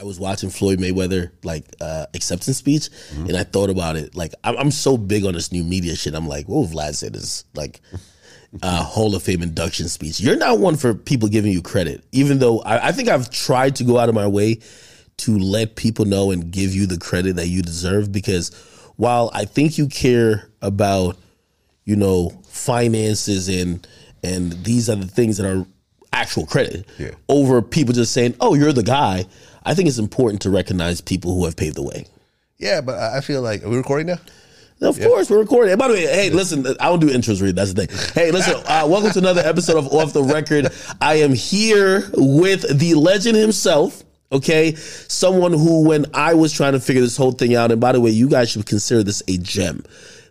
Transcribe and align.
I 0.00 0.04
was 0.04 0.18
watching 0.18 0.48
Floyd 0.50 0.78
Mayweather 0.78 1.30
like 1.44 1.66
uh, 1.80 2.06
acceptance 2.14 2.56
speech, 2.56 2.88
Mm-hmm. 3.10 3.26
and 3.26 3.36
I 3.36 3.44
thought 3.44 3.68
about 3.70 3.96
it. 3.96 4.16
Like 4.16 4.32
I'm, 4.42 4.56
I'm 4.56 4.70
so 4.70 4.96
big 4.96 5.24
on 5.26 5.34
this 5.34 5.52
new 5.52 5.62
media 5.62 5.94
shit. 5.94 6.14
I'm 6.14 6.26
like, 6.26 6.48
what 6.48 6.64
if 6.64 6.70
Vlad 6.74 6.94
said 6.94 7.14
is 7.16 7.44
like 7.54 7.80
uh, 8.62 8.82
Hall 8.82 9.14
of 9.14 9.22
Fame 9.22 9.42
induction 9.42 9.88
speech? 9.88 10.18
You're 10.20 10.36
not 10.38 10.58
one 10.58 10.76
for 10.76 10.94
people 10.94 11.28
giving 11.28 11.52
you 11.52 11.60
credit, 11.62 12.02
even 12.12 12.38
though 12.38 12.60
I, 12.62 12.88
I 12.88 12.92
think 12.92 13.08
I've 13.08 13.28
tried 13.30 13.76
to 13.76 13.84
go 13.84 13.98
out 13.98 14.08
of 14.08 14.14
my 14.14 14.26
way 14.26 14.60
to 15.18 15.38
let 15.38 15.76
people 15.76 16.06
know 16.06 16.30
and 16.30 16.50
give 16.50 16.74
you 16.74 16.86
the 16.86 16.96
credit 16.98 17.36
that 17.36 17.48
you 17.48 17.60
deserve. 17.60 18.10
Because 18.10 18.50
while 18.96 19.30
I 19.34 19.44
think 19.44 19.76
you 19.76 19.86
care 19.86 20.48
about 20.62 21.18
you 21.84 21.96
know 21.96 22.30
finances 22.48 23.48
and 23.48 23.86
and 24.22 24.52
these 24.64 24.88
are 24.88 24.96
the 24.96 25.06
things 25.06 25.36
that 25.38 25.46
are 25.46 25.66
actual 26.12 26.46
credit 26.46 26.86
Yeah. 26.98 27.10
over 27.28 27.62
people 27.62 27.94
just 27.94 28.12
saying 28.12 28.34
oh 28.40 28.54
you're 28.54 28.72
the 28.72 28.82
guy 28.82 29.26
i 29.64 29.74
think 29.74 29.88
it's 29.88 29.98
important 29.98 30.42
to 30.42 30.50
recognize 30.50 31.00
people 31.00 31.34
who 31.34 31.44
have 31.44 31.56
paved 31.56 31.76
the 31.76 31.82
way 31.82 32.06
Yeah, 32.58 32.80
but 32.82 32.98
I 32.98 33.20
feel 33.20 33.40
like 33.42 33.62
are 33.64 33.68
we 33.70 33.76
recording 33.76 34.06
now? 34.08 34.18
of 34.88 34.98
course, 34.98 35.28
we're 35.30 35.38
recording. 35.40 35.72
And 35.72 35.78
by 35.78 35.88
the 35.88 35.94
way, 35.94 36.06
hey, 36.06 36.30
listen, 36.30 36.66
I 36.80 36.86
don't 36.88 37.00
do 37.00 37.08
intros, 37.10 37.40
Reed. 37.42 37.54
That's 37.56 37.72
the 37.74 37.86
thing. 37.86 38.12
Hey, 38.14 38.30
listen, 38.30 38.54
uh, 38.66 38.86
welcome 38.88 39.10
to 39.12 39.18
another 39.18 39.42
episode 39.42 39.76
of 39.76 39.86
Off 39.92 40.12
the 40.14 40.22
Record. 40.22 40.68
I 41.02 41.16
am 41.16 41.32
here 41.34 42.08
with 42.14 42.78
the 42.78 42.94
legend 42.94 43.36
himself. 43.36 44.02
Okay, 44.32 44.74
someone 44.76 45.52
who, 45.52 45.84
when 45.86 46.06
I 46.14 46.32
was 46.34 46.52
trying 46.52 46.72
to 46.72 46.80
figure 46.80 47.02
this 47.02 47.16
whole 47.18 47.32
thing 47.32 47.54
out, 47.54 47.72
and 47.72 47.80
by 47.80 47.92
the 47.92 48.00
way, 48.00 48.10
you 48.10 48.26
guys 48.28 48.50
should 48.50 48.64
consider 48.66 49.02
this 49.02 49.22
a 49.28 49.36
gem. 49.38 49.84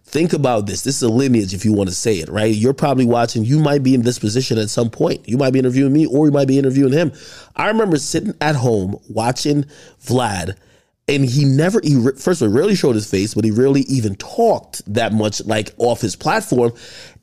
Think 0.10 0.34
about 0.34 0.66
this. 0.66 0.82
This 0.82 0.96
is 0.96 1.04
a 1.04 1.10
lineage, 1.10 1.54
if 1.54 1.64
you 1.64 1.72
want 1.72 1.88
to 1.88 1.96
say 1.96 2.16
it, 2.16 2.30
right? 2.30 2.54
You're 2.54 2.74
probably 2.74 3.06
watching. 3.06 3.46
You 3.46 3.60
might 3.60 3.84
be 3.84 3.94
in 3.94 4.02
this 4.02 4.18
position 4.18 4.58
at 4.58 4.72
some 4.72 4.90
point. 4.90 5.30
You 5.30 5.38
might 5.38 5.54
be 5.54 5.60
interviewing 5.60 5.94
me, 5.94 6.08
or 6.08 6.26
you 6.26 6.32
might 6.32 6.48
be 6.48 6.58
interviewing 6.58 6.94
him. 6.94 7.14
I 7.56 7.68
remember 7.68 8.00
sitting 8.00 8.34
at 8.42 8.56
home 8.56 8.98
watching 9.08 9.66
Vlad 10.04 10.56
and 11.08 11.26
he 11.26 11.44
never 11.44 11.80
he 11.84 11.96
first 12.18 12.42
of 12.42 12.50
all 12.50 12.56
rarely 12.56 12.76
showed 12.76 12.94
his 12.94 13.10
face 13.10 13.34
but 13.34 13.44
he 13.44 13.50
rarely 13.50 13.82
even 13.82 14.16
talked 14.16 14.82
that 14.92 15.12
much 15.12 15.44
like 15.46 15.72
off 15.80 16.02
his 16.02 16.16
platform 16.16 16.72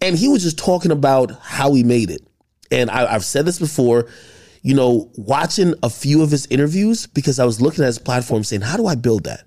and 0.00 0.17
he 0.17 0.28
was 0.28 0.43
just 0.43 0.59
talking 0.59 0.91
about 0.91 1.31
how 1.41 1.73
he 1.73 1.84
made 1.84 2.11
it 2.11 2.27
and 2.73 2.91
I, 2.91 3.15
i've 3.15 3.25
said 3.25 3.47
this 3.47 3.61
before 3.61 4.09
you 4.62 4.75
know 4.75 5.09
watching 5.17 5.75
a 5.84 5.91
few 5.91 6.23
of 6.23 6.33
his 6.33 6.47
interviews 6.47 7.06
because 7.06 7.39
i 7.39 7.45
was 7.45 7.61
looking 7.61 7.84
at 7.84 7.87
his 7.87 8.00
platform 8.00 8.43
saying 8.43 8.62
how 8.62 8.77
do 8.77 8.87
i 8.87 8.97
build 8.97 9.25
that 9.25 9.45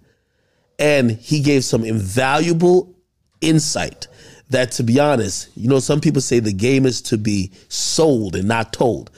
and 0.78 1.12
he 1.12 1.42
gave 1.42 1.66
some 1.66 1.84
invaluable 1.84 2.96
insight 3.42 4.08
that 4.50 4.72
to 4.72 4.84
be 4.84 5.00
honest 5.00 5.50
you 5.56 5.68
know 5.68 5.80
some 5.80 6.02
people 6.02 6.22
say 6.22 6.40
the 6.40 6.54
game 6.54 6.86
is 6.86 7.02
to 7.02 7.18
be 7.18 7.52
sold 7.68 8.36
and 8.36 8.48
not 8.48 8.74
told 8.74 9.10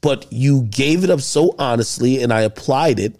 but 0.00 0.26
you 0.30 0.62
gave 0.62 1.04
it 1.04 1.10
up 1.10 1.20
so 1.20 1.54
honestly 1.58 2.22
and 2.22 2.32
i 2.32 2.42
applied 2.42 2.98
it 2.98 3.14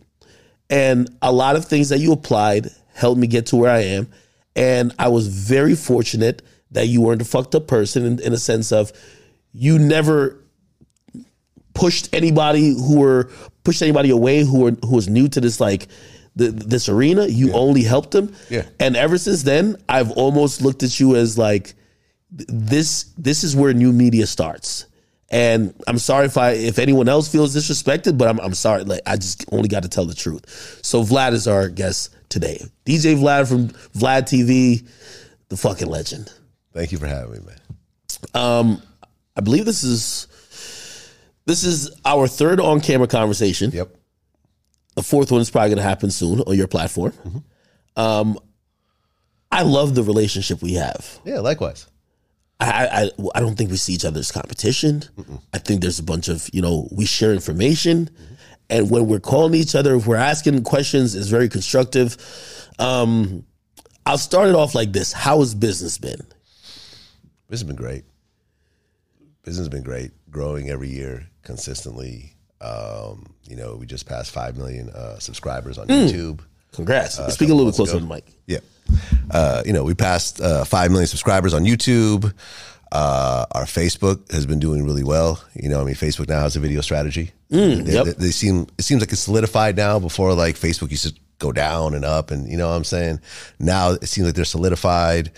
and 0.70 1.14
a 1.22 1.32
lot 1.32 1.56
of 1.56 1.64
things 1.64 1.88
that 1.90 1.98
you 1.98 2.12
applied 2.12 2.70
helped 2.94 3.20
me 3.20 3.26
get 3.26 3.46
to 3.46 3.56
where 3.56 3.70
I 3.70 3.80
am. 3.80 4.08
And 4.56 4.92
I 4.98 5.08
was 5.08 5.28
very 5.28 5.74
fortunate 5.74 6.42
that 6.70 6.86
you 6.86 7.00
weren't 7.00 7.22
a 7.22 7.24
fucked 7.24 7.54
up 7.54 7.66
person 7.66 8.04
in, 8.04 8.20
in 8.20 8.32
a 8.32 8.38
sense 8.38 8.72
of 8.72 8.92
you 9.52 9.78
never 9.78 10.40
pushed 11.74 12.12
anybody 12.14 12.74
who 12.74 12.98
were 12.98 13.30
pushed 13.64 13.82
anybody 13.82 14.10
away 14.10 14.44
who 14.44 14.60
were 14.60 14.70
who 14.82 14.94
was 14.94 15.08
new 15.08 15.26
to 15.26 15.40
this 15.40 15.60
like 15.60 15.88
the, 16.36 16.50
this 16.50 16.88
arena. 16.88 17.26
You 17.26 17.52
only 17.52 17.82
helped 17.82 18.10
them. 18.10 18.34
Yeah. 18.50 18.66
And 18.80 18.96
ever 18.96 19.18
since 19.18 19.42
then, 19.42 19.76
I've 19.88 20.10
almost 20.12 20.62
looked 20.62 20.82
at 20.82 20.98
you 20.98 21.16
as 21.16 21.38
like 21.38 21.74
this 22.30 23.04
this 23.16 23.44
is 23.44 23.54
where 23.54 23.72
new 23.72 23.92
media 23.92 24.26
starts. 24.26 24.86
And 25.30 25.74
I'm 25.88 25.98
sorry 25.98 26.26
if 26.26 26.36
I 26.36 26.50
if 26.50 26.78
anyone 26.78 27.08
else 27.08 27.30
feels 27.30 27.56
disrespected, 27.56 28.18
but 28.18 28.28
I'm 28.28 28.40
I'm 28.40 28.54
sorry. 28.54 28.84
Like 28.84 29.00
I 29.06 29.16
just 29.16 29.44
only 29.52 29.68
got 29.68 29.82
to 29.82 29.88
tell 29.88 30.04
the 30.04 30.14
truth. 30.14 30.80
So 30.82 31.02
Vlad 31.02 31.32
is 31.32 31.48
our 31.48 31.68
guest 31.68 32.14
today. 32.28 32.60
DJ 32.84 33.16
Vlad 33.16 33.48
from 33.48 33.68
Vlad 33.98 34.22
TV, 34.22 34.86
the 35.48 35.56
fucking 35.56 35.88
legend. 35.88 36.32
Thank 36.72 36.92
you 36.92 36.98
for 36.98 37.06
having 37.06 37.32
me, 37.32 37.38
man. 37.46 37.60
Um, 38.34 38.82
I 39.36 39.40
believe 39.40 39.64
this 39.64 39.82
is 39.82 40.28
this 41.46 41.64
is 41.64 41.90
our 42.04 42.26
third 42.26 42.60
on 42.60 42.80
camera 42.80 43.06
conversation. 43.06 43.70
Yep. 43.70 43.96
The 44.94 45.02
fourth 45.02 45.30
one 45.32 45.40
is 45.40 45.50
probably 45.50 45.70
going 45.70 45.78
to 45.78 45.82
happen 45.82 46.10
soon 46.10 46.40
on 46.40 46.56
your 46.56 46.68
platform. 46.68 47.12
Um, 47.96 48.38
I 49.50 49.62
love 49.62 49.94
the 49.94 50.02
relationship 50.02 50.62
we 50.62 50.74
have. 50.74 51.20
Yeah, 51.24 51.40
likewise. 51.40 51.86
I, 52.60 52.86
I 52.86 53.28
I 53.34 53.40
don't 53.40 53.56
think 53.56 53.70
we 53.70 53.76
see 53.76 53.92
each 53.94 54.04
other 54.04 54.20
as 54.20 54.30
competition. 54.30 55.02
I 55.52 55.58
think 55.58 55.80
there's 55.80 55.98
a 55.98 56.04
bunch 56.04 56.28
of 56.28 56.48
you 56.52 56.62
know 56.62 56.88
we 56.92 57.04
share 57.04 57.32
information, 57.32 58.10
and 58.70 58.90
when 58.90 59.06
we're 59.06 59.20
calling 59.20 59.54
each 59.54 59.74
other, 59.74 59.96
if 59.96 60.06
we're 60.06 60.16
asking 60.16 60.62
questions, 60.62 61.14
it's 61.14 61.28
very 61.28 61.48
constructive. 61.48 62.16
Um, 62.78 63.44
I'll 64.06 64.18
start 64.18 64.48
it 64.48 64.54
off 64.54 64.74
like 64.74 64.92
this: 64.92 65.12
How 65.12 65.40
has 65.40 65.54
business 65.54 65.98
been? 65.98 66.20
Business 67.48 67.60
has 67.60 67.62
been 67.64 67.76
great. 67.76 68.04
Business 69.42 69.66
has 69.66 69.68
been 69.68 69.82
great, 69.82 70.12
growing 70.30 70.70
every 70.70 70.88
year 70.88 71.28
consistently. 71.42 72.34
Um, 72.60 73.26
you 73.48 73.56
know, 73.56 73.76
we 73.76 73.86
just 73.86 74.06
passed 74.06 74.30
five 74.30 74.56
million 74.56 74.90
uh, 74.90 75.18
subscribers 75.18 75.78
on 75.78 75.88
YouTube. 75.88 76.40
Congrats! 76.72 77.14
Speak 77.32 77.50
a 77.50 77.54
little 77.54 77.70
bit 77.70 77.76
closer 77.76 77.92
to 77.92 78.00
the 78.00 78.06
mic. 78.06 78.24
Yeah. 78.46 78.58
Uh, 79.30 79.62
you 79.64 79.72
know, 79.72 79.84
we 79.84 79.94
passed 79.94 80.40
uh, 80.40 80.64
5 80.64 80.90
million 80.90 81.06
subscribers 81.06 81.54
on 81.54 81.64
YouTube. 81.64 82.34
Uh, 82.92 83.46
our 83.52 83.64
Facebook 83.64 84.30
has 84.32 84.46
been 84.46 84.58
doing 84.58 84.84
really 84.84 85.02
well. 85.02 85.42
You 85.54 85.68
know, 85.68 85.80
I 85.80 85.84
mean, 85.84 85.94
Facebook 85.94 86.28
now 86.28 86.40
has 86.40 86.56
a 86.56 86.60
video 86.60 86.80
strategy. 86.80 87.32
they, 87.84 87.94
yep. 87.94 88.04
they, 88.04 88.12
they 88.12 88.30
seem, 88.30 88.66
it 88.78 88.82
seems 88.82 89.00
like 89.00 89.10
it's 89.10 89.22
solidified 89.22 89.76
now. 89.76 89.98
Before, 89.98 90.34
like, 90.34 90.56
Facebook 90.56 90.90
used 90.90 91.06
to 91.06 91.14
go 91.38 91.52
down 91.52 91.94
and 91.94 92.04
up, 92.04 92.30
and 92.30 92.48
you 92.48 92.56
know 92.56 92.68
what 92.68 92.76
I'm 92.76 92.84
saying? 92.84 93.20
Now 93.58 93.90
it 93.90 94.06
seems 94.06 94.26
like 94.26 94.34
they're 94.34 94.44
solidified. 94.44 95.32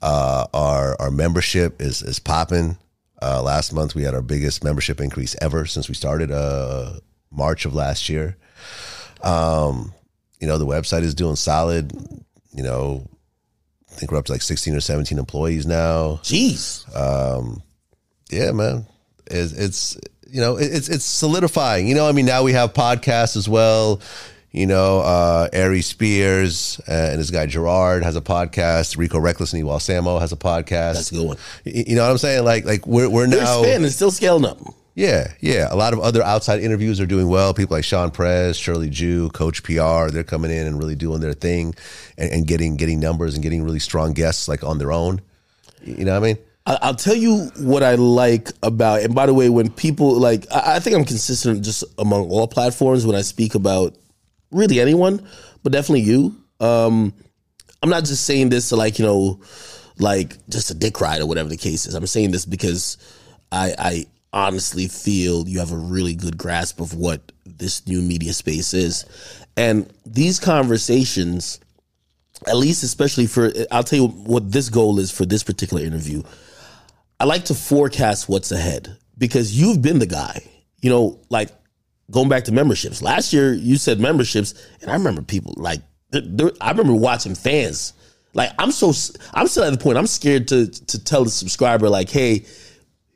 Uh, 0.00 0.46
our 0.52 0.96
our 1.00 1.10
membership 1.10 1.80
is 1.80 2.02
is 2.02 2.18
popping. 2.18 2.76
Uh, 3.22 3.40
last 3.40 3.72
month 3.72 3.94
we 3.94 4.02
had 4.02 4.14
our 4.14 4.22
biggest 4.22 4.64
membership 4.64 5.00
increase 5.00 5.36
ever 5.40 5.64
since 5.64 5.88
we 5.88 5.94
started 5.94 6.32
uh, 6.32 6.94
March 7.30 7.64
of 7.64 7.72
last 7.72 8.08
year. 8.08 8.36
Um, 9.22 9.94
you 10.40 10.48
know, 10.48 10.58
the 10.58 10.66
website 10.66 11.02
is 11.02 11.14
doing 11.14 11.36
solid. 11.36 11.92
You 12.52 12.64
know, 12.64 13.08
I 13.90 13.94
think 13.94 14.10
we're 14.10 14.18
up 14.18 14.24
to 14.24 14.32
like 14.32 14.42
16 14.42 14.74
or 14.74 14.80
17 14.80 15.18
employees 15.18 15.66
now. 15.66 16.18
Jeez, 16.24 16.84
Yeah, 18.28 18.50
man. 18.50 18.86
It's, 19.26 19.52
it's 19.52 19.98
you 20.28 20.40
know, 20.40 20.56
it's 20.56 20.88
it's 20.88 21.04
solidifying. 21.04 21.86
You 21.86 21.94
know, 21.94 22.08
I 22.08 22.12
mean, 22.12 22.26
now 22.26 22.42
we 22.42 22.54
have 22.54 22.72
podcasts 22.72 23.36
as 23.36 23.48
well. 23.48 24.00
You 24.52 24.66
know, 24.66 25.00
uh, 25.00 25.48
Ari 25.54 25.80
Spears 25.80 26.78
and 26.86 27.18
this 27.18 27.30
guy 27.30 27.46
Gerard 27.46 28.04
has 28.04 28.16
a 28.16 28.20
podcast. 28.20 28.98
Rico 28.98 29.18
Recklezz 29.18 29.54
and 29.54 29.64
Ewal 29.64 29.78
Samo 29.78 30.20
has 30.20 30.30
a 30.32 30.36
podcast. 30.36 30.94
that's 30.94 31.10
a 31.10 31.14
good 31.14 31.26
one. 31.26 31.36
You 31.64 31.96
know 31.96 32.02
what 32.02 32.10
I'm 32.10 32.18
saying? 32.18 32.44
Like, 32.44 32.66
like 32.66 32.86
we're 32.86 33.08
we're 33.08 33.26
They're 33.26 33.40
now. 33.40 33.60
expanding, 33.60 33.90
still 33.90 34.10
scaling 34.10 34.44
up. 34.44 34.58
Yeah, 34.94 35.32
yeah. 35.40 35.68
A 35.70 35.74
lot 35.76 35.94
of 35.94 36.00
other 36.00 36.22
outside 36.22 36.60
interviews 36.60 37.00
are 37.00 37.06
doing 37.06 37.28
well. 37.28 37.54
People 37.54 37.74
like 37.78 37.84
Shawn 37.84 38.10
Prez, 38.10 38.58
Shirley 38.58 38.90
Jew, 38.90 39.30
Coach 39.30 39.62
PR, 39.62 40.10
they're 40.10 40.22
coming 40.22 40.50
in 40.50 40.66
and 40.66 40.78
really 40.78 40.96
doing 40.96 41.22
their 41.22 41.32
thing 41.32 41.74
and, 42.18 42.30
and 42.30 42.46
getting 42.46 42.76
getting 42.76 43.00
numbers 43.00 43.32
and 43.32 43.42
getting 43.42 43.64
really 43.64 43.78
strong 43.78 44.12
guests 44.12 44.48
like 44.48 44.62
on 44.62 44.76
their 44.76 44.92
own. 44.92 45.22
You 45.82 46.04
know 46.04 46.12
what 46.20 46.28
I 46.28 46.34
mean? 46.34 46.38
I'll 46.66 46.94
tell 46.94 47.16
you 47.16 47.50
what 47.58 47.82
I 47.82 47.94
like 47.94 48.50
about. 48.62 49.00
And 49.00 49.14
by 49.14 49.26
the 49.26 49.34
way, 49.34 49.48
when 49.48 49.68
people 49.70 50.12
like, 50.14 50.44
I 50.52 50.78
think 50.78 50.94
I'm 50.94 51.04
consistent 51.04 51.64
just 51.64 51.82
among 51.98 52.28
all 52.30 52.46
platforms 52.46 53.04
when 53.04 53.16
I 53.16 53.22
speak 53.22 53.54
about 53.56 53.96
really 54.52 54.80
anyone, 54.80 55.26
but 55.62 55.72
definitely 55.72 56.02
you. 56.02 56.36
Um, 56.60 57.12
I'm 57.82 57.90
not 57.90 58.04
just 58.04 58.24
saying 58.24 58.50
this 58.50 58.68
to 58.68 58.76
like 58.76 58.98
you 58.98 59.04
know, 59.04 59.40
like 59.98 60.36
just 60.48 60.70
a 60.70 60.74
dick 60.74 61.00
ride 61.00 61.20
or 61.20 61.26
whatever 61.26 61.48
the 61.48 61.56
case 61.56 61.86
is. 61.86 61.94
I'm 61.94 62.06
saying 62.06 62.30
this 62.30 62.46
because 62.46 62.98
I, 63.50 63.74
I 63.78 64.06
honestly 64.32 64.88
feel 64.88 65.48
you 65.48 65.58
have 65.58 65.72
a 65.72 65.76
really 65.76 66.14
good 66.14 66.38
grasp 66.38 66.80
of 66.80 66.94
what 66.94 67.32
this 67.44 67.86
new 67.86 68.00
media 68.00 68.32
space 68.32 68.74
is, 68.74 69.04
and 69.56 69.92
these 70.06 70.38
conversations 70.38 71.58
at 72.46 72.56
least 72.56 72.82
especially 72.82 73.26
for 73.26 73.52
I'll 73.70 73.84
tell 73.84 74.00
you 74.00 74.08
what 74.08 74.50
this 74.50 74.68
goal 74.68 74.98
is 74.98 75.10
for 75.10 75.24
this 75.24 75.42
particular 75.42 75.82
interview. 75.82 76.22
I 77.20 77.24
like 77.24 77.44
to 77.46 77.54
forecast 77.54 78.28
what's 78.28 78.50
ahead 78.50 78.96
because 79.16 79.58
you've 79.58 79.82
been 79.82 79.98
the 79.98 80.06
guy. 80.06 80.44
You 80.80 80.90
know, 80.90 81.20
like 81.30 81.50
going 82.12 82.28
back 82.28 82.44
to 82.44 82.52
memberships. 82.52 83.02
Last 83.02 83.32
year 83.32 83.52
you 83.52 83.76
said 83.76 83.98
memberships, 83.98 84.54
and 84.80 84.90
I 84.90 84.94
remember 84.94 85.22
people 85.22 85.54
like 85.56 85.80
there- 86.10 86.22
there- 86.24 86.52
I 86.60 86.70
remember 86.70 86.94
watching 86.94 87.34
fans. 87.34 87.94
Like 88.34 88.50
I'm 88.58 88.70
so 88.70 88.92
I'm 89.34 89.48
still 89.48 89.64
at 89.64 89.72
the 89.72 89.78
point 89.78 89.98
I'm 89.98 90.06
scared 90.06 90.46
to 90.48 90.68
to 90.68 91.02
tell 91.02 91.24
the 91.24 91.30
subscriber 91.30 91.88
like, 91.88 92.08
hey, 92.08 92.44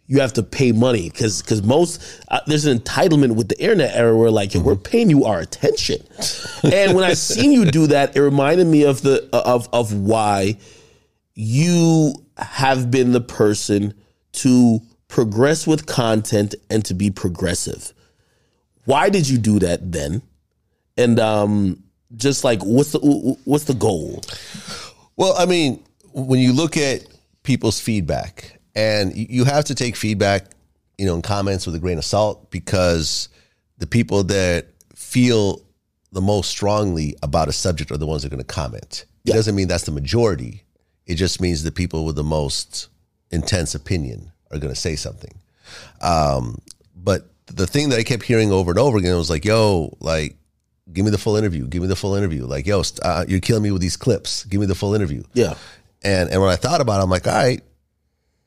you 0.08 0.20
have 0.20 0.32
to 0.34 0.42
pay 0.42 0.72
money 0.72 1.08
because 1.10 1.42
because 1.42 1.62
most 1.62 2.02
uh, 2.28 2.40
there's 2.46 2.64
an 2.66 2.78
entitlement 2.78 3.34
with 3.34 3.48
the 3.48 3.60
internet 3.60 3.94
era 3.94 4.16
where 4.16 4.30
like 4.30 4.54
yo, 4.54 4.60
we're 4.60 4.76
paying 4.76 5.08
you 5.10 5.24
our 5.24 5.40
attention, 5.40 5.98
and 6.64 6.94
when 6.94 7.04
I 7.04 7.14
seen 7.14 7.52
you 7.52 7.70
do 7.70 7.86
that, 7.88 8.16
it 8.16 8.20
reminded 8.20 8.66
me 8.66 8.84
of 8.84 9.02
the 9.02 9.28
of 9.32 9.68
of 9.72 9.92
why 9.92 10.58
you 11.34 12.14
have 12.38 12.90
been 12.90 13.12
the 13.12 13.20
person 13.20 13.94
to 14.32 14.80
progress 15.08 15.66
with 15.66 15.86
content 15.86 16.54
and 16.70 16.84
to 16.84 16.94
be 16.94 17.10
progressive. 17.10 17.92
Why 18.86 19.10
did 19.10 19.28
you 19.28 19.38
do 19.38 19.58
that 19.60 19.92
then? 19.92 20.22
and 20.96 21.18
um, 21.20 21.82
just 22.16 22.44
like 22.44 22.60
what's 22.62 22.92
the 22.92 22.98
what's 23.44 23.64
the 23.64 23.74
goal? 23.74 24.22
Well, 25.16 25.34
I 25.38 25.46
mean, 25.46 25.82
when 26.12 26.40
you 26.40 26.52
look 26.52 26.76
at 26.76 27.06
people's 27.42 27.80
feedback, 27.80 28.60
and 28.74 29.14
you 29.16 29.44
have 29.44 29.64
to 29.66 29.74
take 29.74 29.96
feedback, 29.96 30.46
you 30.98 31.06
know, 31.06 31.14
in 31.14 31.22
comments 31.22 31.66
with 31.66 31.74
a 31.74 31.78
grain 31.78 31.98
of 31.98 32.04
salt 32.04 32.50
because 32.50 33.28
the 33.78 33.86
people 33.86 34.24
that 34.24 34.66
feel 34.94 35.62
the 36.12 36.20
most 36.20 36.50
strongly 36.50 37.14
about 37.22 37.48
a 37.48 37.52
subject 37.52 37.90
are 37.90 37.96
the 37.96 38.06
ones 38.06 38.22
that 38.22 38.28
are 38.28 38.36
going 38.36 38.44
to 38.44 38.54
comment. 38.54 39.04
It 39.24 39.32
doesn't 39.32 39.56
mean 39.56 39.68
that's 39.68 39.84
the 39.84 39.92
majority. 39.92 40.62
It 41.04 41.16
just 41.16 41.40
means 41.40 41.62
the 41.62 41.72
people 41.72 42.04
with 42.04 42.16
the 42.16 42.24
most 42.24 42.88
intense 43.30 43.74
opinion 43.74 44.32
are 44.50 44.58
going 44.58 44.72
to 44.72 44.80
say 44.80 44.94
something. 44.96 45.34
Um, 46.00 46.60
but 46.94 47.28
the 47.46 47.66
thing 47.66 47.90
that 47.90 47.98
I 47.98 48.02
kept 48.02 48.22
hearing 48.24 48.52
over 48.52 48.70
and 48.70 48.78
over 48.78 48.98
again 48.98 49.16
was 49.16 49.30
like, 49.30 49.44
"Yo, 49.44 49.96
like, 50.00 50.36
give 50.92 51.04
me 51.04 51.10
the 51.10 51.18
full 51.18 51.36
interview. 51.36 51.66
Give 51.66 51.82
me 51.82 51.88
the 51.88 51.96
full 51.96 52.14
interview. 52.14 52.46
Like, 52.46 52.66
yo, 52.66 52.82
st- 52.82 53.00
uh, 53.04 53.24
you're 53.28 53.40
killing 53.40 53.62
me 53.62 53.70
with 53.70 53.82
these 53.82 53.96
clips. 53.96 54.44
Give 54.44 54.60
me 54.60 54.66
the 54.66 54.74
full 54.74 54.94
interview." 54.94 55.22
Yeah. 55.34 55.54
And 56.02 56.30
and 56.30 56.40
when 56.40 56.50
I 56.50 56.56
thought 56.56 56.80
about 56.80 57.00
it, 57.00 57.04
I'm 57.04 57.10
like, 57.10 57.26
all 57.26 57.32
right, 57.34 57.62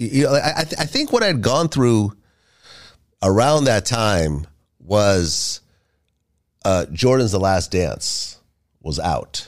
You 0.00 0.24
know, 0.24 0.32
I, 0.32 0.60
I 0.60 0.64
think 0.64 1.12
what 1.12 1.22
I'd 1.22 1.42
gone 1.42 1.68
through 1.68 2.16
around 3.22 3.64
that 3.64 3.84
time 3.84 4.46
was 4.78 5.60
uh, 6.64 6.86
Jordan's 6.86 7.32
The 7.32 7.40
Last 7.40 7.70
Dance 7.70 8.40
was 8.80 8.98
out, 8.98 9.46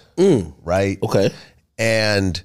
right? 0.62 0.99
Okay. 1.02 1.31
And 1.78 2.40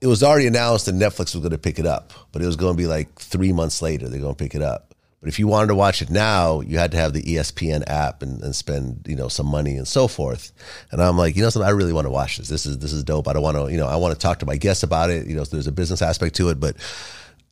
it 0.00 0.08
was 0.08 0.22
already 0.22 0.48
announced 0.48 0.86
that 0.86 0.96
Netflix 0.96 1.34
was 1.34 1.36
going 1.36 1.50
to 1.50 1.58
pick 1.58 1.78
it 1.78 1.86
up, 1.86 2.12
but 2.32 2.42
it 2.42 2.46
was 2.46 2.56
going 2.56 2.74
to 2.74 2.76
be 2.76 2.88
like 2.88 3.14
three 3.14 3.52
months 3.52 3.80
later 3.80 4.08
they're 4.08 4.20
going 4.20 4.34
to 4.34 4.44
pick 4.44 4.54
it 4.54 4.62
up. 4.62 4.85
But 5.26 5.32
if 5.32 5.40
you 5.40 5.48
wanted 5.48 5.66
to 5.66 5.74
watch 5.74 6.02
it 6.02 6.08
now, 6.08 6.60
you 6.60 6.78
had 6.78 6.92
to 6.92 6.96
have 6.98 7.12
the 7.12 7.20
ESPN 7.20 7.82
app 7.88 8.22
and, 8.22 8.40
and 8.44 8.54
spend 8.54 9.06
you 9.08 9.16
know 9.16 9.26
some 9.26 9.46
money 9.46 9.76
and 9.76 9.88
so 9.88 10.06
forth. 10.06 10.52
And 10.92 11.02
I'm 11.02 11.18
like, 11.18 11.34
you 11.34 11.42
know, 11.42 11.50
something 11.50 11.66
I 11.66 11.72
really 11.72 11.92
want 11.92 12.06
to 12.06 12.12
watch 12.12 12.36
this. 12.36 12.46
This 12.46 12.64
is 12.64 12.78
this 12.78 12.92
is 12.92 13.02
dope. 13.02 13.26
I 13.26 13.32
don't 13.32 13.42
want 13.42 13.56
to 13.56 13.68
you 13.68 13.76
know 13.76 13.88
I 13.88 13.96
want 13.96 14.14
to 14.14 14.20
talk 14.20 14.38
to 14.38 14.46
my 14.46 14.56
guests 14.56 14.84
about 14.84 15.10
it. 15.10 15.26
You 15.26 15.34
know, 15.34 15.42
there's 15.42 15.66
a 15.66 15.72
business 15.72 16.00
aspect 16.00 16.36
to 16.36 16.50
it, 16.50 16.60
but 16.60 16.76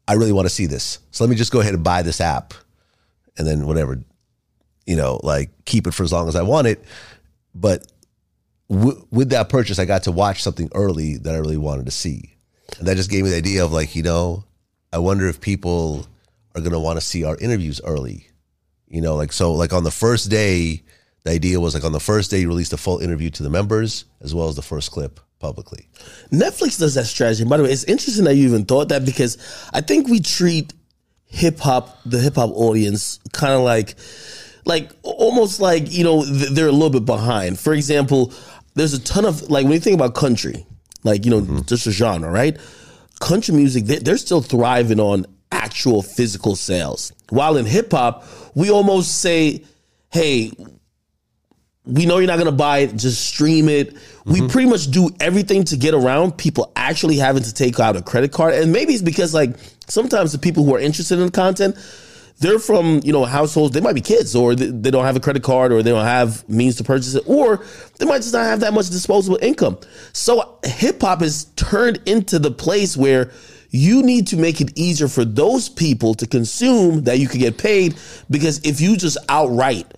I 0.07 0.13
really 0.13 0.31
want 0.31 0.47
to 0.47 0.55
see 0.55 0.67
this. 0.67 1.01
So 1.11 1.25
let 1.25 1.31
me 1.31 1.35
just 1.35 1.51
go 1.51 1.59
ahead 1.59 1.75
and 1.75 1.83
buy 1.83 2.03
this 2.03 2.21
app, 2.21 2.55
and 3.37 3.45
then 3.45 3.67
whatever, 3.67 4.01
you 4.87 4.95
know, 4.95 5.19
like 5.25 5.51
keep 5.65 5.89
it 5.89 5.95
for 5.95 6.05
as 6.05 6.13
long 6.13 6.29
as 6.29 6.37
I 6.37 6.43
want 6.43 6.69
it. 6.69 6.85
But 7.57 7.89
w- 8.71 9.05
with 9.11 9.31
that 9.31 9.49
purchase, 9.49 9.81
I 9.81 9.85
got 9.85 10.05
to 10.05 10.13
watch 10.13 10.45
something 10.45 10.71
early 10.77 11.17
that 11.17 11.35
I 11.35 11.39
really 11.39 11.57
wanted 11.57 11.87
to 11.87 11.93
see. 11.93 12.37
And 12.79 12.87
that 12.87 12.97
just 12.97 13.11
gave 13.11 13.25
me 13.25 13.31
the 13.31 13.37
idea 13.37 13.65
of 13.65 13.73
like, 13.73 13.97
you 13.97 14.05
know, 14.05 14.45
I 14.93 14.99
wonder 14.99 15.27
if 15.27 15.41
people 15.41 16.07
are 16.55 16.61
going 16.61 16.73
to 16.73 16.79
want 16.79 16.99
to 16.99 17.05
see 17.05 17.25
our 17.25 17.37
interviews 17.39 17.81
early. 17.85 18.29
You 18.89 19.01
know, 19.01 19.17
like, 19.17 19.33
so 19.33 19.53
like 19.53 19.73
on 19.73 19.85
the 19.85 19.91
first 19.91 20.31
day, 20.31 20.83
the 21.25 21.31
idea 21.31 21.59
was 21.59 21.75
like 21.75 21.85
on 21.85 21.93
the 21.93 22.01
first 22.01 22.31
day, 22.31 22.41
you 22.41 22.49
released 22.49 22.73
a 22.73 22.77
full 22.77 22.99
interview 22.99 23.31
to 23.31 23.43
the 23.43 23.51
members 23.51 24.05
as 24.21 24.35
well 24.35 24.49
as 24.49 24.57
the 24.57 24.63
first 24.63 24.91
clip 24.91 25.21
publicly. 25.39 25.89
Netflix 26.31 26.79
does 26.79 26.95
that 26.95 27.07
strategy. 27.07 27.45
By 27.45 27.57
the 27.57 27.65
way, 27.65 27.71
it's 27.71 27.85
interesting 27.85 28.25
that 28.25 28.35
you 28.37 28.47
even 28.47 28.65
thought 28.65 28.91
that 28.91 29.05
because 29.05 29.39
I 29.73 29.81
think 29.81 30.09
we 30.09 30.21
treat 30.21 30.73
hip 31.27 31.59
hop, 31.59 31.99
the 32.05 32.21
hip 32.21 32.37
hop 32.37 32.51
audience, 32.55 33.21
kind 33.33 33.55
of 33.55 33.63
like, 33.63 33.97
like 34.65 34.93
almost 35.03 35.61
like 35.61 35.91
you 35.91 36.05
know 36.05 36.25
they're 36.25 36.69
a 36.69 36.73
little 36.73 36.91
bit 36.91 37.05
behind. 37.05 37.59
For 37.59 37.73
example, 37.73 38.33
there's 38.75 38.95
a 38.95 39.01
ton 39.03 39.25
of 39.25 39.51
like 39.51 39.65
when 39.65 39.73
you 39.73 39.81
think 39.81 39.95
about 39.95 40.15
country, 40.15 40.67
like 41.03 41.25
you 41.25 41.31
know 41.31 41.41
mm-hmm. 41.41 41.63
just 41.63 41.87
a 41.87 41.91
genre, 41.91 42.31
right? 42.31 42.57
Country 43.21 43.55
music, 43.55 43.85
they're 43.85 44.17
still 44.17 44.43
thriving 44.43 45.01
on 45.01 45.27
actual 45.75 46.03
physical 46.03 46.55
sales. 46.55 47.13
While 47.31 47.57
in 47.57 47.67
hip 47.67 47.91
hop, 47.91 48.25
we 48.55 48.71
almost 48.71 49.21
say, 49.21 49.65
"Hey, 50.13 50.53
we 51.85 52.07
know 52.07 52.19
you're 52.19 52.29
not 52.29 52.37
to 52.43 52.53
buy 52.53 52.79
it 52.79 52.97
just 52.97 53.27
stream 53.27 53.69
it. 53.69 53.93
We 54.25 54.39
mm-hmm. 54.39 54.47
pretty 54.47 54.71
much 54.71 54.87
do 54.87 55.11
everything 55.19 55.65
to 55.65 55.77
get 55.77 55.93
around 55.93 56.39
people 56.39 56.71
actually 56.77 57.17
having 57.17 57.43
to 57.43 57.53
take 57.53 57.81
out 57.81 57.97
a 57.97 58.03
credit 58.03 58.31
card. 58.33 58.55
And 58.55 58.73
maybe 58.73 58.95
it's 58.95 59.03
because 59.03 59.35
like 59.35 59.57
sometimes 59.89 60.31
the 60.31 60.39
people 60.39 60.65
who 60.65 60.75
are 60.77 60.79
interested 60.79 61.19
in 61.19 61.27
the 61.27 61.33
content 61.33 61.77
they're 62.41 62.59
from 62.59 63.01
you 63.05 63.13
know 63.13 63.25
households 63.25 63.75
they 63.75 63.81
might 63.81 63.95
be 63.95 64.01
kids 64.01 64.35
or 64.35 64.55
they, 64.55 64.67
they 64.67 64.91
don't 64.91 65.05
have 65.05 65.17
a 65.17 65.21
credit 65.21 65.43
card 65.43 65.73
or 65.73 65.83
they 65.83 65.91
don't 65.91 66.05
have 66.05 66.49
means 66.49 66.75
to 66.77 66.85
purchase 66.85 67.15
it 67.15 67.23
or 67.27 67.65
they 67.99 68.07
might 68.07 68.19
just 68.19 68.33
not 68.33 68.45
have 68.45 68.61
that 68.61 68.73
much 68.73 68.89
disposable 68.91 69.39
income. 69.43 69.79
So 70.13 70.59
hip-hop 70.65 71.23
is 71.23 71.45
turned 71.57 72.01
into 72.07 72.39
the 72.39 72.51
place 72.51 72.97
where 72.97 73.31
you 73.77 74.03
need 74.05 74.29
to 74.29 74.37
make 74.37 74.61
it 74.61 74.71
easier 74.79 75.09
for 75.09 75.25
those 75.25 75.69
people 75.69 76.15
to 76.15 76.27
consume 76.29 77.03
that 77.05 77.19
you 77.19 77.27
can 77.27 77.41
get 77.41 77.59
paid 77.59 77.97
because 78.31 78.61
if 78.63 78.81
you 78.81 78.97
just 78.97 79.19
outright 79.29 79.93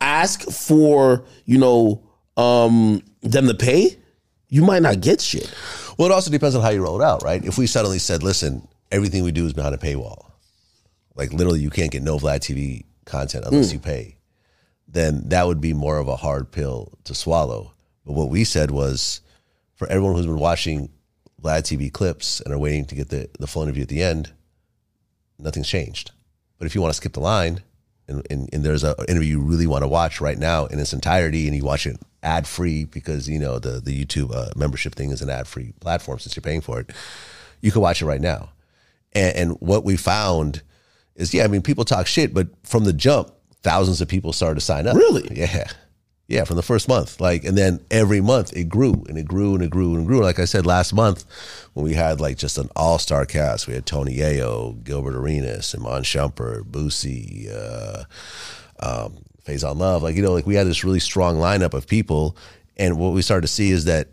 ask 0.00 0.42
for 0.42 1.24
you 1.44 1.58
know 1.58 2.00
um 2.36 3.02
them 3.22 3.48
to 3.48 3.54
pay 3.54 3.96
you 4.48 4.62
might 4.64 4.82
not 4.82 5.00
get 5.00 5.20
shit 5.20 5.52
Well, 5.98 6.08
it 6.08 6.14
also 6.14 6.30
depends 6.30 6.54
on 6.54 6.62
how 6.62 6.68
you 6.70 6.80
roll 6.80 7.00
it 7.00 7.04
out, 7.04 7.24
right? 7.24 7.44
If 7.44 7.58
we 7.58 7.66
suddenly 7.66 7.98
said, 7.98 8.22
listen, 8.22 8.66
everything 8.92 9.24
we 9.24 9.32
do 9.32 9.44
is 9.46 9.52
behind 9.52 9.74
a 9.74 9.78
paywall, 9.78 10.30
like 11.16 11.32
literally 11.32 11.58
you 11.58 11.70
can't 11.70 11.90
get 11.90 12.02
no 12.04 12.18
Vlad 12.18 12.38
TV 12.38 12.84
content 13.04 13.44
unless 13.44 13.72
you 13.72 13.80
pay, 13.80 14.16
then 14.86 15.28
that 15.30 15.44
would 15.48 15.60
be 15.60 15.74
more 15.74 15.98
of 15.98 16.06
a 16.06 16.14
hard 16.14 16.52
pill 16.52 16.92
to 17.02 17.14
swallow. 17.16 17.72
But 18.06 18.12
what 18.12 18.28
we 18.30 18.44
said 18.44 18.70
was 18.70 19.22
for 19.74 19.88
everyone 19.88 20.14
who's 20.14 20.26
been 20.26 20.38
watching 20.38 20.88
Vlad 21.42 21.62
TV 21.62 21.92
clips 21.92 22.40
and 22.40 22.52
are 22.52 22.58
waiting 22.58 22.84
to 22.86 22.94
get 22.94 23.10
the, 23.10 23.28
the 23.38 23.46
full 23.46 23.62
interview 23.62 23.82
at 23.82 23.88
the 23.88 24.02
end, 24.02 24.32
nothing's 25.38 25.68
changed. 25.68 26.10
But 26.58 26.66
if 26.66 26.74
you 26.74 26.80
want 26.80 26.92
to 26.92 26.96
skip 26.96 27.12
the 27.12 27.20
line 27.20 27.62
and, 28.08 28.26
and, 28.30 28.48
and 28.52 28.64
there's 28.64 28.84
an 28.84 28.94
interview 29.08 29.38
you 29.38 29.40
really 29.40 29.66
want 29.66 29.82
to 29.82 29.88
watch 29.88 30.20
right 30.20 30.38
now 30.38 30.66
in 30.66 30.80
its 30.80 30.92
entirety 30.92 31.46
and 31.46 31.56
you 31.56 31.64
watch 31.64 31.86
it 31.86 31.96
ad 32.22 32.46
free 32.46 32.84
because 32.84 33.28
you 33.28 33.38
know 33.38 33.60
the 33.60 33.80
the 33.80 34.04
YouTube 34.04 34.34
uh, 34.34 34.50
membership 34.56 34.94
thing 34.94 35.10
is 35.10 35.22
an 35.22 35.30
ad 35.30 35.46
free 35.46 35.72
platform 35.80 36.18
since 36.18 36.34
you're 36.34 36.42
paying 36.42 36.60
for 36.60 36.80
it, 36.80 36.90
you 37.60 37.70
can 37.70 37.80
watch 37.80 38.02
it 38.02 38.06
right 38.06 38.20
now. 38.20 38.50
And, 39.12 39.36
and 39.36 39.50
what 39.60 39.84
we 39.84 39.96
found 39.96 40.62
is, 41.14 41.32
yeah, 41.32 41.44
I 41.44 41.48
mean, 41.48 41.62
people 41.62 41.84
talk 41.84 42.06
shit, 42.06 42.34
but 42.34 42.48
from 42.64 42.84
the 42.84 42.92
jump, 42.92 43.30
thousands 43.62 44.00
of 44.00 44.08
people 44.08 44.32
started 44.32 44.56
to 44.56 44.60
sign 44.60 44.86
up. 44.86 44.96
Really? 44.96 45.28
Yeah. 45.32 45.68
Yeah, 46.28 46.44
from 46.44 46.56
the 46.56 46.62
first 46.62 46.88
month. 46.88 47.22
Like, 47.22 47.44
and 47.44 47.56
then 47.56 47.80
every 47.90 48.20
month 48.20 48.54
it 48.54 48.68
grew 48.68 49.02
and 49.08 49.16
it 49.16 49.26
grew 49.26 49.54
and 49.54 49.64
it 49.64 49.70
grew 49.70 49.94
and 49.94 50.06
grew. 50.06 50.22
Like 50.22 50.38
I 50.38 50.44
said 50.44 50.66
last 50.66 50.92
month, 50.92 51.24
when 51.72 51.84
we 51.84 51.94
had 51.94 52.20
like 52.20 52.36
just 52.36 52.58
an 52.58 52.68
all 52.76 52.98
star 52.98 53.24
cast, 53.24 53.66
we 53.66 53.72
had 53.72 53.86
Tony 53.86 54.18
Yayo, 54.18 54.84
Gilbert 54.84 55.16
Arenas, 55.16 55.74
Iman 55.74 56.02
Shumpert, 56.02 56.64
Boosie, 56.64 57.48
uh, 57.50 58.04
um, 58.80 59.16
Faison 59.42 59.78
Love. 59.78 60.02
Like, 60.02 60.16
you 60.16 60.22
know, 60.22 60.34
like 60.34 60.46
we 60.46 60.54
had 60.54 60.66
this 60.66 60.84
really 60.84 61.00
strong 61.00 61.36
lineup 61.36 61.72
of 61.72 61.86
people. 61.86 62.36
And 62.76 62.98
what 62.98 63.14
we 63.14 63.22
started 63.22 63.42
to 63.42 63.48
see 63.48 63.70
is 63.70 63.86
that 63.86 64.08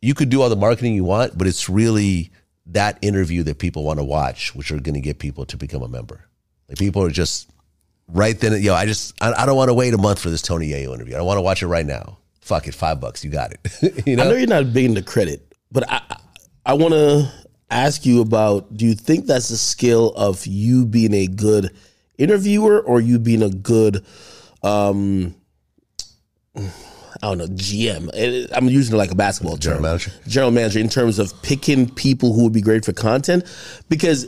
you 0.00 0.14
could 0.14 0.30
do 0.30 0.40
all 0.40 0.48
the 0.48 0.56
marketing 0.56 0.94
you 0.94 1.04
want, 1.04 1.36
but 1.36 1.46
it's 1.46 1.68
really 1.68 2.30
that 2.66 2.98
interview 3.02 3.42
that 3.42 3.58
people 3.58 3.84
want 3.84 3.98
to 3.98 4.04
watch, 4.04 4.54
which 4.54 4.72
are 4.72 4.80
going 4.80 4.94
to 4.94 5.00
get 5.00 5.18
people 5.18 5.44
to 5.44 5.58
become 5.58 5.82
a 5.82 5.88
member. 5.88 6.24
Like 6.70 6.78
people 6.78 7.02
are 7.02 7.10
just 7.10 7.50
right 8.08 8.38
then. 8.38 8.60
Yo, 8.62 8.74
I 8.74 8.86
just 8.86 9.14
I, 9.22 9.32
I 9.32 9.46
don't 9.46 9.56
want 9.56 9.68
to 9.68 9.74
wait 9.74 9.94
a 9.94 9.98
month 9.98 10.20
for 10.20 10.30
this 10.30 10.42
Tony 10.42 10.70
Yayo 10.70 10.94
interview. 10.94 11.16
I 11.16 11.22
want 11.22 11.38
to 11.38 11.42
watch 11.42 11.62
it 11.62 11.66
right 11.68 11.86
now. 11.86 12.18
Fuck 12.40 12.68
it, 12.68 12.74
five 12.74 13.00
bucks, 13.00 13.24
you 13.24 13.30
got 13.30 13.52
it. 13.52 14.06
you 14.06 14.12
I 14.14 14.16
know 14.16 14.24
know, 14.30 14.36
you're 14.36 14.46
not 14.46 14.72
big 14.72 14.84
into 14.84 15.02
credit, 15.02 15.54
but 15.72 15.90
I 15.90 16.02
I, 16.10 16.16
I 16.66 16.74
want 16.74 16.92
to 16.94 17.30
ask 17.70 18.04
you 18.04 18.20
about: 18.20 18.76
Do 18.76 18.84
you 18.86 18.94
think 18.94 19.26
that's 19.26 19.50
a 19.50 19.58
skill 19.58 20.12
of 20.16 20.46
you 20.46 20.84
being 20.86 21.14
a 21.14 21.26
good 21.26 21.70
interviewer 22.18 22.80
or 22.80 23.00
you 23.00 23.18
being 23.18 23.42
a 23.42 23.50
good 23.50 24.04
um 24.62 25.34
I 26.56 27.28
don't 27.28 27.38
know, 27.38 27.46
GM. 27.46 28.48
I'm 28.52 28.68
using 28.68 28.94
it 28.94 28.98
like 28.98 29.10
a 29.10 29.14
basketball 29.14 29.56
General 29.56 29.78
term. 29.78 29.82
manager? 29.82 30.12
General 30.28 30.50
manager 30.50 30.78
in 30.78 30.88
terms 30.88 31.18
of 31.18 31.32
picking 31.42 31.88
people 31.88 32.32
who 32.34 32.44
would 32.44 32.52
be 32.52 32.60
great 32.60 32.84
for 32.84 32.92
content 32.92 33.44
because 33.88 34.26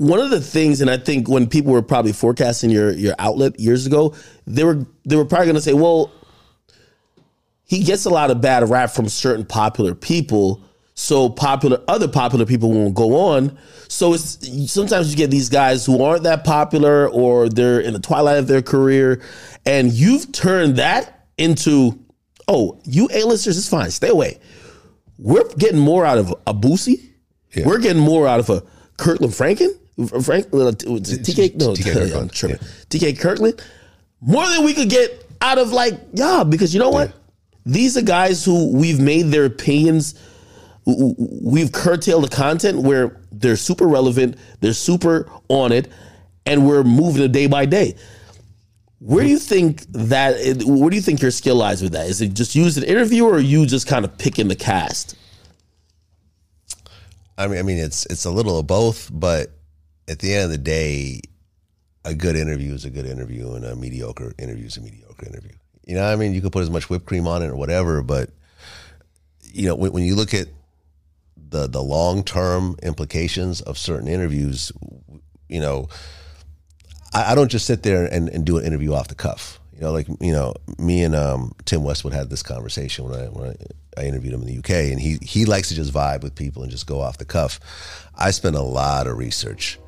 one 0.00 0.18
of 0.18 0.30
the 0.30 0.40
things, 0.40 0.80
and 0.80 0.90
I 0.90 0.96
think 0.96 1.28
when 1.28 1.46
people 1.46 1.72
were 1.72 1.82
probably 1.82 2.14
forecasting 2.14 2.70
your 2.70 2.90
your 2.92 3.14
outlet 3.18 3.60
years 3.60 3.84
ago, 3.84 4.14
they 4.46 4.64
were 4.64 4.86
they 5.04 5.14
were 5.14 5.26
probably 5.26 5.44
going 5.44 5.56
to 5.56 5.60
say, 5.60 5.74
"Well, 5.74 6.10
he 7.64 7.84
gets 7.84 8.06
a 8.06 8.10
lot 8.10 8.30
of 8.30 8.40
bad 8.40 8.66
rap 8.70 8.92
from 8.92 9.10
certain 9.10 9.44
popular 9.44 9.94
people, 9.94 10.62
so 10.94 11.28
popular 11.28 11.82
other 11.86 12.08
popular 12.08 12.46
people 12.46 12.72
won't 12.72 12.94
go 12.94 13.14
on. 13.14 13.58
So 13.88 14.14
it's 14.14 14.72
sometimes 14.72 15.10
you 15.10 15.18
get 15.18 15.30
these 15.30 15.50
guys 15.50 15.84
who 15.84 16.02
aren't 16.02 16.22
that 16.22 16.44
popular 16.44 17.06
or 17.06 17.50
they're 17.50 17.80
in 17.80 17.92
the 17.92 18.00
twilight 18.00 18.38
of 18.38 18.46
their 18.46 18.62
career, 18.62 19.20
and 19.66 19.92
you've 19.92 20.32
turned 20.32 20.76
that 20.76 21.26
into, 21.36 21.98
oh, 22.48 22.80
you 22.84 23.10
A-listers, 23.12 23.58
it's 23.58 23.68
fine, 23.68 23.90
stay 23.90 24.08
away. 24.08 24.40
We're 25.18 25.46
getting 25.58 25.78
more 25.78 26.06
out 26.06 26.16
of 26.16 26.34
a 26.46 26.54
Boosie. 26.54 27.10
We're 27.66 27.80
getting 27.80 28.00
more 28.00 28.26
out 28.26 28.40
of 28.40 28.48
a 28.48 28.62
Kirkland 28.96 29.34
Franken. 29.34 29.76
Frank, 29.96 30.46
uh, 30.46 30.72
TK, 30.72 31.56
no, 31.56 31.72
TK 31.72 31.86
I'm 31.86 31.94
Kirkland, 31.94 32.32
tripping. 32.32 32.58
TK 32.88 33.18
Kirkland, 33.18 33.62
more 34.20 34.48
than 34.48 34.64
we 34.64 34.74
could 34.74 34.88
get 34.88 35.26
out 35.40 35.58
of 35.58 35.72
like 35.72 35.94
y'all 36.14 36.44
because 36.44 36.72
you 36.72 36.80
know 36.80 36.90
what? 36.90 37.12
These 37.66 37.96
are 37.96 38.02
guys 38.02 38.44
who 38.44 38.74
we've 38.74 39.00
made 39.00 39.26
their 39.26 39.44
opinions. 39.44 40.14
We've 40.86 41.70
curtailed 41.70 42.24
the 42.24 42.34
content 42.34 42.82
where 42.82 43.20
they're 43.30 43.56
super 43.56 43.86
relevant, 43.86 44.36
they're 44.60 44.72
super 44.72 45.30
on 45.48 45.72
it, 45.72 45.92
and 46.46 46.66
we're 46.66 46.82
moving 46.82 47.22
it 47.22 47.32
day 47.32 47.46
by 47.46 47.66
day. 47.66 47.96
Where 48.98 49.24
do 49.24 49.30
you 49.30 49.38
think 49.38 49.82
that? 49.92 50.62
Where 50.66 50.90
do 50.90 50.96
you 50.96 51.02
think 51.02 51.22
your 51.22 51.30
skill 51.30 51.56
lies 51.56 51.82
with 51.82 51.92
that? 51.92 52.06
Is 52.06 52.20
it 52.20 52.34
just 52.34 52.54
use 52.54 52.76
an 52.76 52.84
interview, 52.84 53.24
or 53.24 53.36
are 53.36 53.40
you 53.40 53.66
just 53.66 53.86
kind 53.86 54.04
of 54.04 54.16
picking 54.18 54.48
the 54.48 54.56
cast? 54.56 55.16
I 57.38 57.46
mean, 57.46 57.58
I 57.58 57.62
mean, 57.62 57.78
it's 57.78 58.04
it's 58.06 58.26
a 58.26 58.30
little 58.30 58.58
of 58.58 58.66
both, 58.66 59.10
but 59.12 59.50
at 60.10 60.18
the 60.18 60.34
end 60.34 60.44
of 60.44 60.50
the 60.50 60.58
day, 60.58 61.20
a 62.04 62.14
good 62.14 62.34
interview 62.34 62.74
is 62.74 62.84
a 62.84 62.90
good 62.90 63.06
interview, 63.06 63.54
and 63.54 63.64
a 63.64 63.76
mediocre 63.76 64.34
interview 64.38 64.66
is 64.66 64.76
a 64.76 64.80
mediocre 64.80 65.26
interview. 65.26 65.52
You 65.86 65.94
know, 65.94 66.04
I 66.04 66.16
mean, 66.16 66.34
you 66.34 66.40
can 66.40 66.50
put 66.50 66.62
as 66.62 66.70
much 66.70 66.90
whipped 66.90 67.06
cream 67.06 67.26
on 67.26 67.42
it 67.42 67.46
or 67.48 67.56
whatever, 67.56 68.02
but 68.02 68.30
you 69.42 69.66
know, 69.66 69.74
when, 69.76 69.92
when 69.92 70.04
you 70.04 70.16
look 70.16 70.34
at 70.34 70.48
the 71.36 71.68
the 71.68 71.82
long 71.82 72.24
term 72.24 72.76
implications 72.82 73.60
of 73.60 73.78
certain 73.78 74.08
interviews, 74.08 74.72
you 75.48 75.60
know, 75.60 75.88
I, 77.12 77.32
I 77.32 77.34
don't 77.34 77.50
just 77.50 77.66
sit 77.66 77.82
there 77.82 78.06
and, 78.06 78.28
and 78.28 78.44
do 78.44 78.58
an 78.58 78.64
interview 78.64 78.94
off 78.94 79.08
the 79.08 79.14
cuff. 79.14 79.60
You 79.74 79.80
know, 79.82 79.92
like 79.92 80.08
you 80.20 80.32
know, 80.32 80.54
me 80.78 81.02
and 81.02 81.14
um, 81.14 81.52
Tim 81.64 81.84
Westwood 81.84 82.12
had 82.12 82.30
this 82.30 82.42
conversation 82.42 83.08
when 83.08 83.18
I 83.18 83.24
when 83.26 83.50
I, 83.50 84.00
I 84.00 84.04
interviewed 84.06 84.34
him 84.34 84.42
in 84.42 84.46
the 84.46 84.58
UK, 84.58 84.92
and 84.92 85.00
he 85.00 85.18
he 85.22 85.44
likes 85.44 85.68
to 85.68 85.74
just 85.74 85.92
vibe 85.92 86.22
with 86.22 86.34
people 86.34 86.62
and 86.62 86.70
just 86.70 86.86
go 86.86 87.00
off 87.00 87.18
the 87.18 87.24
cuff. 87.24 87.60
I 88.14 88.30
spend 88.30 88.56
a 88.56 88.62
lot 88.62 89.06
of 89.06 89.16
research. 89.16 89.79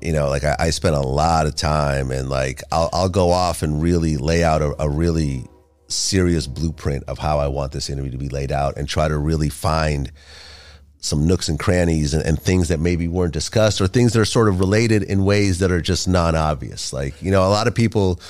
You 0.00 0.12
know, 0.12 0.28
like 0.28 0.44
I, 0.44 0.56
I 0.58 0.70
spend 0.70 0.96
a 0.96 1.00
lot 1.00 1.46
of 1.46 1.54
time, 1.54 2.10
and 2.10 2.28
like 2.28 2.62
I'll 2.72 2.90
I'll 2.92 3.08
go 3.08 3.30
off 3.30 3.62
and 3.62 3.80
really 3.80 4.16
lay 4.16 4.42
out 4.42 4.60
a, 4.60 4.74
a 4.82 4.88
really 4.88 5.44
serious 5.86 6.46
blueprint 6.46 7.04
of 7.04 7.18
how 7.18 7.38
I 7.38 7.48
want 7.48 7.72
this 7.72 7.88
interview 7.88 8.10
to 8.10 8.18
be 8.18 8.28
laid 8.28 8.50
out, 8.50 8.76
and 8.76 8.88
try 8.88 9.06
to 9.08 9.16
really 9.16 9.48
find 9.48 10.10
some 11.00 11.28
nooks 11.28 11.48
and 11.48 11.60
crannies 11.60 12.12
and, 12.12 12.24
and 12.24 12.40
things 12.40 12.68
that 12.68 12.80
maybe 12.80 13.06
weren't 13.06 13.32
discussed 13.32 13.80
or 13.80 13.86
things 13.86 14.12
that 14.12 14.20
are 14.20 14.24
sort 14.24 14.48
of 14.48 14.58
related 14.58 15.04
in 15.04 15.24
ways 15.24 15.60
that 15.60 15.70
are 15.70 15.80
just 15.80 16.08
non-obvious. 16.08 16.92
Like 16.92 17.20
you 17.22 17.30
know 17.30 17.46
a 17.46 17.48
lot 17.48 17.68
of 17.68 17.74
people 17.74 18.20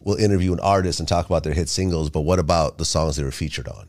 will 0.00 0.16
interview 0.16 0.52
an 0.52 0.60
artist 0.60 1.00
and 1.00 1.08
talk 1.08 1.26
about 1.26 1.42
their 1.42 1.54
hit 1.54 1.68
singles 1.68 2.10
but 2.10 2.20
what 2.20 2.38
about 2.38 2.78
the 2.78 2.84
songs 2.84 3.16
they 3.16 3.24
were 3.24 3.30
featured 3.30 3.66
on 3.66 3.88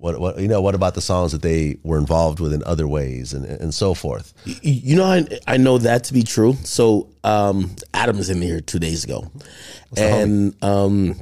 what, 0.00 0.18
what 0.20 0.38
you 0.38 0.48
know 0.48 0.60
what 0.60 0.74
about 0.74 0.94
the 0.94 1.00
songs 1.00 1.32
that 1.32 1.42
they 1.42 1.78
were 1.82 1.98
involved 1.98 2.40
with 2.40 2.52
in 2.52 2.62
other 2.64 2.86
ways 2.86 3.32
and, 3.32 3.44
and 3.44 3.74
so 3.74 3.94
forth 3.94 4.32
You 4.62 4.96
know, 4.96 5.04
I, 5.04 5.26
I 5.46 5.56
know 5.56 5.78
that 5.78 6.04
to 6.04 6.14
be 6.14 6.22
true. 6.22 6.54
So 6.64 7.08
um, 7.24 7.74
Adam's 7.92 8.30
in 8.30 8.40
here 8.40 8.60
two 8.60 8.78
days 8.78 9.04
ago, 9.04 9.30
and 9.96 10.54
um, 10.62 11.20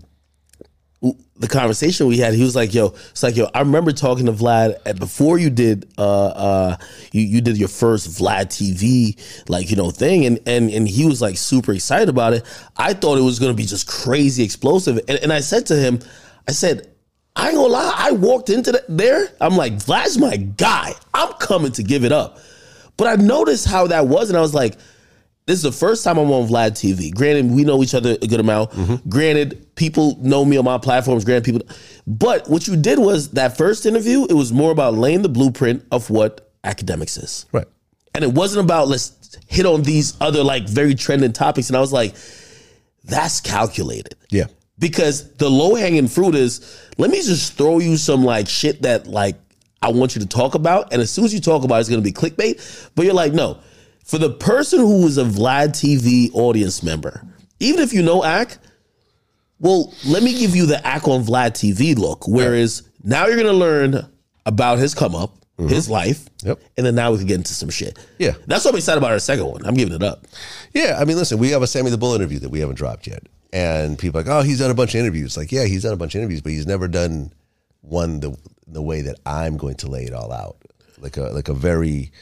the 1.38 1.48
conversation 1.48 2.06
we 2.06 2.18
had, 2.18 2.34
he 2.34 2.42
was 2.42 2.56
like, 2.56 2.72
"Yo, 2.74 2.94
it's 3.10 3.22
like 3.22 3.36
yo, 3.36 3.48
I 3.54 3.60
remember 3.60 3.92
talking 3.92 4.26
to 4.26 4.32
Vlad 4.32 4.98
before 4.98 5.38
you 5.38 5.50
did 5.50 5.88
uh, 5.98 6.26
uh, 6.26 6.76
you 7.12 7.22
you 7.22 7.40
did 7.40 7.56
your 7.56 7.68
first 7.68 8.08
Vlad 8.08 8.46
TV 8.46 9.18
like 9.48 9.70
you 9.70 9.76
know 9.76 9.90
thing, 9.90 10.24
and 10.26 10.38
and 10.46 10.70
and 10.70 10.88
he 10.88 11.06
was 11.06 11.20
like 11.20 11.36
super 11.36 11.72
excited 11.72 12.08
about 12.08 12.32
it. 12.32 12.44
I 12.76 12.94
thought 12.94 13.18
it 13.18 13.22
was 13.22 13.38
gonna 13.38 13.54
be 13.54 13.66
just 13.66 13.86
crazy 13.86 14.44
explosive, 14.44 14.98
and, 15.08 15.18
and 15.18 15.32
I 15.32 15.40
said 15.40 15.66
to 15.66 15.76
him, 15.76 16.00
I 16.48 16.52
said." 16.52 16.92
I 17.36 17.48
ain't 17.48 17.56
gonna 17.56 17.68
lie. 17.68 17.94
I 17.94 18.12
walked 18.12 18.50
into 18.50 18.72
the, 18.72 18.84
there. 18.88 19.28
I'm 19.40 19.56
like, 19.56 19.74
Vlad's 19.74 20.18
my 20.18 20.36
guy. 20.36 20.94
I'm 21.14 21.32
coming 21.34 21.72
to 21.72 21.82
give 21.82 22.04
it 22.04 22.12
up. 22.12 22.38
But 22.96 23.06
I 23.06 23.22
noticed 23.22 23.66
how 23.66 23.86
that 23.88 24.08
was, 24.08 24.30
and 24.30 24.38
I 24.38 24.40
was 24.40 24.54
like, 24.54 24.76
this 25.44 25.58
is 25.58 25.62
the 25.62 25.70
first 25.70 26.02
time 26.02 26.18
I'm 26.18 26.30
on 26.32 26.48
Vlad 26.48 26.72
TV. 26.72 27.14
Granted, 27.14 27.50
we 27.52 27.62
know 27.62 27.82
each 27.82 27.94
other 27.94 28.16
a 28.20 28.26
good 28.26 28.40
amount. 28.40 28.72
Mm-hmm. 28.72 29.08
Granted, 29.08 29.76
people 29.76 30.18
know 30.20 30.44
me 30.44 30.56
on 30.56 30.64
my 30.64 30.78
platforms. 30.78 31.24
Granted, 31.24 31.44
people. 31.44 31.76
But 32.06 32.48
what 32.48 32.66
you 32.66 32.74
did 32.74 32.98
was 32.98 33.30
that 33.32 33.56
first 33.56 33.86
interview. 33.86 34.24
It 34.24 34.32
was 34.32 34.52
more 34.52 34.72
about 34.72 34.94
laying 34.94 35.22
the 35.22 35.28
blueprint 35.28 35.84
of 35.92 36.10
what 36.10 36.50
Akademiks 36.64 37.22
is, 37.22 37.46
right 37.52 37.66
and 38.16 38.24
it 38.24 38.32
wasn't 38.32 38.64
about 38.64 38.88
let's 38.88 39.38
hit 39.46 39.66
on 39.66 39.82
these 39.82 40.16
other 40.20 40.42
like 40.42 40.66
very 40.66 40.94
trending 40.94 41.32
topics. 41.32 41.68
And 41.68 41.76
I 41.76 41.80
was 41.80 41.92
like, 41.92 42.14
that's 43.04 43.40
calculated 43.40 44.16
yeah 44.30 44.46
because 44.78 45.32
the 45.34 45.48
low 45.48 45.74
hanging 45.74 46.08
fruit 46.08 46.34
is 46.34 46.80
let 46.98 47.10
me 47.10 47.18
just 47.22 47.54
throw 47.54 47.78
you 47.78 47.96
some 47.96 48.24
like 48.24 48.48
shit 48.48 48.82
that 48.82 49.06
like 49.06 49.36
I 49.82 49.90
want 49.90 50.16
you 50.16 50.20
to 50.22 50.26
talk 50.26 50.54
about, 50.54 50.92
and 50.92 51.02
as 51.02 51.10
soon 51.10 51.24
as 51.24 51.34
you 51.34 51.40
talk 51.40 51.62
about 51.64 51.76
it, 51.76 51.80
it's 51.80 51.88
gonna 51.88 52.02
be 52.02 52.12
clickbait. 52.12 52.90
But 52.94 53.04
you're 53.04 53.14
like, 53.14 53.32
no, 53.32 53.58
for 54.04 54.18
the 54.18 54.30
person 54.30 54.80
who 54.80 55.06
is 55.06 55.18
a 55.18 55.24
Vlad 55.24 55.70
TV 55.70 56.30
audience 56.34 56.82
member, 56.82 57.22
even 57.60 57.80
if 57.80 57.92
you 57.92 58.02
know 58.02 58.24
Ack, 58.24 58.58
well, 59.60 59.92
let 60.06 60.22
me 60.22 60.38
give 60.38 60.54
you 60.54 60.66
the 60.66 60.84
Ack 60.86 61.08
on 61.08 61.24
Vlad 61.24 61.52
TV 61.52 61.96
look. 61.96 62.26
Whereas 62.26 62.82
now 63.02 63.26
you're 63.26 63.36
gonna 63.36 63.52
learn 63.52 64.06
about 64.44 64.78
his 64.78 64.94
come 64.94 65.14
up, 65.14 65.34
mm-hmm. 65.58 65.68
his 65.68 65.88
life, 65.90 66.28
Yep. 66.44 66.60
and 66.76 66.86
then 66.86 66.94
now 66.94 67.12
we 67.12 67.18
can 67.18 67.26
get 67.26 67.36
into 67.36 67.54
some 67.54 67.70
shit. 67.70 67.98
Yeah. 68.18 68.34
that's 68.46 68.64
what 68.64 68.72
I'm 68.74 68.78
excited 68.78 68.98
about 68.98 69.12
our 69.12 69.18
second 69.18 69.46
one. 69.46 69.64
I'm 69.66 69.74
giving 69.74 69.94
it 69.94 70.02
up. 70.02 70.26
Yeah, 70.72 70.96
I 71.00 71.04
mean, 71.04 71.16
listen, 71.16 71.38
we 71.38 71.50
have 71.50 71.62
a 71.62 71.66
Sammy 71.66 71.90
the 71.90 71.98
Bull 71.98 72.14
interview 72.14 72.38
that 72.40 72.48
we 72.50 72.60
haven't 72.60 72.76
dropped 72.76 73.06
yet, 73.06 73.22
and 73.52 73.98
people 73.98 74.20
like, 74.20 74.28
oh, 74.28 74.42
he's 74.42 74.58
done 74.58 74.70
a 74.70 74.74
bunch 74.74 74.94
of 74.94 75.00
interviews. 75.00 75.36
Like, 75.36 75.52
yeah, 75.52 75.64
he's 75.64 75.82
done 75.82 75.92
a 75.92 75.96
bunch 75.96 76.14
of 76.14 76.20
interviews, 76.20 76.42
but 76.42 76.52
he's 76.52 76.66
never 76.66 76.88
done 76.88 77.32
one 77.80 78.20
the 78.20 78.36
the 78.66 78.82
way 78.82 79.00
that 79.02 79.18
I'm 79.24 79.56
going 79.56 79.76
to 79.76 79.88
lay 79.88 80.04
it 80.04 80.12
all 80.12 80.32
out, 80.32 80.56
like 80.98 81.16
a 81.16 81.24
like 81.24 81.48
a 81.48 81.54
very 81.54 82.12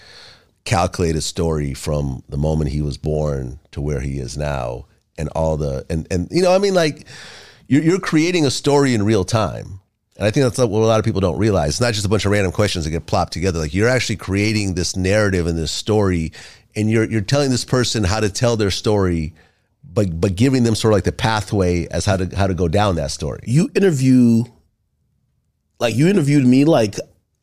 calculated 0.64 1.23
story 1.23 1.75
from 1.75 2.23
the 2.28 2.37
moment 2.37 2.71
he 2.71 2.81
was 2.81 2.97
born 2.97 3.59
to 3.73 3.81
where 3.81 4.00
he 4.00 4.19
is 4.19 4.37
now, 4.37 4.87
and 5.16 5.28
all 5.31 5.57
the 5.57 5.87
and 5.88 6.07
and 6.11 6.28
you 6.31 6.43
know, 6.43 6.54
I 6.54 6.59
mean, 6.59 6.75
like 6.75 7.07
you're 7.66 7.83
you're 7.83 8.00
creating 8.00 8.45
a 8.47 8.50
story 8.50 8.95
in 8.95 9.02
real 9.02 9.25
time. 9.25 9.81
And 10.16 10.26
I 10.26 10.31
think 10.31 10.45
that's 10.45 10.59
what 10.59 10.69
a 10.69 10.87
lot 10.87 11.00
of 11.00 11.04
people 11.04 11.21
don't 11.21 11.38
realize. 11.38 11.71
It's 11.71 11.81
not 11.81 11.93
just 11.93 12.07
a 12.07 12.09
bunch 12.09 12.25
of 12.25 12.31
random 12.31 12.52
questions 12.52 12.85
that 12.85 12.93
get 12.93 13.07
plopped 13.07 13.33
together. 13.33 13.59
Like 13.59 13.75
you're 13.75 13.88
actually 13.88 14.14
creating 14.14 14.75
this 14.75 14.95
narrative 14.95 15.49
and 15.49 15.59
this 15.59 15.73
story, 15.73 16.33
and 16.76 16.88
you're 16.88 17.04
you're 17.04 17.21
telling 17.21 17.50
this 17.50 17.64
person 17.64 18.04
how 18.04 18.21
to 18.21 18.31
tell 18.31 18.57
their 18.57 18.71
story, 18.71 19.35
but 19.93 20.21
but 20.21 20.35
giving 20.37 20.64
them 20.64 20.75
sort 20.75 20.93
of 20.93 20.97
like 20.97 21.05
the 21.05 21.12
pathway 21.12 21.87
as 21.88 22.05
how 22.05 22.17
to 22.17 22.35
how 22.37 22.47
to 22.47 22.55
go 22.55 22.69
down 22.69 22.97
that 22.97 23.11
story. 23.11 23.41
you 23.45 23.71
interview 23.75 24.45
like 25.81 25.95
you 25.95 26.09
interviewed 26.09 26.45
me 26.47 26.64
like 26.64 26.97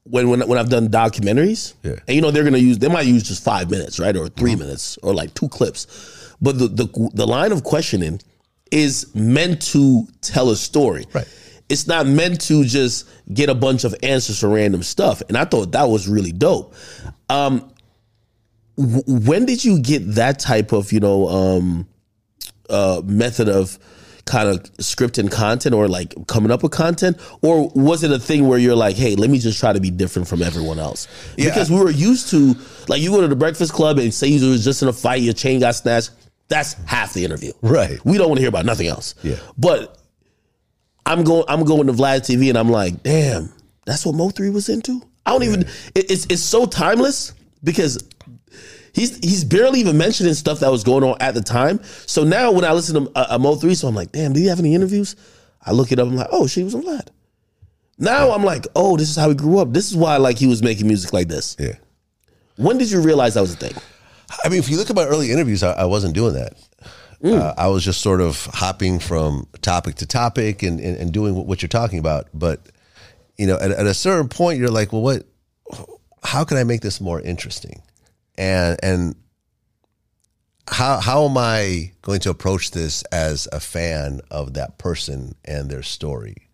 when 0.03 0.29
when 0.29 0.47
when 0.47 0.57
I've 0.57 0.69
done 0.69 0.89
documentaries. 0.89 1.73
Yeah. 1.83 1.95
And 2.07 2.15
you 2.15 2.21
know 2.21 2.31
they're 2.31 2.43
gonna 2.43 2.57
use 2.57 2.79
they 2.79 2.89
might 2.89 3.05
use 3.05 3.23
just 3.23 3.43
five 3.43 3.69
minutes, 3.69 3.99
right? 3.99 4.15
Or 4.15 4.27
3 4.29 4.55
minutes 4.55 4.97
or 5.03 5.13
like 5.13 5.33
two 5.33 5.47
clips. 5.49 6.35
But 6.41 6.57
the 6.57 6.67
the 6.67 7.09
the 7.13 7.27
line 7.27 7.51
of 7.51 7.63
questioning 7.63 8.19
is 8.71 9.13
meant 9.13 9.61
to 9.61 10.07
tell 10.21 10.49
a 10.49 10.55
story. 10.55 11.05
Right. 11.13 11.27
It's 11.69 11.87
not 11.87 12.05
meant 12.05 12.41
to 12.41 12.65
just 12.65 13.07
get 13.33 13.49
a 13.49 13.55
bunch 13.55 13.83
of 13.83 13.95
answers 14.03 14.39
for 14.39 14.49
random 14.49 14.83
stuff. 14.83 15.21
And 15.29 15.37
I 15.37 15.45
thought 15.45 15.71
that 15.73 15.87
was 15.87 16.07
really 16.07 16.31
dope. 16.31 16.73
Um 17.29 17.71
w- 18.77 19.03
when 19.07 19.45
did 19.45 19.63
you 19.63 19.79
get 19.79 20.15
that 20.15 20.39
type 20.39 20.71
of, 20.73 20.91
you 20.91 20.99
know, 20.99 21.27
um 21.29 21.87
uh, 22.71 23.01
method 23.05 23.47
of 23.49 23.77
kind 24.25 24.47
of 24.47 24.61
scripting 24.77 25.31
content 25.31 25.73
or 25.73 25.87
like 25.87 26.13
coming 26.27 26.51
up 26.51 26.61
with 26.61 26.71
content 26.71 27.17
or 27.41 27.69
was 27.73 28.03
it 28.03 28.11
a 28.11 28.19
thing 28.19 28.47
where 28.47 28.59
you're 28.59 28.75
like 28.75 28.95
hey 28.95 29.15
let 29.15 29.31
me 29.31 29.39
just 29.39 29.59
try 29.59 29.73
to 29.73 29.79
be 29.79 29.89
different 29.89 30.27
from 30.27 30.43
everyone 30.43 30.77
else 30.77 31.07
Yeah. 31.37 31.45
because 31.49 31.71
we 31.71 31.79
were 31.79 31.89
used 31.89 32.29
to 32.29 32.55
like 32.87 33.01
you 33.01 33.09
go 33.09 33.21
to 33.21 33.27
the 33.27 33.35
breakfast 33.35 33.73
club 33.73 33.97
and 33.97 34.13
say 34.13 34.27
you 34.27 34.51
was 34.51 34.63
just 34.63 34.83
in 34.83 34.87
a 34.87 34.93
fight 34.93 35.21
your 35.23 35.33
chain 35.33 35.59
got 35.59 35.73
snatched 35.73 36.11
that's 36.49 36.73
half 36.85 37.13
the 37.13 37.25
interview 37.25 37.51
Right. 37.63 37.99
we 38.05 38.19
don't 38.19 38.27
want 38.29 38.37
to 38.37 38.41
hear 38.41 38.49
about 38.49 38.65
nothing 38.65 38.87
else 38.87 39.15
Yeah. 39.23 39.37
but 39.57 39.97
i'm 41.05 41.23
going 41.23 41.43
i'm 41.47 41.63
going 41.65 41.87
to 41.87 41.93
vlad 41.93 42.19
tv 42.21 42.49
and 42.49 42.59
i'm 42.59 42.69
like 42.69 43.01
damn 43.01 43.51
that's 43.85 44.05
what 44.05 44.13
mo3 44.15 44.53
was 44.53 44.69
into 44.69 45.01
i 45.25 45.31
don't 45.31 45.43
even 45.43 45.61
it, 45.95 46.11
it's 46.11 46.25
it's 46.29 46.43
so 46.43 46.67
timeless 46.67 47.33
because 47.63 47.97
He's 48.93 49.17
he's 49.17 49.43
barely 49.43 49.79
even 49.79 49.97
mentioning 49.97 50.33
stuff 50.33 50.59
that 50.59 50.71
was 50.71 50.83
going 50.83 51.03
on 51.03 51.15
at 51.21 51.33
the 51.33 51.41
time. 51.41 51.79
So 51.83 52.23
now 52.23 52.51
when 52.51 52.65
I 52.65 52.73
listen 52.73 53.05
to 53.05 53.11
uh, 53.15 53.27
uh, 53.29 53.37
Mo 53.37 53.55
three, 53.55 53.75
so 53.75 53.87
I'm 53.87 53.95
like, 53.95 54.11
damn, 54.11 54.33
did 54.33 54.41
he 54.41 54.47
have 54.47 54.59
any 54.59 54.75
interviews? 54.75 55.15
I 55.65 55.71
look 55.71 55.91
it 55.91 55.99
up. 55.99 56.07
I'm 56.07 56.15
like, 56.15 56.27
oh, 56.31 56.47
she 56.47 56.63
was 56.63 56.75
on 56.75 56.83
Vlad. 56.83 57.09
Now 57.97 58.31
I'm 58.31 58.43
like, 58.43 58.67
oh, 58.75 58.97
this 58.97 59.09
is 59.09 59.15
how 59.15 59.29
he 59.29 59.35
grew 59.35 59.59
up. 59.59 59.73
This 59.73 59.91
is 59.91 59.95
why 59.95 60.17
like 60.17 60.37
he 60.37 60.47
was 60.47 60.61
making 60.61 60.87
music 60.87 61.13
like 61.13 61.27
this. 61.27 61.55
Yeah. 61.59 61.75
When 62.57 62.77
did 62.77 62.91
you 62.91 63.01
realize 63.01 63.35
that 63.35 63.41
was 63.41 63.53
a 63.53 63.57
thing? 63.57 63.73
I 64.43 64.49
mean, 64.49 64.59
if 64.59 64.69
you 64.69 64.77
look 64.77 64.89
at 64.89 64.95
my 64.95 65.05
early 65.05 65.31
interviews, 65.31 65.63
I, 65.63 65.73
I 65.73 65.85
wasn't 65.85 66.15
doing 66.15 66.33
that. 66.33 66.57
Uh, 67.23 67.53
I 67.55 67.67
was 67.67 67.85
just 67.85 68.01
sort 68.01 68.19
of 68.19 68.47
hopping 68.47 68.97
from 68.97 69.45
topic 69.61 69.95
to 69.95 70.07
topic 70.07 70.63
and, 70.63 70.79
and, 70.79 70.97
and 70.97 71.13
doing 71.13 71.35
what, 71.35 71.45
what 71.45 71.61
you're 71.61 71.69
talking 71.69 71.99
about. 71.99 72.27
But, 72.33 72.65
you 73.37 73.45
know, 73.45 73.59
at, 73.59 73.69
at 73.69 73.85
a 73.85 73.93
certain 73.93 74.27
point, 74.27 74.57
you're 74.57 74.71
like, 74.71 74.91
well, 74.91 75.03
what, 75.03 75.25
how 76.23 76.43
can 76.43 76.57
I 76.57 76.63
make 76.63 76.81
this 76.81 76.99
more 76.99 77.21
interesting? 77.21 77.83
And, 78.37 78.79
and 78.83 79.15
how, 80.67 80.99
how 80.99 81.25
am 81.25 81.37
I 81.37 81.91
going 82.01 82.21
to 82.21 82.29
approach 82.29 82.71
this 82.71 83.03
as 83.11 83.47
a 83.51 83.59
fan 83.59 84.21
of 84.31 84.53
that 84.53 84.77
person 84.77 85.35
and 85.43 85.69
their 85.69 85.83
story? 85.83 86.49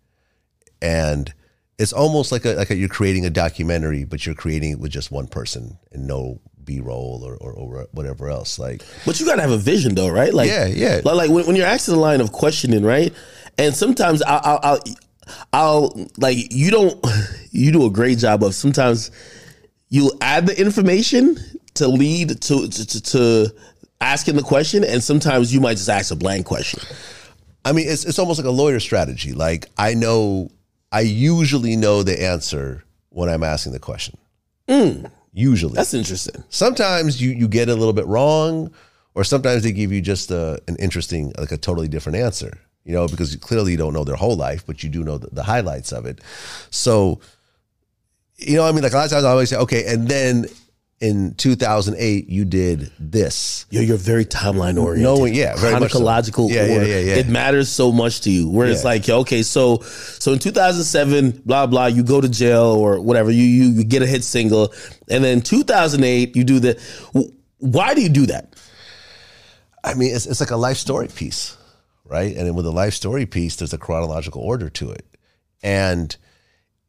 And 0.82 1.34
it's 1.78 1.94
almost 1.94 2.32
like 2.32 2.46
a, 2.46 2.54
like 2.54 2.72
a, 2.72 2.76
you're 2.76 2.90
creating 2.90 3.26
a 3.26 3.30
documentary, 3.30 4.04
but 4.04 4.26
you're 4.26 4.36
creating 4.36 4.72
it 4.72 4.80
with 4.80 4.92
just 4.92 5.12
one 5.12 5.28
person 5.28 5.78
and 5.92 6.08
no 6.08 6.42
B 6.64 6.80
roll 6.80 7.22
or, 7.24 7.36
or, 7.38 7.54
or 7.54 7.88
whatever 7.92 8.30
else. 8.30 8.60
Like, 8.60 8.82
But 9.06 9.20
you 9.20 9.26
gotta 9.26 9.42
have 9.42 9.52
a 9.52 9.58
vision 9.58 9.96
though, 9.96 10.10
right? 10.10 10.34
Like 10.34 10.50
Yeah, 10.50 10.66
yeah. 10.66 11.02
Like, 11.04 11.16
like 11.16 11.30
when, 11.30 11.46
when 11.48 11.56
you're 11.56 11.68
asking 11.68 11.96
the 11.96 12.00
line 12.00 12.22
of 12.22 12.32
questioning, 12.32 12.84
right? 12.84 13.14
And 13.58 13.76
sometimes 13.76 14.22
I'll, 14.22 14.42
I'll, 14.44 14.60
I'll, 14.64 14.80
I'll 15.54 16.08
like 16.18 16.54
you 16.54 16.72
don't 16.72 17.06
you 17.52 17.72
do 17.72 17.86
a 17.86 17.90
great 17.90 18.18
job 18.18 18.44
of 18.44 18.56
sometimes 18.56 19.12
you'll 19.90 20.16
add 20.22 20.48
the 20.48 20.60
information 20.60 21.38
to 21.78 21.88
lead 21.88 22.42
to 22.42 22.68
to, 22.68 23.02
to, 23.02 23.54
asking 24.00 24.36
the 24.36 24.44
question, 24.44 24.84
and 24.84 25.04
sometimes 25.04 25.54
you 25.54 25.60
might 25.60 25.78
just 25.78 25.90
ask 25.90 26.12
a 26.12 26.16
blank 26.16 26.46
question. 26.46 26.80
I 27.66 27.72
mean, 27.72 27.88
it's 27.88 28.06
it's 28.06 28.20
almost 28.20 28.40
like 28.40 28.48
a 28.48 28.52
lawyer 28.52 28.80
strategy. 28.80 29.34
Like 29.34 29.70
I 29.78 29.94
know, 29.94 30.50
I 30.92 31.02
usually 31.02 31.76
know 31.76 32.04
the 32.04 32.22
answer 32.22 32.84
when 33.10 33.30
I'm 33.30 33.44
asking 33.44 33.74
the 33.74 33.80
question. 33.80 34.18
Hmm. 34.70 35.06
Usually, 35.34 35.74
That's 35.76 35.94
interesting. 35.94 36.44
sometimes 36.50 37.22
you 37.22 37.32
you 37.32 37.48
get 37.48 37.70
a 37.70 37.76
little 37.76 37.94
bit 37.94 38.08
wrong, 38.08 38.74
or 39.14 39.24
sometimes 39.24 39.64
they 39.64 39.72
give 39.72 39.92
you 39.92 40.02
just 40.02 40.32
a, 40.32 40.60
an 40.68 40.76
interesting, 40.78 41.32
like 41.38 41.52
a 41.52 41.58
totally 41.58 41.88
different 41.88 42.18
answer. 42.18 42.58
You 42.84 42.94
know, 42.94 43.08
because 43.08 43.36
clearly 43.36 43.74
you 43.74 43.78
don't 43.78 43.94
know 43.94 44.06
their 44.06 44.16
whole 44.16 44.38
life, 44.38 44.66
but 44.66 44.82
you 44.82 44.90
do 44.90 45.04
know 45.04 45.18
the, 45.18 45.28
the 45.28 45.44
highlights 45.44 45.92
of 45.92 46.06
it. 46.06 46.22
So, 46.70 47.20
you 48.38 48.56
know, 48.56 48.64
I 48.64 48.72
mean, 48.72 48.82
like 48.82 48.94
a 48.94 48.96
lot 48.96 49.06
of 49.06 49.12
times 49.12 49.26
I 49.26 49.30
always 49.30 49.50
say, 49.50 49.58
okay, 49.58 49.86
and 49.86 50.08
then 50.08 50.46
in 51.00 51.36
2008 51.36 52.28
you 52.28 52.44
did 52.46 52.92
this. 53.00 53.66
You're, 53.70 53.84
you're 53.84 53.98
very 53.98 54.26
timeline 54.26 54.82
oriented. 54.82 55.04
No, 55.04 55.26
yeah, 55.26 55.56
very 55.56 55.80
much 55.80 55.92
so. 55.92 56.00
chronological 56.00 56.50
Yeah, 56.50 56.66
yeah, 56.66 56.74
order. 56.74 56.88
yeah, 56.88 57.00
yeah. 57.00 57.16
It 57.16 57.28
matters 57.30 57.70
so 57.70 57.92
much 57.92 58.22
to 58.22 58.32
you. 58.32 58.50
Where 58.50 58.68
it's 58.68 58.82
Yeah. 58.84 58.90
like, 58.90 59.08
okay, 59.10 59.44
so 59.44 59.80
so 59.82 60.34
in 60.34 60.40
2007, 60.40 61.42
blah 61.46 61.68
blah, 61.68 61.86
you 61.86 62.04
go 62.04 62.20
to 62.20 62.28
jail 62.30 62.66
or 62.66 63.00
whatever. 63.00 63.30
You 63.32 63.44
you, 63.44 63.64
you 63.70 63.84
get 63.84 64.02
a 64.02 64.08
hit 64.08 64.24
single, 64.24 64.74
and 65.10 65.24
then 65.24 65.42
2008, 65.42 66.36
you 66.36 66.44
do 66.44 66.60
the. 66.60 66.82
Why 67.60 67.94
do 67.94 68.02
you 68.02 68.10
do 68.10 68.26
that? 68.28 68.56
I 69.84 69.94
mean, 69.94 70.14
it's, 70.16 70.26
it's 70.26 70.40
like 70.40 70.52
a 70.52 70.58
life 70.58 70.78
story 70.78 71.08
piece, 71.08 71.56
right? 72.06 72.36
And 72.36 72.46
then 72.48 72.56
with 72.56 72.66
a 72.66 72.72
life 72.72 72.94
story 72.94 73.26
piece, 73.26 73.56
there's 73.56 73.74
a 73.74 73.78
chronological 73.78 74.42
order 74.42 74.70
to 74.72 74.92
it. 74.92 75.06
And 75.64 76.16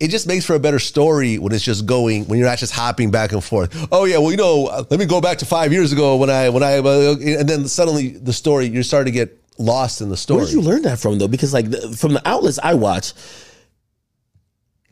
it 0.00 0.08
just 0.08 0.26
makes 0.26 0.44
for 0.44 0.54
a 0.54 0.60
better 0.60 0.78
story 0.78 1.38
when 1.38 1.52
it's 1.52 1.64
just 1.64 1.86
going, 1.86 2.24
when 2.26 2.38
you're 2.38 2.48
not 2.48 2.58
just 2.58 2.72
hopping 2.72 3.10
back 3.10 3.32
and 3.32 3.42
forth. 3.42 3.88
Oh, 3.90 4.04
yeah, 4.04 4.18
well, 4.18 4.30
you 4.30 4.36
know, 4.36 4.66
uh, 4.66 4.84
let 4.90 5.00
me 5.00 5.06
go 5.06 5.20
back 5.20 5.38
to 5.38 5.44
five 5.44 5.72
years 5.72 5.92
ago 5.92 6.16
when 6.16 6.30
I, 6.30 6.48
when 6.50 6.62
I, 6.62 6.78
uh, 6.78 7.16
and 7.20 7.48
then 7.48 7.66
suddenly 7.66 8.10
the 8.10 8.32
story, 8.32 8.66
you're 8.66 8.84
starting 8.84 9.12
to 9.12 9.18
get 9.18 9.42
lost 9.58 10.00
in 10.00 10.08
the 10.08 10.16
story. 10.16 10.38
Where 10.38 10.46
did 10.46 10.54
you 10.54 10.60
learn 10.60 10.82
that 10.82 11.00
from 11.00 11.18
though? 11.18 11.26
Because 11.26 11.52
like 11.52 11.70
the, 11.70 11.96
from 11.96 12.12
the 12.12 12.26
outlets 12.28 12.60
I 12.62 12.74
watch, 12.74 13.12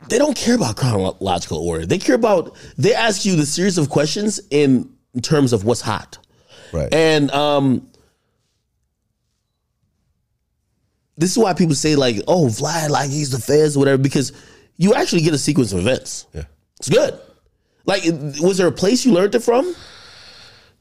they 0.09 0.17
don't 0.17 0.35
care 0.35 0.55
about 0.55 0.75
chronological 0.75 1.57
order. 1.57 1.85
They 1.85 1.97
care 1.97 2.15
about 2.15 2.55
they 2.77 2.93
ask 2.93 3.25
you 3.25 3.35
the 3.35 3.45
series 3.45 3.77
of 3.77 3.89
questions 3.89 4.39
in 4.51 4.93
terms 5.21 5.53
of 5.53 5.63
what's 5.63 5.81
hot. 5.81 6.17
Right. 6.71 6.93
And 6.93 7.31
um 7.31 7.89
this 11.17 11.31
is 11.31 11.37
why 11.37 11.53
people 11.53 11.75
say 11.75 11.95
like, 11.95 12.17
oh, 12.27 12.45
Vlad, 12.45 12.89
like 12.89 13.09
he's 13.09 13.31
the 13.31 13.39
feds 13.39 13.75
or 13.75 13.79
whatever, 13.79 13.97
because 13.97 14.33
you 14.77 14.93
actually 14.93 15.21
get 15.21 15.33
a 15.33 15.37
sequence 15.37 15.73
of 15.73 15.79
events. 15.79 16.27
Yeah. 16.33 16.43
It's 16.79 16.89
good. 16.89 17.19
Like, 17.85 18.03
was 18.41 18.57
there 18.57 18.67
a 18.67 18.71
place 18.71 19.05
you 19.05 19.13
learned 19.13 19.35
it 19.35 19.39
from? 19.39 19.75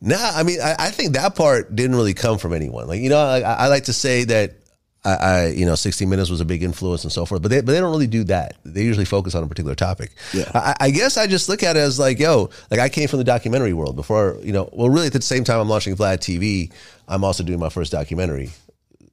Nah, 0.00 0.16
I 0.34 0.42
mean, 0.42 0.60
I, 0.60 0.74
I 0.78 0.90
think 0.90 1.14
that 1.14 1.34
part 1.36 1.74
didn't 1.74 1.96
really 1.96 2.14
come 2.14 2.38
from 2.38 2.52
anyone. 2.52 2.86
Like, 2.86 3.00
you 3.00 3.08
know, 3.08 3.18
I, 3.18 3.40
I 3.40 3.66
like 3.68 3.84
to 3.84 3.92
say 3.92 4.24
that 4.24 4.56
I, 5.04 5.14
I, 5.14 5.46
you 5.48 5.64
know, 5.64 5.76
60 5.76 6.04
Minutes 6.04 6.30
was 6.30 6.40
a 6.40 6.44
big 6.44 6.62
influence 6.64 7.04
and 7.04 7.12
so 7.12 7.24
forth, 7.24 7.40
but 7.40 7.48
they, 7.48 7.60
but 7.60 7.72
they 7.72 7.78
don't 7.78 7.92
really 7.92 8.08
do 8.08 8.24
that. 8.24 8.56
They 8.64 8.82
usually 8.82 9.04
focus 9.04 9.34
on 9.36 9.44
a 9.44 9.46
particular 9.46 9.76
topic. 9.76 10.10
Yeah. 10.34 10.50
I, 10.52 10.74
I 10.80 10.90
guess 10.90 11.16
I 11.16 11.28
just 11.28 11.48
look 11.48 11.62
at 11.62 11.76
it 11.76 11.80
as 11.80 11.98
like, 11.98 12.18
yo, 12.18 12.50
like 12.70 12.80
I 12.80 12.88
came 12.88 13.08
from 13.08 13.18
the 13.18 13.24
documentary 13.24 13.72
world 13.72 13.94
before, 13.94 14.38
you 14.42 14.52
know, 14.52 14.68
well, 14.72 14.90
really 14.90 15.06
at 15.06 15.12
the 15.12 15.22
same 15.22 15.44
time 15.44 15.60
I'm 15.60 15.68
launching 15.68 15.94
Vlad 15.96 16.18
TV, 16.18 16.72
I'm 17.06 17.22
also 17.22 17.44
doing 17.44 17.60
my 17.60 17.68
first 17.68 17.92
documentary, 17.92 18.50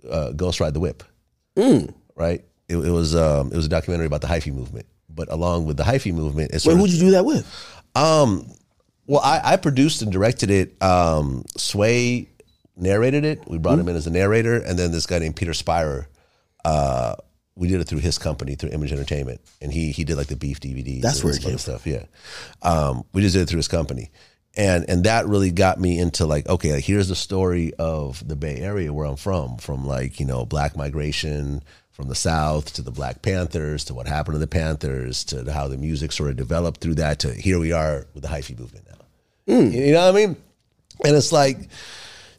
uh, 0.10 0.32
Ghost 0.32 0.60
Ride 0.60 0.74
the 0.74 0.80
Whip. 0.80 1.04
Right. 2.16 2.44
It, 2.68 2.78
it 2.78 2.92
was, 2.92 3.16
um, 3.16 3.52
it 3.52 3.56
was 3.56 3.66
a 3.66 3.70
documentary 3.70 4.08
about 4.08 4.22
the 4.22 4.28
hyphy 4.28 4.54
movement, 4.54 4.86
but 5.10 5.32
along 5.32 5.66
with 5.66 5.78
the 5.78 5.84
hyphy 5.84 6.14
movement, 6.14 6.52
it's 6.54 6.66
Wait, 6.66 6.78
who'd 6.78 6.90
you 6.90 7.00
do 7.00 7.12
that 7.12 7.26
with? 7.26 7.46
um, 7.96 8.50
well, 9.06 9.22
I, 9.22 9.42
I 9.44 9.58
produced 9.58 10.02
and 10.02 10.12
directed 10.12 10.50
it. 10.50 10.82
Um, 10.82 11.44
Sway 11.58 12.30
narrated 12.76 13.26
it. 13.26 13.48
We 13.48 13.58
brought 13.58 13.80
him 13.80 13.90
in 13.90 13.96
as 13.96 14.08
a 14.08 14.12
narrator, 14.12 14.56
and 14.56 14.80
then 14.80 14.92
this 14.92 15.06
guy 15.06 15.20
named 15.20 15.36
Peter 15.36 15.52
Spirer. 15.52 16.08
Uh, 16.64 17.16
we 17.56 17.68
did 17.68 17.82
it 17.82 17.84
through 17.88 18.00
his 18.00 18.18
company, 18.18 18.56
through 18.56 18.70
Image 18.72 18.92
Entertainment, 18.92 19.42
and 19.62 19.72
he 19.72 19.92
he 19.92 20.04
did 20.04 20.18
like 20.18 20.28
the 20.28 20.36
Beef 20.36 20.60
DVDs. 20.60 21.02
That's 21.02 21.18
and 21.18 21.26
where 21.26 21.36
it 21.36 21.42
came 21.42 21.58
stuff. 21.58 21.86
Yeah, 21.86 22.06
um, 22.62 23.04
we 23.14 23.22
just 23.22 23.34
did 23.34 23.42
it 23.42 23.50
through 23.50 23.58
his 23.58 23.68
company, 23.68 24.10
and 24.56 24.90
and 24.90 25.04
that 25.04 25.28
really 25.28 25.52
got 25.52 25.80
me 25.80 26.00
into 26.00 26.26
like 26.26 26.48
okay, 26.48 26.74
like 26.74 26.84
here's 26.84 27.10
the 27.10 27.16
story 27.16 27.74
of 27.78 28.26
the 28.28 28.36
Bay 28.36 28.58
Area 28.58 28.92
where 28.92 29.06
I'm 29.06 29.18
from, 29.18 29.58
from 29.58 29.86
like 29.86 30.20
you 30.20 30.26
know 30.26 30.46
black 30.46 30.76
migration 30.76 31.62
from 31.94 32.10
the 32.10 32.16
South 32.16 32.74
to 32.74 32.82
the 32.82 32.92
Black 32.92 33.22
Panthers 33.22 33.86
to 33.86 33.94
what 33.94 34.08
happened 34.08 34.36
to 34.36 34.40
the 34.40 34.48
Panthers 34.48 35.24
to 35.26 35.52
how 35.52 35.68
the 35.68 35.78
music 35.78 36.12
sort 36.12 36.32
of 36.32 36.36
developed 36.36 36.82
through 36.82 36.96
that 36.96 37.20
to 37.20 37.34
here 37.34 37.60
we 37.60 37.72
are 37.72 38.08
with 38.14 38.24
the 38.24 38.30
hyphy 38.30 38.58
movement 38.60 38.86
now. 38.90 39.54
Hmm. 39.56 39.72
You 39.72 39.94
know 39.94 40.06
what 40.06 40.16
I 40.16 40.26
mean? 40.26 40.36
And 41.06 41.16
it's 41.16 41.32
like 41.32 41.70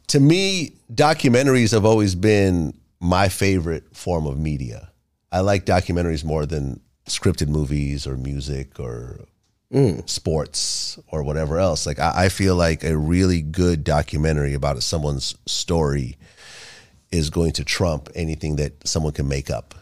to 0.07 0.19
me, 0.19 0.73
documentaries 0.93 1.71
have 1.71 1.85
always 1.85 2.15
been 2.15 2.77
my 2.99 3.29
favorite 3.29 3.95
form 3.95 4.27
of 4.27 4.37
media. 4.37 4.91
I 5.31 5.39
like 5.39 5.65
documentaries 5.65 6.23
more 6.23 6.45
than 6.45 6.81
scripted 7.07 7.47
movies 7.47 8.05
or 8.05 8.17
music 8.17 8.79
or 8.79 9.25
hmm. 9.71 9.99
sports 10.05 10.99
or 11.11 11.23
whatever 11.23 11.59
else. 11.59 11.85
Like 11.85 11.99
I, 11.99 12.25
I 12.25 12.29
feel 12.29 12.55
like 12.55 12.83
a 12.83 12.97
really 12.97 13.41
good 13.41 13.85
documentary 13.85 14.53
about 14.53 14.81
someone's 14.83 15.35
story 15.45 16.17
is 17.15 17.29
going 17.29 17.51
to 17.53 17.63
trump 17.63 18.09
anything 18.15 18.57
that 18.57 18.87
someone 18.87 19.13
can 19.13 19.27
make 19.27 19.49
up. 19.49 19.75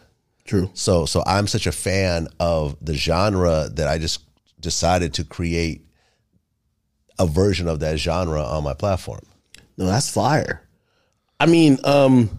True. 0.44 0.70
So 0.74 1.06
so 1.06 1.22
I'm 1.26 1.46
such 1.46 1.66
a 1.66 1.72
fan 1.72 2.28
of 2.38 2.76
the 2.80 2.94
genre 2.94 3.68
that 3.72 3.88
I 3.88 3.98
just 3.98 4.20
decided 4.60 5.14
to 5.14 5.24
create 5.24 5.82
a 7.18 7.26
version 7.26 7.68
of 7.68 7.80
that 7.80 7.98
genre 7.98 8.42
on 8.42 8.64
my 8.64 8.74
platform. 8.74 9.20
No, 9.76 9.86
that's 9.86 10.10
fire. 10.10 10.62
I 11.40 11.46
mean, 11.46 11.78
um, 11.84 12.38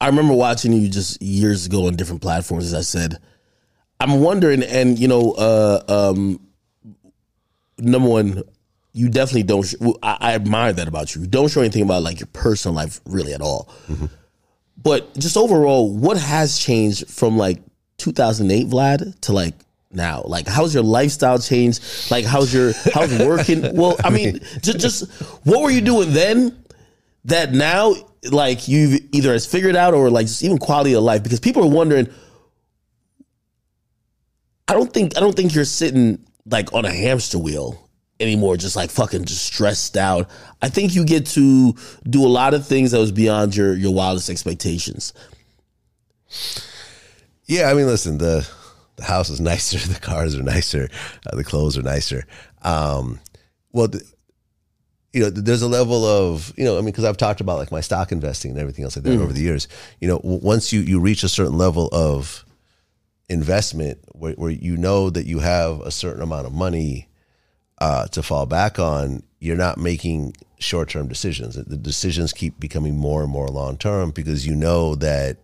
I 0.00 0.06
remember 0.06 0.34
watching 0.34 0.72
you 0.72 0.88
just 0.88 1.20
years 1.20 1.66
ago 1.66 1.86
on 1.86 1.96
different 1.96 2.22
platforms. 2.22 2.66
As 2.66 2.74
I 2.74 2.80
said, 2.80 3.18
I'm 3.98 4.20
wondering, 4.20 4.62
and 4.62 4.98
you 4.98 5.08
know, 5.08 5.32
uh, 5.32 5.82
um, 5.88 6.40
number 7.78 8.08
one, 8.08 8.42
you 8.92 9.08
definitely 9.08 9.44
don't. 9.44 9.62
Sh- 9.62 9.74
I, 10.02 10.16
I 10.20 10.34
admire 10.34 10.72
that 10.72 10.88
about 10.88 11.14
you. 11.14 11.22
You 11.22 11.28
don't 11.28 11.48
show 11.48 11.60
anything 11.60 11.82
about 11.82 12.02
like 12.02 12.20
your 12.20 12.28
personal 12.32 12.74
life 12.74 13.00
really 13.04 13.32
at 13.32 13.40
all. 13.40 13.68
Mm-hmm. 13.88 14.06
But 14.82 15.14
just 15.18 15.36
overall, 15.36 15.94
what 15.94 16.16
has 16.16 16.58
changed 16.58 17.08
from 17.08 17.36
like 17.36 17.58
2008 17.98 18.66
Vlad 18.68 19.20
to 19.20 19.32
like 19.32 19.54
now? 19.92 20.22
Like, 20.24 20.48
how's 20.48 20.74
your 20.74 20.82
lifestyle 20.82 21.38
changed? 21.38 21.82
Like, 22.10 22.24
how's 22.24 22.52
your 22.52 22.72
how's 22.94 23.16
working? 23.18 23.76
Well, 23.76 23.96
I 24.02 24.10
mean, 24.10 24.40
just 24.62 24.78
just 24.78 25.12
what 25.44 25.62
were 25.62 25.70
you 25.70 25.80
doing 25.80 26.12
then 26.12 26.64
that 27.26 27.52
now 27.52 27.94
like 28.30 28.68
you've 28.68 29.00
either 29.12 29.32
has 29.32 29.46
figured 29.46 29.76
out 29.76 29.94
or 29.94 30.10
like 30.10 30.26
just 30.26 30.42
even 30.42 30.58
quality 30.58 30.94
of 30.94 31.02
life? 31.02 31.22
Because 31.22 31.40
people 31.40 31.62
are 31.62 31.70
wondering. 31.70 32.08
I 34.66 34.72
don't 34.72 34.92
think 34.92 35.16
I 35.16 35.20
don't 35.20 35.34
think 35.34 35.54
you're 35.54 35.64
sitting 35.64 36.24
like 36.46 36.72
on 36.72 36.84
a 36.84 36.92
hamster 36.92 37.38
wheel 37.38 37.89
anymore, 38.20 38.56
just 38.56 38.76
like 38.76 38.90
fucking 38.90 39.24
just 39.24 39.44
stressed 39.44 39.96
out. 39.96 40.28
I 40.62 40.68
think 40.68 40.94
you 40.94 41.04
get 41.04 41.26
to 41.28 41.74
do 42.08 42.24
a 42.24 42.28
lot 42.28 42.54
of 42.54 42.66
things 42.66 42.90
that 42.92 42.98
was 42.98 43.12
beyond 43.12 43.56
your 43.56 43.74
your 43.74 43.92
wildest 43.92 44.30
expectations. 44.30 45.12
Yeah, 47.46 47.70
I 47.70 47.74
mean, 47.74 47.86
listen, 47.86 48.18
the 48.18 48.48
the 48.96 49.04
house 49.04 49.30
is 49.30 49.40
nicer, 49.52 49.78
the 49.78 49.98
cars 49.98 50.36
are 50.36 50.42
nicer, 50.42 50.88
uh, 51.26 51.36
the 51.36 51.44
clothes 51.44 51.76
are 51.76 51.82
nicer. 51.82 52.26
Um, 52.62 53.20
well, 53.72 53.88
the, 53.88 54.02
you 55.12 55.22
know, 55.22 55.30
there's 55.30 55.62
a 55.62 55.68
level 55.68 56.04
of, 56.04 56.52
you 56.56 56.64
know, 56.64 56.74
I 56.74 56.80
mean, 56.80 56.86
because 56.86 57.04
I've 57.04 57.16
talked 57.16 57.40
about 57.40 57.58
like 57.58 57.72
my 57.72 57.80
stock 57.80 58.12
investing 58.12 58.52
and 58.52 58.60
everything 58.60 58.84
else 58.84 58.96
like 58.96 59.04
that 59.04 59.18
over 59.18 59.32
the 59.32 59.40
years. 59.40 59.66
You 60.00 60.06
know, 60.06 60.18
w- 60.18 60.40
once 60.40 60.72
you 60.72 60.80
you 60.80 61.00
reach 61.00 61.24
a 61.24 61.28
certain 61.28 61.58
level 61.58 61.88
of 61.90 62.44
investment 63.28 63.98
where, 64.12 64.34
where 64.34 64.50
you 64.50 64.76
know 64.76 65.10
that 65.10 65.26
you 65.26 65.40
have 65.40 65.80
a 65.80 65.90
certain 65.90 66.22
amount 66.22 66.46
of 66.46 66.52
money 66.52 67.08
uh, 67.80 68.06
to 68.08 68.22
fall 68.22 68.46
back 68.46 68.78
on, 68.78 69.22
you're 69.38 69.56
not 69.56 69.78
making 69.78 70.34
short 70.58 70.90
term 70.90 71.08
decisions. 71.08 71.54
The 71.54 71.76
decisions 71.76 72.32
keep 72.32 72.60
becoming 72.60 72.96
more 72.96 73.22
and 73.22 73.30
more 73.30 73.48
long 73.48 73.78
term 73.78 74.10
because 74.10 74.46
you 74.46 74.54
know 74.54 74.94
that 74.96 75.38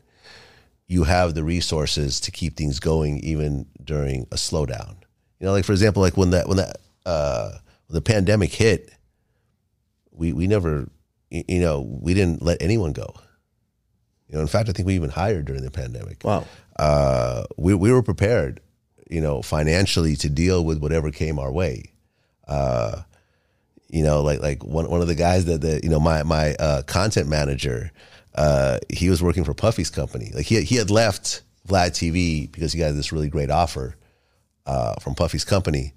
you 0.87 1.05
have 1.05 1.35
the 1.35 1.43
resources 1.43 2.21
to 2.21 2.31
keep 2.31 2.57
things 2.57 2.79
going 2.79 3.19
even 3.19 3.67
during 3.83 4.23
a 4.31 4.37
slowdown. 4.37 4.97
You 5.41 5.47
know, 5.47 5.53
like 5.53 5.65
for 5.65 5.73
example, 5.73 6.03
like 6.03 6.17
when 6.17 6.31
that 6.31 6.47
when 6.47 6.59
that 6.59 6.77
uh, 7.05 7.53
when 7.87 7.95
the 7.95 8.03
pandemic 8.03 8.53
hit, 8.53 8.91
we 10.13 10.33
we 10.33 10.47
never, 10.47 10.89
you 11.31 11.61
know, 11.61 11.81
we 11.81 12.15
didn't 12.15 12.43
let 12.43 12.61
anyone 12.61 12.93
go. 12.93 13.15
You 14.29 14.37
know, 14.37 14.43
in 14.43 14.49
fact, 14.49 14.69
I 14.69 14.73
think 14.73 14.87
we 14.87 14.95
even 14.95 15.11
hired 15.11 15.47
during 15.47 15.63
the 15.63 15.71
pandemic. 15.71 16.23
Wow. 16.25 16.45
Uh, 16.79 17.45
we 17.57 17.75
we 17.75 17.93
were 17.93 18.03
prepared, 18.03 18.61
you 19.09 19.21
know, 19.21 19.41
financially 19.41 20.17
to 20.17 20.29
deal 20.29 20.65
with 20.65 20.79
whatever 20.79 21.11
came 21.11 21.39
our 21.39 21.51
way. 21.51 21.93
Uh, 22.47 23.03
you 23.89 24.03
know, 24.03 24.23
like 24.23 24.41
like 24.41 24.65
one 24.65 24.89
one 24.91 25.01
of 25.01 25.09
the 25.09 25.15
guys 25.15 25.45
that 25.47 25.61
the 25.61 25.81
you 25.83 25.89
know 25.89 26.01
my 26.01 26.23
my 26.23 26.55
uh, 26.55 26.83
content 26.83 27.29
manager, 27.29 27.93
uh, 28.35 28.79
he 28.93 29.09
was 29.11 29.23
working 29.23 29.45
for 29.45 29.55
Puffy's 29.55 29.91
company. 29.91 30.31
Like 30.35 30.47
he 30.47 30.61
he 30.63 30.77
had 30.77 30.91
left 30.91 31.43
Vlad 31.69 31.91
TV 31.91 32.51
because 32.51 32.73
he 32.73 32.79
got 32.79 32.93
this 32.93 33.13
really 33.13 33.29
great 33.29 33.51
offer 33.51 33.97
uh, 34.67 34.95
from 35.01 35.15
Puffy's 35.15 35.45
company, 35.45 35.93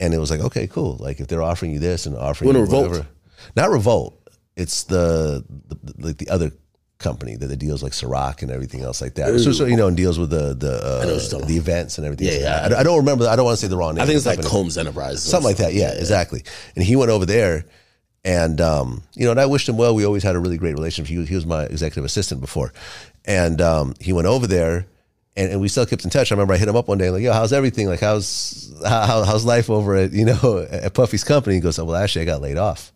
and 0.00 0.12
it 0.12 0.18
was 0.18 0.30
like 0.30 0.40
okay, 0.40 0.66
cool. 0.66 0.96
Like 0.98 1.20
if 1.20 1.28
they're 1.28 1.42
offering 1.42 1.70
you 1.72 1.78
this 1.78 2.06
and 2.06 2.16
offering 2.16 2.48
You 2.48 2.54
you 2.54 2.60
wanna 2.60 2.70
Revolt? 2.70 2.90
whatever, 2.90 3.08
not 3.56 3.70
Revolt. 3.70 4.14
It's 4.56 4.82
the, 4.84 5.44
the 5.48 5.94
like 5.98 6.18
the 6.18 6.28
other 6.30 6.50
company 6.98 7.36
that, 7.36 7.46
that 7.46 7.56
deals 7.56 7.82
like 7.82 7.92
Ciroc 7.92 8.42
and 8.42 8.50
everything 8.50 8.82
else 8.82 9.00
like 9.00 9.14
that. 9.14 9.38
So, 9.38 9.52
so 9.52 9.64
you 9.64 9.76
know, 9.76 9.86
and 9.86 9.96
deals 9.96 10.18
with 10.18 10.30
the 10.30 10.54
the 10.54 10.74
uh, 10.84 11.46
the 11.46 11.56
events 11.56 11.98
and 11.98 12.04
everything. 12.04 12.26
Yeah, 12.28 12.60
like 12.62 12.70
yeah. 12.70 12.76
I, 12.76 12.80
I 12.80 12.82
don't 12.82 12.98
remember. 12.98 13.26
I 13.26 13.36
don't 13.36 13.44
want 13.44 13.58
to 13.58 13.60
say 13.64 13.68
the 13.68 13.76
wrong 13.76 13.94
name. 13.94 14.02
I 14.02 14.06
think 14.06 14.16
it's 14.16 14.26
like. 14.26 14.44
Combs 14.44 14.76
Enterprise. 14.76 15.22
something 15.22 15.46
like 15.46 15.58
that. 15.58 15.74
Yeah, 15.74 15.92
exactly. 15.92 16.42
And 16.74 16.84
he 16.84 16.96
went 16.96 17.10
over 17.10 17.26
there, 17.26 17.64
and 18.24 18.60
um, 18.60 19.02
you 19.14 19.24
know, 19.24 19.30
and 19.30 19.40
I 19.40 19.46
wished 19.46 19.68
him 19.68 19.76
well. 19.76 19.94
We 19.94 20.04
always 20.04 20.22
had 20.22 20.36
a 20.36 20.38
really 20.38 20.58
great 20.58 20.74
relationship. 20.74 21.10
He 21.10 21.18
was, 21.18 21.28
he 21.28 21.34
was 21.34 21.46
my 21.46 21.64
executive 21.64 22.04
assistant 22.04 22.40
before, 22.40 22.72
and 23.24 23.60
um, 23.60 23.94
he 24.00 24.12
went 24.12 24.26
over 24.26 24.46
there. 24.46 24.86
And, 25.36 25.52
and 25.52 25.60
we 25.60 25.68
still 25.68 25.86
kept 25.86 26.02
in 26.02 26.10
touch. 26.10 26.32
I 26.32 26.34
remember 26.34 26.54
I 26.54 26.56
hit 26.56 26.66
him 26.66 26.74
up 26.74 26.88
one 26.88 26.98
day, 26.98 27.10
like, 27.10 27.22
"Yo, 27.22 27.32
how's 27.32 27.52
everything? 27.52 27.86
Like, 27.86 28.00
how's 28.00 28.74
how, 28.84 29.22
how's 29.22 29.44
life 29.44 29.70
over 29.70 29.94
at 29.94 30.10
you 30.10 30.24
know 30.24 30.66
at 30.72 30.94
Puffy's 30.94 31.22
company?" 31.22 31.54
He 31.54 31.60
goes, 31.60 31.78
"Well, 31.78 31.94
actually, 31.94 32.22
I 32.22 32.24
got 32.24 32.42
laid 32.42 32.56
off 32.56 32.92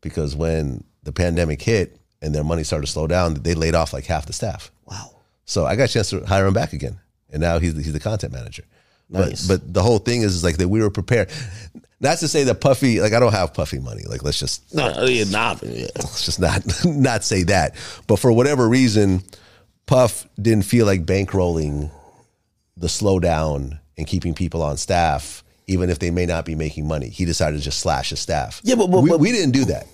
because 0.00 0.36
when 0.36 0.84
the 1.02 1.10
pandemic 1.10 1.60
hit 1.60 1.99
and 2.22 2.34
their 2.34 2.44
money 2.44 2.64
started 2.64 2.86
to 2.86 2.92
slow 2.92 3.06
down, 3.06 3.34
they 3.34 3.54
laid 3.54 3.74
off 3.74 3.92
like 3.92 4.04
half 4.06 4.26
the 4.26 4.32
staff. 4.32 4.70
Wow. 4.86 5.10
So 5.44 5.66
I 5.66 5.76
got 5.76 5.88
a 5.90 5.92
chance 5.92 6.10
to 6.10 6.20
hire 6.24 6.46
him 6.46 6.54
back 6.54 6.72
again, 6.72 6.98
and 7.30 7.40
now 7.40 7.58
he's 7.58 7.74
he's 7.76 7.92
the 7.92 8.00
content 8.00 8.32
manager. 8.32 8.64
Nice. 9.08 9.46
But 9.48 9.60
but 9.62 9.74
the 9.74 9.82
whole 9.82 9.98
thing 9.98 10.22
is, 10.22 10.34
is 10.36 10.44
like 10.44 10.58
that 10.58 10.68
we 10.68 10.80
were 10.80 10.90
prepared. 10.90 11.30
Not 12.02 12.18
to 12.18 12.28
say 12.28 12.44
that 12.44 12.60
Puffy, 12.60 13.00
like 13.00 13.12
I 13.12 13.20
don't 13.20 13.32
have 13.32 13.52
Puffy 13.52 13.78
money. 13.78 14.04
Like 14.08 14.22
let's 14.22 14.38
just 14.38 14.72
No, 14.74 15.04
yeah, 15.04 15.24
nah, 15.24 15.56
yeah. 15.62 15.88
let's 15.96 16.24
just 16.24 16.40
not 16.40 16.62
not 16.84 17.24
say 17.24 17.42
that. 17.44 17.74
But 18.06 18.18
for 18.20 18.30
whatever 18.32 18.68
reason, 18.68 19.22
Puff 19.86 20.26
didn't 20.40 20.64
feel 20.64 20.86
like 20.86 21.04
bankrolling 21.04 21.90
the 22.76 22.86
slowdown 22.86 23.78
and 23.98 24.06
keeping 24.06 24.32
people 24.34 24.62
on 24.62 24.76
staff, 24.76 25.42
even 25.66 25.90
if 25.90 25.98
they 25.98 26.10
may 26.10 26.24
not 26.24 26.44
be 26.46 26.54
making 26.54 26.86
money. 26.86 27.08
He 27.08 27.24
decided 27.24 27.58
to 27.58 27.62
just 27.62 27.80
slash 27.80 28.10
his 28.10 28.20
staff. 28.20 28.60
Yeah, 28.64 28.76
but- 28.76 28.86
but- 28.90 29.02
we, 29.02 29.10
but- 29.10 29.20
we 29.20 29.32
didn't 29.32 29.52
do 29.52 29.64
that. 29.66 29.86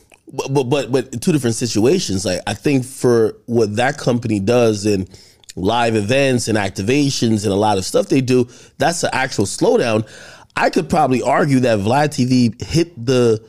But 0.50 0.64
but 0.64 0.92
but 0.92 1.20
two 1.20 1.32
different 1.32 1.56
situations. 1.56 2.24
Like 2.24 2.40
I 2.46 2.54
think 2.54 2.84
for 2.84 3.36
what 3.46 3.76
that 3.76 3.98
company 3.98 4.40
does 4.40 4.86
in 4.86 5.08
live 5.56 5.94
events 5.96 6.48
and 6.48 6.58
activations 6.58 7.44
and 7.44 7.52
a 7.52 7.56
lot 7.56 7.78
of 7.78 7.84
stuff 7.84 8.08
they 8.08 8.20
do, 8.20 8.48
that's 8.78 9.00
the 9.00 9.14
actual 9.14 9.46
slowdown. 9.46 10.08
I 10.56 10.70
could 10.70 10.88
probably 10.88 11.22
argue 11.22 11.60
that 11.60 11.78
Vlad 11.78 12.08
TV 12.08 12.60
hit 12.62 13.04
the 13.04 13.44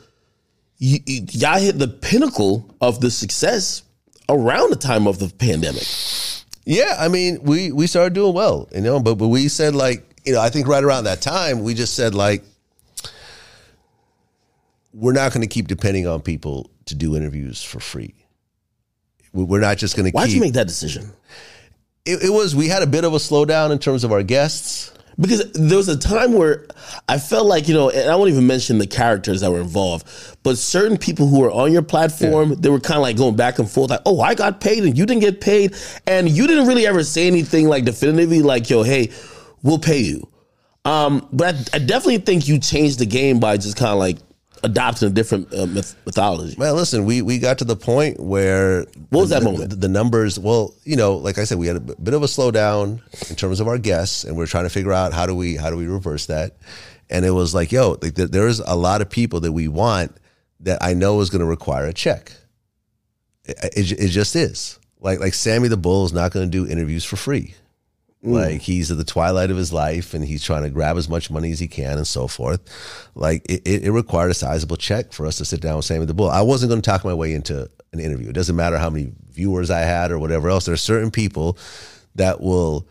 y- 0.80 1.00
y'all 1.06 1.58
hit 1.58 1.78
the 1.78 1.88
pinnacle 1.88 2.74
of 2.80 3.00
the 3.00 3.10
success 3.10 3.82
around 4.28 4.70
the 4.70 4.76
time 4.76 5.06
of 5.06 5.18
the 5.18 5.28
pandemic. 5.28 5.86
Yeah, 6.64 6.96
I 6.98 7.08
mean, 7.08 7.42
we 7.42 7.72
we 7.72 7.86
started 7.86 8.12
doing 8.12 8.34
well, 8.34 8.68
you 8.74 8.82
know, 8.82 9.00
but 9.00 9.14
but 9.14 9.28
we 9.28 9.48
said 9.48 9.74
like, 9.74 10.04
you 10.24 10.34
know, 10.34 10.40
I 10.40 10.50
think 10.50 10.66
right 10.66 10.84
around 10.84 11.04
that 11.04 11.22
time 11.22 11.62
we 11.62 11.74
just 11.74 11.94
said 11.94 12.14
like 12.14 12.44
we're 14.92 15.12
not 15.12 15.32
going 15.32 15.42
to 15.42 15.46
keep 15.52 15.68
depending 15.68 16.06
on 16.06 16.20
people 16.20 16.70
to 16.86 16.94
do 16.94 17.16
interviews 17.16 17.62
for 17.62 17.80
free. 17.80 18.14
We- 19.32 19.44
We're 19.44 19.60
not 19.60 19.76
just 19.78 19.96
going 19.96 20.10
to 20.10 20.14
Why'd 20.14 20.26
keep 20.28 20.36
you 20.36 20.40
make 20.40 20.54
that 20.54 20.66
decision? 20.66 21.12
it, 22.04 22.24
it 22.24 22.30
was 22.30 22.56
we 22.56 22.68
had 22.68 22.82
a 22.82 22.86
bit 22.86 23.04
of 23.04 23.12
a 23.12 23.18
slowdown 23.18 23.70
in 23.70 23.78
terms 23.78 24.04
of 24.04 24.12
our 24.12 24.22
guests. 24.22 24.92
Because 25.20 25.50
there 25.52 25.76
was 25.76 25.88
a 25.88 25.98
time 25.98 26.32
where 26.32 26.64
I 27.08 27.18
felt 27.18 27.46
like, 27.48 27.66
you 27.66 27.74
know, 27.74 27.90
and 27.90 28.08
I 28.08 28.14
won't 28.14 28.30
even 28.30 28.46
mention 28.46 28.78
the 28.78 28.86
characters 28.86 29.40
that 29.40 29.50
were 29.50 29.60
involved, 29.60 30.06
but 30.44 30.56
certain 30.58 30.96
people 30.96 31.26
who 31.26 31.40
were 31.40 31.50
on 31.50 31.72
your 31.72 31.82
platform, 31.82 32.54
they 32.60 32.68
were 32.70 32.78
kind 32.78 32.98
of 32.98 33.02
like 33.02 33.16
going 33.16 33.34
back 33.34 33.58
and 33.58 33.68
forth, 33.68 33.90
like, 33.90 34.02
oh, 34.06 34.20
I 34.20 34.36
got 34.36 34.60
paid 34.60 34.84
and 34.84 34.96
you 34.96 35.04
didn't 35.06 35.22
get 35.22 35.40
paid. 35.40 35.74
And 36.06 36.28
you 36.28 36.46
didn't 36.46 36.68
really 36.68 36.86
ever 36.86 37.02
say 37.02 37.26
anything 37.26 37.66
like 37.68 37.84
definitively, 37.84 38.42
like, 38.42 38.70
yo, 38.70 38.84
hey, 38.84 39.10
we'll 39.64 39.80
pay 39.80 39.98
you. 39.98 40.28
Um, 40.84 41.28
but 41.32 41.56
I, 41.74 41.76
I 41.76 41.78
definitely 41.80 42.18
think 42.18 42.46
you 42.46 42.60
changed 42.60 43.00
the 43.00 43.06
game 43.06 43.40
by 43.40 43.56
just 43.56 43.76
kind 43.76 43.90
of 43.90 43.98
like 43.98 44.18
adopting 44.62 45.08
a 45.08 45.10
different 45.10 45.52
uh, 45.54 45.66
myth- 45.66 45.96
mythology. 46.06 46.56
Man, 46.58 46.74
listen, 46.74 47.04
we 47.04 47.22
we 47.22 47.38
got 47.38 47.58
to 47.58 47.64
the 47.64 47.76
point 47.76 48.20
where 48.20 48.84
What 49.10 49.20
was 49.20 49.28
the, 49.30 49.40
that 49.40 49.44
moment? 49.44 49.70
The, 49.70 49.76
the 49.76 49.88
numbers, 49.88 50.38
well, 50.38 50.74
you 50.84 50.96
know, 50.96 51.16
like 51.16 51.38
I 51.38 51.44
said, 51.44 51.58
we 51.58 51.66
had 51.66 51.76
a 51.76 51.80
bit 51.80 52.14
of 52.14 52.22
a 52.22 52.26
slowdown 52.26 53.00
in 53.30 53.36
terms 53.36 53.60
of 53.60 53.68
our 53.68 53.78
guests, 53.78 54.24
and 54.24 54.36
we're 54.36 54.46
trying 54.46 54.64
to 54.64 54.70
figure 54.70 54.92
out 54.92 55.12
how 55.12 55.26
do 55.26 55.34
we 55.34 55.56
how 55.56 55.70
do 55.70 55.76
we 55.76 55.86
reverse 55.86 56.26
that. 56.26 56.56
And 57.10 57.24
it 57.24 57.30
was 57.30 57.54
like, 57.54 57.72
yo, 57.72 57.96
like, 58.02 58.14
there's 58.14 58.60
a 58.60 58.74
lot 58.74 59.00
of 59.00 59.08
people 59.08 59.40
that 59.40 59.52
we 59.52 59.66
want 59.66 60.14
that 60.60 60.82
I 60.82 60.94
know 60.94 61.20
is 61.20 61.30
going 61.30 61.40
to 61.40 61.46
require 61.46 61.86
a 61.86 61.94
check. 61.94 62.32
It, 63.44 63.56
it, 63.76 63.92
it 63.92 64.08
just 64.08 64.36
is. 64.36 64.78
Like 65.00 65.20
like 65.20 65.34
Sammy 65.34 65.68
the 65.68 65.76
Bull 65.76 66.04
is 66.04 66.12
not 66.12 66.32
going 66.32 66.50
to 66.50 66.50
do 66.50 66.70
interviews 66.70 67.04
for 67.04 67.16
free. 67.16 67.54
Mm. 68.24 68.32
Like 68.32 68.60
he's 68.62 68.90
at 68.90 68.96
the 68.98 69.04
twilight 69.04 69.50
of 69.50 69.56
his 69.56 69.72
life 69.72 70.12
and 70.12 70.24
he's 70.24 70.42
trying 70.42 70.64
to 70.64 70.70
grab 70.70 70.96
as 70.96 71.08
much 71.08 71.30
money 71.30 71.52
as 71.52 71.60
he 71.60 71.68
can 71.68 71.98
and 71.98 72.06
so 72.06 72.26
forth. 72.26 72.60
Like 73.14 73.44
it, 73.48 73.62
it, 73.64 73.84
it 73.84 73.92
required 73.92 74.30
a 74.30 74.34
sizable 74.34 74.76
check 74.76 75.12
for 75.12 75.24
us 75.24 75.36
to 75.38 75.44
sit 75.44 75.60
down 75.60 75.76
with 75.76 75.84
Sammy 75.84 76.04
the 76.04 76.14
Bull. 76.14 76.28
I 76.28 76.42
wasn't 76.42 76.70
going 76.70 76.82
to 76.82 76.90
talk 76.90 77.04
my 77.04 77.14
way 77.14 77.32
into 77.32 77.70
an 77.92 78.00
interview. 78.00 78.30
It 78.30 78.34
doesn't 78.34 78.56
matter 78.56 78.76
how 78.76 78.90
many 78.90 79.12
viewers 79.30 79.70
I 79.70 79.80
had 79.80 80.10
or 80.10 80.18
whatever 80.18 80.48
else. 80.48 80.64
There 80.64 80.74
are 80.74 80.76
certain 80.76 81.12
people 81.12 81.56
that 82.16 82.40
will, 82.40 82.88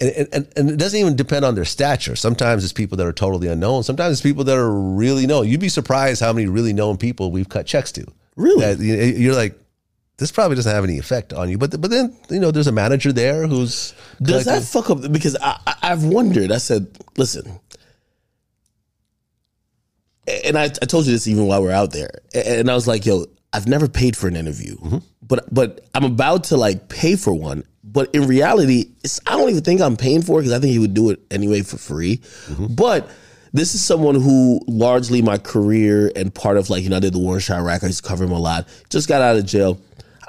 and, 0.00 0.28
and, 0.32 0.52
and 0.56 0.70
it 0.70 0.78
doesn't 0.78 0.98
even 0.98 1.14
depend 1.14 1.44
on 1.44 1.54
their 1.54 1.64
stature. 1.64 2.16
Sometimes 2.16 2.64
it's 2.64 2.72
people 2.72 2.96
that 2.96 3.06
are 3.06 3.12
totally 3.12 3.46
unknown. 3.46 3.84
Sometimes 3.84 4.14
it's 4.14 4.20
people 4.20 4.42
that 4.44 4.58
are 4.58 4.70
really 4.70 5.28
known. 5.28 5.46
You'd 5.46 5.60
be 5.60 5.68
surprised 5.68 6.20
how 6.20 6.32
many 6.32 6.48
really 6.48 6.72
known 6.72 6.96
people 6.96 7.30
we've 7.30 7.48
cut 7.48 7.66
checks 7.66 7.92
to. 7.92 8.04
Really? 8.34 8.60
That 8.60 8.82
you're 8.82 9.34
like, 9.34 9.58
this 10.18 10.32
probably 10.32 10.56
doesn't 10.56 10.74
have 10.74 10.84
any 10.84 10.98
effect 10.98 11.32
on 11.32 11.50
you. 11.50 11.58
But 11.58 11.80
but 11.80 11.90
then 11.90 12.16
you 12.30 12.40
know 12.40 12.50
there's 12.50 12.66
a 12.66 12.72
manager 12.72 13.12
there 13.12 13.46
who's 13.46 13.94
Does 14.22 14.46
that 14.46 14.62
fuck 14.62 14.90
up? 14.90 15.12
Because 15.12 15.36
I, 15.36 15.58
I, 15.66 15.74
I've 15.82 16.04
wondered. 16.04 16.50
I 16.52 16.58
said, 16.58 16.86
listen, 17.16 17.60
and 20.44 20.58
I, 20.58 20.64
I 20.64 20.68
told 20.68 21.06
you 21.06 21.12
this 21.12 21.26
even 21.28 21.46
while 21.46 21.62
we 21.62 21.68
are 21.68 21.72
out 21.72 21.92
there, 21.92 22.10
and 22.34 22.70
I 22.70 22.74
was 22.74 22.86
like, 22.86 23.04
yo, 23.04 23.26
I've 23.52 23.68
never 23.68 23.88
paid 23.88 24.16
for 24.16 24.28
an 24.28 24.36
interview, 24.36 24.76
mm-hmm. 24.76 24.98
but 25.22 25.52
but 25.52 25.86
I'm 25.94 26.04
about 26.04 26.44
to 26.44 26.56
like 26.56 26.88
pay 26.88 27.16
for 27.16 27.32
one. 27.32 27.64
But 27.84 28.14
in 28.14 28.26
reality, 28.26 28.90
it's, 29.04 29.20
I 29.26 29.36
don't 29.36 29.48
even 29.48 29.62
think 29.62 29.80
I'm 29.80 29.96
paying 29.96 30.20
for 30.20 30.40
it 30.40 30.42
because 30.42 30.52
I 30.52 30.60
think 30.60 30.72
he 30.72 30.78
would 30.78 30.92
do 30.94 31.10
it 31.10 31.20
anyway 31.30 31.62
for 31.62 31.78
free. 31.78 32.16
Mm-hmm. 32.16 32.74
But 32.74 33.08
this 33.52 33.74
is 33.74 33.82
someone 33.82 34.16
who 34.16 34.60
largely 34.66 35.22
my 35.22 35.38
career 35.38 36.10
and 36.16 36.34
part 36.34 36.56
of 36.56 36.68
like 36.68 36.82
you 36.82 36.90
know 36.90 36.96
I 36.96 37.00
did 37.00 37.12
the 37.12 37.18
Warren 37.18 37.40
Chirac. 37.40 37.84
I 37.84 37.86
used 37.86 38.02
to 38.02 38.08
cover 38.08 38.24
him 38.24 38.32
a 38.32 38.38
lot. 38.38 38.66
Just 38.90 39.08
got 39.08 39.22
out 39.22 39.36
of 39.36 39.46
jail. 39.46 39.80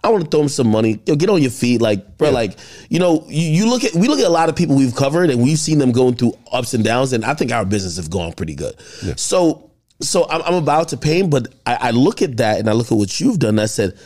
I 0.03 0.09
want 0.09 0.25
to 0.25 0.29
throw 0.29 0.41
him 0.41 0.49
some 0.49 0.67
money. 0.67 0.99
Yo, 1.05 1.15
get 1.15 1.29
on 1.29 1.41
your 1.41 1.51
feet, 1.51 1.81
like 1.81 2.17
bro. 2.17 2.29
Like 2.29 2.57
you 2.89 2.99
know, 2.99 3.25
you, 3.27 3.49
you 3.49 3.69
look 3.69 3.83
at 3.83 3.93
we 3.93 4.07
look 4.07 4.19
at 4.19 4.25
a 4.25 4.29
lot 4.29 4.49
of 4.49 4.55
people 4.55 4.75
we've 4.75 4.95
covered, 4.95 5.29
and 5.29 5.41
we've 5.41 5.59
seen 5.59 5.79
them 5.79 5.91
going 5.91 6.15
through 6.15 6.33
ups 6.51 6.73
and 6.73 6.83
downs, 6.83 7.13
and 7.13 7.25
I 7.25 7.33
think 7.33 7.51
our 7.51 7.65
business 7.65 7.97
has 7.97 8.07
gone 8.07 8.33
pretty 8.33 8.55
good. 8.55 8.79
So, 9.17 9.71
so 10.01 10.27
I'm, 10.29 10.41
I'm 10.43 10.53
about 10.53 10.89
to 10.89 10.97
pay 10.97 11.19
him, 11.19 11.29
but 11.29 11.47
I, 11.65 11.77
I 11.81 11.91
look 11.91 12.21
at 12.21 12.37
that 12.37 12.59
and 12.59 12.69
I 12.69 12.73
look 12.73 12.91
at 12.91 12.97
what 12.97 13.19
you've 13.19 13.39
done. 13.39 13.49
And 13.49 13.61
I 13.61 13.65
said, 13.65 13.97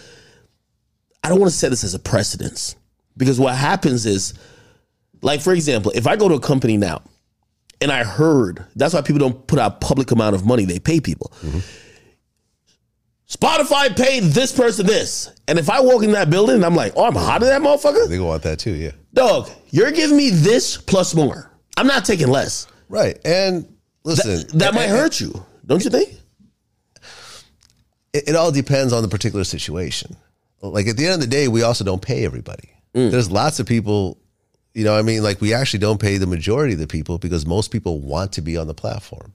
I 1.24 1.30
don't 1.30 1.40
want 1.40 1.52
to 1.52 1.58
set 1.58 1.70
this 1.70 1.84
as 1.84 1.94
a 1.94 2.00
precedence 2.00 2.76
because 3.18 3.40
what 3.40 3.56
happens 3.56 4.06
is, 4.06 4.34
like 5.22 5.42
for 5.42 5.54
example, 5.54 5.92
if 5.94 6.08
I 6.08 6.16
go 6.16 6.30
to 6.30 6.36
a 6.36 6.40
company 6.40 6.78
now, 6.78 7.02
and 7.82 7.92
I 7.92 8.04
heard 8.04 8.66
that's 8.76 8.94
why 8.94 9.02
people 9.02 9.20
don't 9.20 9.48
put 9.48 9.60
out 9.60 9.82
public 9.82 10.12
amount 10.12 10.36
of 10.36 10.46
money 10.46 10.66
they 10.66 10.80
pay 10.80 11.00
people. 11.00 11.32
Mm-hmm. 11.42 11.60
Spotify 13.32 13.96
paid 13.96 14.24
this 14.24 14.52
person 14.52 14.86
this. 14.86 15.32
And 15.48 15.58
if 15.58 15.70
I 15.70 15.80
walk 15.80 16.04
in 16.04 16.12
that 16.12 16.30
building 16.30 16.56
and 16.56 16.66
I'm 16.66 16.76
like, 16.76 16.94
oh, 16.98 17.06
I'm 17.06 17.16
hot 17.16 17.42
in 17.42 17.48
that 17.48 17.62
motherfucker, 17.62 18.10
They 18.10 18.18
go 18.18 18.26
want 18.26 18.44
that 18.44 18.60
too, 18.60 18.74
yeah. 18.74 18.92
dog, 19.14 19.50
you're 19.70 19.92
giving 19.92 20.18
me 20.18 20.30
this 20.32 20.76
plus 20.78 21.16
more. 21.16 21.50
I'm 21.78 21.88
not 21.88 22.04
taking 22.04 22.28
less. 22.28 22.68
Right. 22.90 23.18
And 23.24 23.74
listen, 24.04 24.58
That 24.58 24.68
and- 24.70 24.76
might 24.76 24.84
and- 24.90 24.98
hurt 24.98 25.22
you, 25.22 25.46
don't 25.66 25.84
you 25.84 25.90
think? 25.90 26.10
it, 28.14 28.30
it 28.30 28.36
all 28.36 28.52
depends 28.52 28.92
on 28.94 29.02
the 29.02 29.08
particular 29.08 29.44
situation. 29.46 30.16
Like 30.62 30.88
at 30.88 30.98
the 30.98 31.06
end 31.06 31.16
of 31.16 31.22
the 31.22 31.28
day, 31.28 31.48
we 31.48 31.64
also 31.64 31.84
don't 31.84 32.02
pay 32.02 32.26
everybody. 32.26 32.70
Mm. 32.94 33.10
There's 33.12 33.32
lots 33.32 33.60
of 33.60 33.66
people, 33.66 34.18
you 34.74 34.84
know, 34.84 34.96
I 34.98 35.02
mean, 35.02 35.24
like 35.24 35.40
we 35.42 35.54
actually 35.54 35.80
don't 35.80 36.00
pay 36.00 36.18
the 36.18 36.28
majority 36.28 36.74
of 36.74 36.80
the 36.80 36.88
people 36.88 37.18
because 37.18 37.46
most 37.46 37.72
people 37.72 38.00
want 38.02 38.34
to 38.34 38.42
be 38.42 38.58
on 38.58 38.68
the 38.68 38.74
platform. 38.74 39.34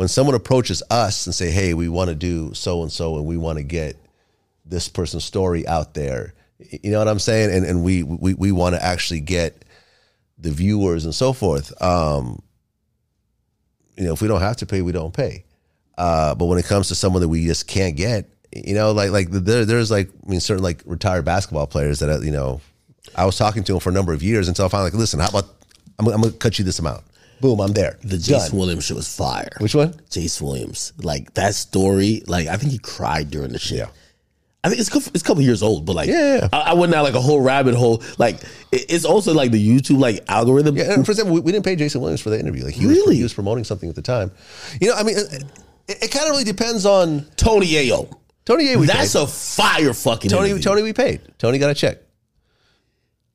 When 0.00 0.08
someone 0.08 0.34
approaches 0.34 0.82
us 0.88 1.26
and 1.26 1.34
say, 1.34 1.50
"Hey, 1.50 1.74
we 1.74 1.86
want 1.90 2.08
to 2.08 2.14
do 2.14 2.54
so 2.54 2.80
and 2.80 2.90
so, 2.90 3.18
and 3.18 3.26
we 3.26 3.36
want 3.36 3.58
to 3.58 3.62
get 3.62 3.96
this 4.64 4.88
person's 4.88 5.24
story 5.24 5.68
out 5.68 5.92
there," 5.92 6.32
you 6.82 6.90
know 6.90 7.00
what 7.00 7.06
I'm 7.06 7.18
saying? 7.18 7.54
And 7.54 7.66
and 7.66 7.84
we 7.84 8.02
we 8.02 8.32
we 8.32 8.50
want 8.50 8.74
to 8.74 8.82
actually 8.82 9.20
get 9.20 9.62
the 10.38 10.52
viewers 10.52 11.04
and 11.04 11.14
so 11.14 11.34
forth. 11.34 11.70
Um, 11.82 12.40
you 13.98 14.04
know, 14.04 14.14
if 14.14 14.22
we 14.22 14.28
don't 14.28 14.40
have 14.40 14.56
to 14.56 14.64
pay, 14.64 14.80
we 14.80 14.92
don't 14.92 15.12
pay. 15.12 15.44
Uh, 15.98 16.34
but 16.34 16.46
when 16.46 16.58
it 16.58 16.64
comes 16.64 16.88
to 16.88 16.94
someone 16.94 17.20
that 17.20 17.28
we 17.28 17.44
just 17.44 17.66
can't 17.66 17.94
get, 17.94 18.26
you 18.56 18.72
know, 18.72 18.92
like 18.92 19.10
like 19.10 19.30
there, 19.30 19.66
there's 19.66 19.90
like 19.90 20.08
I 20.26 20.30
mean, 20.30 20.40
certain 20.40 20.64
like 20.64 20.82
retired 20.86 21.26
basketball 21.26 21.66
players 21.66 21.98
that 21.98 22.08
uh, 22.08 22.20
you 22.20 22.32
know, 22.32 22.62
I 23.16 23.26
was 23.26 23.36
talking 23.36 23.64
to 23.64 23.72
them 23.72 23.80
for 23.80 23.90
a 23.90 23.92
number 23.92 24.14
of 24.14 24.22
years 24.22 24.48
until 24.48 24.64
I 24.64 24.68
finally 24.70 24.92
like, 24.92 24.98
listen, 24.98 25.20
how 25.20 25.28
about 25.28 25.44
I'm, 25.98 26.08
I'm 26.08 26.22
gonna 26.22 26.32
cut 26.32 26.58
you 26.58 26.64
this 26.64 26.78
amount. 26.78 27.04
Boom, 27.40 27.60
I'm 27.60 27.72
there. 27.72 27.96
The 28.02 28.08
Done. 28.18 28.20
Jason 28.20 28.58
Williams 28.58 28.84
shit 28.84 28.96
was 28.96 29.14
fire. 29.14 29.48
Which 29.58 29.74
one? 29.74 29.94
Jason 30.10 30.46
Williams. 30.46 30.92
Like 31.02 31.34
that 31.34 31.54
story, 31.54 32.22
like 32.26 32.48
I 32.48 32.56
think 32.56 32.72
he 32.72 32.78
cried 32.78 33.30
during 33.30 33.52
the 33.52 33.58
shit. 33.58 33.78
Yeah. 33.78 33.88
I 34.62 34.68
think 34.68 34.78
it's 34.78 34.90
a 34.90 34.92
couple, 34.92 35.10
it's 35.14 35.22
a 35.22 35.26
couple 35.26 35.42
years 35.42 35.62
old, 35.62 35.86
but 35.86 35.96
like 35.96 36.08
Yeah. 36.10 36.48
I, 36.52 36.58
I 36.60 36.72
went 36.74 36.92
down 36.92 37.02
like 37.02 37.14
a 37.14 37.20
whole 37.20 37.40
rabbit 37.40 37.74
hole. 37.74 38.02
Like 38.18 38.36
it- 38.72 38.86
it's 38.90 39.06
also 39.06 39.32
like 39.32 39.52
the 39.52 39.68
YouTube 39.68 39.98
like 39.98 40.22
algorithm. 40.28 40.76
Yeah, 40.76 40.92
and 40.92 41.04
for 41.06 41.12
example, 41.12 41.34
we, 41.34 41.40
we 41.40 41.50
didn't 41.52 41.64
pay 41.64 41.76
Jason 41.76 42.02
Williams 42.02 42.20
for 42.20 42.28
the 42.28 42.38
interview. 42.38 42.64
Like 42.64 42.74
he 42.74 42.86
was, 42.86 42.96
Really? 42.98 43.16
he 43.16 43.22
was 43.22 43.32
promoting 43.32 43.64
something 43.64 43.88
at 43.88 43.94
the 43.94 44.02
time. 44.02 44.30
You 44.80 44.88
know, 44.90 44.96
I 44.96 45.02
mean, 45.02 45.16
it, 45.16 45.44
it, 45.88 46.10
kind 46.10 46.26
of 46.26 46.32
really 46.32 46.44
depends 46.44 46.84
on 46.84 47.24
Tony 47.36 47.66
Yayo. 47.68 48.12
Tony. 48.44 48.64
Yeah, 48.68 48.76
we 48.76 48.86
That's 48.86 49.14
paid. 49.14 49.22
a 49.22 49.26
fire 49.26 49.94
fucking 49.94 50.30
Tony. 50.30 50.50
interview. 50.50 50.62
Tony, 50.62 50.82
we 50.82 50.92
paid. 50.92 51.20
Tony 51.38 51.58
got 51.58 51.70
a 51.70 51.74
check, 51.74 51.98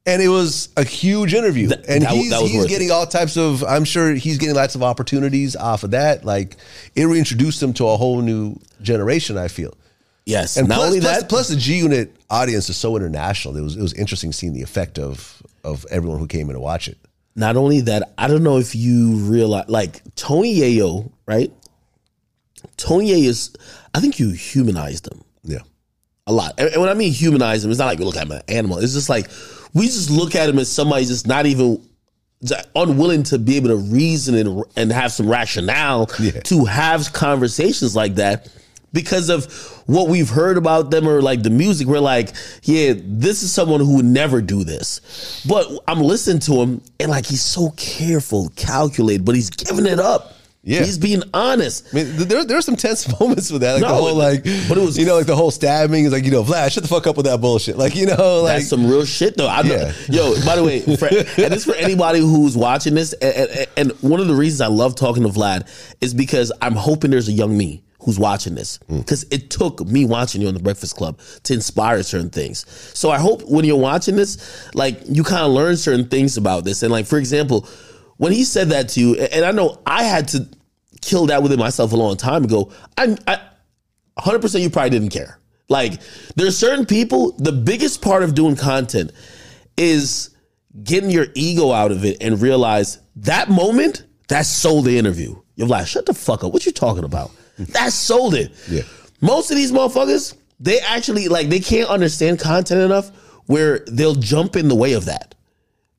and 0.06 0.22
it 0.22 0.28
was 0.30 0.70
a 0.78 0.84
huge 0.84 1.34
interview. 1.34 1.68
That- 1.68 1.88
and 1.90 2.04
that 2.04 2.12
he's, 2.12 2.30
that 2.32 2.42
was 2.42 2.52
he's 2.52 2.66
getting 2.68 2.90
it. 2.90 2.92
all 2.92 3.08
types 3.08 3.38
of. 3.38 3.64
I'm 3.64 3.86
sure 3.86 4.14
he's 4.14 4.38
getting 4.38 4.56
lots 4.56 4.76
of 4.76 4.84
opportunities 4.84 5.56
off 5.56 5.84
of 5.84 5.92
that. 5.92 6.24
Like 6.26 6.58
it 6.96 7.06
reintroduced 7.06 7.62
him 7.62 7.74
to 7.74 7.88
a 7.88 7.98
whole 7.98 8.22
new 8.22 8.58
generation. 8.82 9.38
I 9.38 9.48
feel. 9.48 9.74
Yes. 10.26 10.58
And 10.58 10.68
not 10.68 10.76
plus, 10.76 10.88
only 10.88 11.00
plus, 11.02 11.20
that, 11.22 11.30
plus 11.30 11.48
the 11.50 11.56
G 11.56 11.78
Unit 11.78 12.16
audience 12.30 12.70
is 12.70 12.78
so 12.78 12.96
international. 12.98 13.56
It 13.58 13.62
was 13.62 13.76
it 13.76 13.82
was 13.82 13.94
interesting 13.94 14.32
seeing 14.32 14.54
the 14.54 14.62
effect 14.64 14.98
of 15.00 15.42
of 15.64 15.86
everyone 15.92 16.20
who 16.20 16.28
came 16.28 16.50
in 16.50 16.54
to 16.56 16.60
watch 16.60 16.88
it. 16.88 16.98
not 17.36 17.56
only 17.58 17.82
that, 17.82 18.14
I 18.18 18.28
don't 18.28 18.44
know 18.44 18.58
if 18.58 18.76
you 18.76 19.16
realize 19.18 19.68
like 19.70 20.02
Tony 20.16 20.56
Yayo, 20.56 21.12
right? 21.28 21.52
Tony 22.78 23.10
Yayo 23.12 23.28
is 23.28 23.54
I 23.94 24.00
think 24.00 24.20
you 24.20 24.30
humanized 24.32 25.08
him. 25.12 25.22
Yeah. 25.44 25.60
a 26.28 26.34
lot. 26.34 26.54
And 26.58 26.70
and 26.70 26.82
when 26.82 26.90
I 26.90 26.94
mean 26.96 27.14
humanize 27.14 27.64
him, 27.64 27.72
it's 27.72 27.80
not 27.80 27.86
like 27.88 28.00
look 28.00 28.16
at 28.16 28.24
him 28.24 28.32
an 28.32 28.42
animal. 28.48 28.78
It's 28.80 28.94
just 28.94 29.10
like 29.10 29.30
we 29.76 29.86
just 29.86 30.10
look 30.10 30.34
at 30.36 30.50
him 30.50 30.58
as 30.58 30.72
somebody 30.72 31.06
just 31.06 31.28
not 31.28 31.46
even 31.46 31.88
unwilling 32.76 33.24
to 33.24 33.38
be 33.40 33.58
able 33.58 33.70
to 33.70 33.76
reason 33.78 34.36
and, 34.36 34.64
and 34.76 34.92
have 34.92 35.12
some 35.12 35.28
rationale 35.30 36.10
Yeah. 36.20 36.32
to 36.42 36.66
have 36.66 37.12
conversations 37.14 37.96
like 37.96 38.16
that 38.16 38.50
because 38.94 39.30
of 39.30 39.46
what 39.88 40.08
we've 40.08 40.30
heard 40.30 40.58
about 40.58 40.90
them 40.92 41.08
or 41.08 41.22
like 41.22 41.44
the 41.44 41.50
music. 41.50 41.88
We're 41.88 42.00
like, 42.00 42.30
yeah, 42.64 42.94
this 42.98 43.44
is 43.44 43.52
someone 43.52 43.80
who 43.82 43.98
would 43.98 44.06
never 44.06 44.42
do 44.42 44.64
this. 44.64 45.44
But 45.48 45.68
I'm 45.88 46.00
listening 46.02 46.40
to 46.42 46.54
him 46.62 46.82
and 47.00 47.12
like 47.12 47.26
he's 47.26 47.42
so 47.44 47.72
careful, 47.78 48.50
calculated, 48.56 49.26
but 49.26 49.36
he's 49.36 49.50
giving 49.50 49.86
it 49.86 50.00
up. 50.00 50.34
Yeah. 50.68 50.84
He's 50.84 50.98
being 50.98 51.22
honest. 51.32 51.88
I 51.94 51.96
mean, 51.96 52.06
th- 52.16 52.28
there 52.28 52.44
there 52.44 52.58
are 52.58 52.62
some 52.62 52.76
tense 52.76 53.08
moments 53.20 53.52
with 53.52 53.62
that, 53.62 53.74
like 53.74 53.82
the 53.84 53.88
No, 53.88 53.94
whole 53.94 54.16
like, 54.16 54.44
but 54.68 54.80
it 54.80 54.82
was- 54.82 54.98
you 54.98 55.06
know, 55.06 55.16
like 55.16 55.28
the 55.28 55.36
whole 55.36 55.52
stabbing 55.52 56.06
is 56.06 56.12
like, 56.12 56.26
you 56.26 56.32
know, 56.32 56.44
Vlad, 56.44 56.72
shut 56.72 56.82
the 56.82 56.90
fuck 56.90 57.06
up 57.06 57.18
with 57.18 57.28
that 57.28 57.40
bullshit, 57.40 57.78
like 57.78 57.96
you 57.96 58.08
know, 58.08 58.42
like 58.42 58.58
That's 58.58 58.70
some 58.70 58.88
real 58.88 59.06
shit, 59.06 59.38
though. 59.38 59.48
I 59.48 59.62
know. 59.62 59.76
Yeah. 59.76 59.94
Yo, 60.10 60.44
by 60.44 60.56
the 60.56 60.64
way, 60.64 60.80
for, 60.98 61.06
and 61.08 61.54
this 61.54 61.66
for 61.66 61.76
anybody 61.76 62.20
who's 62.20 62.58
watching 62.58 62.96
this, 62.96 63.14
and, 63.14 63.50
and, 63.52 63.68
and 63.78 63.92
one 64.02 64.20
of 64.20 64.28
the 64.28 64.34
reasons 64.34 64.62
I 64.62 64.68
love 64.68 64.96
talking 64.96 65.22
to 65.22 65.30
Vlad 65.30 65.70
is 66.02 66.16
because 66.16 66.52
I'm 66.64 66.74
hoping 66.76 67.12
there's 67.12 67.30
a 67.30 67.34
young 67.34 67.56
me 67.56 67.84
who's 68.00 68.18
watching 68.18 68.56
this 68.56 68.78
hmm. 68.88 69.00
because 69.00 69.24
it 69.30 69.52
took 69.52 69.86
me 69.86 70.06
watching 70.06 70.42
you 70.42 70.48
on 70.48 70.56
the 70.56 70.60
Breakfast 70.60 70.96
Club 70.96 71.20
to 71.44 71.54
inspire 71.54 72.02
certain 72.02 72.32
things. 72.32 72.66
So 72.98 73.12
I 73.12 73.20
hope 73.20 73.44
when 73.44 73.66
you're 73.66 73.78
watching 73.78 74.16
this, 74.16 74.68
like 74.74 75.00
you 75.06 75.24
kind 75.24 75.44
of 75.44 75.52
learn 75.52 75.78
certain 75.78 76.08
things 76.08 76.38
about 76.38 76.64
this. 76.64 76.82
And 76.82 76.92
like 76.92 77.06
for 77.06 77.18
example, 77.20 77.68
when 78.18 78.32
he 78.32 78.44
said 78.44 78.70
that 78.70 78.90
to 78.90 79.00
you, 79.00 79.16
and 79.16 79.44
I 79.44 79.52
know 79.52 79.82
I 79.86 80.04
had 80.04 80.28
to 80.30 80.48
kill 81.06 81.28
that 81.28 81.44
within 81.44 81.60
myself 81.60 81.92
a 81.94 81.96
long 81.96 82.18
time 82.18 82.44
ago. 82.44 82.72
I, 82.98 83.18
I 83.28 83.40
100% 84.20 84.62
you 84.62 84.70
probably 84.70 84.90
didn't 84.90 85.10
care. 85.10 85.40
Like 85.70 86.00
there's 86.36 86.58
certain 86.58 86.86
people, 86.86 87.32
the 87.34 87.52
biggest 87.52 88.02
part 88.02 88.24
of 88.24 88.36
doing 88.36 88.56
content 88.56 89.12
is 89.78 90.36
getting 90.84 91.10
your 91.10 91.28
ego 91.34 91.72
out 91.72 91.92
of 91.92 92.06
it 92.06 92.18
and 92.22 92.42
realize 92.42 93.00
that 93.18 93.50
moment, 93.50 94.04
that 94.28 94.46
sold 94.46 94.86
the 94.86 94.98
interview. 94.98 95.36
You're 95.56 95.68
like, 95.68 95.88
shut 95.88 96.06
the 96.06 96.14
fuck 96.14 96.44
up. 96.44 96.54
What 96.54 96.66
you 96.66 96.72
talking 96.72 97.04
about? 97.04 97.32
That 97.58 97.94
sold 97.94 98.36
it. 98.36 98.52
Yeah. 98.70 98.82
Most 99.22 99.50
of 99.50 99.56
these 99.56 99.72
motherfuckers, 99.72 100.36
they 100.60 100.80
actually 100.82 101.30
like 101.30 101.48
they 101.48 101.62
can't 101.62 101.90
understand 101.90 102.38
content 102.38 102.82
enough 102.82 103.12
where 103.46 103.80
they'll 103.88 104.16
jump 104.16 104.58
in 104.58 104.68
the 104.68 104.76
way 104.76 104.92
of 104.92 105.06
that. 105.06 105.35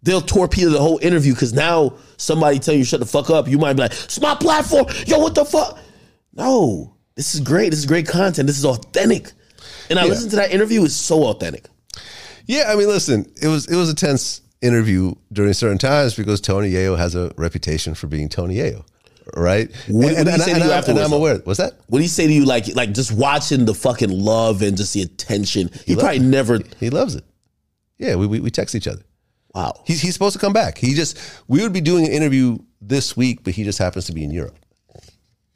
They'll 0.02 0.20
torpedo 0.20 0.70
the 0.70 0.80
whole 0.80 0.98
interview 1.02 1.32
because 1.34 1.52
now 1.52 1.94
somebody 2.16 2.58
tell 2.58 2.74
you 2.74 2.84
shut 2.84 3.00
the 3.00 3.06
fuck 3.06 3.28
up. 3.30 3.48
You 3.48 3.58
might 3.58 3.72
be 3.74 3.82
like, 3.82 3.92
it's 3.92 4.20
my 4.20 4.34
platform. 4.34 4.86
Yo, 5.06 5.18
what 5.18 5.34
the 5.34 5.44
fuck? 5.44 5.78
No, 6.32 6.94
this 7.14 7.34
is 7.34 7.40
great. 7.40 7.70
This 7.70 7.78
is 7.80 7.86
great 7.86 8.06
content. 8.06 8.46
This 8.46 8.58
is 8.58 8.64
authentic. 8.64 9.32
And 9.90 9.98
I 9.98 10.04
Yeah. 10.04 10.10
listened 10.10 10.30
to 10.30 10.36
that 10.36 10.52
interview. 10.52 10.84
It's 10.84 10.94
so 10.94 11.24
authentic. 11.24 11.66
yeah. 12.46 12.64
I 12.68 12.76
mean, 12.76 12.88
listen, 12.88 13.30
it 13.40 13.48
was 13.48 13.66
it 13.66 13.76
was 13.76 13.88
a 13.90 13.94
tense 13.94 14.42
interview 14.62 15.14
during 15.32 15.52
certain 15.52 15.78
times 15.78 16.14
because 16.14 16.40
Tony 16.40 16.70
Yayo 16.70 16.96
has 16.96 17.14
a 17.14 17.32
reputation 17.36 17.94
for 17.94 18.06
being 18.06 18.28
Tony 18.28 18.56
Yayo, 18.56 18.84
right? 19.36 19.70
What- 19.88 20.14
what 20.14 20.24
did 20.24 20.28
he 20.34 20.38
say 20.40 20.52
to 20.54 20.58
you 20.64 20.70
I- 20.72 20.80
and 20.80 20.98
I'm 20.98 21.12
aware. 21.12 21.38
What's 21.44 21.58
that? 21.58 21.74
What 21.88 21.98
do 21.98 22.02
you 22.02 22.08
say 22.08 22.26
to 22.26 22.32
you, 22.32 22.44
like, 22.44 22.74
like 22.74 22.92
just 22.92 23.12
watching 23.12 23.64
the 23.64 23.74
fucking 23.74 24.10
love 24.10 24.62
and 24.62 24.76
just 24.76 24.92
the 24.94 25.02
attention? 25.02 25.70
He, 25.84 25.94
probably 25.96 26.20
never. 26.20 26.60
He 26.80 26.90
loves 26.90 27.14
it. 27.16 27.24
Yeah, 27.98 28.14
we 28.16 28.26
we, 28.26 28.40
we 28.40 28.50
text 28.50 28.74
each 28.74 28.86
other. 28.88 29.02
Wow. 29.56 29.72
He's 29.86 30.02
he's 30.02 30.12
supposed 30.12 30.34
to 30.34 30.38
come 30.38 30.52
back. 30.52 30.76
He 30.76 30.92
just 30.92 31.18
we 31.48 31.62
would 31.62 31.72
be 31.72 31.80
doing 31.80 32.04
an 32.04 32.12
interview 32.12 32.58
this 32.82 33.16
week, 33.16 33.42
but 33.42 33.54
he 33.54 33.64
just 33.64 33.78
happens 33.78 34.04
to 34.04 34.12
be 34.12 34.22
in 34.22 34.30
Europe, 34.30 34.58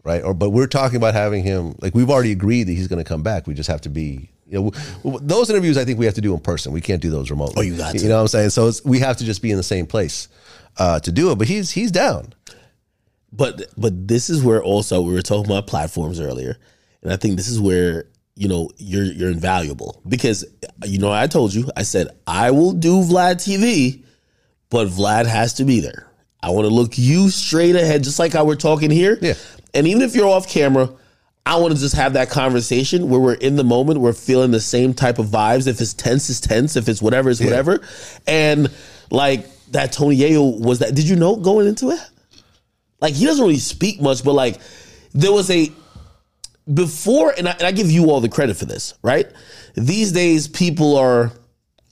right? 0.04 0.22
Or 0.24 0.32
but 0.32 0.50
we're 0.50 0.68
talking 0.68 0.96
about 0.96 1.12
having 1.12 1.42
him. 1.42 1.74
Like 1.82 1.94
we've 1.94 2.08
already 2.08 2.32
agreed 2.32 2.64
that 2.64 2.72
he's 2.72 2.88
going 2.88 3.04
to 3.04 3.06
come 3.06 3.22
back. 3.22 3.46
We 3.46 3.52
just 3.52 3.68
have 3.68 3.82
to 3.82 3.90
be. 3.90 4.30
You 4.46 4.72
know, 5.04 5.18
those 5.20 5.50
interviews 5.50 5.76
I 5.76 5.84
think 5.84 5.98
we 5.98 6.06
have 6.06 6.14
to 6.14 6.22
do 6.22 6.32
in 6.32 6.40
person. 6.40 6.72
We 6.72 6.80
can't 6.80 7.02
do 7.02 7.10
those 7.10 7.30
remotely. 7.30 7.54
Oh, 7.58 7.60
you 7.60 7.76
got 7.76 7.92
to. 7.92 7.98
You 7.98 8.08
know 8.08 8.16
what 8.16 8.22
I'm 8.22 8.28
saying? 8.28 8.50
So 8.50 8.68
it's, 8.68 8.82
we 8.84 8.98
have 9.00 9.18
to 9.18 9.24
just 9.24 9.42
be 9.42 9.50
in 9.50 9.58
the 9.58 9.62
same 9.62 9.86
place 9.86 10.28
uh, 10.78 10.98
to 11.00 11.12
do 11.12 11.30
it. 11.30 11.38
But 11.38 11.46
he's 11.46 11.70
he's 11.70 11.92
down. 11.92 12.32
But 13.30 13.66
but 13.76 14.08
this 14.08 14.30
is 14.30 14.42
where 14.42 14.62
also 14.62 15.02
we 15.02 15.12
were 15.12 15.20
talking 15.20 15.44
about 15.44 15.66
platforms 15.66 16.20
earlier, 16.20 16.56
and 17.02 17.12
I 17.12 17.16
think 17.16 17.36
this 17.36 17.48
is 17.48 17.60
where 17.60 18.06
you 18.40 18.48
know 18.48 18.70
you're 18.78 19.04
you're 19.04 19.30
invaluable 19.30 20.00
because 20.08 20.46
you 20.86 20.98
know 20.98 21.12
I 21.12 21.26
told 21.26 21.52
you 21.52 21.68
I 21.76 21.82
said 21.82 22.08
I 22.26 22.50
will 22.52 22.72
do 22.72 23.02
Vlad 23.02 23.34
TV, 23.34 24.02
but 24.70 24.88
Vlad 24.88 25.26
has 25.26 25.52
to 25.54 25.64
be 25.64 25.80
there. 25.80 26.10
I 26.42 26.48
want 26.48 26.66
to 26.66 26.72
look 26.72 26.96
you 26.96 27.28
straight 27.28 27.76
ahead, 27.76 28.02
just 28.02 28.18
like 28.18 28.32
how 28.32 28.46
we're 28.46 28.56
talking 28.56 28.90
here. 28.90 29.18
Yeah. 29.20 29.34
And 29.74 29.86
even 29.86 30.00
if 30.00 30.14
you're 30.14 30.26
off 30.26 30.48
camera, 30.48 30.88
I 31.44 31.56
want 31.56 31.74
to 31.74 31.80
just 31.80 31.94
have 31.96 32.14
that 32.14 32.30
conversation 32.30 33.10
where 33.10 33.20
we're 33.20 33.34
in 33.34 33.56
the 33.56 33.64
moment, 33.64 34.00
we're 34.00 34.14
feeling 34.14 34.52
the 34.52 34.60
same 34.60 34.94
type 34.94 35.18
of 35.18 35.26
vibes. 35.26 35.66
If 35.66 35.78
it's 35.82 35.92
tense, 35.92 36.30
it's 36.30 36.40
tense. 36.40 36.76
If 36.76 36.88
it's 36.88 37.02
whatever, 37.02 37.28
it's 37.28 37.42
whatever. 37.42 37.82
And 38.26 38.72
like 39.10 39.46
that 39.72 39.92
Tony 39.92 40.16
Yayo 40.16 40.58
was 40.58 40.78
that. 40.78 40.94
Did 40.94 41.06
you 41.06 41.16
know 41.16 41.36
going 41.36 41.68
into 41.68 41.90
it? 41.90 42.00
Like 43.02 43.12
he 43.12 43.26
doesn't 43.26 43.44
really 43.44 43.58
speak 43.58 44.00
much, 44.00 44.24
but 44.24 44.32
like 44.32 44.58
there 45.12 45.32
was 45.32 45.50
a 45.50 45.70
before, 46.72 47.34
and 47.36 47.48
I, 47.48 47.52
and 47.52 47.62
I 47.62 47.72
give 47.72 47.90
you 47.90 48.10
all 48.10 48.20
the 48.20 48.28
credit 48.28 48.56
for 48.56 48.64
this, 48.64 48.94
right? 49.02 49.30
These 49.74 50.12
days, 50.12 50.48
people 50.48 50.96
are 50.96 51.32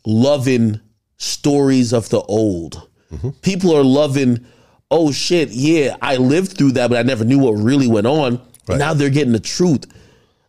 loving 0.06 0.80
stories 1.16 1.92
of 1.92 2.08
the 2.08 2.20
old. 2.20 2.88
Mm-hmm. 3.12 3.30
People 3.42 3.76
are 3.76 3.84
loving, 3.84 4.44
oh 4.90 5.12
shit, 5.12 5.50
yeah, 5.50 5.96
I 6.00 6.16
lived 6.16 6.56
through 6.56 6.72
that, 6.72 6.90
but 6.90 6.98
I 6.98 7.02
never 7.02 7.24
knew 7.24 7.38
what 7.38 7.52
really 7.52 7.88
went 7.88 8.06
on. 8.06 8.40
And 8.68 8.78
now 8.78 8.92
they're 8.92 9.10
getting 9.10 9.32
the 9.32 9.40
truth. 9.40 9.86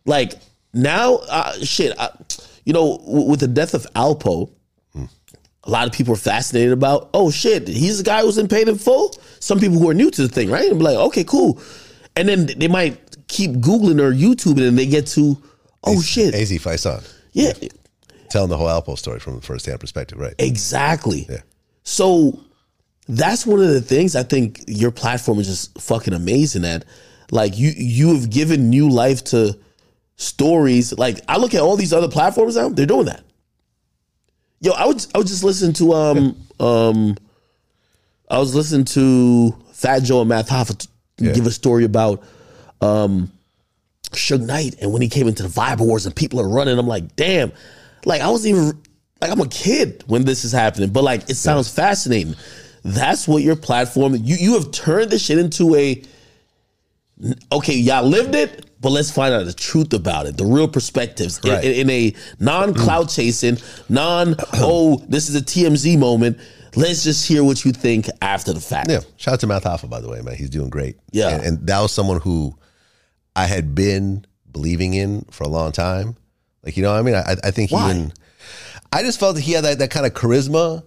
Like 0.04 0.34
now, 0.74 1.16
uh, 1.28 1.52
shit, 1.64 1.98
I, 1.98 2.10
you 2.64 2.72
know, 2.72 2.98
w- 2.98 3.30
with 3.30 3.40
the 3.40 3.48
death 3.48 3.72
of 3.72 3.86
Alpo, 3.94 4.50
hmm. 4.92 5.04
a 5.64 5.70
lot 5.70 5.86
of 5.86 5.94
people 5.94 6.12
are 6.14 6.18
fascinated 6.18 6.72
about, 6.72 7.08
oh 7.14 7.30
shit, 7.30 7.66
he's 7.66 7.98
the 7.98 8.04
guy 8.04 8.20
who's 8.20 8.36
in 8.36 8.46
paid 8.46 8.68
in 8.68 8.76
full. 8.76 9.14
Some 9.40 9.58
people 9.58 9.78
who 9.78 9.88
are 9.88 9.94
new 9.94 10.10
to 10.10 10.22
the 10.22 10.28
thing, 10.28 10.50
right? 10.50 10.68
And 10.68 10.78
be 10.78 10.84
like, 10.84 10.96
okay, 10.96 11.24
cool. 11.24 11.60
And 12.20 12.28
then 12.28 12.58
they 12.58 12.68
might 12.68 12.98
keep 13.28 13.52
Googling 13.52 13.98
or 13.98 14.12
YouTubing 14.12 14.68
and 14.68 14.78
they 14.78 14.84
get 14.86 15.06
to, 15.08 15.40
oh 15.84 16.02
shit. 16.02 16.34
Az 16.34 16.50
Faison 16.50 17.02
Yeah, 17.32 17.52
telling 18.28 18.50
the 18.50 18.58
whole 18.58 18.66
Alpo 18.68 18.98
story 18.98 19.20
from 19.20 19.36
the 19.36 19.40
first 19.40 19.64
hand 19.64 19.80
perspective, 19.80 20.18
right? 20.18 20.34
exactly. 20.38 21.26
So 21.82 22.38
that's 23.08 23.46
one 23.46 23.60
of 23.60 23.68
the 23.68 23.80
things 23.80 24.14
I 24.14 24.22
think 24.22 24.62
your 24.66 24.90
platform 24.90 25.38
is 25.38 25.46
just 25.46 25.80
fucking 25.80 26.12
amazing 26.12 26.64
at. 26.66 26.84
Like 27.30 27.56
you 27.56 27.72
you 27.74 28.14
have 28.14 28.28
given 28.28 28.68
new 28.68 28.90
life 28.90 29.24
to 29.24 29.56
stories. 30.16 30.92
Like 30.98 31.20
I 31.26 31.38
look 31.38 31.54
at 31.54 31.62
all 31.62 31.76
these 31.76 31.92
other 31.94 32.08
platforms 32.08 32.56
now, 32.56 32.68
they're 32.68 32.84
doing 32.86 33.06
that. 33.06 33.22
Yo, 34.60 34.72
I 34.72 34.84
would 34.86 35.06
I 35.14 35.18
would 35.18 35.26
just 35.26 35.42
listen 35.44 35.72
to 35.74 35.94
um 35.94 36.36
um 36.60 37.16
I 38.28 38.38
was 38.38 38.54
listening 38.54 38.84
to 38.86 39.56
Fat 39.72 40.00
Joe 40.00 40.20
and 40.20 40.28
Math 40.28 40.50
Hoffa 40.50 40.86
Yeah. 41.20 41.32
give 41.32 41.46
a 41.46 41.50
story 41.50 41.84
about 41.84 42.22
um 42.80 43.30
Suge 44.12 44.44
Knight 44.44 44.74
and 44.80 44.92
when 44.92 45.02
he 45.02 45.08
came 45.08 45.28
into 45.28 45.42
the 45.44 45.48
Vibe 45.48 45.78
Wars 45.78 46.04
and 46.06 46.14
people 46.16 46.40
are 46.40 46.48
running. 46.48 46.78
I'm 46.78 46.86
like, 46.88 47.14
damn, 47.16 47.52
like 48.04 48.20
I 48.22 48.30
was 48.30 48.46
even 48.46 48.72
like 49.20 49.30
I'm 49.30 49.40
a 49.40 49.48
kid 49.48 50.02
when 50.06 50.24
this 50.24 50.44
is 50.44 50.52
happening, 50.52 50.90
but 50.90 51.04
like 51.04 51.28
it 51.30 51.36
sounds 51.36 51.72
fascinating. 51.72 52.34
That's 52.82 53.28
what 53.28 53.42
your 53.42 53.56
platform. 53.56 54.14
You 54.16 54.36
you 54.36 54.54
have 54.54 54.70
turned 54.72 55.10
this 55.10 55.24
shit 55.24 55.38
into 55.38 55.74
a 55.76 56.02
okay. 57.52 57.74
Y'all 57.74 58.04
lived 58.04 58.34
it, 58.34 58.66
but 58.80 58.90
let's 58.90 59.10
find 59.10 59.34
out 59.34 59.44
the 59.44 59.52
truth 59.52 59.92
about 59.92 60.26
it, 60.26 60.36
the 60.36 60.44
real 60.46 60.68
perspectives 60.68 61.38
in- 61.44 61.50
in, 61.64 61.72
in 61.72 61.90
a 61.90 62.14
non 62.38 62.74
cloud 62.74 63.10
chasing, 63.10 63.58
non 63.88 64.34
oh 64.54 65.04
this 65.08 65.28
is 65.28 65.36
a 65.36 65.42
TMZ 65.42 65.98
moment. 65.98 66.38
Let's 66.76 67.02
just 67.04 67.26
hear 67.26 67.42
what 67.44 67.64
you 67.64 67.72
think 67.72 68.06
after 68.22 68.52
the 68.52 68.60
fact. 68.60 68.90
Yeah. 68.90 69.00
Shout 69.16 69.34
out 69.34 69.40
to 69.40 69.46
Math 69.46 69.64
Hoffa, 69.64 69.88
by 69.90 70.00
the 70.00 70.08
way, 70.08 70.20
man. 70.20 70.36
He's 70.36 70.50
doing 70.50 70.70
great. 70.70 70.96
Yeah. 71.10 71.28
And, 71.30 71.44
and 71.44 71.66
that 71.66 71.80
was 71.80 71.92
someone 71.92 72.20
who 72.20 72.56
I 73.34 73.46
had 73.46 73.74
been 73.74 74.24
believing 74.50 74.94
in 74.94 75.22
for 75.30 75.44
a 75.44 75.48
long 75.48 75.72
time. 75.72 76.16
Like, 76.62 76.76
you 76.76 76.82
know 76.82 76.92
what 76.92 76.98
I 76.98 77.02
mean? 77.02 77.14
I, 77.14 77.36
I 77.42 77.50
think 77.50 77.70
Why? 77.72 77.90
even, 77.90 78.12
I 78.92 79.02
just 79.02 79.18
felt 79.18 79.36
that 79.36 79.42
he 79.42 79.52
had 79.52 79.64
that, 79.64 79.78
that 79.78 79.90
kind 79.90 80.06
of 80.06 80.12
charisma. 80.14 80.84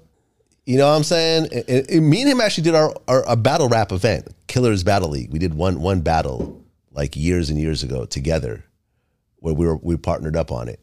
You 0.66 0.78
know 0.78 0.90
what 0.90 0.96
I'm 0.96 1.04
saying? 1.04 1.48
And, 1.52 1.66
and- 1.70 1.90
and 1.90 2.10
me 2.10 2.22
and 2.22 2.32
him 2.32 2.40
actually 2.42 2.64
did 2.64 2.76
our, 2.76 2.94
our 3.08 3.24
a 3.28 3.36
battle 3.36 3.68
rap 3.68 3.92
event, 3.92 4.30
Killers 4.48 4.84
Battle 4.84 5.10
League. 5.10 5.32
We 5.32 5.40
did 5.40 5.54
one 5.54 5.82
one 5.82 6.00
battle 6.02 6.62
like 6.92 7.16
years 7.18 7.50
and 7.50 7.60
years 7.60 7.84
ago 7.84 8.06
together, 8.06 8.64
where 9.38 9.54
we 9.54 9.66
were 9.66 9.76
we 9.78 9.98
partnered 9.98 10.38
up 10.38 10.52
on 10.52 10.70
it. 10.70 10.80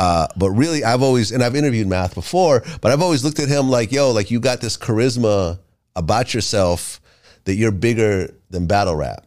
Uh, 0.00 0.26
but 0.34 0.50
really, 0.52 0.82
I've 0.82 1.02
always 1.02 1.30
and 1.30 1.42
I've 1.42 1.54
interviewed 1.54 1.86
Math 1.86 2.14
before, 2.14 2.62
but 2.80 2.90
I've 2.90 3.02
always 3.02 3.22
looked 3.22 3.38
at 3.38 3.48
him 3.48 3.68
like, 3.68 3.92
yo, 3.92 4.12
like 4.12 4.30
you 4.30 4.40
got 4.40 4.62
this 4.62 4.78
charisma 4.78 5.58
about 5.94 6.32
yourself 6.32 7.02
that 7.44 7.56
you're 7.56 7.70
bigger 7.70 8.34
than 8.48 8.66
battle 8.66 8.96
rap. 8.96 9.26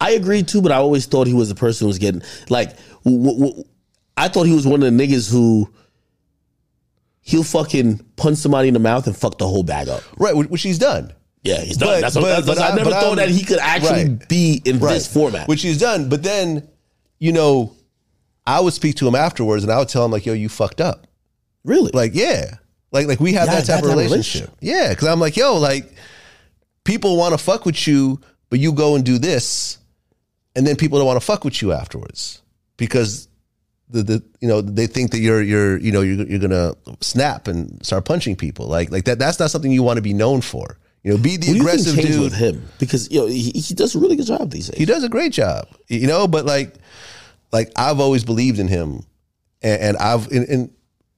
I 0.00 0.12
agree 0.12 0.44
too, 0.44 0.62
but 0.62 0.70
I 0.70 0.76
always 0.76 1.06
thought 1.06 1.26
he 1.26 1.34
was 1.34 1.48
the 1.48 1.56
person 1.56 1.84
who 1.84 1.88
was 1.88 1.98
getting 1.98 2.22
like. 2.48 2.76
W- 3.04 3.36
w- 3.46 3.64
I 4.16 4.28
thought 4.28 4.44
he 4.44 4.54
was 4.54 4.64
one 4.66 4.80
of 4.82 4.96
the 4.96 5.02
niggas 5.06 5.28
who 5.28 5.68
he'll 7.22 7.42
fucking 7.44 7.98
punch 8.16 8.38
somebody 8.38 8.68
in 8.68 8.74
the 8.74 8.80
mouth 8.80 9.06
and 9.08 9.16
fuck 9.16 9.38
the 9.38 9.46
whole 9.48 9.62
bag 9.64 9.88
up. 9.88 10.02
Right, 10.18 10.34
which 10.36 10.62
he's 10.62 10.78
done. 10.78 11.12
Yeah, 11.42 11.60
he's 11.62 11.76
done. 11.78 11.88
But- 11.88 12.00
that's 12.02 12.14
what, 12.14 12.22
but- 12.22 12.44
that's, 12.44 12.46
but 12.46 12.58
I, 12.58 12.70
I- 12.70 12.76
never 12.76 12.90
thought 12.90 13.04
I'm- 13.04 13.16
that 13.16 13.28
he 13.30 13.44
could 13.44 13.58
actually 13.58 14.04
Right. 14.10 14.28
be 14.28 14.62
in 14.64 14.78
this 14.78 15.12
format. 15.12 15.48
Which 15.48 15.62
he's 15.62 15.78
done. 15.78 16.08
But 16.08 16.22
then, 16.22 16.68
you 17.18 17.32
know, 17.32 17.74
I 18.46 18.60
would 18.60 18.72
speak 18.72 18.96
to 18.96 19.08
him 19.08 19.14
afterwards 19.14 19.62
and 19.64 19.72
I 19.72 19.78
would 19.78 19.88
tell 19.88 20.04
him, 20.04 20.10
like, 20.10 20.26
yo, 20.26 20.32
you 20.32 20.48
fucked 20.48 20.80
up. 20.80 21.06
really? 21.64 21.90
Like, 21.92 22.12
yeah. 22.14 22.56
Like, 22.90 23.06
like 23.06 23.20
we 23.20 23.32
have 23.34 23.46
Yeah, 23.46 23.54
that 23.54 23.66
type 23.66 23.66
that 23.66 23.74
of 23.74 23.80
type 23.84 23.90
of 23.92 23.96
relationship. 23.96 24.50
relationship. 24.50 24.56
Yeah. 24.60 24.94
Cause 24.94 25.08
I'm 25.08 25.20
like, 25.20 25.36
yo, 25.36 25.56
like, 25.58 25.92
people 26.84 27.16
want 27.16 27.32
to 27.32 27.38
fuck 27.38 27.64
with 27.64 27.86
you, 27.86 28.20
but 28.50 28.58
you 28.58 28.72
go 28.72 28.96
and 28.96 29.04
do 29.04 29.16
this, 29.18 29.78
and 30.54 30.66
then 30.66 30.76
people 30.76 30.98
don't 30.98 31.06
want 31.06 31.18
to 31.20 31.24
fuck 31.24 31.44
with 31.44 31.62
you 31.62 31.72
afterwards. 31.72 32.42
Because 32.76 33.28
the, 33.88 34.02
the 34.02 34.22
you 34.40 34.48
know 34.48 34.60
they 34.60 34.86
think 34.86 35.10
that 35.12 35.20
you're 35.20 35.40
you're 35.42 35.78
you 35.78 35.92
know 35.92 36.00
you're, 36.00 36.26
you're 36.26 36.38
gonna 36.38 36.74
snap 37.00 37.46
and 37.46 37.84
start 37.84 38.04
punching 38.06 38.34
people 38.36 38.66
like 38.66 38.90
like 38.90 39.04
that 39.04 39.18
that's 39.18 39.38
not 39.38 39.50
something 39.50 39.70
you 39.70 39.82
want 39.82 39.98
to 39.98 40.02
be 40.02 40.14
known 40.14 40.40
for 40.40 40.78
you 41.04 41.12
know 41.12 41.18
be 41.18 41.36
the 41.36 41.48
What 41.48 41.52
do 41.52 41.52
you 41.52 41.54
think 41.54 41.60
aggressive 41.60 41.96
dude 42.12 42.20
with 42.22 42.32
him? 42.34 42.66
Because 42.78 43.10
yo, 43.10 43.26
he, 43.26 43.50
he 43.50 43.74
does 43.74 43.94
a 43.94 43.98
really 43.98 44.16
good 44.16 44.26
job 44.26 44.50
these 44.50 44.68
days. 44.68 44.78
he 44.78 44.84
does 44.86 45.04
a 45.04 45.08
great 45.10 45.32
job, 45.32 45.68
you 45.88 46.06
know. 46.06 46.26
But 46.26 46.44
like, 46.46 46.74
like 47.52 47.70
I've 47.76 48.00
always 48.00 48.24
believed 48.24 48.58
in 48.58 48.68
him, 48.68 49.04
and, 49.62 49.82
and 49.82 49.96
I've 49.98 50.30
in, 50.32 50.44
in 50.44 50.74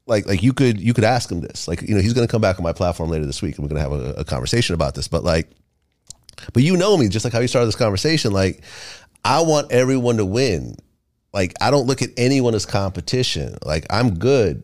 like 0.06 0.26
like 0.26 0.42
you 0.42 0.52
could 0.52 0.80
you 0.80 0.92
could 0.92 1.04
ask 1.04 1.30
him 1.30 1.40
this, 1.40 1.66
like 1.68 1.82
you 1.82 1.94
know 1.94 2.00
he's 2.00 2.12
going 2.12 2.26
to 2.26 2.30
come 2.30 2.42
back 2.42 2.58
on 2.58 2.62
my 2.64 2.72
platform 2.72 3.10
later 3.10 3.26
this 3.26 3.40
week, 3.40 3.56
and 3.56 3.64
we're 3.64 3.74
going 3.74 3.82
to 3.82 3.90
have 3.90 4.16
a, 4.16 4.20
a 4.20 4.24
conversation 4.24 4.74
about 4.74 4.94
this. 4.94 5.08
But 5.08 5.24
like, 5.24 5.50
but 6.52 6.62
you 6.62 6.76
know 6.76 6.96
me, 6.96 7.08
just 7.08 7.24
like 7.24 7.32
how 7.32 7.40
you 7.40 7.48
started 7.48 7.66
this 7.66 7.76
conversation, 7.76 8.32
like 8.32 8.62
I 9.24 9.40
want 9.40 9.72
everyone 9.72 10.18
to 10.18 10.24
win. 10.24 10.76
Like 11.32 11.54
I 11.60 11.70
don't 11.70 11.86
look 11.86 12.02
at 12.02 12.10
anyone 12.16 12.54
as 12.54 12.66
competition. 12.66 13.56
Like 13.64 13.86
I'm 13.90 14.18
good. 14.18 14.62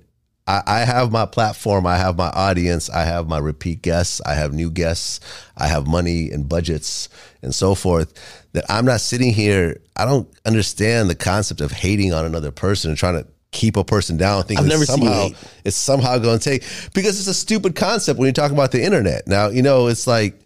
I, 0.50 0.62
I 0.66 0.78
have 0.80 1.12
my 1.12 1.26
platform. 1.26 1.86
I 1.86 1.96
have 1.96 2.16
my 2.18 2.28
audience. 2.30 2.90
I 2.90 3.04
have 3.04 3.28
my 3.28 3.38
repeat 3.38 3.82
guests. 3.82 4.20
I 4.26 4.34
have 4.34 4.52
new 4.52 4.68
guests. 4.68 5.20
I 5.56 5.68
have 5.68 5.86
money 5.86 6.30
and 6.32 6.48
budgets 6.48 7.08
and 7.40 7.54
so 7.54 7.76
forth. 7.76 8.12
That 8.52 8.64
I'm 8.68 8.84
not 8.84 9.00
sitting 9.00 9.32
here. 9.32 9.80
I 9.94 10.04
don't 10.04 10.28
understand 10.44 11.08
the 11.08 11.14
concept 11.14 11.60
of 11.60 11.70
hating 11.70 12.12
on 12.12 12.24
another 12.24 12.50
person 12.50 12.90
and 12.90 12.98
trying 12.98 13.22
to 13.22 13.28
keep 13.52 13.76
a 13.76 13.84
person 13.84 14.16
down. 14.16 14.42
Thinking 14.42 14.64
I've 14.64 14.68
never 14.68 14.86
that 14.86 14.98
seen 14.98 15.06
hate. 15.06 15.36
it's 15.64 15.76
somehow 15.76 16.18
going 16.18 16.40
to 16.40 16.44
take 16.44 16.62
because 16.94 17.20
it's 17.20 17.28
a 17.28 17.34
stupid 17.34 17.76
concept 17.76 18.18
when 18.18 18.26
you're 18.26 18.32
talking 18.32 18.56
about 18.56 18.72
the 18.72 18.82
internet. 18.82 19.28
Now 19.28 19.48
you 19.50 19.62
know 19.62 19.86
it's 19.86 20.08
like 20.08 20.40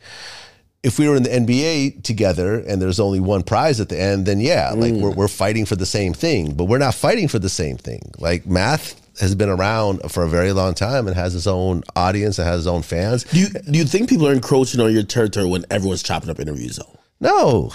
if 0.83 0.99
we 0.99 1.09
were 1.09 1.17
in 1.17 1.23
the 1.23 1.31
NBA 1.31 2.03
together 2.03 2.59
and 2.59 2.83
there's 2.83 3.01
only 3.01 3.21
one 3.21 3.43
prize 3.43 3.81
at 3.81 3.89
the 3.89 3.99
end, 3.99 4.27
then 4.27 4.39
yeah, 4.39 4.71
like 4.73 4.93
mm. 4.93 5.01
we're, 5.01 5.13
we're 5.13 5.29
fighting 5.29 5.65
for 5.65 5.77
the 5.77 5.87
same 5.87 6.13
thing, 6.13 6.53
but 6.53 6.65
we're 6.65 6.77
not 6.77 6.95
fighting 6.95 7.27
for 7.27 7.39
the 7.39 7.49
same 7.49 7.79
thing. 7.79 8.03
Like 8.19 8.45
math 8.45 9.01
has 9.21 9.35
been 9.35 9.49
around 9.49 10.01
for 10.11 10.23
a 10.25 10.29
very 10.29 10.53
long 10.53 10.75
time 10.75 11.07
and 11.07 11.15
has 11.17 11.35
its 11.35 11.47
own 11.47 11.83
audience 11.97 12.39
and 12.39 12.47
has 12.49 12.61
its 12.61 12.67
own 12.67 12.83
fans. 12.83 13.25
do 13.25 13.39
you 13.41 13.49
do 13.49 13.79
you 13.79 13.85
think 13.85 14.09
people 14.09 14.27
are 14.29 14.33
encroaching 14.33 14.81
on 14.81 14.93
your 14.93 15.03
territory 15.05 15.47
when 15.49 15.65
everyone's 15.71 16.03
chopping 16.03 16.31
up 16.31 16.41
interviews? 16.41 16.77
Though, 16.77 16.99
No, 17.21 17.73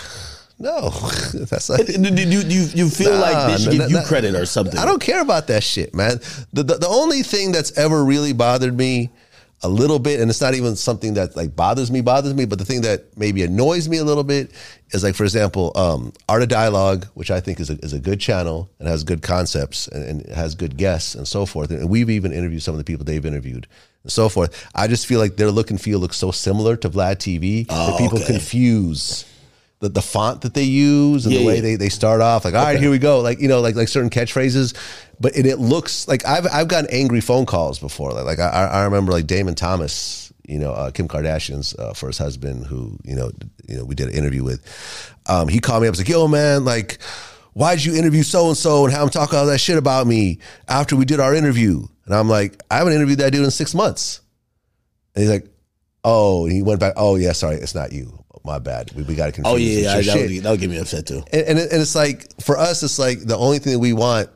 no, 0.59 0.89
that's 1.33 1.69
like, 1.69 1.85
do, 1.87 1.93
do, 1.97 2.11
do 2.11 2.21
you 2.29 2.67
you 2.75 2.89
feel 2.89 3.13
Nah, 3.13 3.19
like 3.21 3.47
they 3.57 3.63
should 3.63 3.71
give 3.71 3.89
no, 3.91 3.99
you 3.99 4.05
credit 4.05 4.35
or 4.35 4.45
something? 4.45 4.77
I 4.77 4.85
don't 4.85 5.01
care 5.01 5.21
about 5.21 5.47
that 5.47 5.63
shit, 5.63 5.95
man. 5.95 6.19
The, 6.51 6.63
the 6.63 6.75
the 6.79 6.87
only 6.87 7.23
thing 7.23 7.51
that's 7.53 7.77
ever 7.77 8.03
really 8.03 8.33
bothered 8.33 8.75
me 8.77 9.09
a 9.61 9.67
little 9.69 9.99
bit, 9.99 10.19
and 10.21 10.29
it's 10.29 10.39
not 10.41 10.53
even 10.53 10.75
something 10.75 11.15
that 11.15 11.35
like 11.35 11.55
bothers 11.55 11.91
me, 11.91 11.99
bothers 12.01 12.33
me, 12.33 12.45
but 12.45 12.59
the 12.59 12.65
thing 12.65 12.81
that 12.81 13.17
maybe 13.17 13.43
annoys 13.43 13.89
me 13.89 13.97
a 13.97 14.03
little 14.03 14.23
bit 14.23 14.51
is 14.91 15.03
like, 15.03 15.15
for 15.15 15.23
example, 15.25 15.71
um, 15.75 16.13
Art 16.29 16.41
of 16.43 16.47
Dialogue, 16.47 17.05
which 17.13 17.29
I 17.29 17.41
think 17.41 17.59
is 17.59 17.69
a, 17.69 17.73
is 17.83 17.91
a 17.93 17.99
good 17.99 18.19
channel 18.21 18.69
and 18.79 18.87
has 18.87 19.03
good 19.03 19.21
concepts 19.21 19.87
and, 19.89 20.03
and 20.23 20.35
has 20.35 20.55
good 20.55 20.77
guests 20.77 21.13
and 21.13 21.27
so 21.27 21.45
forth. 21.45 21.71
And 21.71 21.89
we've 21.89 22.09
even 22.09 22.31
interviewed 22.31 22.63
some 22.63 22.73
of 22.73 22.77
the 22.77 22.85
people 22.85 23.03
they've 23.03 23.25
interviewed 23.25 23.67
and 24.03 24.11
so 24.11 24.29
forth. 24.29 24.65
I 24.73 24.87
just 24.87 25.05
feel 25.05 25.19
like 25.19 25.35
their 25.35 25.51
look 25.51 25.71
and 25.71 25.79
feel 25.81 25.99
looks 25.99 26.15
so 26.17 26.31
similar 26.31 26.77
to 26.77 26.89
Vlad 26.89 27.17
TV 27.17 27.67
that 27.67 27.97
people 27.97 28.17
Oh, 28.19 28.21
okay. 28.23 28.31
confuse 28.33 29.25
the, 29.81 29.89
the 29.89 30.01
font 30.01 30.41
that 30.41 30.53
they 30.53 30.63
use 30.63 31.25
and 31.25 31.33
Yeah, 31.33 31.41
the 31.41 31.45
way 31.47 31.55
yeah. 31.55 31.61
they, 31.61 31.75
they 31.75 31.89
start 31.89 32.19
off 32.21 32.43
like 32.45 32.53
all 32.53 32.63
right 32.63 32.77
here 32.79 32.89
we 32.91 32.99
go 32.99 33.21
like 33.21 33.39
you 33.39 33.47
know 33.47 33.61
like 33.61 33.75
like 33.75 33.87
certain 33.87 34.09
catchphrases 34.09 34.75
but 35.19 35.35
it, 35.35 35.45
it 35.45 35.57
looks 35.59 36.07
like 36.07 36.25
I've 36.25 36.47
I've 36.51 36.67
gotten 36.67 36.89
angry 36.91 37.21
phone 37.21 37.45
calls 37.45 37.79
before. 37.79 38.11
Like, 38.13 38.25
like 38.25 38.39
I, 38.39 38.65
I 38.67 38.83
remember 38.85 39.11
like 39.11 39.27
Damon 39.27 39.55
Thomas 39.55 40.31
you 40.47 40.57
know 40.59 40.71
uh, 40.71 40.89
Kim 40.91 41.07
Kardashian's 41.07 41.75
uh, 41.75 41.93
first 41.93 42.17
husband 42.19 42.65
who 42.65 42.97
you 43.03 43.15
know 43.15 43.31
you 43.67 43.77
know 43.77 43.85
we 43.85 43.95
did 43.95 44.07
an 44.09 44.13
interview 44.15 44.43
with. 44.43 44.65
Um, 45.27 45.47
he 45.47 45.59
called 45.59 45.81
me 45.83 45.87
up 45.87 45.91
and 45.93 45.97
was 45.97 45.99
like 45.99 46.09
yo 46.09 46.27
man 46.27 46.65
like 46.65 46.97
why'd 47.53 47.83
you 47.83 47.95
interview 47.95 48.23
so 48.23 48.47
and 48.47 48.57
so 48.57 48.85
and 48.85 48.93
have 48.93 49.03
him 49.03 49.09
talk 49.09 49.33
all 49.33 49.45
that 49.47 49.59
shit 49.59 49.77
about 49.77 50.07
me 50.07 50.39
after 50.67 50.95
we 50.95 51.05
did 51.05 51.19
our 51.19 51.35
interview? 51.35 51.83
And 52.05 52.15
I'm 52.15 52.27
like 52.29 52.61
I 52.71 52.77
haven't 52.77 52.93
interviewed 52.93 53.19
that 53.19 53.31
dude 53.31 53.43
in 53.45 53.51
six 53.51 53.75
months. 53.75 54.21
And 55.15 55.23
he's 55.23 55.31
like 55.31 55.45
oh 56.03 56.45
and 56.45 56.53
he 56.53 56.61
went 56.63 56.79
back 56.79 56.93
oh 56.95 57.15
yeah 57.17 57.33
sorry 57.33 57.57
it's 57.57 57.75
not 57.75 57.91
you. 57.91 58.15
My 58.45 58.57
bad. 58.57 58.91
We, 58.95 59.03
we 59.03 59.15
got 59.15 59.25
to 59.27 59.31
confuse 59.33 59.53
oh 59.53 59.57
yeah, 59.57 59.97
yeah, 59.97 60.01
that 60.01 60.15
would, 60.15 60.43
that 60.43 60.49
would 60.51 60.59
get 60.61 60.69
me 60.69 60.77
upset 60.77 61.05
too. 61.05 61.21
and, 61.33 61.41
and, 61.45 61.59
it- 61.59 61.71
and 61.73 61.81
it's 61.81 61.93
like 61.93 62.41
for 62.41 62.57
us 62.57 62.81
it's 62.81 62.97
like 62.97 63.19
the 63.19 63.37
only 63.37 63.59
thing 63.59 63.73
that 63.73 63.79
we 63.79 63.91
want 63.93 64.29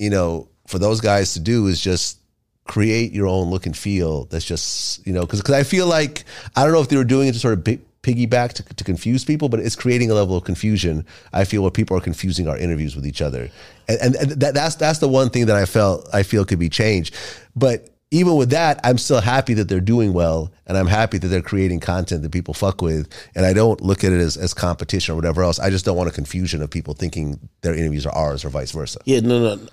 you 0.00 0.10
know 0.10 0.48
for 0.66 0.78
those 0.78 1.00
guys 1.00 1.34
to 1.34 1.40
do 1.40 1.66
is 1.66 1.80
just 1.80 2.18
create 2.64 3.12
your 3.12 3.26
own 3.26 3.50
look 3.50 3.66
and 3.66 3.76
feel 3.76 4.24
that's 4.26 4.44
just 4.44 5.04
you 5.06 5.12
know 5.12 5.22
because 5.22 5.48
i 5.50 5.62
feel 5.62 5.86
like 5.86 6.24
i 6.56 6.64
don't 6.64 6.72
know 6.72 6.80
if 6.80 6.88
they 6.88 6.96
were 6.96 7.04
doing 7.04 7.28
it 7.28 7.32
to 7.32 7.38
sort 7.38 7.54
of 7.54 7.64
pi- 7.64 7.78
piggyback 8.02 8.52
to, 8.52 8.62
to 8.62 8.82
confuse 8.82 9.24
people 9.24 9.48
but 9.48 9.60
it's 9.60 9.76
creating 9.76 10.10
a 10.10 10.14
level 10.14 10.36
of 10.36 10.44
confusion 10.44 11.04
i 11.32 11.44
feel 11.44 11.62
where 11.62 11.70
people 11.70 11.96
are 11.96 12.00
confusing 12.00 12.48
our 12.48 12.56
interviews 12.56 12.96
with 12.96 13.06
each 13.06 13.20
other. 13.20 13.50
And, 13.88 14.00
and, 14.00 14.14
and 14.16 14.30
that, 14.40 14.54
that's 14.54 14.76
that's 14.76 15.00
the 15.00 15.08
one 15.08 15.28
thing 15.28 15.46
that 15.46 15.56
i 15.56 15.66
felt 15.66 16.08
i 16.14 16.22
feel 16.22 16.44
could 16.44 16.58
be 16.58 16.70
changed. 16.70 17.14
But 17.54 17.90
even 18.12 18.34
with 18.34 18.50
that, 18.50 18.80
I'm 18.82 18.98
still 18.98 19.20
happy 19.20 19.54
that 19.54 19.68
they're 19.68 19.80
doing 19.80 20.12
well, 20.12 20.52
and 20.66 20.76
I'm 20.76 20.88
happy 20.88 21.18
that 21.18 21.28
they're 21.28 21.42
creating 21.42 21.78
content 21.78 22.22
that 22.22 22.32
people 22.32 22.54
fuck 22.54 22.82
with. 22.82 23.08
And 23.36 23.46
I 23.46 23.52
don't 23.52 23.80
look 23.80 24.02
at 24.02 24.12
it 24.12 24.18
as, 24.18 24.36
as 24.36 24.52
competition 24.52 25.12
or 25.12 25.16
whatever 25.16 25.44
else. 25.44 25.60
I 25.60 25.70
just 25.70 25.84
don't 25.84 25.96
want 25.96 26.08
a 26.08 26.12
confusion 26.12 26.60
of 26.60 26.70
people 26.70 26.94
thinking 26.94 27.38
their 27.60 27.74
interviews 27.74 28.06
are 28.06 28.14
ours 28.14 28.44
or 28.44 28.48
vice 28.48 28.72
versa. 28.72 28.98
Yeah, 29.04 29.20
no, 29.20 29.54
no, 29.54 29.68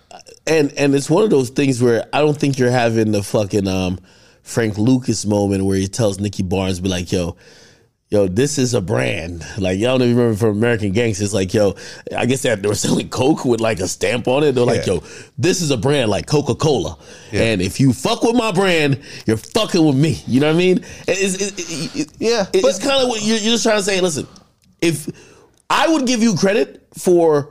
and 0.46 0.72
and 0.78 0.94
it's 0.94 1.10
one 1.10 1.24
of 1.24 1.32
those 1.32 1.50
things 1.50 1.82
where 1.82 2.08
I 2.14 2.20
don't 2.20 2.38
think 2.38 2.60
you're 2.60 2.70
having 2.70 3.12
the 3.12 3.24
fucking 3.24 3.68
um 3.68 4.00
Frank 4.44 4.78
Lucas 4.78 5.26
moment 5.26 5.66
where 5.66 5.78
he 5.78 5.88
tells 5.88 6.20
Nicky 6.20 6.44
Barnes, 6.44 6.80
be 6.80 6.90
like, 6.90 7.12
yo. 7.12 7.36
Yo, 8.10 8.26
this 8.26 8.58
is 8.58 8.74
a 8.74 8.80
brand. 8.80 9.46
Like 9.58 9.80
y'all 9.80 9.98
don't 9.98 10.08
even 10.08 10.18
remember 10.18 10.38
from 10.38 10.58
American 10.58 10.94
Gangsters. 10.94 11.34
Like, 11.34 11.54
yo, 11.54 11.76
I 12.16 12.26
guess 12.26 12.42
they, 12.42 12.56
they 12.56 12.68
were 12.68 12.76
selling 12.88 13.10
Coke 13.10 13.44
with 13.44 13.60
like 13.60 13.80
a 13.80 13.88
stamp 13.88 14.30
on 14.30 14.44
it. 14.44 14.54
They're 14.54 14.64
like, 14.64 14.86
Yeah. 14.88 14.94
yo, 14.94 15.04
this 15.38 15.62
is 15.62 15.72
a 15.72 15.78
brand 15.78 16.10
like 16.10 16.26
Coca 16.26 16.56
Cola, 16.56 16.98
and 17.34 17.62
if 17.62 17.82
you 17.82 17.92
fuck 17.92 18.24
with 18.24 18.36
my 18.36 18.52
brand, 18.54 19.02
you're 19.26 19.36
fucking 19.36 19.86
with 19.86 19.98
me. 19.98 20.22
You 20.26 20.40
know 20.40 20.48
what 20.48 20.56
I 20.56 20.58
mean? 20.58 20.78
It's, 21.08 21.36
it, 21.36 21.96
it, 22.00 22.12
Yeah, 22.18 22.46
it's 22.54 22.80
kind 22.80 23.04
of 23.04 23.10
what 23.10 23.22
you're, 23.24 23.38
you're 23.40 23.52
just 23.52 23.64
trying 23.64 23.78
to 23.78 23.84
say. 23.84 24.00
Listen, 24.00 24.26
if 24.82 25.10
I 25.70 25.90
would 25.90 26.08
give 26.08 26.24
you 26.24 26.36
credit 26.36 26.88
for 26.98 27.50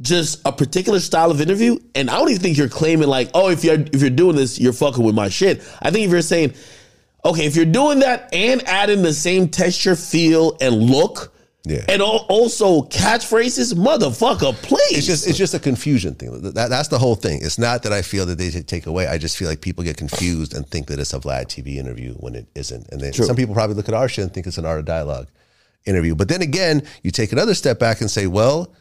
just 0.00 0.40
a 0.44 0.50
particular 0.50 0.98
style 0.98 1.30
of 1.30 1.40
interview. 1.40 1.78
And 1.94 2.10
I 2.10 2.18
don't 2.18 2.28
even 2.30 2.42
think 2.42 2.58
you're 2.58 2.68
claiming 2.68 3.06
like, 3.08 3.30
oh, 3.34 3.50
if 3.50 3.62
you're 3.62 3.78
if 3.80 4.00
you're 4.00 4.10
doing 4.10 4.34
this, 4.34 4.58
you're 4.58 4.72
fucking 4.72 5.04
with 5.04 5.14
my 5.14 5.28
shit. 5.28 5.62
I 5.80 5.92
think 5.92 6.04
if 6.06 6.10
you're 6.10 6.22
saying, 6.22 6.54
okay, 7.24 7.46
if 7.46 7.56
you're 7.56 7.64
doing 7.64 8.00
that 8.00 8.28
and 8.32 8.66
adding 8.68 9.02
the 9.02 9.12
same 9.12 9.48
texture, 9.48 9.94
feel, 9.96 10.56
and 10.60 10.74
look, 10.82 11.32
Yeah. 11.64 11.84
and 11.88 12.02
al- 12.02 12.26
also 12.28 12.82
catchphrases, 12.82 13.74
motherfucker, 13.74 14.52
please. 14.62 14.98
It's 14.98 15.06
just 15.06 15.26
it's 15.28 15.38
just 15.38 15.54
a 15.54 15.60
confusion 15.60 16.14
thing. 16.14 16.40
That, 16.42 16.68
that's 16.70 16.88
the 16.88 16.98
whole 16.98 17.14
thing. 17.14 17.38
It's 17.42 17.58
not 17.58 17.84
that 17.84 17.92
I 17.92 18.02
feel 18.02 18.26
that 18.26 18.38
they 18.38 18.50
take 18.50 18.86
away. 18.86 19.06
I 19.06 19.16
just 19.18 19.36
feel 19.36 19.48
like 19.48 19.60
people 19.60 19.84
get 19.84 19.96
confused 19.96 20.54
and 20.54 20.66
think 20.68 20.88
that 20.88 20.98
it's 20.98 21.12
a 21.14 21.20
Vlad 21.20 21.46
TV 21.46 21.76
interview 21.76 22.14
when 22.14 22.34
it 22.34 22.46
isn't. 22.56 22.88
And 22.90 23.00
then 23.00 23.12
some 23.12 23.36
people 23.36 23.54
probably 23.54 23.76
look 23.76 23.88
at 23.88 23.94
our 23.94 24.08
shit 24.08 24.24
and 24.24 24.34
think 24.34 24.46
it's 24.48 24.58
an 24.58 24.66
art 24.66 24.80
of 24.80 24.84
dialogue 24.86 25.28
interview. 25.86 26.14
But 26.16 26.28
then 26.28 26.42
again, 26.42 26.82
you 27.04 27.10
take 27.12 27.30
another 27.32 27.54
step 27.54 27.78
back 27.78 28.00
and 28.00 28.10
say, 28.10 28.26
well, 28.26 28.74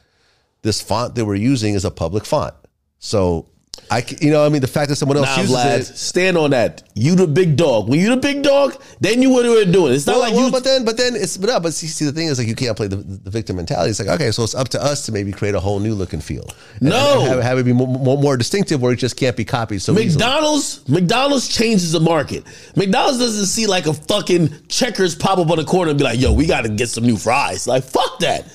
this 0.63 0.81
font 0.81 1.13
that 1.15 1.25
we're 1.25 1.35
using 1.35 1.75
is 1.75 1.85
a 1.85 1.91
public 1.91 2.25
font. 2.25 2.53
So 2.97 3.47
I, 3.89 4.05
you 4.19 4.31
know, 4.31 4.45
I 4.45 4.49
mean, 4.49 4.61
the 4.61 4.67
fact 4.67 4.89
that 4.89 4.97
someone 4.97 5.17
else 5.17 5.27
Nah, 5.35 5.41
uses 5.43 5.55
Vlad, 5.55 5.79
it. 5.79 5.85
stand 5.97 6.37
on 6.37 6.51
that. 6.51 6.83
You 6.93 7.15
the 7.15 7.25
big 7.27 7.55
dog. 7.55 7.87
When 7.89 7.99
you 8.01 8.09
the 8.09 8.17
big 8.17 8.41
dog, 8.43 8.81
then 8.99 9.21
you 9.21 9.29
what 9.29 9.43
we're 9.45 9.63
doing. 9.65 9.93
It's 9.93 10.05
not 10.05 10.13
Well, 10.13 10.21
like 10.21 10.33
well, 10.33 10.45
you. 10.47 10.51
but 10.51 10.63
then, 10.65 10.83
but 10.83 10.97
then 10.97 11.15
it's 11.15 11.37
but 11.37 11.49
no, 11.49 11.59
but 11.59 11.73
see, 11.73 11.87
see, 11.87 12.03
the 12.05 12.11
thing 12.11 12.27
is 12.27 12.37
like 12.37 12.47
you 12.49 12.55
can't 12.55 12.75
play 12.75 12.87
the, 12.87 12.97
the 12.97 13.29
victim 13.29 13.55
mentality. 13.57 13.91
It's 13.91 13.99
like 13.99 14.09
okay, 14.09 14.31
so 14.31 14.43
it's 14.43 14.55
up 14.55 14.67
to 14.69 14.81
us 14.83 15.05
to 15.05 15.13
maybe 15.13 15.31
create 15.31 15.55
a 15.55 15.59
whole 15.61 15.79
new 15.79 15.93
look 15.93 16.11
and 16.11 16.21
feel. 16.23 16.45
And 16.81 16.89
No. 16.89 17.21
have, 17.25 17.41
have 17.43 17.57
it 17.59 17.63
be 17.65 17.71
more, 17.73 17.87
more, 17.87 18.17
more 18.17 18.35
distinctive, 18.37 18.81
where 18.81 18.91
it 18.91 18.97
just 18.97 19.15
can't 19.15 19.35
be 19.37 19.45
copied 19.45 19.81
so 19.81 19.93
easily. 19.93 20.07
McDonald's, 20.23 20.87
McDonald's 20.89 21.47
changes 21.47 21.93
the 21.93 21.99
market. 22.01 22.43
McDonald's 22.75 23.19
doesn't 23.19 23.45
see 23.47 23.67
like 23.67 23.87
a 23.87 23.93
fucking 23.93 24.67
checkers 24.67 25.15
pop 25.15 25.37
up 25.37 25.49
on 25.49 25.57
the 25.57 25.65
corner 25.65 25.91
and 25.91 25.97
be 25.97 26.03
like, 26.03 26.19
"Yo, 26.19 26.33
we 26.33 26.45
got 26.45 26.61
to 26.63 26.69
get 26.69 26.89
some 26.89 27.05
new 27.05 27.17
fries." 27.17 27.67
Like, 27.67 27.83
fuck 27.85 28.19
that. 28.19 28.45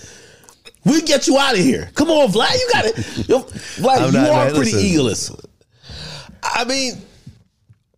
We 0.86 1.02
get 1.02 1.26
you 1.26 1.36
out 1.38 1.54
of 1.54 1.60
here. 1.60 1.90
Come 1.94 2.10
on, 2.10 2.28
Vlad. 2.28 2.54
You 2.54 2.68
got 2.72 2.84
it. 2.86 2.94
Vlad, 2.96 3.98
I'm 3.98 4.06
you 4.06 4.12
not- 4.20 4.30
are 4.30 4.44
man, 4.46 4.54
pretty 4.54 4.98
listen. 4.98 5.36
egoless. 5.36 5.44
I 6.42 6.64
mean, 6.64 7.02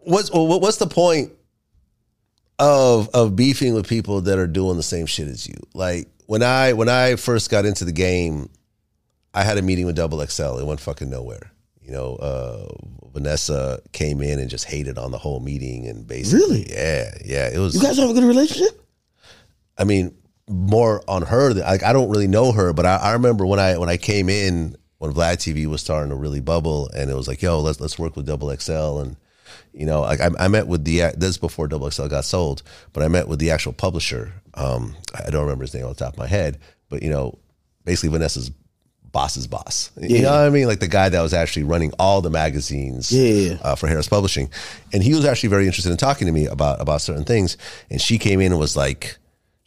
what's 0.01 0.31
what's 0.33 0.79
the 0.79 0.87
point 0.87 1.33
of 2.59 3.09
of 3.15 3.37
beefing 3.37 3.75
with 3.75 3.87
people 3.89 4.23
that 4.23 4.39
are 4.39 4.47
doing 4.47 4.77
the 4.77 4.83
same 4.83 5.07
shit 5.07 5.29
as 5.29 5.47
you? 5.47 5.55
Like 5.75 6.09
when 6.27 6.43
I 6.43 6.73
when 6.73 6.89
I 6.89 7.17
first 7.17 7.51
got 7.51 7.65
into 7.67 7.85
the 7.85 7.93
game, 7.93 8.49
I 9.35 9.43
had 9.45 9.59
a 9.59 9.63
meeting 9.63 9.87
with 9.87 9.97
Double 9.97 10.25
XL. 10.27 10.59
It 10.59 10.67
went 10.67 10.81
fucking 10.81 11.11
nowhere. 11.11 11.51
You 11.83 11.93
know, 11.93 12.17
uh, 12.17 12.67
Vanessa 13.13 13.81
came 13.93 14.21
in 14.21 14.39
and 14.39 14.51
just 14.51 14.65
hated 14.67 14.99
on 14.99 15.11
the 15.11 15.19
whole 15.19 15.41
meeting 15.41 15.87
and 15.87 16.07
basically, 16.07 16.41
Really? 16.65 16.67
yeah, 16.73 17.15
yeah. 17.25 17.49
It 17.53 17.59
was. 17.59 17.75
You 17.75 17.81
guys 17.83 17.97
have 17.99 18.11
a 18.11 18.13
good 18.15 18.25
relationship. 18.25 18.83
I 19.79 19.85
mean, 19.85 20.15
more 20.49 21.03
on 21.09 21.23
her. 21.23 21.55
Like 21.55 21.83
I 21.83 21.93
don't 21.93 22.11
really 22.11 22.27
know 22.29 22.53
her, 22.53 22.73
but 22.73 22.87
I, 22.87 22.97
I 22.97 23.13
remember 23.13 23.47
when 23.47 23.59
I 23.61 23.79
when 23.79 23.89
I 23.89 23.97
came 23.97 24.29
in 24.29 24.77
when 24.99 25.13
Vlad 25.13 25.35
TV 25.35 25.67
was 25.67 25.81
starting 25.81 26.11
to 26.11 26.17
really 26.17 26.41
bubble, 26.41 26.89
and 26.97 27.11
it 27.11 27.15
was 27.15 27.29
like, 27.29 27.43
yo, 27.43 27.61
let's 27.61 27.81
let's 27.81 27.99
work 27.99 28.17
with 28.17 28.27
Double 28.27 28.55
XL, 28.55 28.99
and 29.01 29.17
you 29.73 29.87
know, 29.87 30.01
like 30.03 30.21
I, 30.21 30.31
I 30.39 30.49
met 30.49 30.67
with 30.67 30.85
the 30.85 31.13
this 31.17 31.39
before 31.39 31.69
Double 31.69 31.91
XL 31.91 32.07
got 32.09 32.25
sold, 32.25 32.63
but 32.93 33.03
I 33.03 33.09
met 33.09 33.29
with 33.29 33.39
the 33.39 33.51
actual 33.51 33.73
publisher. 33.73 34.33
Um, 34.55 34.97
I 35.15 35.31
don't 35.31 35.43
remember 35.43 35.65
his 35.65 35.75
name 35.75 35.85
on 35.85 35.91
the 35.91 35.95
top 35.95 36.15
of 36.15 36.19
my 36.19 36.27
head, 36.27 36.59
but 36.89 37.03
you 37.03 37.11
know, 37.11 37.39
basically 37.85 38.09
Vanessa's 38.19 38.51
boss's 39.13 39.47
boss. 39.47 39.91
You 40.01 40.17
Yeah. 40.17 40.23
know 40.23 40.31
what 40.33 40.41
I 40.47 40.51
mean? 40.51 40.67
Like 40.67 40.81
the 40.81 40.89
guy 40.89 41.09
that 41.09 41.23
was 41.23 41.33
actually 41.33 41.63
running 41.63 41.93
all 41.99 42.21
the 42.21 42.29
magazines 42.31 43.11
Yeah. 43.11 43.57
uh, 43.63 43.75
for 43.75 43.87
Harris 43.89 44.09
Publishing, 44.09 44.51
and 44.93 45.03
he 45.03 45.15
was 45.15 45.25
actually 45.25 45.49
very 45.51 45.67
interested 45.67 45.91
in 45.91 45.97
talking 45.97 46.27
to 46.27 46.33
me 46.33 46.47
about 46.47 46.81
about 46.81 47.01
certain 47.01 47.25
things. 47.25 47.57
And 47.91 48.01
she 48.01 48.19
came 48.19 48.41
in 48.41 48.53
and 48.53 48.59
was 48.61 48.77
like, 48.77 49.17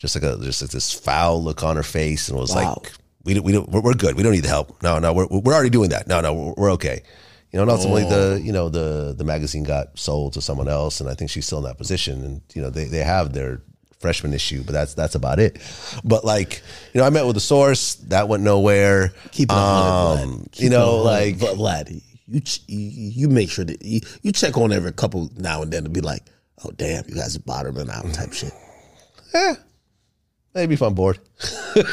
just 0.02 0.16
like 0.16 0.24
a 0.24 0.38
just 0.43 0.62
like 0.62 0.72
this 0.72 0.91
foul 0.91 1.43
look 1.43 1.64
on 1.64 1.76
her 1.76 1.84
face, 1.84 2.28
and 2.30 2.38
was 2.38 2.54
Wow. 2.56 2.80
like, 2.84 2.91
"We 3.24 3.36
don't, 3.36 3.43
we 3.43 3.52
don't, 3.52 3.70
we're, 3.70 3.82
we're 3.82 3.93
good. 3.93 4.16
We 4.16 4.24
don't 4.24 4.34
need 4.34 4.43
the 4.43 4.49
help. 4.49 4.82
No, 4.82 4.97
no, 4.99 5.14
we're 5.14 5.28
we're 5.28 5.54
already 5.54 5.70
doing 5.70 5.91
that. 5.91 6.08
No, 6.08 6.20
no, 6.22 6.34
we're, 6.34 6.54
we're 6.58 6.72
okay." 6.72 7.04
You 7.52 7.58
know, 7.58 7.64
and 7.64 7.72
ultimately 7.72 8.04
the 8.06 8.41
you 8.43 8.52
know 8.52 8.68
the 8.70 9.14
the 9.18 9.24
magazine 9.24 9.64
got 9.64 9.99
sold 9.99 10.34
to 10.34 10.41
someone 10.41 10.68
else, 10.68 10.99
and 11.02 11.10
I 11.10 11.14
think 11.14 11.30
she's 11.30 11.45
still 11.45 11.60
in 11.60 11.66
that 11.66 11.78
position. 11.78 12.24
And 12.24 12.41
you 12.56 12.62
know 12.62 12.70
they 12.70 12.86
they 12.86 13.04
have 13.04 13.34
their 13.34 13.62
freshman 13.99 14.34
issue, 14.34 14.64
but 14.64 14.72
that's 14.74 14.93
that's 14.95 15.14
about 15.16 15.39
it. 15.39 15.60
But 16.04 16.26
like 16.26 16.64
you 16.93 16.99
know, 17.02 17.06
I 17.06 17.10
met 17.12 17.26
with 17.28 17.36
the 17.36 17.41
source 17.41 17.95
that 18.08 18.28
went 18.28 18.41
nowhere. 18.41 19.14
Keep 19.32 19.49
it 19.52 19.56
on, 19.56 20.18
Vlad. 20.18 20.24
Um, 20.24 20.45
Keep 20.54 20.64
you 20.64 20.70
know, 20.72 21.04
100. 21.04 21.04
like 21.04 21.39
But 21.39 21.58
Vlad, 21.58 22.02
you 22.28 22.39
ch- 22.39 22.62
you 22.68 23.28
make 23.30 23.52
sure 23.52 23.66
that 23.66 23.84
you, 23.84 23.99
you 24.24 24.32
check 24.32 24.58
on 24.58 24.72
every 24.72 24.93
couple 24.93 25.30
now 25.38 25.62
and 25.62 25.72
then 25.72 25.84
to 25.84 25.89
be 25.89 26.02
like, 26.02 26.24
oh 26.66 26.72
damn, 26.72 27.04
you 27.10 27.16
guys 27.16 27.36
are 27.36 27.39
bottoming 27.41 27.89
out 27.89 28.12
type 28.14 28.32
shit. 28.34 28.54
Maybe 30.54 30.74
if 30.74 30.82
I'm 30.82 30.93
bored, 30.93 31.20
maybe 31.76 31.84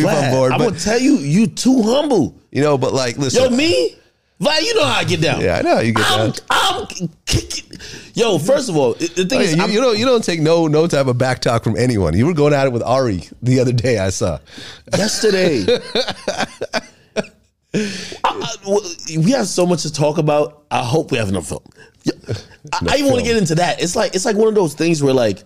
if 0.00 0.06
I'm 0.06 0.30
bored, 0.32 0.52
I'm 0.52 0.58
gonna 0.58 0.78
tell 0.78 0.98
you, 0.98 1.14
you 1.16 1.46
too 1.46 1.82
humble. 1.82 2.34
you 2.50 2.62
know, 2.62 2.76
but 2.78 2.92
like 2.92 3.16
listen, 3.18 3.42
Yo, 3.44 3.50
me, 3.56 3.96
Vlad, 4.40 4.62
you 4.62 4.74
know 4.74 4.84
how 4.84 4.98
I 5.00 5.04
get 5.04 5.20
down. 5.20 5.40
Yeah, 5.40 5.58
I 5.58 5.62
know 5.62 5.74
how 5.76 5.80
you 5.82 5.92
get 5.92 6.06
I'm, 6.10 6.30
down. 6.30 6.40
I'm 6.50 6.86
kicking. 7.26 7.78
Yo, 8.14 8.38
first 8.38 8.68
of 8.68 8.76
all, 8.76 8.94
the 8.94 9.06
thing 9.06 9.38
Oh, 9.38 9.42
is, 9.42 9.54
yeah, 9.56 9.66
you, 9.66 9.72
you 9.74 9.80
don't 9.80 9.98
you 9.98 10.04
don't 10.06 10.24
take 10.24 10.40
no 10.40 10.66
no 10.66 10.86
type 10.86 11.06
of 11.06 11.18
back 11.18 11.40
talk 11.40 11.62
from 11.64 11.76
anyone. 11.76 12.16
You 12.16 12.26
were 12.26 12.34
going 12.34 12.54
at 12.54 12.66
it 12.66 12.72
with 12.72 12.82
Ari 12.82 13.24
the 13.42 13.60
other 13.60 13.72
day. 13.72 13.98
I 13.98 14.10
saw. 14.10 14.38
yesterday. 14.96 15.64
I- 18.24 18.46
we 19.16 19.30
have 19.32 19.46
so 19.46 19.64
much 19.66 19.82
to 19.82 19.92
talk 19.92 20.18
about. 20.18 20.64
I 20.70 20.82
hope 20.84 21.12
we 21.12 21.18
have 21.18 21.28
enough 21.28 21.48
film. 21.48 21.62
I, 22.72 22.78
I 22.88 22.96
even 22.96 23.06
want 23.12 23.20
to 23.20 23.24
get 23.24 23.36
into 23.36 23.54
that. 23.56 23.80
It's 23.82 23.94
like 23.94 24.14
it's 24.14 24.24
like 24.24 24.36
one 24.36 24.48
of 24.48 24.54
those 24.54 24.74
things 24.74 25.02
where 25.02 25.14
like 25.14 25.44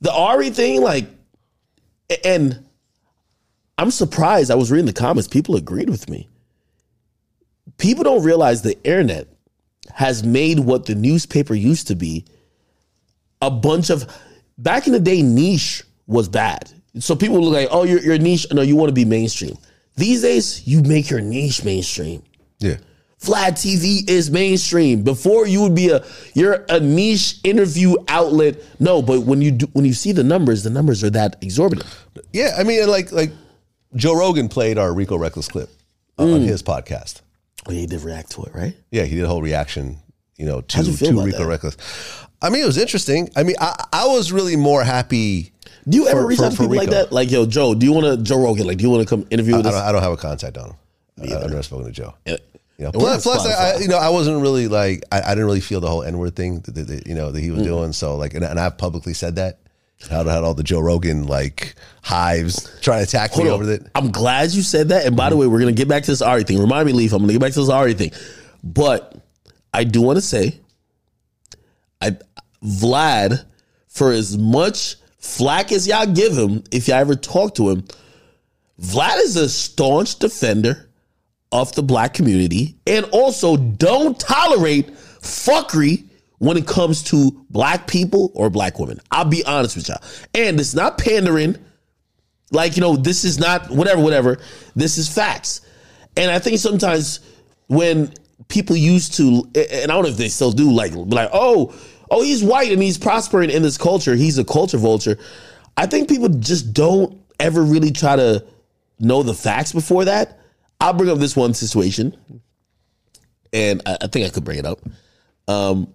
the 0.00 0.12
Ari 0.12 0.50
thing, 0.50 0.80
like, 0.80 1.06
and 2.24 2.64
I'm 3.78 3.90
surprised. 3.90 4.50
I 4.50 4.54
was 4.56 4.70
reading 4.70 4.86
the 4.86 4.92
comments. 4.92 5.28
People 5.28 5.56
agreed 5.56 5.88
with 5.88 6.08
me. 6.08 6.28
People 7.78 8.04
don't 8.04 8.22
realize 8.22 8.62
the 8.62 8.82
internet 8.84 9.28
has 9.94 10.22
made 10.22 10.58
what 10.60 10.86
the 10.86 10.94
newspaper 10.94 11.54
used 11.54 11.88
to 11.88 11.94
be 11.94 12.24
a 13.42 13.50
bunch 13.50 13.90
of 13.90 14.06
back 14.58 14.86
in 14.86 14.92
the 14.92 15.00
day 15.00 15.22
niche 15.22 15.82
was 16.06 16.28
bad 16.28 16.70
so 16.98 17.16
people 17.16 17.40
look 17.40 17.54
like 17.54 17.68
oh 17.70 17.84
you're, 17.84 18.00
you're 18.00 18.18
niche 18.18 18.46
no 18.52 18.62
you 18.62 18.76
want 18.76 18.88
to 18.88 18.94
be 18.94 19.04
mainstream 19.04 19.56
these 19.96 20.22
days 20.22 20.66
you 20.66 20.82
make 20.82 21.10
your 21.10 21.20
niche 21.20 21.64
mainstream 21.64 22.22
Yeah. 22.58 22.76
Vlad 23.20 23.52
TV 23.52 24.08
is 24.08 24.30
mainstream. 24.30 25.02
Before 25.02 25.46
you 25.46 25.60
would 25.62 25.74
be 25.74 25.90
a 25.90 26.02
you're 26.34 26.64
a 26.70 26.80
niche 26.80 27.38
interview 27.44 27.94
outlet. 28.08 28.56
No, 28.80 29.02
but 29.02 29.20
when 29.22 29.42
you 29.42 29.50
do 29.50 29.66
when 29.74 29.84
you 29.84 29.92
see 29.92 30.12
the 30.12 30.24
numbers, 30.24 30.62
the 30.62 30.70
numbers 30.70 31.04
are 31.04 31.10
that 31.10 31.36
exorbitant. 31.42 31.86
Yeah, 32.32 32.54
I 32.58 32.64
mean, 32.64 32.86
like 32.88 33.12
like 33.12 33.30
Joe 33.94 34.14
Rogan 34.16 34.48
played 34.48 34.78
our 34.78 34.92
Rico 34.94 35.18
Recklezz 35.18 35.50
clip 35.50 35.68
uh, 36.18 36.22
Mm. 36.24 36.34
on 36.36 36.40
his 36.42 36.62
podcast. 36.62 37.20
Oh, 37.66 37.72
you 37.72 37.86
did 37.86 38.00
react 38.02 38.30
to 38.32 38.42
it, 38.44 38.54
right? 38.54 38.74
Yeah, 38.90 39.04
he 39.04 39.16
did 39.16 39.24
a 39.24 39.28
whole 39.28 39.42
reaction, 39.42 39.98
you 40.38 40.46
know, 40.46 40.62
to, 40.62 40.82
you 40.82 40.96
to 40.96 41.22
Rico 41.22 41.44
that? 41.46 41.60
Recklezz. 41.60 42.26
I 42.40 42.48
mean, 42.48 42.62
it 42.62 42.66
was 42.66 42.78
interesting. 42.78 43.28
I 43.36 43.42
mean, 43.42 43.56
I, 43.60 43.84
I 43.92 44.06
was 44.06 44.32
really 44.32 44.56
more 44.56 44.82
happy. 44.82 45.52
Do 45.86 45.98
you 45.98 46.08
ever 46.08 46.22
For- 46.22 46.26
reach 46.26 46.40
out 46.40 46.52
to 46.52 46.58
people 46.58 46.74
like 46.76 46.88
that? 46.88 47.12
Like, 47.12 47.30
yo, 47.30 47.44
Joe, 47.44 47.74
do 47.74 47.84
you 47.84 47.92
want 47.92 48.06
to 48.06 48.16
Joe 48.22 48.42
Rogan? 48.42 48.66
Like, 48.66 48.78
do 48.78 48.84
you 48.84 48.88
want 48.90 49.06
to 49.06 49.08
come 49.14 49.26
interview 49.30 49.54
I 49.54 49.56
with 49.58 49.66
don't. 49.66 49.74
I 49.74 49.92
don't 49.92 50.02
have 50.02 50.12
a 50.12 50.16
contact 50.16 50.56
on 50.56 50.70
him. 50.70 50.76
I, 51.20 51.34
I've 51.36 51.50
never 51.50 51.62
spoken 51.62 51.84
to 51.84 51.92
Joe. 51.92 52.14
Yeah. 52.80 52.86
You 52.86 52.92
know, 52.92 52.98
plus, 52.98 53.22
plus 53.24 53.46
I, 53.46 53.72
I, 53.72 53.78
you 53.78 53.88
know, 53.88 53.98
I 53.98 54.08
wasn't 54.08 54.40
really 54.40 54.66
like 54.66 55.04
I, 55.12 55.20
I 55.20 55.28
didn't 55.30 55.44
really 55.44 55.60
feel 55.60 55.80
the 55.80 55.88
whole 55.88 56.02
N 56.02 56.16
word 56.18 56.34
thing 56.34 56.60
that, 56.60 56.74
that, 56.74 56.86
that, 56.88 57.06
you 57.06 57.14
know 57.14 57.30
that 57.30 57.40
he 57.40 57.50
was 57.50 57.60
Mm. 57.60 57.64
doing. 57.64 57.92
So 57.92 58.16
like, 58.16 58.32
and, 58.34 58.42
and 58.44 58.58
I've 58.58 58.78
publicly 58.78 59.12
said 59.14 59.36
that. 59.36 59.58
How 60.08 60.24
had 60.24 60.44
all 60.44 60.54
the 60.54 60.62
Joe 60.62 60.80
Rogan 60.80 61.26
like 61.26 61.74
hives 62.02 62.70
trying 62.80 63.00
to 63.00 63.02
attack 63.04 63.32
Hold 63.32 63.44
me 63.44 63.50
on. 63.50 63.54
over 63.56 63.66
that. 63.66 63.90
I'm 63.94 64.10
glad 64.10 64.50
you 64.52 64.62
said 64.62 64.88
that. 64.88 65.04
And 65.04 65.14
by 65.14 65.28
the 65.28 65.36
way, 65.36 65.46
we're 65.46 65.60
gonna 65.60 65.72
get 65.72 65.88
back 65.88 66.04
to 66.04 66.10
this 66.10 66.22
Ari 66.22 66.44
thing. 66.44 66.58
Remind 66.58 66.86
me, 66.86 66.92
Leaf. 66.94 67.12
I'm 67.12 67.20
gonna 67.20 67.34
get 67.34 67.40
back 67.42 67.52
to 67.52 67.60
this 67.60 67.68
Ari 67.68 67.92
thing. 67.92 68.12
But 68.64 69.14
I 69.74 69.84
do 69.84 70.00
want 70.00 70.16
to 70.16 70.22
say, 70.22 70.58
I 72.00 72.16
Vlad, 72.64 73.44
for 73.88 74.10
as 74.12 74.38
much 74.38 74.96
flack 75.18 75.70
as 75.70 75.86
y'all 75.86 76.06
give 76.06 76.36
him, 76.36 76.64
if 76.72 76.88
y'all 76.88 76.96
ever 76.96 77.14
talk 77.14 77.54
to 77.56 77.68
him, 77.68 77.84
Vlad 78.80 79.18
is 79.18 79.36
a 79.36 79.48
staunch 79.50 80.18
defender 80.18 80.88
of 81.52 81.74
the 81.74 81.82
black 81.82 82.14
community 82.14 82.76
and 82.86 83.04
also 83.06 83.56
don't 83.56 84.18
tolerate 84.18 84.94
fuckery 85.20 86.04
when 86.38 86.56
it 86.56 86.66
comes 86.66 87.02
to 87.02 87.44
black 87.50 87.86
people 87.86 88.30
or 88.34 88.48
black 88.48 88.78
women. 88.78 89.00
I'll 89.10 89.24
be 89.24 89.44
honest 89.44 89.76
with 89.76 89.88
y'all. 89.88 90.02
And 90.34 90.58
it's 90.58 90.74
not 90.74 90.96
pandering. 90.96 91.56
Like, 92.50 92.76
you 92.76 92.80
know, 92.80 92.96
this 92.96 93.24
is 93.24 93.38
not 93.38 93.70
whatever, 93.70 94.00
whatever. 94.00 94.38
This 94.74 94.96
is 94.96 95.08
facts. 95.08 95.60
And 96.16 96.30
I 96.30 96.38
think 96.38 96.58
sometimes 96.58 97.20
when 97.68 98.12
people 98.48 98.74
used 98.74 99.14
to, 99.14 99.48
and 99.54 99.92
I 99.92 99.94
don't 99.94 100.02
know 100.02 100.08
if 100.08 100.16
they 100.16 100.28
still 100.28 100.50
do, 100.50 100.72
like, 100.72 100.92
like, 100.94 101.30
oh, 101.32 101.74
oh, 102.10 102.22
he's 102.22 102.42
white 102.42 102.72
and 102.72 102.82
he's 102.82 102.98
prospering 102.98 103.50
in 103.50 103.62
this 103.62 103.78
culture. 103.78 104.16
He's 104.16 104.38
a 104.38 104.44
culture 104.44 104.78
vulture. 104.78 105.18
I 105.76 105.86
think 105.86 106.08
people 106.08 106.28
just 106.28 106.72
don't 106.72 107.20
ever 107.38 107.62
really 107.62 107.92
try 107.92 108.16
to 108.16 108.44
know 108.98 109.22
the 109.22 109.34
facts 109.34 109.72
before 109.72 110.06
that. 110.06 110.39
I'll 110.80 110.92
bring 110.94 111.10
up 111.10 111.18
this 111.18 111.36
one 111.36 111.52
situation, 111.54 112.16
and 113.52 113.82
I, 113.86 113.98
I 114.02 114.06
think 114.06 114.26
I 114.26 114.30
could 114.30 114.44
bring 114.44 114.58
it 114.58 114.66
up. 114.66 114.80
Um, 115.48 115.92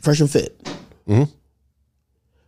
Fresh 0.00 0.20
and 0.20 0.30
Fit. 0.30 0.60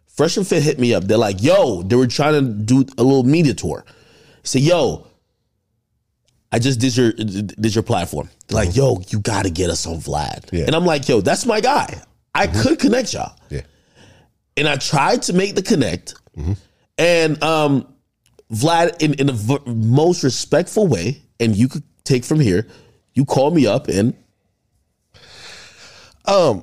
Fresh 0.07 0.37
and 0.37 0.47
Fit 0.47 0.63
hit 0.63 0.79
me 0.79 0.95
up. 0.95 1.05
They're 1.05 1.17
like, 1.19 1.43
yo, 1.43 1.83
they 1.83 1.95
were 1.97 2.07
trying 2.09 2.35
to 2.35 2.43
do 2.51 2.85
a 2.99 3.03
little 3.03 3.23
media 3.23 3.55
tour. 3.55 3.85
Say, 4.43 4.61
yo, 4.61 5.07
I 6.51 6.59
just 6.59 6.81
did 6.81 6.97
your 6.97 7.13
did 7.13 7.75
your 7.75 7.85
platform. 7.85 8.29
They're 8.49 8.65
like, 8.65 8.75
yo, 8.75 9.01
you 9.09 9.21
got 9.21 9.45
to 9.45 9.51
get 9.51 9.71
us 9.71 9.87
on 9.87 9.97
Vlad. 9.97 10.47
Mm-hmm. 10.47 10.57
Yeah. 10.57 10.65
And 10.67 10.75
I'm 10.75 10.85
like, 10.87 11.09
yo, 11.09 11.21
that's 11.21 11.47
my 11.47 11.61
guy. 11.61 12.01
I 12.35 12.47
could 12.47 12.79
connect 12.79 13.13
y'all. 13.15 13.37
Yeah. 13.51 13.61
And 14.57 14.67
I 14.69 14.77
tried 14.77 15.23
to 15.23 15.33
make 15.33 15.55
the 15.55 15.63
connect, 15.63 16.15
Mm-hmm. 16.37 16.53
and 16.99 17.43
um, 17.43 17.93
Vlad, 18.53 19.01
in, 19.03 19.15
in 19.15 19.27
the 19.27 19.33
v- 19.33 19.59
most 19.67 20.23
respectful 20.25 20.87
way, 20.87 21.23
and 21.39 21.57
you 21.57 21.69
could 21.69 21.83
take 22.05 22.25
from 22.25 22.41
here. 22.41 22.67
You 23.15 23.25
call 23.25 23.51
me 23.51 23.67
up 23.67 23.89
and 23.89 24.15
Um, 26.25 26.63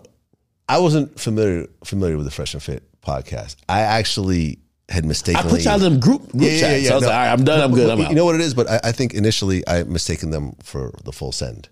I 0.70 0.80
wasn't 0.80 1.20
familiar 1.20 1.68
familiar 1.84 2.18
with 2.18 2.26
the 2.26 2.32
Fresh 2.32 2.54
and 2.54 2.64
Fit 2.64 2.84
podcast. 3.02 3.56
I 3.68 3.82
actually 3.82 4.60
had 4.90 5.06
mistakenly. 5.06 5.48
I 5.48 5.52
put 5.52 5.66
y'all 5.66 5.76
in 5.76 5.82
them 5.82 6.00
group 6.00 6.32
group 6.32 6.52
chats. 6.52 6.88
So 6.88 6.92
I 6.92 6.96
was 6.96 7.02
no. 7.02 7.08
like, 7.08 7.16
all 7.16 7.26
right, 7.26 7.32
I'm 7.32 7.44
done. 7.44 7.62
I'm 7.62 7.74
good. 7.74 7.90
I'm 7.90 8.00
You 8.00 8.16
know 8.16 8.26
what 8.26 8.36
it 8.36 8.42
is, 8.42 8.54
but 8.54 8.70
I, 8.70 8.80
I 8.86 8.92
think 8.92 9.14
initially 9.14 9.68
I 9.68 9.84
mistaken 9.84 10.30
them 10.30 10.56
for 10.64 10.94
the 11.04 11.12
Full 11.12 11.32
Send 11.32 11.70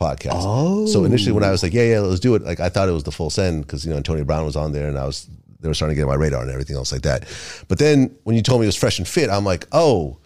podcast. 0.00 0.32
Oh. 0.34 0.86
So 0.86 1.04
initially 1.04 1.32
when 1.32 1.44
I 1.44 1.50
was 1.50 1.62
like, 1.62 1.72
yeah, 1.72 1.84
yeah, 1.84 2.00
let's 2.00 2.20
do 2.20 2.34
it, 2.34 2.42
like 2.42 2.60
I 2.60 2.68
thought 2.68 2.88
it 2.88 2.92
was 2.92 3.04
the 3.04 3.12
Full 3.12 3.30
Send 3.30 3.62
because 3.62 3.84
you 3.86 3.92
know 3.92 4.00
Tony 4.00 4.24
Brown 4.24 4.44
was 4.44 4.56
on 4.56 4.72
there 4.72 4.88
and 4.88 4.98
I 4.98 5.04
was 5.06 5.28
they 5.66 5.68
were 5.68 5.74
starting 5.74 5.96
to 5.96 6.00
get 6.00 6.04
on 6.04 6.08
my 6.08 6.14
radar 6.14 6.42
and 6.42 6.50
everything 6.50 6.76
else 6.76 6.92
like 6.92 7.02
that. 7.02 7.24
But 7.66 7.80
then 7.80 8.16
when 8.22 8.36
you 8.36 8.42
told 8.42 8.60
me 8.60 8.66
it 8.66 8.68
was 8.68 8.76
Fresh 8.76 8.98
and 8.98 9.08
Fit, 9.08 9.28
I'm 9.28 9.44
like, 9.44 9.66
oh, 9.72 10.18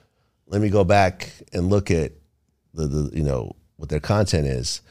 let 0.47 0.61
me 0.61 0.69
go 0.69 0.85
back 0.85 1.33
and 1.55 1.71
look 1.71 1.91
at 1.91 2.13
the, 2.75 2.87
the 2.87 3.17
you 3.17 3.23
know 3.23 3.57
what 3.77 3.89
their 3.89 4.01
content 4.01 4.47
is, 4.47 4.83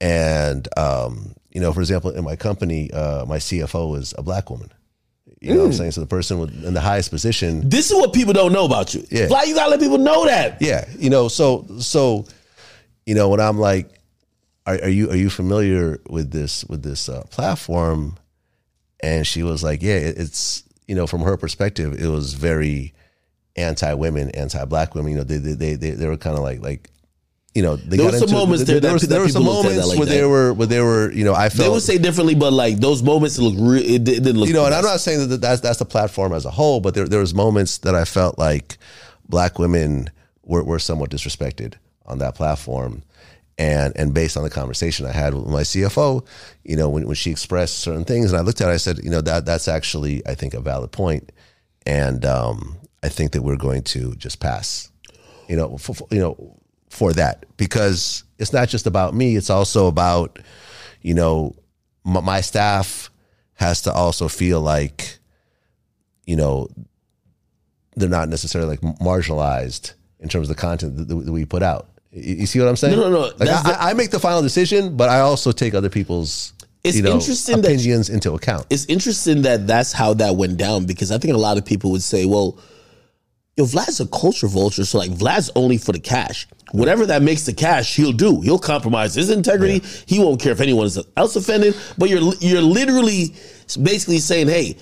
and 0.00 0.68
um, 0.78 1.34
you 1.50 1.60
know, 1.60 1.72
for 1.72 1.80
example, 1.80 2.12
in 2.12 2.24
my 2.24 2.36
company, 2.36 2.90
uh, 2.92 3.24
my 3.26 3.38
CFO 3.38 3.98
is 3.98 4.14
a 4.16 4.22
black 4.22 4.48
woman. 4.48 4.70
You 5.40 5.54
know 5.54 5.60
what 5.60 5.66
I'm 5.66 5.72
saying? 5.72 5.90
So 5.92 6.02
the 6.02 6.06
person 6.06 6.38
with, 6.38 6.64
in 6.64 6.74
the 6.74 6.82
highest 6.82 7.10
position 7.10 7.66
This 7.68 7.90
is 7.90 7.96
what 7.96 8.12
people 8.12 8.34
don't 8.34 8.52
know 8.52 8.66
about 8.66 8.94
you. 8.94 9.06
Yeah. 9.10 9.26
Vlad, 9.26 9.46
you 9.46 9.54
gotta 9.54 9.70
let 9.70 9.80
people 9.80 9.98
know 9.98 10.26
that. 10.26 10.60
Yeah, 10.60 10.84
you 10.98 11.10
know, 11.10 11.26
so 11.28 11.66
so, 11.80 12.26
you 13.06 13.16
know, 13.16 13.28
when 13.28 13.40
I'm 13.40 13.58
like, 13.58 13.90
are, 14.66 14.74
are 14.74 14.88
you 14.88 15.10
are 15.10 15.16
you 15.16 15.30
familiar 15.30 15.98
with 16.08 16.30
this 16.30 16.64
with 16.66 16.82
this 16.82 17.08
uh, 17.08 17.22
platform? 17.30 18.18
And 19.02 19.26
she 19.26 19.42
was 19.42 19.62
like, 19.62 19.82
yeah, 19.82 19.94
it's 19.96 20.62
you 20.86 20.94
know, 20.94 21.06
from 21.06 21.20
her 21.22 21.36
perspective, 21.36 22.00
it 22.02 22.08
was 22.08 22.34
very 22.34 22.92
anti 23.56 23.94
women, 23.94 24.30
anti 24.30 24.64
black 24.66 24.94
women. 24.94 25.12
You 25.12 25.18
know, 25.18 25.24
they 25.24 25.38
they 25.38 25.74
they 25.74 25.90
they, 25.92 26.06
were 26.06 26.16
kind 26.16 26.36
of 26.36 26.42
like 26.42 26.60
like. 26.60 26.88
You 27.52 27.62
know, 27.64 27.74
they 27.74 27.96
There 27.96 28.06
were 28.06 28.16
some 28.16 28.30
moments 28.30 28.62
there 28.62 28.78
that- 28.78 28.92
was, 28.92 29.02
that 29.02 29.08
there 29.08 29.20
were 29.22 29.28
some 29.28 29.42
people 29.42 29.54
looked 29.56 29.66
at 29.66 29.70
that 29.70 29.74
moments 29.78 29.88
like 29.88 29.98
where 29.98 30.06
that. 30.06 30.14
they 30.14 30.24
were 30.24 30.52
where 30.54 30.66
they 30.68 30.80
were. 30.80 31.10
You 31.10 31.24
know, 31.24 31.34
I 31.34 31.48
felt 31.48 31.66
They 31.66 31.68
would 31.68 31.82
say 31.82 31.98
differently, 31.98 32.36
but 32.36 32.52
like 32.52 32.76
those 32.78 33.02
moments 33.02 33.38
look 33.40 33.54
re- 33.58 33.80
it, 33.80 34.08
it 34.08 34.22
didn't 34.22 34.38
look. 34.38 34.46
you 34.46 34.54
know, 34.54 34.66
and 34.66 34.74
I'm 34.74 34.84
not 34.84 35.00
saying 35.00 35.28
that 35.28 35.40
that's 35.40 35.60
that's 35.60 35.80
the 35.80 35.84
platform 35.84 36.32
as 36.32 36.44
a 36.44 36.50
whole, 36.50 36.78
but 36.80 36.94
there 36.94 37.08
there 37.08 37.18
was 37.18 37.34
moments 37.34 37.78
that 37.78 37.96
I 37.96 38.04
felt 38.04 38.38
like 38.38 38.78
black 39.28 39.58
women 39.58 40.10
were, 40.44 40.62
were 40.62 40.78
somewhat 40.78 41.10
disrespected 41.10 41.74
on 42.06 42.18
that 42.18 42.36
platform. 42.36 43.02
And 43.60 43.92
and 43.94 44.14
based 44.14 44.38
on 44.38 44.42
the 44.42 44.48
conversation 44.48 45.04
I 45.04 45.12
had 45.12 45.34
with 45.34 45.46
my 45.46 45.60
CFO, 45.60 46.26
you 46.64 46.76
know, 46.76 46.88
when, 46.88 47.06
when 47.06 47.14
she 47.14 47.30
expressed 47.30 47.80
certain 47.80 48.06
things 48.06 48.32
and 48.32 48.40
I 48.40 48.42
looked 48.42 48.62
at 48.62 48.70
it, 48.70 48.72
I 48.72 48.78
said, 48.78 49.04
you 49.04 49.10
know, 49.10 49.20
that 49.20 49.44
that's 49.44 49.68
actually 49.68 50.26
I 50.26 50.34
think 50.34 50.54
a 50.54 50.62
valid. 50.62 50.96
And 51.84 52.24
um, 52.24 52.78
I 53.02 53.10
think 53.10 53.32
that 53.32 53.42
we're 53.42 53.58
going 53.58 53.82
to 53.82 54.14
just 54.16 54.40
pass, 54.40 54.90
you 55.46 55.56
know, 55.56 55.76
for, 55.76 55.94
for- 55.94 56.08
you 56.10 56.20
know, 56.20 56.58
for 56.88 57.12
that 57.12 57.44
because 57.58 58.24
it's 58.38 58.54
not 58.54 58.70
just 58.70 58.86
about 58.86 59.14
me. 59.14 59.36
It's 59.36 59.50
also 59.50 59.88
about, 59.88 60.38
you 61.02 61.12
know, 61.12 61.54
my, 62.02 62.20
my 62.22 62.40
staff 62.40 63.10
has 63.54 63.82
to 63.82 63.92
also 63.92 64.26
feel 64.28 64.62
like, 64.62 65.18
you 66.24 66.36
know, 66.36 66.66
they're 67.94 68.08
not 68.08 68.30
necessarily 68.30 68.70
like 68.70 68.80
marginalized 69.00 69.92
in 70.18 70.30
terms 70.30 70.48
of 70.48 70.56
the 70.56 70.60
content 70.60 70.96
that, 70.96 71.08
that 71.08 71.32
we 71.32 71.44
put 71.44 71.62
out. 71.62 71.90
You, 72.12 72.36
you 72.36 72.46
see 72.46 72.58
what 72.58 72.68
I'm 72.68 72.76
saying? 72.76 72.96
No, 72.98 73.08
no, 73.08 73.10
no. 73.10 73.20
Like 73.38 73.48
I, 73.48 73.62
the- 73.62 73.82
I 73.82 73.94
make 73.94 74.10
the 74.10 74.20
final 74.20 74.42
decision, 74.42 74.96
but 74.96 75.08
I 75.08 75.20
also 75.20 75.52
take 75.52 75.74
other 75.74 75.88
people's 75.90 76.52
It's 76.84 76.96
you 76.96 77.02
know, 77.02 77.12
interesting 77.14 77.60
that- 77.62 77.66
opinions 77.72 78.08
into 78.10 78.32
account. 78.34 78.66
it's 78.70 78.84
interesting 78.86 79.42
that 79.42 79.66
that's 79.66 79.92
how 79.92 80.14
that 80.14 80.36
went 80.36 80.56
down 80.56 80.86
because 80.86 81.10
I 81.12 81.18
think 81.18 81.34
a 81.34 81.38
lot 81.38 81.58
of 81.58 81.64
people 81.64 81.90
would 81.92 82.02
say, 82.02 82.24
well, 82.26 82.58
yo, 83.56 83.64
Vlad's 83.64 84.00
a 84.00 84.06
culture 84.06 84.46
vulture, 84.48 84.84
so 84.84 84.98
like 84.98 85.10
Vlad's 85.10 85.50
only 85.54 85.78
for 85.78 85.92
the 85.92 86.00
cash. 86.00 86.46
Whatever 86.72 87.04
that 87.06 87.20
makes 87.22 87.46
the 87.46 87.52
cash, 87.52 87.96
he'll 87.96 88.12
do. 88.12 88.40
He'll 88.42 88.58
compromise 88.60 89.14
his 89.16 89.28
integrity. 89.28 89.82
He 90.06 90.20
won't 90.20 90.40
care 90.40 90.52
if 90.52 90.60
anyone 90.60 90.88
else 91.16 91.34
offended. 91.34 91.74
But 91.98 92.10
you're 92.10 92.32
you're 92.40 92.62
literally 92.62 93.34
basically 93.82 94.18
saying, 94.18 94.46
hey, 94.46 94.76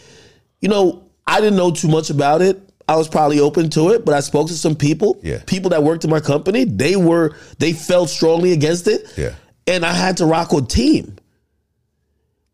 you 0.60 0.68
know, 0.68 1.08
I 1.26 1.40
didn't 1.40 1.56
know 1.56 1.70
too 1.70 1.88
much 1.88 2.10
about 2.10 2.42
it. 2.42 2.60
I 2.88 2.96
was 2.96 3.06
probably 3.08 3.38
open 3.38 3.68
to 3.70 3.90
it, 3.90 4.04
but 4.04 4.14
I 4.14 4.20
spoke 4.20 4.48
to 4.48 4.54
some 4.54 4.74
people, 4.74 5.18
Yeah. 5.22 5.42
people 5.46 5.70
that 5.70 5.82
worked 5.82 6.04
in 6.04 6.10
my 6.10 6.20
company. 6.20 6.64
They 6.64 6.96
were 6.96 7.34
they 7.58 7.72
felt 7.74 8.08
strongly 8.10 8.52
against 8.52 8.88
it, 8.88 9.06
Yeah. 9.16 9.34
and 9.66 9.84
I 9.84 9.92
had 9.92 10.16
to 10.18 10.26
rock 10.26 10.52
with 10.52 10.68
team. 10.68 11.16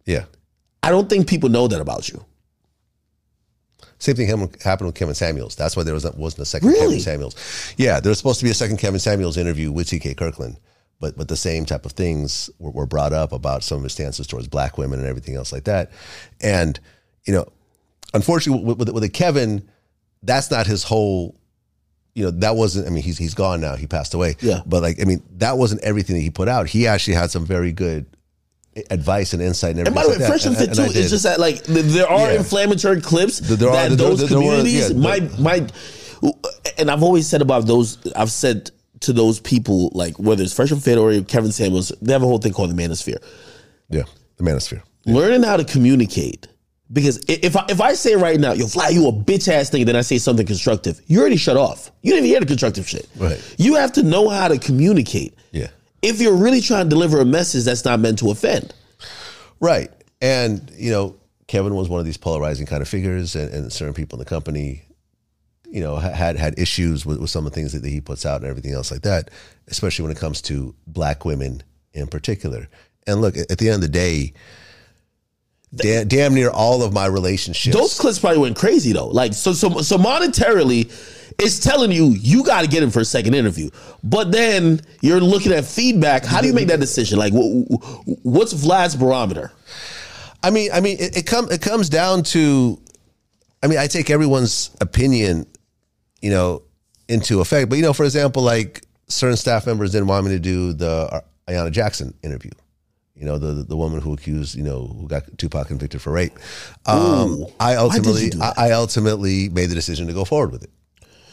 yeah. 0.06 0.24
I 0.82 0.90
don't 0.90 1.08
think 1.08 1.26
people 1.28 1.48
know 1.48 1.66
that 1.68 1.80
about 1.80 2.08
you. 2.10 2.22
Same 3.98 4.16
thing 4.16 4.26
happened 4.28 4.86
with 4.86 4.94
Kevin 4.94 5.14
Samuels. 5.14 5.56
That's 5.56 5.76
why 5.76 5.82
there 5.82 5.94
was, 5.94 6.04
wasn't 6.16 6.42
a 6.42 6.44
second 6.44 6.68
Really? 6.68 6.80
Kevin 6.96 7.00
Samuels. 7.00 7.36
Yeah, 7.78 8.00
there 8.00 8.10
was 8.10 8.18
supposed 8.18 8.38
to 8.40 8.44
be 8.44 8.50
a 8.50 8.54
second 8.54 8.76
Kevin 8.76 9.00
Samuels 9.00 9.38
interview 9.38 9.72
with 9.72 9.86
TK 9.86 10.14
Kirkland, 10.16 10.58
but 11.00 11.16
but 11.16 11.28
the 11.28 11.36
same 11.36 11.64
type 11.64 11.86
of 11.86 11.92
things 11.92 12.50
were, 12.58 12.70
were 12.72 12.86
brought 12.86 13.14
up 13.14 13.32
about 13.32 13.62
some 13.64 13.78
of 13.78 13.84
his 13.84 13.92
stances 13.92 14.26
towards 14.26 14.46
black 14.46 14.76
women 14.76 14.98
and 14.98 15.08
everything 15.08 15.36
else 15.36 15.52
like 15.52 15.64
that. 15.64 15.90
And 16.42 16.78
you 17.24 17.32
know, 17.32 17.46
unfortunately, 18.12 18.62
with, 18.64 18.78
with, 18.78 18.88
with 18.90 19.04
a 19.04 19.08
Kevin, 19.08 19.66
that's 20.24 20.50
not 20.50 20.66
his 20.66 20.82
whole. 20.82 21.36
You 22.14 22.24
know, 22.26 22.30
that 22.30 22.54
wasn't. 22.56 22.86
I 22.86 22.90
mean, 22.90 23.02
he's 23.02 23.18
he's 23.18 23.34
gone 23.34 23.60
now. 23.60 23.74
He 23.76 23.86
passed 23.86 24.14
away. 24.14 24.36
Yeah. 24.40 24.60
But 24.66 24.82
like, 24.82 25.00
I 25.00 25.04
mean, 25.04 25.22
that 25.38 25.58
wasn't 25.58 25.82
everything 25.82 26.14
that 26.16 26.22
he 26.22 26.30
put 26.30 26.48
out. 26.48 26.68
He 26.68 26.86
actually 26.86 27.14
had 27.14 27.30
some 27.30 27.44
very 27.44 27.72
good 27.72 28.06
advice 28.90 29.32
and 29.32 29.42
insight 29.42 29.70
and 29.76 29.80
And 29.80 29.88
everything. 29.88 30.10
by 30.10 30.14
the 30.14 30.18
way, 30.20 30.24
like 30.24 30.28
Fresh 30.28 30.46
and 30.46 30.56
Fit 30.56 30.68
and 30.68 30.76
too. 30.76 30.82
I 30.82 30.86
It's 31.02 31.10
just 31.10 31.24
that 31.24 31.38
like 31.40 31.62
there 31.64 32.08
are 32.08 32.32
Yeah. 32.32 32.38
inflammatory 32.38 33.00
clips 33.00 33.38
There 33.40 33.68
are- 33.68 33.72
that 33.72 33.88
there- 33.88 33.96
those 33.96 34.18
there- 34.20 34.28
there 34.28 34.38
were- 34.38 34.44
communities 34.44 34.90
yeah, 34.90 34.96
might 34.96 35.38
might. 35.38 35.72
And 36.78 36.90
I've 36.90 37.02
always 37.02 37.26
said 37.26 37.42
about 37.42 37.66
those. 37.66 37.98
I've 38.16 38.30
said 38.32 38.70
to 39.00 39.12
those 39.12 39.38
people 39.40 39.90
like 39.94 40.18
whether 40.18 40.42
it's 40.42 40.52
Fresh 40.52 40.70
and 40.70 40.82
Fit 40.82 40.98
or 40.98 41.20
Kevin 41.22 41.52
Samuels, 41.52 41.92
they 42.00 42.12
have 42.12 42.22
a 42.22 42.26
whole 42.26 42.38
thing 42.38 42.52
called 42.52 42.70
the 42.70 42.80
Manosphere. 42.80 43.18
yeah, 43.90 44.04
the 44.38 44.44
manosphere. 44.44 44.82
Learning 45.06 45.42
how 45.42 45.56
to 45.56 45.64
communicate. 45.64 46.46
Because 46.92 47.24
if 47.28 47.56
I, 47.56 47.64
if 47.68 47.80
I 47.80 47.94
say 47.94 48.14
right 48.14 48.38
now, 48.38 48.52
yo, 48.52 48.66
fly, 48.66 48.88
you 48.90 49.08
a 49.08 49.12
bitch 49.12 49.48
ass 49.48 49.70
thing, 49.70 49.86
then 49.86 49.96
I 49.96 50.02
say 50.02 50.18
something 50.18 50.46
constructive, 50.46 51.00
you 51.06 51.18
already 51.18 51.38
shut 51.38 51.56
off. 51.56 51.90
You 52.02 52.12
didn't 52.12 52.26
even 52.26 52.30
hear 52.30 52.40
the 52.40 52.46
constructive 52.46 52.88
shit. 52.88 53.08
Right. 53.16 53.40
You 53.58 53.74
have 53.76 53.92
to 53.92 54.02
know 54.02 54.28
how 54.28 54.48
to 54.48 54.58
communicate. 54.58 55.34
Yeah. 55.50 55.68
If 56.02 56.20
you're 56.20 56.36
really 56.36 56.60
trying 56.60 56.84
to 56.84 56.90
deliver 56.90 57.20
a 57.20 57.24
message 57.24 57.64
that's 57.64 57.84
not 57.84 58.00
meant 58.00 58.18
to 58.18 58.30
offend. 58.30 58.74
Right. 59.60 59.90
And, 60.20 60.70
you 60.76 60.90
know, 60.90 61.16
Kevin 61.46 61.74
was 61.74 61.88
one 61.88 62.00
of 62.00 62.06
these 62.06 62.18
polarizing 62.18 62.66
kind 62.66 62.82
of 62.82 62.88
figures, 62.88 63.34
and, 63.34 63.52
and 63.52 63.72
certain 63.72 63.94
people 63.94 64.18
in 64.18 64.24
the 64.24 64.28
company, 64.28 64.82
you 65.66 65.80
know, 65.80 65.96
had 65.96 66.36
had 66.36 66.58
issues 66.58 67.04
with, 67.04 67.18
with 67.18 67.30
some 67.30 67.46
of 67.46 67.52
the 67.52 67.54
things 67.54 67.72
that 67.72 67.84
he 67.84 68.00
puts 68.00 68.24
out 68.26 68.42
and 68.42 68.50
everything 68.50 68.72
else 68.72 68.90
like 68.90 69.02
that, 69.02 69.30
especially 69.68 70.02
when 70.02 70.12
it 70.12 70.18
comes 70.18 70.42
to 70.42 70.74
black 70.86 71.24
women 71.24 71.62
in 71.94 72.06
particular. 72.06 72.68
And 73.06 73.20
look, 73.20 73.36
at 73.36 73.58
the 73.58 73.68
end 73.68 73.76
of 73.76 73.80
the 73.80 73.88
day, 73.88 74.34
da- 75.76 76.04
damn 76.04 76.34
near 76.34 76.50
all 76.50 76.82
of 76.82 76.92
my 76.92 77.06
relationships. 77.06 77.76
Those 77.76 77.98
clips 77.98 78.18
probably 78.18 78.38
went 78.38 78.56
crazy 78.56 78.92
though. 78.92 79.08
Like 79.08 79.34
so, 79.34 79.52
so, 79.52 79.80
so 79.80 79.96
monetarily, 79.98 80.90
it's 81.38 81.58
telling 81.58 81.90
you 81.92 82.10
you 82.10 82.44
got 82.44 82.62
to 82.62 82.68
get 82.68 82.82
him 82.82 82.90
for 82.90 83.00
a 83.00 83.04
second 83.04 83.34
interview. 83.34 83.70
But 84.02 84.32
then 84.32 84.80
you're 85.00 85.20
looking 85.20 85.52
at 85.52 85.64
feedback. 85.64 86.24
How 86.24 86.40
do 86.40 86.46
you 86.46 86.54
make 86.54 86.68
that 86.68 86.80
decision? 86.80 87.18
Like, 87.18 87.32
wh- 87.32 87.66
wh- 87.72 88.24
what's 88.26 88.52
Vlad's 88.52 88.96
barometer? 88.96 89.52
I 90.42 90.50
mean, 90.50 90.70
I 90.72 90.80
mean, 90.80 90.98
it, 91.00 91.16
it 91.16 91.26
come 91.26 91.50
it 91.50 91.62
comes 91.62 91.88
down 91.88 92.22
to, 92.24 92.78
I 93.62 93.66
mean, 93.66 93.78
I 93.78 93.86
take 93.86 94.10
everyone's 94.10 94.70
opinion, 94.80 95.46
you 96.20 96.30
know, 96.30 96.62
into 97.08 97.40
effect. 97.40 97.68
But 97.70 97.76
you 97.76 97.82
know, 97.82 97.92
for 97.92 98.04
example, 98.04 98.42
like 98.42 98.84
certain 99.08 99.36
staff 99.36 99.66
members 99.66 99.92
didn't 99.92 100.06
want 100.08 100.26
me 100.26 100.32
to 100.32 100.38
do 100.38 100.72
the 100.72 100.90
uh, 101.10 101.20
Ayanna 101.48 101.70
Jackson 101.72 102.14
interview. 102.22 102.50
You 103.16 103.26
know, 103.26 103.38
the 103.38 103.62
the 103.62 103.76
woman 103.76 104.00
who 104.00 104.12
accused, 104.12 104.56
you 104.56 104.64
know, 104.64 104.86
who 104.86 105.06
got 105.06 105.22
Tupac 105.38 105.68
convicted 105.68 106.02
for 106.02 106.12
rape. 106.12 106.36
Um, 106.84 106.98
Ooh. 106.98 107.46
I 107.60 107.76
Why 107.76 107.98
did 107.98 108.06
you 108.06 108.10
ultimately, 108.10 108.32
I. 108.40 108.52
I 108.56 108.70
ultimately 108.72 109.48
made 109.50 109.66
the 109.66 109.74
decision 109.74 110.08
to 110.08 110.12
go 110.12 110.24
forward 110.24 110.50
with 110.50 110.64
it. 110.64 110.70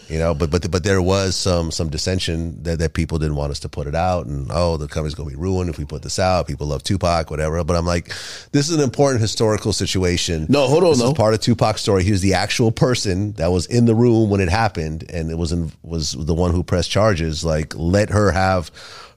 You 0.09 0.19
know, 0.19 0.33
but 0.33 0.51
but 0.51 0.69
but 0.69 0.83
there 0.83 1.01
was 1.01 1.35
some 1.35 1.71
some 1.71 1.89
dissension 1.89 2.61
that, 2.63 2.79
that 2.79 2.93
people 2.93 3.17
didn't 3.17 3.35
want 3.35 3.51
us 3.51 3.59
to 3.61 3.69
put 3.69 3.87
it 3.87 3.95
out, 3.95 4.25
and 4.25 4.47
oh, 4.51 4.77
the 4.77 4.87
company's 4.87 5.15
going 5.15 5.29
to 5.29 5.35
be 5.35 5.41
ruined 5.41 5.69
if 5.69 5.77
we 5.77 5.85
put 5.85 6.01
this 6.01 6.19
out. 6.19 6.47
People 6.47 6.67
love 6.67 6.83
Tupac, 6.83 7.31
whatever. 7.31 7.63
But 7.63 7.77
I'm 7.77 7.85
like, 7.85 8.07
this 8.51 8.69
is 8.69 8.71
an 8.71 8.81
important 8.81 9.21
historical 9.21 9.71
situation. 9.71 10.47
No, 10.49 10.67
hold 10.67 10.83
on, 10.83 10.91
This 10.91 11.01
is 11.01 11.13
part 11.13 11.33
of 11.33 11.39
Tupac's 11.39 11.81
story. 11.81 12.03
He 12.03 12.11
was 12.11 12.21
the 12.21 12.33
actual 12.33 12.71
person 12.71 13.33
that 13.33 13.51
was 13.51 13.65
in 13.67 13.85
the 13.85 13.95
room 13.95 14.29
when 14.29 14.41
it 14.41 14.49
happened, 14.49 15.09
and 15.09 15.31
it 15.31 15.37
was 15.37 15.51
in, 15.51 15.71
was 15.81 16.11
the 16.11 16.33
one 16.33 16.51
who 16.51 16.63
pressed 16.63 16.91
charges. 16.91 17.45
Like, 17.45 17.73
let 17.75 18.09
her 18.09 18.31
have 18.31 18.69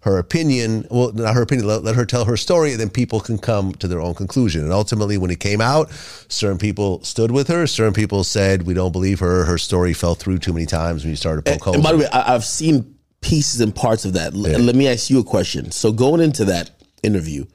her 0.04 0.18
opinion. 0.18 0.86
Well, 0.90 1.12
not 1.12 1.34
her 1.34 1.42
opinion. 1.42 1.66
Let, 1.66 1.82
let 1.82 1.96
her 1.96 2.04
tell 2.04 2.26
her 2.26 2.36
story, 2.36 2.72
and 2.72 2.80
then 2.80 2.90
people 2.90 3.20
can 3.20 3.38
come 3.38 3.72
to 3.76 3.88
their 3.88 4.00
own 4.00 4.14
conclusion. 4.14 4.62
And 4.62 4.72
ultimately, 4.72 5.16
when 5.16 5.30
it 5.30 5.40
came 5.40 5.62
out, 5.62 5.90
certain 6.28 6.58
people 6.58 7.02
stood 7.02 7.30
with 7.30 7.48
her. 7.48 7.66
Certain 7.66 7.94
people 7.94 8.22
said, 8.22 8.62
"We 8.64 8.74
don't 8.74 8.92
believe 8.92 9.20
her. 9.20 9.44
Her 9.46 9.56
story 9.56 9.94
fell 9.94 10.14
through 10.14 10.38
too 10.38 10.52
many 10.52 10.66
times 10.66 10.83
when 10.92 11.10
you 11.10 11.16
started 11.16 11.44
to 11.44 11.52
poke 11.52 11.62
holes." 11.64 11.76
And 11.76 11.84
by 11.84 11.92
the 11.92 11.98
way. 11.98 12.06
I, 12.12 12.34
I've 12.34 12.44
seen 12.44 12.94
pieces 13.20 13.60
and 13.60 13.74
parts 13.74 14.04
of 14.04 14.12
that. 14.14 14.34
L- 14.34 14.40
Let 14.40 14.74
me 14.74 14.86
ask 14.88 15.08
you 15.10 15.18
a 15.18 15.24
question. 15.24 15.70
So 15.70 15.92
going 15.92 16.20
into 16.20 16.44
that 16.46 16.70
interview, 17.02 17.46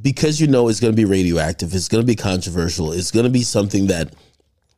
because 0.00 0.40
you 0.40 0.46
know 0.46 0.68
it's 0.68 0.80
going 0.80 0.92
to 0.92 0.96
be 0.96 1.04
radioactive, 1.04 1.72
it's 1.74 1.88
going 1.88 2.02
to 2.02 2.06
be 2.06 2.16
controversial, 2.16 2.92
it's 2.92 3.10
going 3.10 3.24
to 3.24 3.30
be 3.30 3.42
something 3.42 3.86
that 3.88 4.12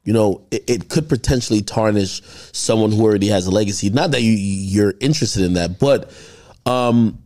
you 0.05 0.13
know 0.13 0.47
it, 0.51 0.65
it 0.69 0.89
could 0.89 1.09
potentially 1.09 1.63
tarnish 1.63 2.23
someone 2.53 2.93
who 2.93 3.03
already 3.03 3.29
has 3.29 3.47
a 3.47 3.51
legacy. 3.51 3.91
Not 3.91 4.11
that 4.13 4.23
you 4.23 4.33
you're 4.33 4.95
interested 5.01 5.43
in 5.45 5.55
that, 5.55 5.79
but 5.79 6.11
um, 6.65 7.23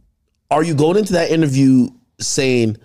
are 0.51 0.63
you 0.63 0.75
going 0.75 0.97
into 0.97 1.13
that 1.15 1.31
interview 1.31 1.89
saying, 2.21 2.77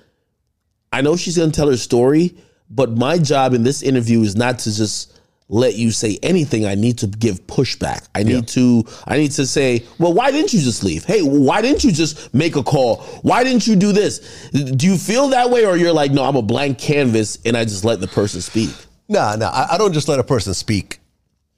"I 0.91 1.01
know 1.01 1.15
she's 1.15 1.37
going 1.37 1.51
to 1.51 1.55
tell 1.55 1.69
her 1.69 1.77
story, 1.77 2.35
but 2.69 2.91
my 2.97 3.17
job 3.17 3.53
in 3.53 3.63
this 3.63 3.81
interview 3.83 4.21
is 4.21 4.35
not 4.35 4.59
to 4.59 4.75
just." 4.75 5.14
Let 5.47 5.75
you 5.75 5.91
say 5.91 6.17
anything 6.23 6.65
i 6.65 6.73
need 6.73 6.97
to 6.97 7.07
give 7.07 7.45
pushback 7.47 8.07
i 8.15 8.23
need 8.23 8.47
to 8.47 8.83
i 9.05 9.15
need 9.17 9.31
to 9.31 9.45
say 9.45 9.85
well 9.99 10.11
why 10.13 10.31
didn't 10.31 10.53
you 10.53 10.59
just 10.59 10.83
leave 10.83 11.05
hey 11.05 11.21
why 11.21 11.61
didn't 11.61 11.83
you 11.83 11.91
just 11.91 12.33
make 12.33 12.55
a 12.55 12.63
call 12.63 12.97
why 13.21 13.43
didn't 13.43 13.67
you 13.67 13.75
do 13.75 13.91
this 13.91 14.49
do 14.51 14.87
you 14.87 14.97
feel 14.97 15.27
that 15.27 15.49
way 15.51 15.65
or 15.65 15.77
you're 15.77 15.93
like 15.93 16.11
no 16.11 16.23
i'm 16.23 16.35
a 16.35 16.41
blank 16.41 16.79
canvas 16.79 17.37
and 17.45 17.55
i 17.55 17.63
just 17.63 17.85
let 17.85 17.99
the 17.99 18.07
person 18.07 18.41
speak 18.41 18.71
No, 19.07 19.35
no, 19.35 19.45
I, 19.45 19.75
I 19.75 19.77
don't 19.77 19.93
just 19.93 20.07
let 20.07 20.17
a 20.17 20.23
person 20.23 20.55
speak 20.55 20.99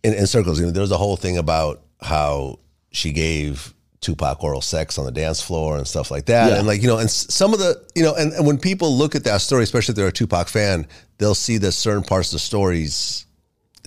in, 0.03 0.13
in 0.13 0.27
circles. 0.27 0.59
You 0.59 0.65
know, 0.65 0.71
there's 0.73 0.91
a 0.91 0.97
whole 0.97 1.15
thing 1.15 1.37
about 1.37 1.81
how 2.01 2.59
she 2.91 3.13
gave 3.13 3.73
Tupac 4.01 4.43
oral 4.43 4.59
sex 4.61 4.97
on 4.97 5.05
the 5.05 5.13
dance 5.13 5.41
floor 5.41 5.77
and 5.77 5.87
stuff 5.87 6.11
like 6.11 6.25
that. 6.25 6.51
Yeah. 6.51 6.57
And 6.57 6.67
like, 6.67 6.81
you 6.81 6.89
know, 6.89 6.97
and 6.97 7.09
some 7.09 7.53
of 7.53 7.59
the, 7.59 7.81
you 7.95 8.03
know, 8.03 8.13
and, 8.15 8.33
and 8.33 8.45
when 8.45 8.57
people 8.57 8.91
look 8.97 9.15
at 9.15 9.23
that 9.23 9.39
story, 9.39 9.63
especially 9.63 9.93
if 9.93 9.95
they're 9.95 10.07
a 10.07 10.11
Tupac 10.11 10.49
fan, 10.49 10.87
they'll 11.19 11.33
see 11.33 11.57
that 11.59 11.71
certain 11.71 12.03
parts 12.03 12.29
of 12.29 12.33
the 12.33 12.39
stories, 12.39 13.25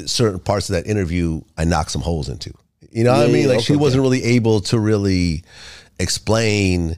certain 0.06 0.40
parts 0.40 0.68
of 0.70 0.74
that 0.74 0.86
interview, 0.86 1.40
I 1.56 1.64
knocked 1.64 1.90
some 1.90 2.02
holes 2.02 2.28
into. 2.28 2.52
You 2.92 3.04
know 3.04 3.12
what 3.12 3.28
I 3.28 3.32
mean? 3.32 3.42
yeah, 3.48 3.54
Like 3.54 3.60
she 3.60 3.76
wasn't 3.76 4.02
really 4.02 4.22
able 4.24 4.60
to 4.62 4.78
really 4.78 5.44
explain 5.98 6.96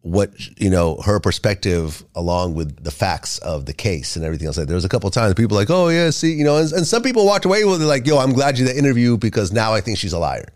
what 0.00 0.32
you 0.58 0.68
know 0.68 0.96
her 1.04 1.20
perspective 1.20 2.04
along 2.16 2.54
with 2.54 2.82
the 2.82 2.90
facts 2.90 3.38
of 3.38 3.66
the 3.66 3.72
case 3.72 4.16
and 4.16 4.24
everything 4.24 4.46
else. 4.48 4.56
Like 4.58 4.66
there 4.66 4.74
was 4.74 4.84
a 4.84 4.88
couple 4.88 5.06
of 5.06 5.14
times 5.14 5.34
people 5.34 5.54
were 5.56 5.60
like, 5.62 5.70
oh 5.70 5.88
yeah, 5.88 6.10
see, 6.10 6.32
you 6.32 6.44
know, 6.44 6.56
and, 6.56 6.72
and 6.72 6.86
some 6.86 7.02
people 7.02 7.24
walked 7.24 7.44
away 7.44 7.64
with 7.64 7.80
it 7.82 7.84
like, 7.86 8.06
yo, 8.06 8.18
I'm 8.18 8.32
glad 8.32 8.58
you 8.58 8.64
did 8.66 8.74
the 8.74 8.78
interview 8.78 9.16
because 9.16 9.52
now 9.52 9.72
I 9.72 9.80
think 9.80 9.98
she's 9.98 10.12
a 10.12 10.18
liar. 10.18 10.48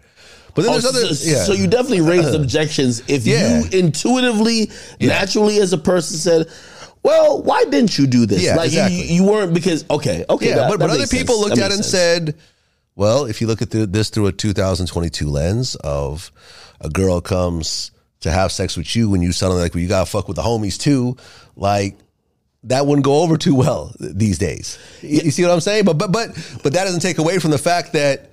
But 0.55 0.63
then 0.63 0.71
Oh, 0.71 0.79
there's 0.81 0.87
other, 0.87 1.15
so, 1.15 1.31
yeah. 1.31 1.45
so 1.45 1.53
you 1.53 1.67
definitely 1.69 2.01
raised 2.01 2.29
uh-huh. 2.29 2.39
objections 2.43 3.03
if 3.09 3.27
Yeah. 3.27 3.61
you 3.63 3.79
intuitively 3.79 4.71
naturally 5.01 5.59
as 5.59 5.73
a 5.75 5.79
person 5.79 6.17
said 6.17 6.47
well 7.07 7.43
why 7.43 7.65
didn't 7.65 7.97
you 7.99 8.07
do 8.07 8.27
this 8.27 8.43
Yeah, 8.43 8.57
like 8.57 8.73
you- 8.73 8.79
exactly. 8.81 9.03
you, 9.09 9.15
you 9.17 9.25
weren't 9.31 9.55
because 9.55 9.85
okay 9.91 10.25
okay 10.29 10.49
yeah, 10.51 10.57
that- 10.57 10.69
but, 10.71 10.79
that 10.81 10.87
but 10.89 10.91
other 10.91 11.07
people 11.07 11.37
sense. 11.37 11.49
looked 11.51 11.63
at 11.63 11.71
it 11.71 11.77
and 11.77 11.85
said, 11.85 12.35
well, 12.95 13.27
if 13.27 13.41
you 13.41 13.47
look 13.47 13.61
at 13.63 13.71
the, 13.71 13.87
this 13.87 14.09
through 14.11 14.27
a 14.29 14.33
2022 14.33 15.29
lens 15.29 15.75
of 15.77 16.33
a 16.81 16.89
girl 16.89 17.21
comes 17.21 17.91
to 18.21 18.31
have 18.31 18.51
sex 18.51 18.77
with 18.77 18.97
you 18.97 19.13
and 19.15 19.23
you 19.23 19.33
suddenly 19.33 19.63
like, 19.63 19.75
well, 19.75 19.83
you 19.83 19.89
gotta 19.89 20.07
fuck 20.11 20.27
with 20.29 20.37
the 20.37 20.43
homies 20.43 20.79
too, 20.81 21.17
like 21.57 21.97
that 22.65 22.87
wouldn't 22.87 23.05
go 23.05 23.21
over 23.23 23.37
too 23.37 23.55
well 23.55 23.95
these 24.01 24.39
days. 24.39 24.79
You, 25.03 25.21
you 25.25 25.31
see 25.31 25.43
what 25.43 25.53
I'm 25.53 25.61
saying? 25.61 25.85
But 25.85 25.99
but 25.99 26.11
but 26.11 26.31
but 26.63 26.73
that 26.73 26.85
doesn't 26.85 27.01
take 27.01 27.19
away 27.19 27.39
from 27.39 27.51
the 27.51 27.59
fact 27.59 27.93
that 27.93 28.31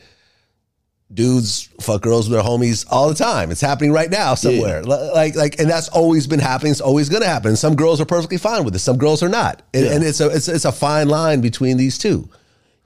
dudes 1.14 1.70
fuck 1.80 2.02
girls 2.02 2.30
with 2.30 2.38
their 2.38 2.48
homies 2.48 2.86
all 2.90 3.10
the 3.10 3.16
time. 3.16 3.52
It's 3.52 3.62
happening 3.62 3.92
right 3.92 4.10
now 4.10 4.36
somewhere. 4.36 4.84
Li- 4.84 5.12
Like 5.14 5.36
like 5.36 5.60
and 5.60 5.70
that's 5.70 5.90
always 5.90 6.28
been 6.28 6.40
happening. 6.40 6.72
It's 6.72 6.82
always 6.82 7.10
going 7.10 7.22
to 7.22 7.28
happen. 7.28 7.56
Some 7.56 7.76
girls 7.76 8.02
are 8.02 8.06
perfectly 8.06 8.38
fine 8.38 8.64
with 8.64 8.76
it. 8.76 8.80
Some 8.80 8.98
girls 8.98 9.22
are 9.24 9.30
not. 9.30 9.62
And, 9.74 9.86
and 9.86 10.04
it's 10.04 10.20
a 10.22 10.30
it's, 10.30 10.48
it's 10.48 10.66
a 10.66 10.72
fine 10.72 11.08
line 11.10 11.42
between 11.42 11.78
these 11.78 11.98
two. 11.98 12.30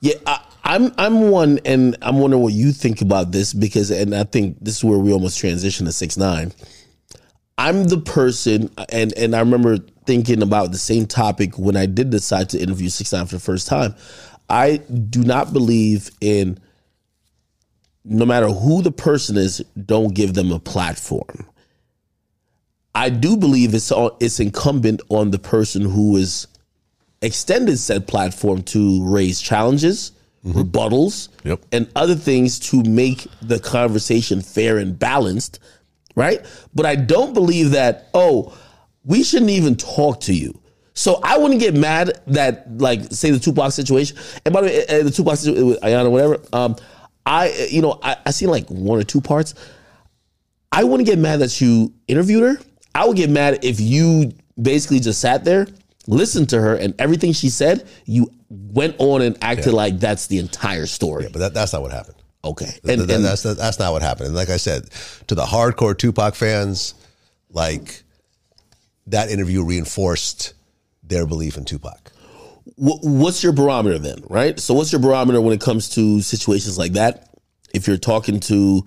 Yeah, 0.02 0.14
I, 0.26 0.44
I'm 0.64 0.94
I'm 0.98 1.30
one, 1.30 1.60
and 1.66 1.96
I'm 2.02 2.20
wondering 2.20 2.44
what 2.44 2.54
you 2.54 2.72
think 2.72 3.02
about 3.02 3.32
this 3.32 3.54
because, 3.54 3.90
and 3.90 4.14
I 4.14 4.26
think 4.26 4.58
this 4.62 4.78
is 4.78 4.84
where 4.84 5.00
we 5.00 5.12
almost 5.14 5.40
transition 5.40 5.86
to 5.86 5.92
six 5.92 6.18
nine. 6.18 6.52
I'm 7.58 7.86
the 7.86 7.98
person, 8.00 8.70
and 8.90 9.14
and 9.18 9.36
I 9.36 9.40
remember 9.40 9.78
thinking 10.06 10.42
about 10.42 10.72
the 10.72 10.78
same 10.78 11.06
topic 11.06 11.58
when 11.58 11.76
I 11.76 11.86
did 11.86 12.10
decide 12.10 12.50
to 12.50 12.60
interview 12.60 12.90
six 12.90 13.12
nine 13.14 13.26
for 13.26 13.36
the 13.36 13.42
first 13.42 13.68
time. 13.68 13.96
I 14.50 14.78
do 14.78 15.24
not 15.24 15.52
believe 15.54 16.12
in 16.22 16.60
no 18.10 18.26
matter 18.26 18.48
who 18.48 18.82
the 18.82 18.92
person 18.92 19.38
is, 19.38 19.60
don't 19.86 20.14
give 20.14 20.34
them 20.34 20.52
a 20.52 20.60
platform. 20.60 21.46
I 22.96 23.10
do 23.10 23.38
believe 23.38 23.74
it's 23.74 23.92
on, 23.92 24.12
it's 24.20 24.40
incumbent 24.40 25.02
on 25.10 25.32
the 25.32 25.40
person 25.40 25.84
who 25.84 26.16
is 26.18 26.48
extended 27.22 27.78
said 27.78 28.08
platform 28.08 28.64
to 28.64 29.04
raise 29.08 29.42
challenges, 29.42 30.14
rebuttals, 30.46 31.30
Yep. 31.44 31.60
and 31.72 31.90
other 31.96 32.16
things 32.16 32.58
to 32.60 32.82
make 32.84 33.28
the 33.42 33.60
conversation 33.60 34.42
fair 34.42 34.78
and 34.78 34.98
balanced, 34.98 35.60
right? 36.16 36.46
But 36.74 36.86
I 36.86 36.96
don't 36.96 37.34
believe 37.34 37.72
that, 37.72 38.10
oh, 38.14 38.58
we 39.04 39.24
shouldn't 39.24 39.52
even 39.52 39.76
talk 39.76 40.22
to 40.22 40.34
you. 40.34 40.60
So 40.94 41.20
I 41.22 41.38
wouldn't 41.38 41.60
get 41.60 41.76
mad 41.76 42.20
that, 42.28 42.78
like, 42.80 43.02
say 43.12 43.30
the 43.30 43.40
Tupac 43.40 43.72
situation. 43.72 44.18
And 44.46 44.54
by 44.54 44.62
the 44.62 44.68
way, 44.68 44.88
uh, 44.88 45.04
the 45.04 45.12
Tupac 45.12 45.38
situation 45.38 45.68
with 45.68 45.82
Ayanna, 45.82 46.10
whatever. 46.10 46.40
Um, 46.54 46.76
I, 47.28 47.68
you 47.70 47.82
know, 47.82 48.00
I, 48.02 48.16
I 48.26 48.32
seen 48.32 48.50
like 48.50 48.68
one 48.70 49.00
or 49.00 49.04
two 49.04 49.20
parts. 49.22 49.54
I 50.72 50.84
wouldn't 50.84 51.08
get 51.08 51.20
mad 51.20 51.40
that 51.42 51.60
you 51.62 51.94
interviewed 52.08 52.44
her. 52.44 52.58
I 52.96 53.06
would 53.06 53.18
get 53.18 53.30
mad 53.30 53.60
if 53.64 53.80
you 53.80 54.32
basically 54.62 55.00
just 55.00 55.20
sat 55.22 55.44
there, 55.44 55.68
listened 56.08 56.50
to 56.50 56.62
her, 56.62 56.76
and 56.76 56.94
everything 57.00 57.34
she 57.34 57.50
said, 57.50 57.88
you 58.06 58.32
went 58.50 58.96
on 59.00 59.22
and 59.22 59.38
acted 59.42 59.74
like 59.74 60.00
that's 60.00 60.28
the 60.28 60.40
entire 60.40 60.86
story. 60.86 61.28
But 61.32 61.40
that, 61.40 61.54
that's 61.54 61.74
not 61.74 61.82
what 61.82 61.92
happened. 61.92 62.16
okay. 62.44 62.66
Th- 62.84 63.00
And, 63.00 63.12
and 63.12 63.26
that's 63.26 63.44
that's 63.44 63.78
not 63.80 63.92
what 63.92 64.02
happened. 64.02 64.28
And 64.28 64.36
like 64.36 64.50
I 64.50 64.58
said, 64.58 64.90
to 65.28 65.36
the 65.36 65.44
hardcore 65.46 65.98
Tupac 65.98 66.34
fans, 66.34 66.94
like 67.50 68.04
that 69.08 69.30
interview 69.30 69.64
reinforced 69.64 70.54
their 71.04 71.26
belief 71.26 71.58
in 71.58 71.66
Tupac. 71.66 72.07
Wh- 72.76 73.04
what's 73.04 73.44
your 73.44 73.54
barometer 73.54 74.00
then, 74.00 74.24
right? 74.30 74.60
So 74.60 74.74
what's 74.74 74.92
your 74.92 75.02
barometer 75.02 75.42
when 75.42 75.54
it 75.54 75.62
comes 75.62 75.90
to 75.90 76.22
situations 76.22 76.78
like 76.78 76.94
that? 76.94 77.30
If 77.74 77.88
you're 77.88 77.98
talking 77.98 78.40
to 78.42 78.86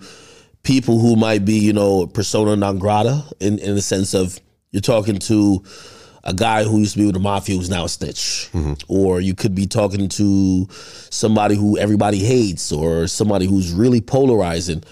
people 0.63 0.99
who 0.99 1.15
might 1.15 1.45
be, 1.45 1.53
you 1.59 1.73
know, 1.73 2.07
persona 2.07 2.55
non 2.55 2.77
grata 2.79 3.23
in, 3.39 3.59
in 3.59 3.75
the 3.75 3.81
sense 3.81 4.13
of 4.13 4.39
you're 4.71 4.81
talking 4.81 5.17
to 5.19 5.63
a 6.23 6.33
guy 6.33 6.63
who 6.63 6.79
used 6.79 6.93
to 6.93 6.99
be 6.99 7.05
with 7.05 7.15
the 7.15 7.19
mafia 7.19 7.55
who's 7.55 7.69
now 7.69 7.85
a 7.85 7.89
snitch. 7.89 8.49
Or 8.87 9.19
you 9.19 9.33
could 9.33 9.55
be 9.55 9.65
talking 9.65 10.07
to 10.09 10.67
somebody 10.69 11.55
who 11.55 11.77
everybody 11.77 12.19
hates 12.19 12.71
or 12.71 13.07
somebody 13.07 13.47
who's 13.47 13.71
really 13.71 14.01
polarizing. 14.01 14.83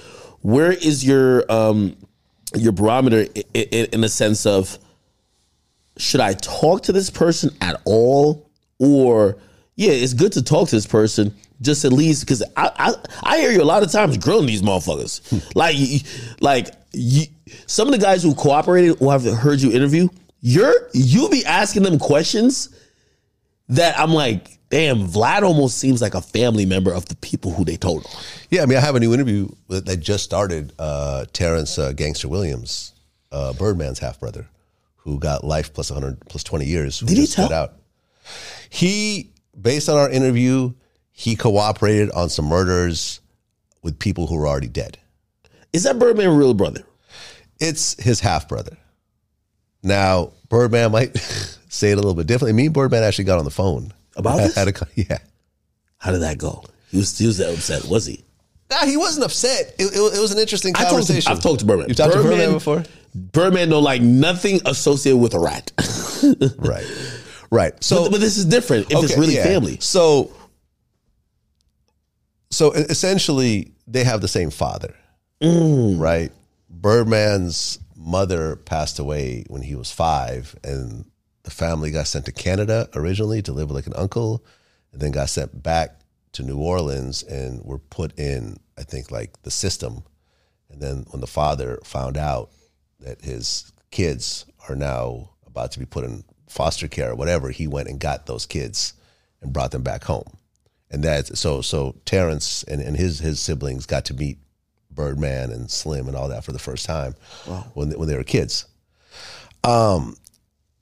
Where 0.42 0.72
is 0.72 1.06
your 1.06 1.50
um 1.52 1.96
your 2.56 2.72
barometer 2.72 3.28
in, 3.36 3.44
in, 3.54 3.86
in 3.94 4.02
the 4.02 4.10
sense 4.10 4.46
of 4.48 4.80
should 5.98 6.22
I 6.22 6.34
talk 6.34 6.84
to 6.84 6.92
this 6.92 7.10
person 7.10 7.52
at 7.62 7.80
all? 7.86 8.49
Or 8.80 9.38
yeah, 9.76 9.92
it's 9.92 10.14
good 10.14 10.32
to 10.34 10.42
talk 10.42 10.70
to 10.70 10.76
this 10.76 10.88
person 10.88 11.36
just 11.62 11.86
at 11.86 11.94
least 11.94 12.22
because 12.22 12.42
I, 12.56 12.72
I 12.78 12.94
I 13.24 13.38
hear 13.40 13.52
you 13.52 13.62
a 13.62 13.66
lot 13.66 13.84
of 13.84 13.92
times 13.92 14.18
grilling 14.18 14.48
these 14.48 14.62
motherfuckers. 14.62 15.56
like 15.56 15.76
like 16.42 16.74
you, 16.94 17.26
some 17.68 17.88
of 17.88 17.92
the 17.92 17.98
guys 17.98 18.24
who 18.24 18.34
cooperated 18.34 18.98
who 19.00 19.10
I've 19.10 19.24
heard 19.24 19.62
you 19.62 19.72
interview, 19.72 20.08
you're 20.42 20.74
you 20.94 21.30
be 21.30 21.46
asking 21.46 21.84
them 21.84 22.00
questions 22.00 22.76
that 23.70 24.00
I'm 24.00 24.14
like, 24.14 24.58
damn, 24.70 25.08
Vlad 25.08 25.44
almost 25.44 25.78
seems 25.78 26.02
like 26.02 26.16
a 26.16 26.22
family 26.22 26.66
member 26.66 26.92
of 26.92 27.06
the 27.06 27.16
people 27.18 27.54
who 27.54 27.64
they 27.64 27.78
told 27.78 28.06
on. 28.06 28.12
Yeah, 28.50 28.64
I 28.64 28.66
mean, 28.66 28.78
I 28.78 28.82
have 28.82 28.96
a 28.96 29.00
new 29.00 29.14
interview 29.14 29.50
that 29.68 29.86
that 29.86 29.98
just 29.98 30.24
started. 30.24 30.74
Uh, 30.80 31.26
Terrence 31.34 31.78
uh, 31.78 31.92
Gangster 31.94 32.28
Williams, 32.30 32.94
uh, 33.32 33.54
Birdman's 33.54 34.00
half 34.00 34.20
brother, 34.20 34.48
who 34.98 35.20
got 35.20 35.44
life 35.44 35.74
plus 35.74 35.92
100 35.92 36.22
plus 36.28 36.44
20 36.44 36.66
years. 36.66 37.00
Did 37.00 37.18
he 37.18 37.28
tell? 37.28 37.52
out? 37.52 37.74
He, 38.70 39.32
based 39.60 39.90
on 39.90 39.98
our 39.98 40.10
interview, 40.10 40.74
he 41.12 41.36
cooperated 41.36 42.12
on 42.12 42.30
some 42.30 42.46
murders 42.46 43.20
with 43.82 44.00
people 44.00 44.28
who 44.28 44.36
were 44.38 44.48
already 44.48 44.68
dead. 44.68 44.98
Is 45.74 45.84
that 45.84 46.00
Birdman 46.00 46.36
real 46.38 46.54
brother? 46.54 46.82
It's 47.60 48.02
his 48.02 48.20
half 48.20 48.48
brother. 48.48 48.78
Now, 49.84 50.32
Birdman 50.50 50.92
might 50.92 51.18
say 51.70 51.92
it 51.92 51.94
a 51.94 51.98
little 51.98 52.14
bit 52.14 52.28
differently. 52.28 52.54
Me 52.54 52.66
and 52.66 52.74
Birdman 52.74 53.04
actually 53.04 53.26
got 53.26 53.40
on 53.40 53.46
the 53.46 53.52
phone 53.52 53.94
About 54.16 54.38
this? 54.42 54.56
had 54.56 54.68
a 54.68 54.74
yeah. 54.96 55.18
How 55.98 56.12
did 56.12 56.22
that 56.22 56.38
go? 56.38 56.64
He 56.92 56.98
was 56.98 57.18
he 57.18 57.28
was 57.28 57.38
that 57.38 57.54
upset, 57.54 57.86
was 57.86 58.06
he? 58.06 58.24
Nah, 58.72 58.86
he 58.86 58.98
wasn't 58.98 59.26
upset. 59.26 59.76
It, 59.80 59.86
it, 59.86 60.18
it 60.18 60.20
was 60.22 60.32
an 60.32 60.38
interesting 60.40 60.74
I 60.76 60.80
talked 60.80 60.90
to- 60.90 60.96
conversation. 60.96 61.32
I've 61.32 61.42
talked 61.42 61.60
to 61.62 61.66
Birdman. 61.66 61.90
You 61.90 61.96
talked 61.96 62.14
to 62.14 62.20
Birdman- 62.20 62.38
Birdman 62.38 62.54
before? 62.54 62.84
Birdman 63.16 63.70
don't 63.70 63.84
like 63.84 64.02
nothing 64.02 64.60
associated 64.66 65.18
with 65.18 65.34
a 65.34 65.40
rat. 65.40 65.72
Right. 66.58 66.86
Right. 67.52 67.82
So 67.84 68.04
but, 68.04 68.12
but 68.14 68.22
this 68.22 68.38
is 68.38 68.46
different 68.46 68.92
if 68.92 69.04
it's 69.04 69.18
really 69.18 69.36
yeah. 69.36 69.44
family. 69.44 69.78
So, 69.80 70.32
so 72.50 72.72
essentially, 72.72 73.72
they 73.88 74.04
have 74.04 74.22
the 74.22 74.28
same 74.28 74.50
father, 74.50 74.96
Mm. 75.42 76.00
right? 76.00 76.32
Birdman's 76.70 77.80
mother 77.96 78.56
passed 78.56 79.00
away 79.00 79.46
when 79.48 79.62
he 79.62 79.76
was 79.76 79.92
five, 79.92 80.56
and 80.64 81.06
the 81.44 81.52
family 81.52 81.92
got 81.92 82.08
sent 82.08 82.26
to 82.26 82.32
Canada 82.32 82.90
originally 82.94 83.42
to 83.44 83.52
live 83.54 83.70
with 83.70 83.76
like 83.76 83.88
an 83.88 83.94
uncle, 83.96 84.44
and 84.92 85.02
then 85.02 85.12
got 85.12 85.30
sent 85.30 85.62
back 85.64 86.00
to 86.34 86.44
New 86.44 86.58
Orleans 86.58 87.24
and 87.24 87.64
were 87.64 87.80
put 87.80 88.18
in, 88.20 88.58
I 88.78 88.84
think, 88.84 89.12
like 89.12 89.42
the 89.44 89.52
system. 89.52 90.04
And 90.70 90.82
then 90.82 91.06
when 91.10 91.22
the 91.22 91.28
father 91.28 91.80
found 91.84 92.18
out 92.18 92.52
that 93.00 93.22
his 93.22 93.72
kids 93.92 94.46
are 94.68 94.76
now 94.76 95.32
about 95.48 95.72
to 95.72 95.80
be 95.80 95.86
put 95.86 96.04
in 96.04 96.24
foster 96.50 96.88
care 96.88 97.12
or 97.12 97.16
whatever, 97.16 97.52
he 97.52 97.68
went 97.68 97.88
and 97.88 98.00
got 98.00 98.26
those 98.26 98.46
kids 98.46 98.94
and 99.42 99.54
brought 99.54 99.72
them 99.72 99.84
back 99.84 100.04
home. 100.04 100.38
And 100.92 101.04
that's 101.04 101.40
so 101.40 101.62
so 101.62 101.96
Terrence 102.06 102.64
and, 102.64 102.82
and 102.82 102.98
his 102.98 103.20
his 103.20 103.40
siblings 103.40 103.86
got 103.86 104.06
to 104.06 104.14
meet 104.14 104.40
Birdman 104.92 105.52
and 105.52 105.70
Slim 105.70 106.08
and 106.08 106.18
all 106.18 106.30
that 106.30 106.44
for 106.44 106.52
the 106.52 106.60
first 106.60 106.86
time 106.86 107.16
when 107.74 107.90
they, 107.90 107.96
when 107.96 108.10
they 108.10 108.18
were 108.18 108.24
kids. 108.24 108.66
Um, 109.64 110.16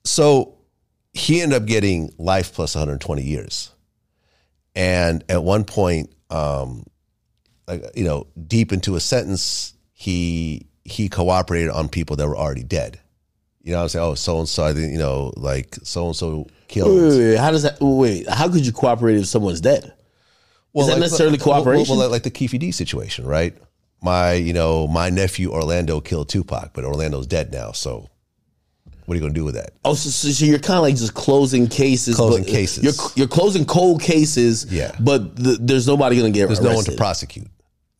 so 0.04 0.56
he 1.12 1.42
ended 1.42 1.60
up 1.60 1.68
getting 1.68 2.12
life 2.16 2.54
plus 2.54 2.74
120 2.74 3.22
years, 3.22 3.70
and 4.74 5.22
at 5.28 5.44
one 5.44 5.64
point, 5.64 6.10
um, 6.30 6.84
like 7.66 7.84
you 7.94 8.04
know, 8.04 8.26
deep 8.46 8.72
into 8.72 8.96
a 8.96 9.00
sentence, 9.00 9.74
he 9.92 10.66
he 10.84 11.10
cooperated 11.10 11.70
on 11.70 11.90
people 11.90 12.16
that 12.16 12.26
were 12.26 12.36
already 12.36 12.64
dead. 12.64 12.98
You 13.68 13.74
know, 13.74 13.82
I'm 13.82 13.88
saying, 13.90 14.02
oh, 14.02 14.14
so 14.14 14.38
and 14.38 14.48
so, 14.48 14.68
you 14.68 14.96
know, 14.96 15.30
like 15.36 15.76
so 15.82 16.06
and 16.06 16.16
so 16.16 16.46
killed. 16.68 16.88
Wait, 16.90 17.08
wait, 17.10 17.18
wait, 17.18 17.36
how 17.36 17.50
does 17.50 17.64
that? 17.64 17.76
Wait, 17.82 18.26
how 18.26 18.48
could 18.48 18.64
you 18.64 18.72
cooperate 18.72 19.18
if 19.18 19.26
someone's 19.26 19.60
dead? 19.60 19.92
Well, 20.72 20.88
Is 20.88 20.94
that 20.94 21.00
necessarily 21.00 21.36
well, 21.36 21.48
well, 21.48 21.62
cooperation? 21.64 21.98
Well, 21.98 22.08
like 22.08 22.22
the 22.22 22.30
Keefe 22.30 22.52
D 22.52 22.72
situation, 22.72 23.26
right? 23.26 23.54
My, 24.00 24.32
you 24.32 24.54
know, 24.54 24.88
my 24.88 25.10
nephew 25.10 25.50
Orlando 25.50 26.00
killed 26.00 26.30
Tupac, 26.30 26.72
but 26.72 26.86
Orlando's 26.86 27.26
dead 27.26 27.52
now. 27.52 27.72
So, 27.72 28.08
what 29.04 29.12
are 29.12 29.16
you 29.16 29.20
going 29.20 29.34
to 29.34 29.38
do 29.38 29.44
with 29.44 29.56
that? 29.56 29.72
Oh, 29.84 29.92
so, 29.92 30.08
so, 30.08 30.46
you're 30.46 30.58
kind 30.60 30.78
of 30.78 30.82
like 30.84 30.96
just 30.96 31.12
closing 31.12 31.66
cases. 31.66 32.16
Closing 32.16 32.44
cases. 32.44 32.82
You're 32.82 33.10
you're 33.16 33.28
closing 33.28 33.66
cold 33.66 34.00
cases. 34.00 34.64
Yeah. 34.72 34.96
But 34.98 35.36
th- 35.36 35.58
there's 35.60 35.86
nobody 35.86 36.16
going 36.16 36.32
to 36.32 36.38
get 36.38 36.46
There's 36.46 36.58
arrested. 36.60 36.70
no 36.70 36.76
one 36.76 36.84
to 36.86 36.92
prosecute. 36.92 37.48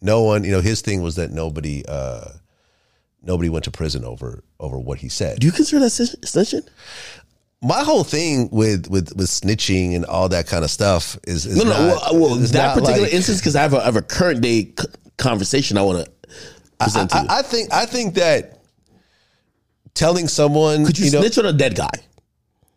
No 0.00 0.22
one, 0.22 0.44
you 0.44 0.50
know, 0.50 0.62
his 0.62 0.80
thing 0.80 1.02
was 1.02 1.16
that 1.16 1.30
nobody, 1.30 1.84
uh, 1.86 2.30
nobody 3.28 3.48
went 3.48 3.64
to 3.66 3.70
prison 3.70 4.04
over 4.04 4.42
over 4.58 4.76
what 4.78 4.98
he 4.98 5.08
said. 5.08 5.38
Do 5.38 5.46
you 5.46 5.52
consider 5.52 5.78
that 5.80 5.90
snitch- 5.90 6.16
snitching? 6.22 6.66
my 7.62 7.82
whole 7.84 8.04
thing 8.04 8.48
with 8.50 8.88
with 8.88 9.14
with 9.16 9.28
snitching 9.28 9.94
and 9.94 10.04
all 10.06 10.28
that 10.30 10.46
kind 10.48 10.64
of 10.64 10.70
stuff 10.70 11.16
is, 11.26 11.44
is 11.46 11.56
No, 11.58 11.64
no. 11.64 11.70
not, 11.70 11.78
well, 11.78 11.98
uh, 12.04 12.18
well 12.18 12.34
is 12.42 12.52
that 12.52 12.74
particular 12.74 13.02
like- 13.02 13.12
instance, 13.14 13.38
because 13.38 13.54
I 13.56 13.62
have 13.62 13.74
a, 13.74 13.78
I 13.78 13.84
have 13.84 13.96
a 13.96 14.02
current 14.02 14.40
day 14.40 14.72
conversation 15.16 15.76
I 15.78 15.82
want 15.82 16.04
to 16.04 16.10
present 16.80 17.10
to 17.10 17.18
you. 17.18 17.26
I, 17.28 17.38
I 17.38 17.42
think 17.42 17.72
I 17.72 17.84
think 17.86 18.14
that 18.14 18.60
telling 19.94 20.28
someone 20.28 20.84
Could 20.86 20.98
you, 20.98 21.10
know 21.10 21.20
snitch 21.20 21.38
on 21.38 21.46
a 21.46 21.52
dead 21.52 21.74
guy? 21.76 21.90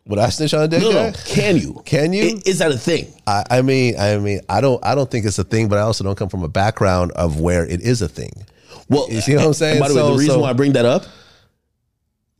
would 0.06 0.18
I 0.18 0.30
snitch 0.30 0.52
on 0.52 0.62
a 0.64 0.68
dead 0.68 0.82
No, 0.82 0.92
guy? 0.92 1.10
no. 1.10 1.16
Can 1.26 1.56
you? 1.56 1.80
Can 1.84 2.12
you? 2.12 2.24
I- 2.24 2.42
Is 2.44 2.58
that 2.58 2.72
a 2.72 2.76
thing? 2.78 3.06
I, 3.26 3.44
I 3.48 3.62
mean, 3.62 3.94
I 3.98 4.18
mean, 4.18 4.40
I 4.48 4.60
don't, 4.60 4.84
I 4.84 4.96
don't 4.96 5.08
think 5.08 5.24
it's 5.26 5.38
a 5.38 5.44
thing, 5.44 5.68
but 5.68 5.78
I 5.78 5.82
also 5.82 6.02
don't 6.02 6.18
come 6.18 6.28
from 6.28 6.42
a 6.42 6.48
background 6.48 7.12
of 7.12 7.38
where 7.40 7.64
it 7.64 7.80
is 7.82 8.02
a 8.02 8.08
thing. 8.08 8.32
Well, 8.88 9.06
You 9.10 9.20
see 9.20 9.34
what 9.36 9.44
I'm 9.46 9.52
saying? 9.54 9.80
By 9.80 9.88
the 9.88 9.94
way, 9.94 10.00
So- 10.00 10.10
the 10.12 10.18
reason 10.18 10.34
so- 10.34 10.40
why 10.40 10.50
I 10.50 10.52
bring 10.52 10.72
that 10.72 10.84
up, 10.84 11.04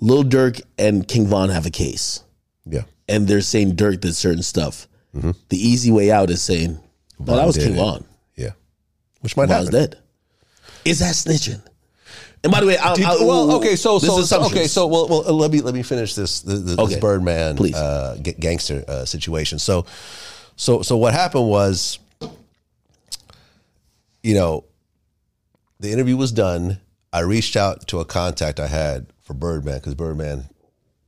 Lil 0.01 0.25
Durk 0.25 0.61
and 0.79 1.07
King 1.07 1.27
Von 1.27 1.49
have 1.51 1.65
a 1.67 1.71
case, 1.71 2.21
Yeah, 2.69 2.83
and 3.09 3.27
they're 3.29 3.41
saying 3.41 3.77
Durk 3.77 4.01
did 4.01 4.15
certain 4.17 4.43
stuff. 4.43 4.89
The 5.15 5.35
easy 5.57 5.91
way 5.91 6.11
out 6.11 6.31
is 6.31 6.41
saying, 6.43 6.79
"No, 7.19 7.37
that 7.37 7.47
was 7.47 7.57
King 7.57 7.75
it. 7.75 7.77
Von. 7.77 8.05
yeah, 8.37 8.51
which 9.21 9.37
might 9.37 9.47
Von's 9.47 9.67
happen. 9.69 9.73
dead." 9.91 9.99
Is 10.85 10.99
that 11.01 11.15
snitching? 11.15 11.61
And 12.43 12.51
by 12.53 12.61
the 12.61 12.67
way, 12.67 12.77
I, 12.77 12.95
you- 12.97 13.05
I, 13.05 13.17
well, 13.25 13.53
okay, 13.57 13.77
so 13.77 14.01
so, 14.01 14.43
okay, 14.47 14.67
so 14.67 14.87
well, 14.89 15.07
well, 15.07 15.23
let 15.37 15.53
me 15.53 15.61
let 15.61 15.75
me 15.75 15.83
finish 15.85 16.15
this 16.17 16.41
this, 16.41 16.61
this 16.63 16.79
Okay. 16.79 16.99
Birdman 16.99 17.57
uh, 17.75 18.17
ga- 18.21 18.35
gangster 18.41 18.85
uh, 18.89 19.05
situation. 19.05 19.61
So, 19.61 19.87
so 20.57 20.83
so 20.83 20.97
what 20.97 21.13
happened 21.15 21.47
was, 21.49 22.01
you 24.23 24.35
know, 24.35 24.65
the 25.83 25.91
interview 25.91 26.17
was 26.17 26.33
done. 26.33 26.81
I 27.13 27.21
reached 27.21 27.57
out 27.57 27.89
to 27.89 28.01
a 28.01 28.05
contact 28.05 28.61
I 28.61 28.69
had 28.69 29.13
for 29.21 29.35
Birdman 29.35 29.79
because 29.79 29.95
Birdman, 29.95 30.49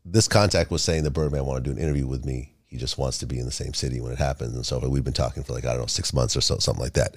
this 0.05 0.29
contact 0.29 0.70
was 0.70 0.83
saying 0.83 1.05
that 1.05 1.12
Birdman 1.12 1.47
wanted 1.47 1.64
to 1.64 1.70
do 1.70 1.77
an 1.77 1.83
interview 1.83 2.07
with 2.07 2.27
me. 2.27 2.55
He 2.66 2.77
just 2.77 2.99
wants 2.99 3.18
to 3.18 3.27
be 3.27 3.39
in 3.39 3.47
the 3.47 3.53
same 3.53 3.72
city 3.72 4.01
when 4.01 4.11
it 4.11 4.18
happens, 4.18 4.53
and 4.55 4.66
so 4.66 4.81
we've 4.89 5.05
been 5.05 5.12
talking 5.12 5.45
for 5.45 5.53
like 5.53 5.64
I 5.64 5.70
don't 5.70 5.83
know 5.83 5.87
six 5.87 6.12
months 6.12 6.37
or 6.37 6.41
so, 6.41 6.59
something 6.59 6.83
like 6.83 6.95
that. 6.95 7.14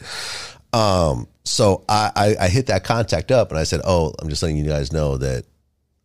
Um, 0.72 1.28
so 1.46 1.84
I, 1.90 2.12
I, 2.16 2.46
I 2.46 2.48
hit 2.48 2.68
that 2.68 2.84
contact 2.84 3.32
up 3.32 3.50
and 3.50 3.58
I 3.58 3.64
said, 3.64 3.82
"Oh, 3.84 4.14
I'm 4.20 4.30
just 4.30 4.44
letting 4.44 4.58
you 4.58 4.66
guys 4.66 4.94
know 4.94 5.18
that 5.18 5.46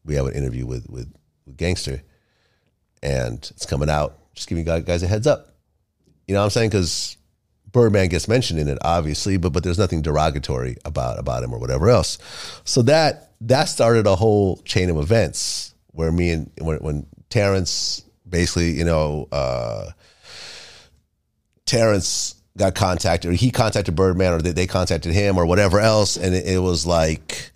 we 0.07 0.15
have 0.15 0.25
an 0.25 0.33
interview 0.33 0.65
with 0.65 0.89
with, 0.89 1.13
with 1.45 1.59
Gangster, 1.59 2.03
and 3.03 3.39
it's 3.55 3.67
coming 3.67 3.91
out. 3.91 4.19
Just 4.35 4.49
giving 4.49 4.67
you 4.67 4.81
guys 4.81 5.03
a 5.03 5.07
heads 5.07 5.27
up. 5.27 5.55
You 6.27 6.33
know 6.33 6.41
what 6.41 6.45
I'm 6.45 6.51
saying? 6.51 6.71
Because 6.71 7.19
Birdman 7.73 8.09
gets 8.09 8.29
mentioned 8.29 8.61
in 8.61 8.69
it, 8.69 8.79
obviously, 8.83 9.37
but 9.39 9.53
but 9.53 9.65
there's 9.65 9.79
nothing 9.79 10.03
derogatory 10.03 10.77
about 10.85 11.19
about 11.19 11.43
him 11.43 11.53
or 11.53 11.59
whatever 11.59 11.89
else. 11.89 12.19
So 12.65 12.83
that 12.83 13.33
that 13.43 13.65
started 13.65 14.07
a 14.07 14.15
whole 14.15 14.59
chain 14.59 14.91
of 14.91 14.97
events 14.99 15.75
where 15.93 16.13
me 16.13 16.31
and 16.31 16.51
when, 16.59 16.79
when 16.79 17.07
Terrence 17.29 18.05
basically, 18.29 18.71
you 18.71 18.85
know, 18.85 19.29
uh, 19.33 19.91
Terrence 21.67 22.35
got 22.57 22.75
contacted, 22.75 23.31
or 23.31 23.35
he 23.35 23.51
contacted 23.51 23.95
Birdman, 23.95 24.35
or 24.35 24.43
they, 24.43 24.53
they 24.53 24.67
contacted 24.67 25.13
him, 25.13 25.39
or 25.39 25.47
whatever 25.47 25.81
else, 25.81 26.17
and 26.17 26.35
it, 26.35 26.47
it 26.47 26.59
was 26.59 26.87
like. 26.87 27.52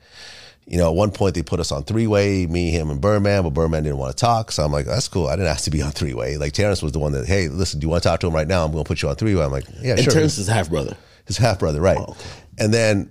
You 0.66 0.78
know, 0.78 0.88
at 0.88 0.96
one 0.96 1.12
point 1.12 1.36
they 1.36 1.42
put 1.42 1.60
us 1.60 1.70
on 1.70 1.84
three 1.84 2.08
way, 2.08 2.44
me, 2.46 2.70
him, 2.70 2.90
and 2.90 3.00
Birdman, 3.00 3.44
but 3.44 3.50
Birdman 3.50 3.84
didn't 3.84 3.98
want 3.98 4.16
to 4.16 4.20
talk. 4.20 4.50
So 4.50 4.64
I'm 4.64 4.72
like, 4.72 4.86
that's 4.86 5.06
cool. 5.06 5.28
I 5.28 5.36
didn't 5.36 5.48
ask 5.48 5.64
to 5.64 5.70
be 5.70 5.80
on 5.80 5.92
three 5.92 6.12
way. 6.12 6.38
Like 6.38 6.54
Terrence 6.54 6.82
was 6.82 6.90
the 6.90 6.98
one 6.98 7.12
that, 7.12 7.24
hey, 7.26 7.46
listen, 7.46 7.78
do 7.78 7.84
you 7.84 7.88
want 7.88 8.02
to 8.02 8.08
talk 8.08 8.18
to 8.20 8.26
him 8.26 8.34
right 8.34 8.48
now? 8.48 8.64
I'm 8.64 8.72
going 8.72 8.82
to 8.82 8.88
put 8.88 9.00
you 9.00 9.08
on 9.08 9.14
three 9.14 9.36
way. 9.36 9.44
I'm 9.44 9.52
like, 9.52 9.64
yeah, 9.80 9.92
and 9.92 10.02
sure 10.02 10.12
Terrence 10.12 10.38
is 10.38 10.48
half 10.48 10.68
brother. 10.68 10.96
his 11.26 11.36
half 11.36 11.60
brother, 11.60 11.80
right? 11.80 11.98
Oh, 12.00 12.16
and 12.58 12.74
then 12.74 13.10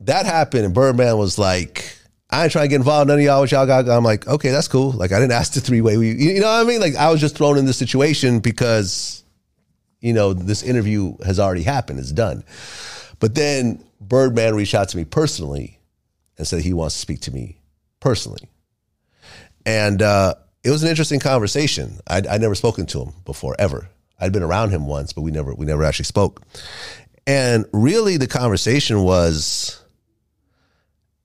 that 0.00 0.26
happened, 0.26 0.66
and 0.66 0.74
Birdman 0.74 1.16
was 1.16 1.38
like, 1.38 1.96
"I 2.28 2.42
ain't 2.42 2.52
trying 2.52 2.64
to 2.64 2.68
get 2.68 2.76
involved. 2.76 3.08
None 3.08 3.18
of 3.18 3.24
y'all, 3.24 3.40
what 3.40 3.50
y'all 3.50 3.66
got." 3.66 3.88
I'm 3.88 4.04
like, 4.04 4.26
"Okay, 4.26 4.50
that's 4.50 4.68
cool." 4.68 4.90
Like 4.92 5.12
I 5.12 5.18
didn't 5.18 5.32
ask 5.32 5.54
the 5.54 5.60
three 5.62 5.80
way. 5.80 5.94
You 5.94 6.00
you 6.00 6.40
know 6.40 6.46
what 6.46 6.60
I 6.60 6.64
mean? 6.64 6.80
Like 6.80 6.96
I 6.96 7.10
was 7.10 7.20
just 7.20 7.36
thrown 7.36 7.56
in 7.56 7.64
this 7.64 7.78
situation 7.78 8.40
because, 8.40 9.24
you 10.00 10.12
know, 10.12 10.34
this 10.34 10.62
interview 10.62 11.16
has 11.24 11.40
already 11.40 11.62
happened. 11.62 12.00
It's 12.00 12.12
done. 12.12 12.44
But 13.18 13.34
then 13.34 13.82
Birdman 13.98 14.54
reached 14.54 14.74
out 14.74 14.90
to 14.90 14.96
me 14.98 15.06
personally 15.06 15.78
and 16.38 16.46
said 16.46 16.62
he 16.62 16.72
wants 16.72 16.94
to 16.94 17.00
speak 17.00 17.20
to 17.20 17.32
me 17.32 17.60
personally, 18.00 18.48
and 19.64 20.02
uh, 20.02 20.34
it 20.64 20.70
was 20.70 20.82
an 20.82 20.88
interesting 20.88 21.20
conversation. 21.20 22.00
I'd, 22.06 22.26
I'd 22.26 22.40
never 22.40 22.54
spoken 22.54 22.86
to 22.86 23.02
him 23.04 23.12
before 23.24 23.54
ever. 23.58 23.88
I'd 24.18 24.32
been 24.32 24.42
around 24.42 24.70
him 24.70 24.86
once, 24.86 25.12
but 25.12 25.22
we 25.22 25.30
never 25.30 25.54
we 25.54 25.66
never 25.66 25.84
actually 25.84 26.06
spoke. 26.06 26.42
And 27.26 27.66
really, 27.72 28.16
the 28.16 28.26
conversation 28.26 29.02
was 29.02 29.80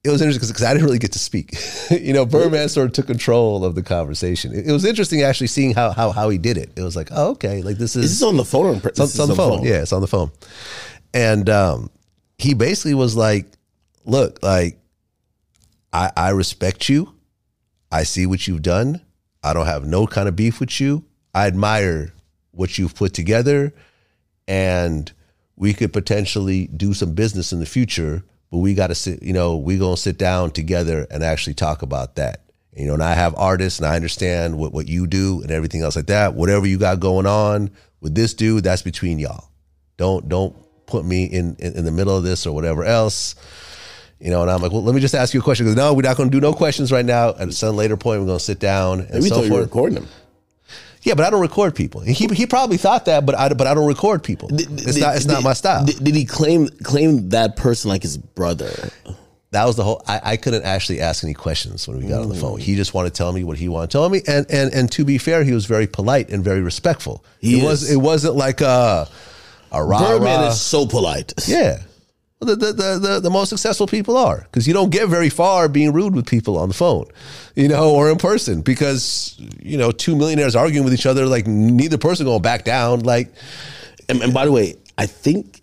it 0.04 0.10
was 0.10 0.20
interesting 0.20 0.48
because 0.48 0.64
I 0.64 0.72
didn't 0.72 0.86
really 0.86 0.98
get 0.98 1.12
to 1.12 1.18
speak. 1.18 1.54
you 1.90 2.12
know, 2.12 2.26
Birdman 2.26 2.68
sort 2.68 2.86
of 2.86 2.92
took 2.92 3.06
control 3.06 3.64
of 3.64 3.74
the 3.74 3.82
conversation. 3.82 4.52
It, 4.52 4.68
it 4.68 4.72
was 4.72 4.84
interesting 4.84 5.22
actually 5.22 5.46
seeing 5.46 5.74
how 5.74 5.92
how 5.92 6.10
how 6.10 6.28
he 6.28 6.38
did 6.38 6.56
it. 6.56 6.72
It 6.76 6.82
was 6.82 6.96
like, 6.96 7.08
oh, 7.12 7.30
okay, 7.32 7.62
like 7.62 7.78
this 7.78 7.96
is 7.96 8.04
Is 8.04 8.18
this 8.18 8.28
on 8.28 8.36
the 8.36 8.44
phone? 8.44 8.76
It's 8.84 9.00
on, 9.00 9.04
it's 9.04 9.18
on 9.18 9.28
the 9.28 9.36
phone. 9.36 9.62
Yeah, 9.62 9.82
it's 9.82 9.92
on 9.92 10.00
the 10.00 10.08
phone. 10.08 10.32
And 11.14 11.48
um, 11.48 11.90
he 12.38 12.54
basically 12.54 12.94
was 12.94 13.14
like, 13.16 13.46
"Look, 14.04 14.42
like, 14.42 14.78
I 15.92 16.10
I 16.16 16.30
respect 16.30 16.88
you. 16.88 17.14
I 17.90 18.04
see 18.04 18.26
what 18.26 18.46
you've 18.46 18.62
done. 18.62 19.02
I 19.42 19.52
don't 19.52 19.66
have 19.66 19.84
no 19.84 20.06
kind 20.06 20.28
of 20.28 20.36
beef 20.36 20.60
with 20.60 20.80
you. 20.80 21.04
I 21.34 21.46
admire 21.46 22.12
what 22.52 22.78
you've 22.78 22.94
put 22.94 23.12
together, 23.12 23.72
and 24.46 25.10
we 25.56 25.74
could 25.74 25.92
potentially 25.92 26.68
do 26.68 26.94
some 26.94 27.14
business 27.14 27.52
in 27.52 27.60
the 27.60 27.66
future. 27.66 28.22
But 28.50 28.58
we 28.58 28.74
got 28.74 28.88
to 28.88 28.94
sit. 28.94 29.22
You 29.22 29.32
know, 29.32 29.56
we 29.56 29.78
gonna 29.78 29.96
sit 29.96 30.18
down 30.18 30.50
together 30.50 31.06
and 31.10 31.22
actually 31.22 31.54
talk 31.54 31.82
about 31.82 32.16
that." 32.16 32.42
You 32.74 32.86
know, 32.86 32.94
and 32.94 33.02
I 33.02 33.14
have 33.14 33.34
artists 33.36 33.78
and 33.78 33.86
I 33.86 33.96
understand 33.96 34.56
what, 34.56 34.72
what 34.72 34.88
you 34.88 35.06
do 35.06 35.42
and 35.42 35.50
everything 35.50 35.82
else 35.82 35.94
like 35.94 36.06
that. 36.06 36.34
Whatever 36.34 36.66
you 36.66 36.78
got 36.78 37.00
going 37.00 37.26
on 37.26 37.70
with 38.00 38.14
this 38.14 38.32
dude, 38.32 38.64
that's 38.64 38.80
between 38.80 39.18
y'all. 39.18 39.50
Don't 39.98 40.28
don't 40.28 40.56
put 40.86 41.04
me 41.04 41.24
in, 41.24 41.56
in, 41.58 41.74
in 41.74 41.84
the 41.84 41.90
middle 41.90 42.16
of 42.16 42.24
this 42.24 42.46
or 42.46 42.54
whatever 42.54 42.84
else. 42.84 43.34
You 44.22 44.30
know, 44.30 44.42
and 44.42 44.50
I'm 44.50 44.62
like, 44.62 44.70
well, 44.70 44.84
let 44.84 44.94
me 44.94 45.00
just 45.00 45.14
ask 45.16 45.34
you 45.34 45.40
a 45.40 45.42
question. 45.42 45.66
Because 45.66 45.76
no, 45.76 45.92
we're 45.94 46.02
not 46.02 46.16
going 46.16 46.30
to 46.30 46.36
do 46.36 46.40
no 46.40 46.52
questions 46.54 46.92
right 46.92 47.04
now. 47.04 47.30
At 47.34 47.52
some 47.54 47.74
later 47.76 47.96
point, 47.96 48.20
we're 48.20 48.26
going 48.26 48.38
to 48.38 48.44
sit 48.44 48.60
down 48.60 49.00
and 49.00 49.22
We 49.22 49.28
so 49.28 49.34
thought 49.36 49.44
you 49.46 49.50
were 49.50 49.56
forth. 49.58 49.66
recording 49.68 49.96
him. 49.98 50.08
Yeah, 51.02 51.14
but 51.14 51.26
I 51.26 51.30
don't 51.30 51.40
record 51.40 51.74
people. 51.74 52.02
And 52.02 52.10
He 52.10 52.28
he 52.28 52.46
probably 52.46 52.76
thought 52.76 53.06
that, 53.06 53.26
but 53.26 53.34
I 53.36 53.48
but 53.52 53.66
I 53.66 53.74
don't 53.74 53.88
record 53.88 54.22
people. 54.22 54.48
it's 54.52 54.96
not 54.98 55.16
it's 55.16 55.24
not 55.26 55.42
my 55.42 55.52
style. 55.54 55.84
Did, 55.84 56.04
did 56.04 56.14
he 56.14 56.24
claim 56.24 56.68
claim 56.84 57.30
that 57.30 57.56
person 57.56 57.88
like 57.88 58.02
his 58.04 58.16
brother? 58.16 58.70
that 59.50 59.64
was 59.66 59.74
the 59.74 59.82
whole. 59.82 60.00
I, 60.06 60.20
I 60.22 60.36
couldn't 60.36 60.62
actually 60.62 61.00
ask 61.00 61.24
any 61.24 61.34
questions 61.34 61.88
when 61.88 61.98
we 61.98 62.06
got 62.06 62.22
on 62.22 62.28
the 62.28 62.36
phone. 62.36 62.60
He 62.60 62.76
just 62.76 62.94
wanted 62.94 63.10
to 63.14 63.18
tell 63.18 63.32
me 63.32 63.42
what 63.42 63.58
he 63.58 63.68
wanted 63.68 63.90
to 63.90 63.98
tell 63.98 64.08
me, 64.08 64.22
and 64.28 64.46
and 64.48 64.72
and 64.72 64.92
to 64.92 65.04
be 65.04 65.18
fair, 65.18 65.42
he 65.42 65.50
was 65.52 65.66
very 65.66 65.88
polite 65.88 66.30
and 66.30 66.44
very 66.44 66.60
respectful. 66.62 67.24
He 67.40 67.60
it 67.60 67.64
was 67.64 67.90
it 67.90 67.96
wasn't 67.96 68.36
like 68.36 68.60
a 68.60 69.08
a 69.72 69.84
rah 69.84 69.98
Birdman 69.98 70.40
rah. 70.42 70.48
is 70.50 70.60
so 70.60 70.86
polite. 70.86 71.32
Yeah. 71.48 71.82
The, 72.44 72.56
the, 72.56 72.98
the, 72.98 73.20
the, 73.20 73.30
most 73.30 73.48
successful 73.48 73.86
people 73.86 74.16
are 74.16 74.40
because 74.40 74.66
you 74.66 74.74
don't 74.74 74.90
get 74.90 75.08
very 75.08 75.30
far 75.30 75.68
being 75.68 75.92
rude 75.92 76.14
with 76.14 76.26
people 76.26 76.58
on 76.58 76.68
the 76.68 76.74
phone, 76.74 77.06
you 77.54 77.68
know, 77.68 77.94
or 77.94 78.10
in 78.10 78.18
person 78.18 78.62
because, 78.62 79.36
you 79.60 79.78
know, 79.78 79.92
two 79.92 80.16
millionaires 80.16 80.56
arguing 80.56 80.84
with 80.84 80.92
each 80.92 81.06
other, 81.06 81.26
like 81.26 81.46
neither 81.46 81.98
person 81.98 82.26
going 82.26 82.38
to 82.38 82.42
back 82.42 82.64
down. 82.64 83.00
Like, 83.00 83.32
And, 84.08 84.20
and 84.22 84.34
by 84.34 84.44
the 84.44 84.52
way, 84.52 84.74
I 84.98 85.06
think 85.06 85.60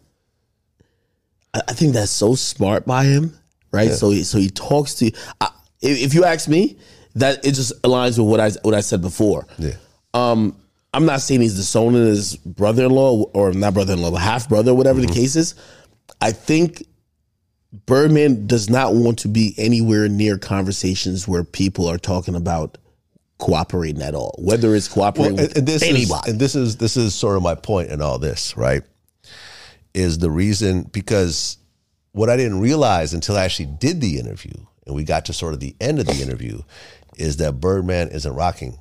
I 1.53 1.73
think 1.73 1.93
that's 1.93 2.11
so 2.11 2.35
smart 2.35 2.85
by 2.85 3.05
him 3.05 3.39
right? 3.71 3.91
So 3.91 4.09
he, 4.11 4.23
so 4.23 4.37
he 4.37 4.49
talks 4.49 4.95
to. 4.95 5.11
I, 5.41 5.49
if, 5.81 6.13
you 6.13 6.25
ask 6.25 6.49
me, 6.49 6.77
that 7.15 7.45
it 7.45 7.53
just 7.53 7.81
aligns 7.81 8.19
with 8.19 8.27
what 8.27 8.39
I 8.39 8.51
what 8.61 8.73
I 8.73 8.81
said 8.81 9.01
before. 9.01 9.47
Yeah. 9.57 9.71
Um, 10.13 10.55
I'm 10.93 11.05
not 11.05 11.21
saying 11.21 11.41
he's 11.41 11.55
disowning 11.55 12.05
his 12.05 12.35
brother-in-law 12.35 13.23
or 13.33 13.51
not 13.53 13.73
brother-in-law, 13.73 14.15
half 14.15 14.49
brother, 14.49 14.73
whatever 14.73 14.99
the 14.99 15.07
case 15.07 15.35
is. 15.35 15.55
I 16.21 16.31
think 16.31 16.83
Birdman 17.85 18.47
does 18.47 18.69
not 18.69 18.93
want 18.93 19.19
to 19.19 19.27
be 19.27 19.53
anywhere 19.57 20.07
near 20.07 20.37
conversations 20.37 21.27
where 21.27 21.43
people 21.43 21.87
are 21.87 21.97
talking 21.97 22.35
about 22.35 22.77
cooperating 23.37 24.01
at 24.01 24.15
all, 24.15 24.35
whether 24.39 24.75
it's 24.75 24.87
cooperating 24.87 25.37
Well, 25.37 25.45
with 25.45 25.57
and, 25.57 25.59
and 25.59 25.67
this 25.67 25.83
anybody. 25.83 26.21
is 26.25 26.31
and 26.31 26.39
this 26.39 26.55
is 26.55 26.77
this 26.77 26.97
is 26.97 27.15
sort 27.15 27.37
of 27.37 27.43
my 27.43 27.55
point 27.55 27.89
in 27.89 28.01
all 28.01 28.17
this, 28.17 28.57
right? 28.57 28.83
Is 29.93 30.19
the 30.19 30.29
reason 30.29 30.83
because 30.83 31.57
what 32.11 32.29
I 32.29 32.37
didn't 32.37 32.59
realize 32.59 33.13
until 33.13 33.37
I 33.37 33.45
actually 33.45 33.67
did 33.79 34.01
the 34.01 34.19
interview 34.19 34.53
and 34.85 34.95
we 34.95 35.03
got 35.03 35.25
to 35.25 35.33
sort 35.33 35.53
of 35.53 35.59
the 35.59 35.75
end 35.79 35.99
of 35.99 36.07
the 36.07 36.21
interview 36.21 36.61
is 37.17 37.37
that 37.37 37.59
Birdman 37.59 38.09
isn't 38.09 38.33
rocking 38.33 38.79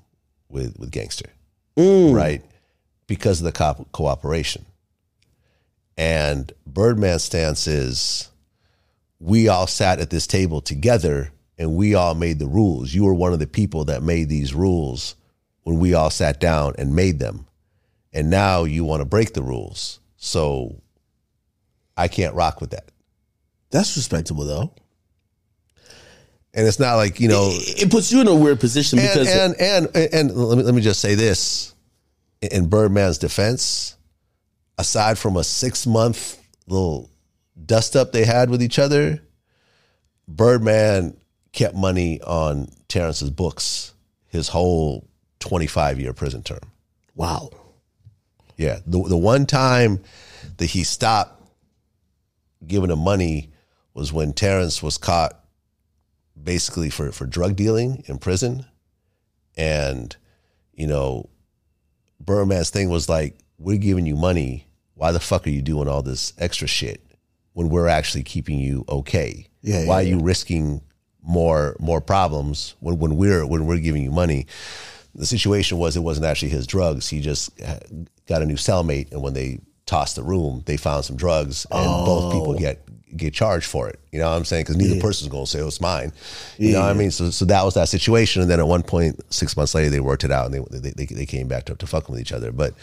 with 0.48 0.78
with 0.78 0.90
Gangster, 0.90 1.30
mm. 1.76 2.14
right? 2.14 2.42
Because 3.06 3.40
of 3.40 3.44
the 3.44 3.52
co- 3.52 3.86
cooperation. 3.92 4.64
And 5.98 6.52
Birdman's 6.64 7.24
stance 7.24 7.66
is 7.66 8.30
we 9.18 9.48
all 9.48 9.66
sat 9.66 9.98
at 9.98 10.10
this 10.10 10.28
table 10.28 10.60
together 10.60 11.32
and 11.58 11.74
we 11.74 11.96
all 11.96 12.14
made 12.14 12.38
the 12.38 12.46
rules. 12.46 12.94
You 12.94 13.04
were 13.04 13.14
one 13.14 13.32
of 13.32 13.40
the 13.40 13.48
people 13.48 13.86
that 13.86 14.02
made 14.02 14.28
these 14.28 14.54
rules 14.54 15.16
when 15.64 15.80
we 15.80 15.94
all 15.94 16.08
sat 16.08 16.38
down 16.38 16.74
and 16.78 16.94
made 16.94 17.18
them. 17.18 17.46
And 18.12 18.30
now 18.30 18.62
you 18.62 18.84
want 18.84 19.00
to 19.00 19.04
break 19.04 19.34
the 19.34 19.42
rules. 19.42 19.98
So 20.16 20.80
I 21.96 22.06
can't 22.06 22.34
rock 22.34 22.60
with 22.60 22.70
that. 22.70 22.92
That's 23.70 23.96
respectable 23.96 24.44
though. 24.44 24.72
And 26.54 26.66
it's 26.66 26.78
not 26.78 26.94
like, 26.94 27.18
you 27.18 27.28
know, 27.28 27.50
It, 27.50 27.82
it 27.82 27.90
puts 27.90 28.12
you 28.12 28.20
in 28.20 28.28
a 28.28 28.34
weird 28.34 28.60
position 28.60 29.00
and, 29.00 29.08
because 29.08 29.28
and, 29.28 29.60
and, 29.60 29.88
and, 29.96 30.14
and 30.14 30.36
let, 30.36 30.58
me, 30.58 30.64
let 30.64 30.74
me 30.74 30.80
just 30.80 31.00
say 31.00 31.16
this 31.16 31.74
in 32.40 32.68
Birdman's 32.68 33.18
defense, 33.18 33.96
aside 34.78 35.18
from 35.18 35.36
a 35.36 35.44
six 35.44 35.86
month 35.86 36.38
little 36.66 37.10
dust 37.66 37.96
up 37.96 38.12
they 38.12 38.24
had 38.24 38.48
with 38.48 38.62
each 38.62 38.78
other, 38.78 39.20
Birdman 40.26 41.16
kept 41.52 41.74
money 41.74 42.20
on 42.22 42.68
Terrence's 42.88 43.30
books 43.30 43.92
his 44.28 44.48
whole 44.48 45.08
25 45.40 46.00
year 46.00 46.12
prison 46.12 46.42
term. 46.42 46.60
wow. 47.14 47.50
Yeah. 48.56 48.80
The, 48.86 49.02
the 49.04 49.16
one 49.16 49.46
time 49.46 50.02
that 50.56 50.66
he 50.66 50.82
stopped 50.82 51.40
giving 52.66 52.90
him 52.90 52.98
money 52.98 53.52
was 53.94 54.12
when 54.12 54.32
Terrence 54.32 54.82
was 54.82 54.98
caught 54.98 55.38
basically 56.40 56.90
for, 56.90 57.12
for 57.12 57.24
drug 57.24 57.56
dealing 57.56 58.02
in 58.06 58.18
prison. 58.18 58.66
And, 59.56 60.14
you 60.74 60.86
know, 60.86 61.28
Birdman's 62.20 62.70
thing 62.70 62.90
was 62.90 63.08
like, 63.08 63.38
we're 63.58 63.78
giving 63.78 64.06
you 64.06 64.16
money. 64.16 64.67
Why 64.98 65.12
the 65.12 65.20
fuck 65.20 65.46
are 65.46 65.50
you 65.50 65.62
doing 65.62 65.88
all 65.88 66.02
this 66.02 66.32
extra 66.38 66.66
shit 66.66 67.00
when 67.52 67.68
we're 67.68 67.86
actually 67.86 68.24
keeping 68.24 68.58
you 68.58 68.84
okay? 68.88 69.46
Yeah, 69.62 69.86
Why 69.86 70.00
yeah, 70.00 70.08
are 70.08 70.16
you 70.16 70.20
risking 70.20 70.82
more 71.22 71.76
more 71.78 72.00
problems 72.00 72.74
when, 72.80 72.98
when 72.98 73.16
we're 73.16 73.46
when 73.46 73.66
we're 73.66 73.78
giving 73.78 74.02
you 74.02 74.10
money? 74.10 74.46
The 75.14 75.24
situation 75.24 75.78
was 75.78 75.96
it 75.96 76.00
wasn't 76.00 76.26
actually 76.26 76.50
his 76.50 76.66
drugs. 76.66 77.08
He 77.08 77.20
just 77.20 77.62
uh, 77.62 77.78
got 78.26 78.42
a 78.42 78.46
new 78.46 78.56
cellmate, 78.56 79.12
and 79.12 79.22
when 79.22 79.34
they 79.34 79.60
tossed 79.86 80.16
the 80.16 80.22
room, 80.24 80.64
they 80.66 80.76
found 80.76 81.04
some 81.04 81.16
drugs, 81.16 81.64
and 81.70 81.86
both 82.04 82.32
people 82.32 82.54
get 82.58 82.84
get 83.16 83.32
charged 83.32 83.66
for 83.66 83.88
it. 83.88 84.00
You 84.10 84.18
know 84.18 84.28
what 84.28 84.36
I'm 84.36 84.44
saying? 84.44 84.64
Because 84.64 84.76
neither 84.76 85.00
person's 85.00 85.30
going 85.30 85.44
to 85.44 85.50
say 85.50 85.60
oh, 85.60 85.68
it's 85.68 85.80
mine. 85.80 86.12
You 86.58 86.72
know 86.72 86.80
what 86.80 86.90
I 86.90 86.94
mean? 86.94 87.12
So 87.12 87.30
so 87.30 87.44
that 87.44 87.64
was 87.64 87.74
that 87.74 87.88
situation, 87.88 88.42
and 88.42 88.50
then 88.50 88.58
at 88.58 88.66
one 88.66 88.82
point, 88.82 89.20
six 89.32 89.56
months 89.56 89.76
later, 89.76 89.90
they 89.90 90.00
worked 90.00 90.24
it 90.24 90.32
out, 90.32 90.46
and 90.46 90.54
they 90.54 90.78
they, 90.80 90.90
they, 90.90 91.06
they 91.06 91.26
came 91.26 91.46
back 91.46 91.66
to, 91.66 91.76
to 91.76 91.86
fucking 91.86 92.12
with 92.12 92.20
each 92.20 92.32
other. 92.32 92.50
But 92.50 92.74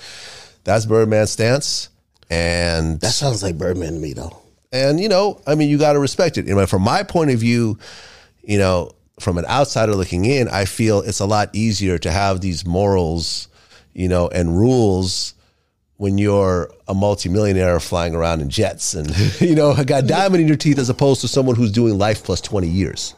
that's 0.63 0.85
Birdman's 0.85 1.31
stance, 1.31 1.89
and 2.29 2.99
That 3.01 3.13
sounds 3.13 3.43
like 3.43 3.57
Birdman 3.57 3.93
to 3.93 3.99
me 3.99 4.13
though. 4.13 4.37
and 4.71 4.99
you 4.99 5.09
know, 5.09 5.41
I 5.47 5.55
mean, 5.55 5.69
you 5.69 5.77
got 5.77 5.93
to 5.93 5.99
respect 5.99 6.37
it. 6.37 6.47
You 6.47 6.55
know, 6.55 6.65
from 6.65 6.81
my 6.81 7.03
point 7.03 7.31
of 7.31 7.39
view, 7.39 7.77
you 8.43 8.57
know, 8.57 8.91
from 9.19 9.37
an 9.37 9.45
outsider 9.45 9.93
looking 9.95 10.25
in, 10.25 10.47
I 10.49 10.65
feel 10.65 10.99
it's 11.01 11.19
a 11.19 11.25
lot 11.25 11.49
easier 11.53 11.97
to 11.99 12.11
have 12.11 12.41
these 12.41 12.65
morals, 12.65 13.47
you 13.93 14.07
know, 14.07 14.27
and 14.27 14.57
rules 14.57 15.33
when 15.97 16.17
you're 16.17 16.69
a 16.89 16.93
multimillionaire 16.93 17.79
flying 17.79 18.13
around 18.13 18.41
in 18.41 18.49
jets 18.49 18.93
and 18.95 19.09
you 19.41 19.55
know, 19.55 19.73
got 19.85 20.05
diamond 20.07 20.41
in 20.41 20.47
your 20.47 20.57
teeth 20.57 20.77
as 20.79 20.89
opposed 20.89 21.21
to 21.21 21.27
someone 21.27 21.55
who's 21.55 21.71
doing 21.71 21.97
life 21.97 22.23
plus 22.23 22.41
20 22.41 22.67
years. 22.67 23.15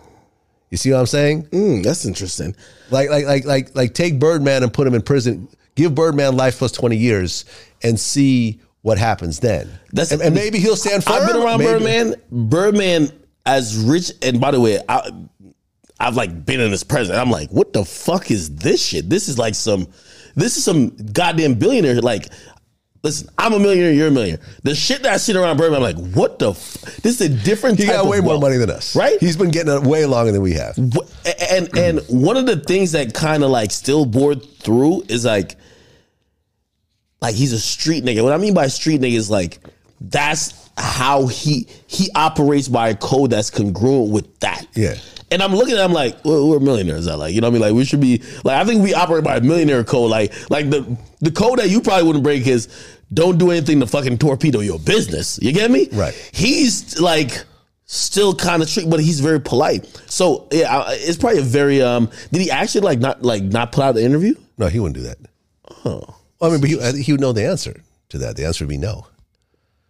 You 0.69 0.77
see 0.77 0.91
what 0.91 0.99
I'm 0.99 1.05
saying? 1.07 1.43
Mm, 1.45 1.81
that's 1.83 2.05
interesting. 2.05 2.55
Like, 2.91 3.09
like, 3.09 3.25
like, 3.25 3.45
like, 3.45 3.75
like, 3.75 3.93
take 3.93 4.19
Birdman 4.19 4.63
and 4.63 4.71
put 4.73 4.85
him 4.85 4.93
in 4.93 5.01
prison. 5.01 5.47
Give 5.75 5.95
Birdman 5.95 6.35
life 6.35 6.57
plus 6.57 6.73
20 6.73 6.97
years 6.97 7.45
and 7.81 7.99
see 7.99 8.59
what 8.87 8.97
happens 8.97 9.39
then. 9.39 9.69
That's- 9.91 10.11
and, 10.11 10.21
and 10.21 10.33
maybe 10.33 10.59
he'll 10.59 10.77
stand 10.77 11.03
firm. 11.03 11.21
I've 11.21 11.27
been 11.27 11.35
around 11.43 11.59
maybe- 11.59 11.71
Birdman. 11.73 12.15
Birdman 12.31 13.11
as 13.45 13.77
rich, 13.77 14.11
and 14.21 14.39
by 14.39 14.51
the 14.51 14.59
way, 14.61 14.79
I, 14.87 15.11
I've 15.99 16.15
like 16.15 16.45
been 16.45 16.59
in 16.61 16.71
his 16.71 16.83
presence. 16.83 17.17
I'm 17.17 17.29
like, 17.29 17.49
what 17.49 17.73
the 17.73 17.83
fuck 17.83 18.31
is 18.31 18.55
this 18.55 18.81
shit? 18.83 19.09
This 19.09 19.27
is 19.27 19.37
like 19.37 19.55
some, 19.55 19.87
this 20.35 20.55
is 20.57 20.63
some 20.63 20.89
goddamn 21.11 21.55
billionaire. 21.55 21.99
Like, 22.01 22.27
listen, 23.03 23.27
I'm 23.37 23.53
a 23.53 23.59
millionaire, 23.59 23.91
you're 23.91 24.07
a 24.07 24.11
millionaire. 24.11 24.45
The 24.63 24.75
shit 24.75 25.03
that 25.03 25.13
I 25.13 25.17
see 25.17 25.35
around 25.35 25.57
Birdman, 25.57 25.81
I'm 25.83 25.95
like, 25.95 26.13
what 26.15 26.39
the? 26.39 26.51
F-? 26.51 26.81
This 27.03 27.19
is 27.19 27.21
a 27.21 27.29
different. 27.43 27.79
He 27.79 27.87
got 27.87 28.05
way 28.05 28.19
more 28.19 28.29
wealth, 28.31 28.41
money 28.41 28.57
than 28.57 28.69
us, 28.69 28.95
right? 28.95 29.19
He's 29.19 29.35
been 29.37 29.49
getting 29.51 29.73
it 29.73 29.83
way 29.83 30.05
longer 30.05 30.31
than 30.31 30.41
we 30.41 30.53
have. 30.53 30.75
Wh- 30.77 31.07
and 31.51 31.75
and 31.77 31.99
one 32.09 32.37
of 32.37 32.45
the 32.45 32.57
things 32.57 32.91
that 32.93 33.13
kind 33.13 33.43
of 33.43 33.49
like 33.49 33.71
still 33.71 34.05
bored 34.05 34.43
through 34.59 35.03
is 35.09 35.25
like 35.25 35.55
like 37.21 37.35
he's 37.35 37.53
a 37.53 37.59
street 37.59 38.03
nigga. 38.03 38.23
What 38.23 38.33
I 38.33 38.37
mean 38.37 38.53
by 38.53 38.67
street 38.67 39.01
nigga 39.01 39.15
is 39.15 39.29
like 39.29 39.59
that's 39.99 40.69
how 40.77 41.27
he 41.27 41.67
he 41.87 42.09
operates 42.13 42.67
by 42.67 42.89
a 42.89 42.95
code 42.95 43.31
that's 43.31 43.49
congruent 43.49 44.11
with 44.11 44.39
that. 44.41 44.65
Yeah. 44.75 44.95
And 45.29 45.43
I'm 45.43 45.53
looking 45.53 45.75
at 45.75 45.83
him 45.83 45.93
like 45.93 46.23
we're, 46.23 46.45
we're 46.45 46.59
millionaires. 46.59 47.07
I 47.07 47.15
like 47.15 47.33
you 47.33 47.41
know 47.41 47.47
what 47.47 47.51
I 47.51 47.53
mean 47.53 47.61
like 47.61 47.73
we 47.73 47.85
should 47.85 48.01
be 48.01 48.21
like 48.43 48.57
I 48.57 48.65
think 48.65 48.83
we 48.83 48.93
operate 48.93 49.23
by 49.23 49.37
a 49.37 49.41
millionaire 49.41 49.83
code 49.83 50.09
like 50.09 50.33
like 50.49 50.69
the 50.69 50.97
the 51.19 51.31
code 51.31 51.59
that 51.59 51.69
you 51.69 51.81
probably 51.81 52.05
wouldn't 52.05 52.23
break 52.23 52.45
is 52.47 52.69
don't 53.13 53.37
do 53.37 53.51
anything 53.51 53.79
to 53.79 53.87
fucking 53.87 54.17
torpedo 54.17 54.59
your 54.59 54.79
business. 54.79 55.39
You 55.41 55.53
get 55.53 55.71
me? 55.71 55.89
Right. 55.91 56.13
He's 56.33 56.99
like 56.99 57.43
still 57.85 58.35
kind 58.35 58.61
of 58.61 58.69
strict, 58.69 58.89
but 58.89 58.99
he's 58.99 59.19
very 59.19 59.39
polite. 59.41 59.85
So 60.07 60.47
yeah, 60.51 60.83
it's 60.89 61.17
probably 61.17 61.39
a 61.39 61.43
very 61.43 61.81
um. 61.81 62.11
Did 62.31 62.41
he 62.41 62.51
actually 62.51 62.81
like 62.81 62.99
not 62.99 63.23
like 63.23 63.43
not 63.43 63.71
put 63.71 63.83
out 63.83 63.95
the 63.95 64.03
interview? 64.03 64.35
No, 64.57 64.67
he 64.67 64.79
wouldn't 64.79 64.97
do 64.97 65.03
that. 65.03 65.17
Oh, 65.85 66.15
I 66.41 66.49
mean, 66.49 66.61
but 66.61 66.69
he, 66.69 67.01
he 67.03 67.11
would 67.11 67.21
know 67.21 67.33
the 67.33 67.45
answer 67.45 67.81
to 68.09 68.17
that. 68.19 68.35
The 68.35 68.45
answer 68.45 68.65
would 68.65 68.69
be 68.69 68.77
no. 68.77 69.07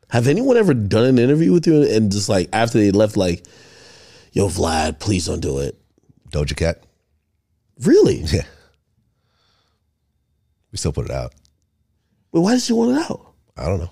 Have 0.09 0.27
anyone 0.27 0.55
ever 0.57 0.73
done 0.73 1.05
an 1.05 1.19
interview 1.19 1.51
with 1.51 1.67
you 1.67 1.83
and 1.83 2.11
just 2.11 2.29
like 2.29 2.49
after 2.53 2.77
they 2.79 2.91
left, 2.91 3.17
like, 3.17 3.45
yo, 4.31 4.47
Vlad, 4.47 4.99
please 4.99 5.25
don't 5.25 5.41
do 5.41 5.59
it. 5.59 5.77
Doja 6.31 6.55
Cat. 6.55 6.83
Really? 7.81 8.23
Yeah. 8.31 8.43
We 10.71 10.77
still 10.77 10.91
put 10.91 11.05
it 11.05 11.11
out. 11.11 11.33
But 12.31 12.41
why 12.41 12.51
did 12.51 12.61
she 12.61 12.73
want 12.73 12.97
it 12.97 13.09
out? 13.09 13.33
I 13.55 13.65
don't 13.67 13.79
know. 13.79 13.89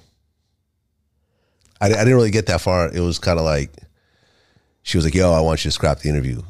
I, 1.79 1.87
I 1.87 1.89
didn't 1.89 2.15
really 2.15 2.31
get 2.31 2.47
that 2.47 2.61
far. 2.61 2.93
It 2.93 2.99
was 2.99 3.17
kind 3.17 3.39
of 3.39 3.45
like 3.45 3.71
she 4.83 4.97
was 4.97 5.05
like, 5.05 5.15
"Yo, 5.15 5.31
I 5.31 5.39
want 5.39 5.63
you 5.63 5.69
to 5.69 5.73
scrap 5.73 5.99
the 5.99 6.09
interview." 6.09 6.41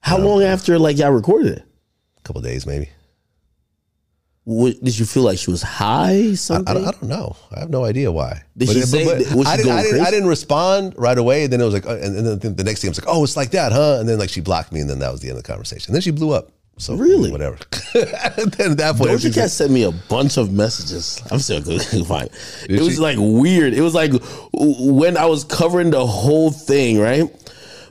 How 0.00 0.18
long 0.18 0.42
after 0.42 0.78
like 0.78 0.96
y'all 0.96 1.10
recorded 1.10 1.58
it? 1.58 1.64
A 2.16 2.20
couple 2.22 2.40
days, 2.42 2.64
maybe. 2.64 2.88
What, 4.50 4.82
did 4.82 4.98
you 4.98 5.04
feel 5.04 5.24
like 5.24 5.38
she 5.38 5.50
was 5.50 5.60
high? 5.62 6.12
I, 6.30 6.34
Something? 6.34 6.68
I, 6.74 6.80
don't, 6.80 6.88
I 6.88 6.90
don't 6.92 7.02
know. 7.02 7.36
I 7.54 7.60
have 7.60 7.68
no 7.68 7.84
idea 7.84 8.10
why. 8.10 8.44
Did 8.56 8.70
she 8.70 8.80
say- 8.80 9.04
was 9.04 9.26
she 9.26 9.52
I, 9.52 9.56
didn't, 9.58 9.66
going 9.68 9.78
I, 9.78 9.82
didn't, 9.82 10.00
I 10.06 10.10
didn't 10.10 10.28
respond 10.28 10.94
right 10.96 11.18
away. 11.18 11.46
Then 11.48 11.60
it 11.60 11.64
was 11.64 11.74
like, 11.74 11.84
uh, 11.84 11.96
and, 11.96 12.16
and 12.16 12.40
then 12.40 12.56
the 12.56 12.64
next 12.64 12.80
thing 12.80 12.88
I 12.88 12.92
was 12.92 12.98
like, 13.04 13.14
"Oh, 13.14 13.22
it's 13.24 13.36
like 13.36 13.50
that, 13.50 13.72
huh?" 13.72 13.98
And 14.00 14.08
then 14.08 14.18
like 14.18 14.30
she 14.30 14.40
blocked 14.40 14.72
me, 14.72 14.80
and 14.80 14.88
then 14.88 15.00
that 15.00 15.12
was 15.12 15.20
the 15.20 15.28
end 15.28 15.36
of 15.36 15.42
the 15.44 15.46
conversation. 15.46 15.92
Then 15.92 16.00
she 16.00 16.12
blew 16.12 16.32
up. 16.32 16.50
So 16.78 16.94
Really? 16.94 17.30
whatever. 17.30 17.58
then 17.92 18.70
at 18.70 18.76
that 18.78 18.94
point, 18.96 19.10
Doja 19.10 19.34
Cat 19.34 19.36
like- 19.42 19.50
sent 19.50 19.70
me 19.70 19.82
a 19.82 19.90
bunch 19.90 20.38
of 20.38 20.50
messages. 20.50 21.20
I'm 21.30 21.40
still 21.40 21.60
good. 21.68 21.82
Fine. 22.06 22.28
It 22.70 22.80
was 22.80 22.94
she? 22.94 23.00
like 23.00 23.18
weird. 23.20 23.74
It 23.74 23.82
was 23.82 23.92
like 23.94 24.12
when 24.54 25.18
I 25.18 25.26
was 25.26 25.44
covering 25.44 25.90
the 25.90 26.06
whole 26.06 26.50
thing, 26.52 26.98
right? 26.98 27.24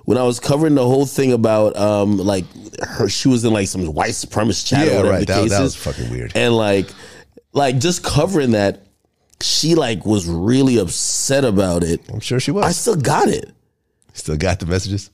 When 0.07 0.17
I 0.17 0.23
was 0.23 0.39
covering 0.39 0.75
the 0.75 0.85
whole 0.85 1.05
thing 1.05 1.33
about 1.33 1.75
um 1.75 2.17
like 2.17 2.45
her, 2.81 3.09
she 3.09 3.27
was 3.27 3.43
in 3.43 3.51
like 3.51 3.67
some 3.67 3.85
white 3.93 4.11
supremacist 4.11 4.65
chat. 4.65 4.87
Yeah, 4.87 5.01
or 5.01 5.09
right. 5.09 5.27
That- 5.27 5.49
that 5.49 5.61
was 5.61 5.75
fucking 5.75 6.09
weird. 6.09 6.31
And 6.33 6.55
like, 6.55 6.87
like 7.51 7.77
just 7.79 8.05
covering 8.05 8.51
that, 8.51 8.85
she 9.41 9.75
like 9.75 10.05
was 10.05 10.25
really 10.25 10.77
upset 10.77 11.43
about 11.43 11.83
it. 11.83 11.99
I'm 12.09 12.21
sure 12.21 12.39
she 12.39 12.51
was. 12.51 12.63
I 12.63 12.71
still 12.71 12.95
got 12.95 13.27
it. 13.27 13.51
Still 14.13 14.37
got 14.37 14.61
the 14.61 14.65
messages. 14.65 15.09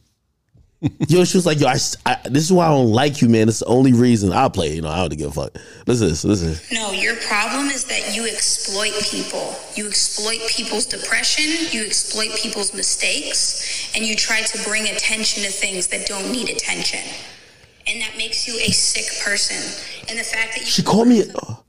Yo, 1.07 1.23
she 1.23 1.37
was 1.37 1.45
like, 1.45 1.59
yo, 1.59 1.67
I, 1.67 1.77
I, 2.05 2.17
this 2.25 2.43
is 2.43 2.51
why 2.51 2.67
I 2.67 2.69
don't 2.69 2.91
like 2.91 3.21
you, 3.21 3.29
man. 3.29 3.47
It's 3.47 3.59
the 3.59 3.65
only 3.65 3.93
reason 3.93 4.31
I'll 4.31 4.49
play. 4.49 4.75
You 4.75 4.81
know, 4.81 4.89
I 4.89 4.97
don't 4.97 5.17
give 5.17 5.29
a 5.29 5.31
fuck. 5.31 5.55
Listen, 5.87 6.09
this, 6.09 6.23
listen. 6.23 6.55
No, 6.75 6.91
your 6.91 7.15
problem 7.27 7.67
is 7.67 7.85
that 7.85 8.15
you 8.15 8.25
exploit 8.25 8.93
people. 9.09 9.55
You 9.75 9.87
exploit 9.87 10.39
people's 10.49 10.85
depression, 10.85 11.45
you 11.71 11.85
exploit 11.85 12.35
people's 12.35 12.73
mistakes, 12.73 13.95
and 13.95 14.05
you 14.05 14.15
try 14.15 14.41
to 14.41 14.63
bring 14.63 14.87
attention 14.89 15.43
to 15.43 15.49
things 15.49 15.87
that 15.87 16.05
don't 16.05 16.31
need 16.31 16.49
attention. 16.49 17.01
And 17.87 18.01
that 18.01 18.17
makes 18.17 18.47
you 18.47 18.55
a 18.55 18.71
sick 18.71 19.23
person. 19.25 19.57
And 20.09 20.19
the 20.19 20.23
fact 20.23 20.53
that 20.53 20.61
you 20.61 20.65
She 20.65 20.83
called 20.83 21.07
me. 21.07 21.23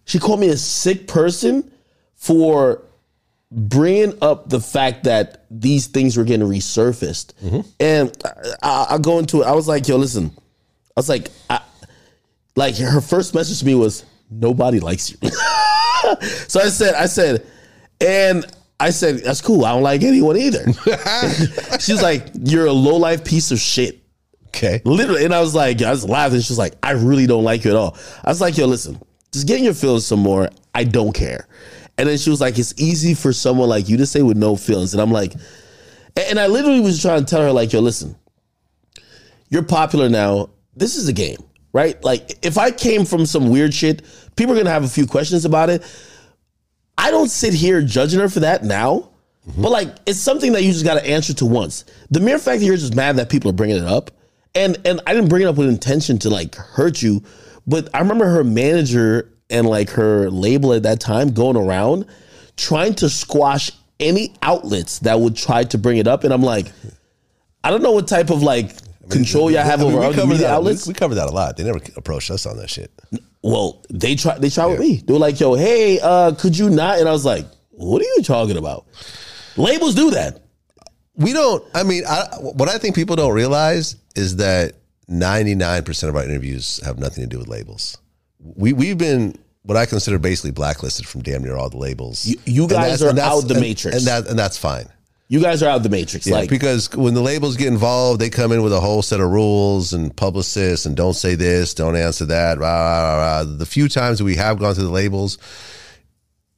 She 0.05 0.19
called 0.19 0.41
me 0.41 0.49
a 0.49 0.57
sick 0.57 1.07
person 1.07 1.71
for 2.15 2.83
bringing 3.51 4.16
up 4.22 4.49
the 4.49 4.61
fact 4.61 5.05
that 5.05 5.47
these 5.51 5.86
things 5.86 6.16
were 6.16 6.24
getting 6.24 6.47
resurfaced. 6.47 7.34
Mm-hmm. 7.34 7.61
And 7.80 8.22
I, 8.24 8.86
I, 8.90 8.95
I 8.95 8.99
go 8.99 9.18
into 9.18 9.42
it. 9.42 9.47
I 9.47 9.53
was 9.53 9.68
like, 9.68 9.86
yo, 9.88 9.97
listen. 9.97 10.30
I 10.36 11.01
was 11.01 11.09
like, 11.09 11.28
I, 11.51 11.61
like 12.57 12.76
her 12.76 13.01
first 13.01 13.34
message 13.34 13.61
to 13.61 13.66
me 13.66 13.74
was, 13.74 14.05
nobody 14.30 14.80
likes 14.80 15.11
you. 15.11 15.16
so 16.49 16.61
I 16.61 16.68
said, 16.68 16.95
I 16.95 17.07
said, 17.07 17.47
and 18.01 18.47
I 18.80 18.90
said, 18.90 19.18
that's 19.18 19.40
cool. 19.40 19.64
I 19.64 19.72
don't 19.72 19.82
like 19.82 20.03
anyone 20.03 20.36
either. 20.36 20.64
She's 21.80 22.03
like, 22.03 22.26
you're 22.34 22.66
a 22.66 22.72
low 22.72 22.97
life 22.97 23.24
piece 23.24 23.51
of 23.51 23.59
shit. 23.59 24.01
Okay. 24.49 24.80
Literally, 24.84 25.24
and 25.24 25.34
I 25.34 25.40
was 25.40 25.55
like, 25.55 25.82
I 25.82 25.90
was 25.90 26.09
laughing. 26.09 26.40
She's 26.40 26.59
like, 26.59 26.74
I 26.82 26.92
really 26.92 27.26
don't 27.26 27.42
like 27.42 27.64
you 27.64 27.70
at 27.70 27.76
all. 27.76 27.97
I 28.24 28.30
was 28.30 28.40
like, 28.40 28.57
yo, 28.57 28.66
listen, 28.66 29.01
just 29.32 29.49
get 29.49 29.59
in 29.59 29.64
your 29.64 29.74
feelings 29.74 30.07
some 30.07 30.20
more. 30.20 30.49
I 30.74 30.84
don't 30.84 31.12
care. 31.12 31.49
And 31.97 32.09
then 32.09 32.18
she 32.18 32.30
was 32.30 32.40
like, 32.40 32.59
it's 32.59 32.74
easy 32.76 33.14
for 33.14 33.32
someone 33.32 33.68
like 33.68 33.88
you 33.88 33.97
to 33.99 34.07
say 34.07 34.22
with 34.22 34.36
no 34.36 34.57
feelings. 34.57 34.95
And 34.95 35.01
I'm 35.01 35.12
like, 35.12 35.34
and 36.16 36.38
I 36.38 36.47
literally 36.47 36.80
was 36.80 37.01
trying 37.01 37.20
to 37.20 37.26
tell 37.26 37.42
her, 37.42 37.53
like, 37.53 37.72
yo, 37.72 37.80
listen, 37.80 38.16
you're 39.49 39.62
popular 39.62 40.09
now. 40.09 40.51
This 40.76 40.97
is 40.97 41.09
a 41.09 41.12
game, 41.12 41.38
right? 41.72 42.03
Like, 42.03 42.45
if 42.45 42.59
I 42.59 42.70
came 42.70 43.05
from 43.05 43.26
some 43.26 43.49
weird 43.51 43.72
shit, 43.72 44.03
people 44.36 44.55
are 44.55 44.57
gonna 44.59 44.70
have 44.70 44.84
a 44.84 44.88
few 44.88 45.07
questions 45.07 45.45
about 45.45 45.70
it. 45.70 45.82
I 46.97 47.11
don't 47.11 47.28
sit 47.28 47.55
here 47.55 47.82
judging 47.82 48.20
her 48.20 48.28
for 48.28 48.40
that 48.40 48.64
now, 48.64 49.11
mm-hmm. 49.49 49.62
but 49.62 49.70
like 49.70 49.95
it's 50.07 50.18
something 50.18 50.53
that 50.53 50.62
you 50.62 50.72
just 50.72 50.84
got 50.84 50.95
to 50.95 51.07
answer 51.07 51.34
to 51.34 51.47
once. 51.47 51.84
The 52.11 52.20
mere 52.20 52.38
fact 52.38 52.61
that 52.61 52.66
you're 52.66 52.76
just 52.76 52.95
mad 52.95 53.16
that 53.16 53.28
people 53.28 53.51
are 53.51 53.55
bringing 53.55 53.76
it 53.76 53.84
up, 53.84 54.11
and 54.55 54.78
and 54.84 55.01
I 55.07 55.14
didn't 55.14 55.28
bring 55.28 55.42
it 55.42 55.47
up 55.47 55.57
with 55.57 55.68
intention 55.68 56.18
to 56.20 56.30
like 56.30 56.55
hurt 56.55 57.03
you, 57.03 57.22
but 57.66 57.88
I 57.95 57.99
remember 58.01 58.26
her 58.26 58.45
manager 58.45 59.34
and 59.51 59.66
like 59.66 59.90
her 59.90 60.30
label 60.30 60.72
at 60.72 60.82
that 60.84 61.01
time 61.01 61.32
going 61.32 61.57
around 61.57 62.07
trying 62.57 62.95
to 62.95 63.09
squash 63.09 63.70
any 64.01 64.34
outlets 64.42 65.01
that 65.01 65.18
would 65.18 65.36
try 65.36 65.64
to 65.64 65.78
bring 65.78 65.99
it 65.99 66.07
up, 66.07 66.24
and 66.24 66.32
I'm 66.32 66.42
like, 66.42 66.66
I 67.62 67.70
don't 67.70 67.82
know 67.82 67.92
what 67.92 68.09
type 68.09 68.30
of 68.30 68.42
like 68.42 68.72
control 69.11 69.51
y'all 69.51 69.62
have 69.62 69.80
I 69.80 69.84
mean, 69.84 69.95
over 69.95 70.05
other 70.05 70.26
media 70.26 70.47
that, 70.47 70.55
outlets. 70.55 70.86
We, 70.86 70.92
we 70.92 70.95
covered 70.95 71.16
that 71.16 71.28
a 71.28 71.32
lot. 71.32 71.57
They 71.57 71.64
never 71.64 71.80
approached 71.97 72.30
us 72.30 72.47
on 72.47 72.57
that 72.59 72.70
shit. 72.70 72.90
Well, 73.42 73.82
they 73.90 74.14
try 74.14 74.38
they 74.38 74.51
try 74.51 74.66
with 74.66 74.80
me. 74.80 74.97
They 74.97 75.12
were 75.12 75.18
like, 75.18 75.38
"Yo, 75.38 75.55
hey, 75.55 76.01
uh, 76.01 76.32
could 76.32 76.57
you 76.57 76.70
not?" 76.70 76.99
And 76.99 77.09
I 77.09 77.12
was 77.12 77.24
like, 77.24 77.47
"What 77.70 78.01
are 78.01 78.07
you 78.16 78.22
talking 78.22 78.57
about?" 78.57 78.86
Labels 79.57 79.95
do 79.95 80.11
that. 80.12 80.40
We 81.16 81.32
don't. 81.32 81.64
I 81.74 81.84
mean, 81.84 82.05
I, 82.09 82.26
what 82.40 82.68
I 82.68 82.78
think 82.78 82.95
people 82.95 83.16
don't 83.16 83.34
realize 83.34 83.97
is 84.16 84.36
that 84.36 84.74
ninety 85.09 85.55
nine 85.55 85.84
percent 85.84 86.11
of 86.11 86.16
our 86.16 86.24
interviews 86.24 86.80
have 86.84 86.99
nothing 86.99 87.22
to 87.22 87.28
do 87.28 87.38
with 87.38 87.49
labels. 87.49 87.99
We 88.45 88.72
we've 88.72 88.99
been 88.99 89.36
what 89.62 89.76
I 89.76 89.86
consider 89.86 90.18
basically 90.18 90.51
blacklisted 90.51 91.07
from 91.07 91.22
damn 91.22 91.42
near 91.42 91.57
all 91.57 91.70
the 91.70 91.78
labels. 91.78 92.26
You- 92.26 92.38
you 92.45 92.68
guys 92.68 93.03
are 93.03 93.18
out 93.18 93.49
the 93.49 93.55
and- 93.55 93.61
matrix. 93.62 93.97
and 93.97 94.07
that 94.07 94.28
and 94.28 94.38
that's 94.38 94.59
fine. 94.59 94.86
You 95.28 95.40
guys 95.40 95.62
are 95.62 95.70
out 95.70 95.82
the 95.82 95.88
matrix. 95.88 96.26
Yeah, 96.26 96.34
like, 96.34 96.51
because 96.51 96.90
when 96.95 97.14
the 97.14 97.22
labels 97.22 97.57
get 97.57 97.68
involved, 97.68 98.20
they 98.20 98.28
come 98.28 98.53
in 98.53 98.62
with 98.62 98.74
a 98.74 98.80
whole 98.80 99.01
set 99.01 99.20
of 99.20 99.30
rules 99.30 99.95
and 99.95 100.14
publicists 100.14 100.84
and 100.84 100.95
don't 100.95 101.14
say 101.14 101.34
this, 101.34 101.72
don't 101.72 101.97
answer 101.97 102.26
that. 102.26 102.59
Rah, 102.59 102.68
rah, 102.68 103.16
rah, 103.16 103.16
rah. 103.38 103.45
The 103.45 103.64
few 103.64 103.88
times 103.88 104.22
we 104.22 104.36
have 104.36 104.59
gone 104.59 104.74
to 104.74 104.82
the 104.82 104.90
labels 104.90 105.38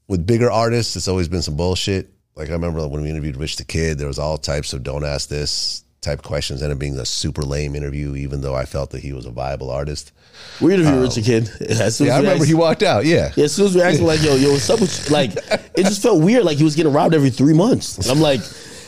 with 0.09 0.27
bigger 0.27 0.51
artists, 0.51 0.97
it's 0.97 1.07
always 1.07 1.29
been 1.29 1.43
some 1.43 1.57
bullshit. 1.57 2.11
Like 2.35 2.49
I 2.49 2.53
remember 2.53 2.87
when 2.89 3.03
we 3.03 3.09
interviewed 3.09 3.37
Rich 3.37 3.57
the 3.57 3.65
Kid, 3.65 3.99
there 3.99 4.09
was 4.09 4.19
all 4.19 4.37
types 4.37 4.73
of 4.73 4.83
don't 4.83 5.05
ask 5.05 5.29
this 5.29 5.85
type 6.07 6.23
questions, 6.23 6.63
ended 6.63 6.77
up 6.77 6.81
being 6.81 6.99
a 6.99 7.05
super 7.05 7.43
lame 7.43 7.75
interview, 7.75 8.15
even 8.17 8.41
though 8.41 8.55
I 8.55 8.65
felt 8.65 8.91
that 8.91 9.03
he 9.03 9.13
was 9.13 9.27
a 9.27 9.31
viable 9.31 9.71
artist. 9.71 10.13
we 10.61 10.73
interviewed 10.73 10.95
um, 10.95 11.03
Rich 11.03 11.17
the 11.17 11.23
Kid. 11.23 11.51
As 11.71 11.97
soon 11.97 12.07
Yeah, 12.07 12.13
as 12.15 12.17
I 12.17 12.21
remember 12.21 12.43
asked, 12.43 12.49
he 12.49 12.55
walked 12.55 12.83
out. 12.83 13.05
Yeah. 13.05 13.33
yeah, 13.37 13.45
as 13.45 13.55
soon 13.55 13.67
as 13.67 13.75
we 13.75 13.83
asked 13.83 13.99
him, 13.99 14.07
like, 14.07 14.23
"Yo, 14.23 14.37
yo, 14.37 14.53
what's 14.53 14.71
up?" 14.71 14.81
With 14.81 15.09
you? 15.09 15.13
Like, 15.13 15.33
it 15.33 15.85
just 15.85 16.03
felt 16.03 16.23
weird. 16.23 16.45
Like 16.45 16.59
he 16.59 16.65
was 16.65 16.77
getting 16.77 16.93
robbed 16.93 17.15
every 17.15 17.31
three 17.31 17.55
months. 17.55 17.99
And 17.99 18.07
I'm 18.07 18.21
like, 18.21 18.41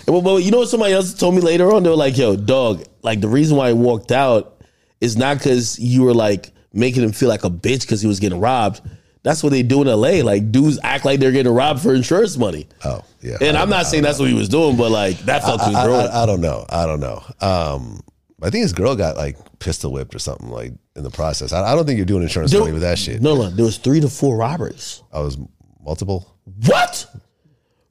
well, 0.07 0.23
but 0.23 0.37
you 0.43 0.51
know 0.51 0.59
what? 0.59 0.69
Somebody 0.69 0.95
else 0.95 1.12
told 1.12 1.35
me 1.35 1.41
later 1.41 1.73
on. 1.73 1.83
They 1.83 1.91
were 1.91 1.97
like, 1.97 2.16
"Yo, 2.16 2.37
dog, 2.37 2.85
like 3.03 3.21
the 3.21 3.29
reason 3.29 3.57
why 3.57 3.69
he 3.69 3.75
walked 3.75 4.12
out 4.12 4.62
is 5.01 5.16
not 5.16 5.39
because 5.39 5.79
you 5.79 6.03
were 6.03 6.14
like 6.14 6.51
making 6.73 7.03
him 7.03 7.12
feel 7.12 7.29
like 7.29 7.45
a 7.45 7.51
bitch 7.51 7.83
because 7.83 8.01
he 8.01 8.09
was 8.09 8.21
getting 8.21 8.41
robbed." 8.41 8.81
That's 9.23 9.43
what 9.43 9.51
they 9.51 9.62
do 9.62 9.83
in 9.83 9.89
LA. 9.89 10.23
Like 10.25 10.51
dudes 10.53 10.79
act 10.83 11.05
like 11.05 11.21
they're 11.21 11.33
getting 11.33 11.53
robbed 11.53 11.81
for 11.81 11.95
insurance 11.95 12.37
money. 12.37 12.66
Oh, 12.85 13.03
yeah. 13.21 13.37
And 13.41 13.57
I 13.57 13.62
I'm 13.62 13.69
don't- 13.69 13.79
not 13.79 13.87
saying 13.87 14.03
that's 14.05 14.19
what 14.19 14.29
he 14.29 14.35
was 14.35 14.49
doing, 14.49 14.77
but 14.77 14.91
like 14.91 15.19
that 15.21 15.43
felt 15.43 15.61
I. 15.61 15.73
I, 15.73 16.23
I 16.23 16.27
don't 16.27 16.41
know. 16.41 16.64
I 16.69 16.87
don't 16.87 17.01
know. 17.01 17.23
Um, 17.41 18.01
I 18.43 18.51
think 18.51 18.62
his 18.62 18.73
girl 18.73 18.95
got 18.97 19.16
like 19.16 19.37
pistol 19.59 19.93
whipped 19.93 20.14
or 20.14 20.19
something 20.21 20.49
like 20.49 20.73
in 20.95 21.03
the 21.03 21.11
process. 21.11 21.53
I, 21.53 21.73
I 21.73 21.75
don't 21.75 21.85
think 21.85 21.97
you're 21.97 22.07
doing 22.07 22.23
insurance 22.23 22.53
There- 22.53 22.61
money 22.61 22.73
with 22.73 22.83
that 22.83 22.99
shit. 22.99 23.21
No, 23.21 23.35
no, 23.35 23.51
there 23.51 23.64
was 23.64 23.77
three 23.79 24.01
to 24.01 24.09
four 24.09 24.37
robberies. 24.37 25.03
I 25.12 25.21
was 25.21 25.37
multiple. 25.85 26.37
What? 26.66 27.07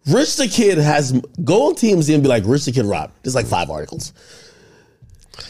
Rich 0.07 0.37
the 0.37 0.47
Kid 0.47 0.77
has 0.77 1.11
go 1.43 1.67
on 1.67 1.73
TMZ 1.75 2.13
and 2.13 2.23
be 2.23 2.29
like, 2.29 2.43
Rich 2.45 2.63
the 2.65 2.71
Kid 2.71 2.85
robbed. 2.85 3.13
There's 3.23 3.35
like 3.35 3.45
five 3.45 3.69
articles. 3.69 4.13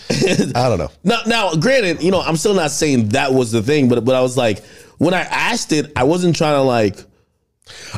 I 0.10 0.68
don't 0.68 0.80
know. 0.80 0.90
Now, 1.04 1.20
now, 1.26 1.56
granted, 1.56 2.02
you 2.02 2.12
know, 2.12 2.22
I'm 2.22 2.36
still 2.38 2.54
not 2.54 2.72
saying 2.72 3.10
that 3.10 3.34
was 3.34 3.52
the 3.52 3.62
thing, 3.62 3.88
but 3.88 4.04
but 4.04 4.16
I 4.16 4.22
was 4.22 4.36
like, 4.36 4.64
when 4.98 5.14
I 5.14 5.22
asked 5.22 5.72
it, 5.72 5.92
I 5.96 6.04
wasn't 6.04 6.36
trying 6.36 6.56
to 6.56 6.62
like 6.62 6.98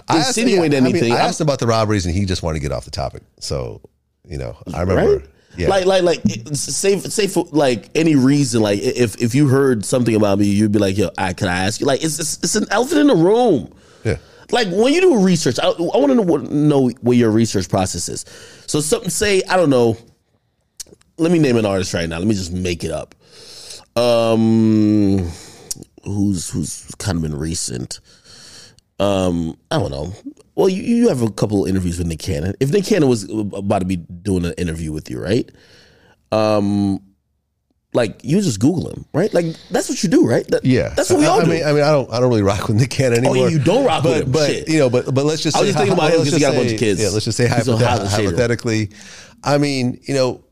I 0.07 0.17
asked, 0.17 0.37
insinuate 0.37 0.71
yeah, 0.71 0.77
I 0.79 0.81
mean, 0.81 0.95
anything. 0.95 1.13
I 1.13 1.19
asked 1.19 1.41
about 1.41 1.59
the 1.59 1.67
robberies 1.67 2.05
and 2.05 2.15
he 2.15 2.25
just 2.25 2.43
wanted 2.43 2.59
to 2.59 2.61
get 2.61 2.71
off 2.71 2.85
the 2.85 2.91
topic. 2.91 3.23
So, 3.39 3.81
you 4.27 4.37
know, 4.37 4.57
I 4.73 4.81
remember. 4.81 5.17
right? 5.17 5.27
Yeah. 5.57 5.67
Like, 5.67 5.85
like, 5.85 6.03
like, 6.03 6.21
say, 6.53 6.99
say 6.99 7.27
for 7.27 7.45
like 7.51 7.89
any 7.95 8.15
reason, 8.15 8.61
like 8.61 8.79
if 8.79 9.21
if 9.21 9.35
you 9.35 9.47
heard 9.47 9.83
something 9.83 10.15
about 10.15 10.39
me, 10.39 10.45
you'd 10.45 10.71
be 10.71 10.79
like, 10.79 10.97
yo, 10.97 11.09
I, 11.17 11.33
can 11.33 11.47
I 11.47 11.65
ask 11.65 11.81
you? 11.81 11.87
Like, 11.87 12.03
it's, 12.03 12.19
it's 12.19 12.37
it's 12.37 12.55
an 12.55 12.65
elephant 12.71 13.01
in 13.01 13.07
the 13.07 13.15
room. 13.15 13.73
yeah. 14.03 14.17
Like 14.51 14.67
when 14.69 14.93
you 14.93 15.01
do 15.01 15.19
research, 15.19 15.59
I, 15.61 15.67
I 15.67 15.97
want 15.97 16.07
to 16.07 16.15
know 16.15 16.21
what, 16.21 16.43
know 16.49 16.89
what 17.01 17.17
your 17.17 17.31
research 17.31 17.67
process 17.69 18.09
is. 18.09 18.25
So 18.67 18.79
something 18.79 19.09
say 19.09 19.41
I 19.49 19.57
don't 19.57 19.69
know. 19.69 19.97
Let 21.17 21.31
me 21.31 21.39
name 21.39 21.57
an 21.57 21.65
artist 21.65 21.93
right 21.93 22.07
now. 22.07 22.17
Let 22.19 22.27
me 22.27 22.35
just 22.35 22.53
make 22.53 22.83
it 22.83 22.91
up. 22.91 23.13
Um, 23.95 25.29
who's 26.13 26.49
who's 26.49 26.85
kind 26.97 27.15
of 27.17 27.21
been 27.23 27.37
recent. 27.37 27.99
Um, 28.99 29.57
I 29.71 29.79
don't 29.79 29.91
know. 29.91 30.13
Well, 30.55 30.67
you, 30.67 30.83
you 30.83 31.07
have 31.07 31.21
a 31.21 31.31
couple 31.31 31.63
of 31.63 31.69
interviews 31.69 31.97
with 31.97 32.07
Nick 32.07 32.19
Cannon. 32.19 32.53
If 32.59 32.71
Nick 32.71 32.83
Cannon 32.85 33.07
was 33.07 33.23
about 33.29 33.79
to 33.79 33.85
be 33.85 33.95
doing 33.95 34.45
an 34.45 34.53
interview 34.57 34.91
with 34.91 35.09
you, 35.09 35.21
right? 35.21 35.49
Um, 36.31 36.99
like 37.93 38.19
you 38.23 38.39
just 38.41 38.59
Google 38.59 38.89
him, 38.91 39.05
right? 39.13 39.33
Like 39.33 39.45
that's 39.71 39.89
what 39.89 40.03
you 40.03 40.09
do, 40.09 40.27
right? 40.27 40.45
That- 40.49 40.65
Yeah. 40.65 40.89
that's 40.89 41.09
what 41.09 41.19
we 41.19 41.25
I, 41.25 41.29
all 41.29 41.41
I 41.41 41.45
do. 41.45 41.49
mean, 41.51 41.63
I 41.65 41.71
mean, 41.73 41.81
I 41.83 41.91
don't, 41.91 42.11
I 42.11 42.19
don't 42.19 42.29
really 42.29 42.43
rock 42.43 42.67
with 42.67 42.75
Nick 42.77 42.89
Cannon 42.91 43.25
Oh, 43.25 43.31
anymore. 43.31 43.49
you 43.49 43.57
don't 43.59 43.85
rock 43.85 44.03
with 44.03 44.13
but, 44.13 44.23
him. 44.25 44.31
But 44.31 44.49
Shit. 44.51 44.69
you 44.69 44.79
know, 44.79 44.89
but 44.89 45.05
but 45.13 45.25
let's 45.25 45.41
just. 45.41 45.55
I 45.55 45.61
was 45.61 45.69
say 45.69 45.73
just 45.73 45.77
thinking 45.79 45.93
about 45.97 46.11
him 46.11 46.17
let's 46.19 46.29
'cause 46.29 46.37
he 46.39 46.41
got 46.41 46.53
a 46.53 46.57
bunch 46.57 46.71
of 46.73 46.79
kids. 46.79 47.01
Yeah, 47.01 47.09
let's 47.09 47.25
just 47.25 47.37
say 47.37 47.47
hypothet- 47.47 48.07
hypothetically. 48.09 48.89
I 49.43 49.57
mean, 49.57 49.99
you 50.03 50.13
know, 50.13 50.43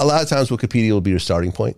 a 0.00 0.04
lot 0.04 0.22
of 0.22 0.28
times 0.28 0.50
Wikipedia 0.50 0.90
will 0.90 1.00
be 1.00 1.10
your 1.10 1.18
starting 1.20 1.52
point. 1.52 1.76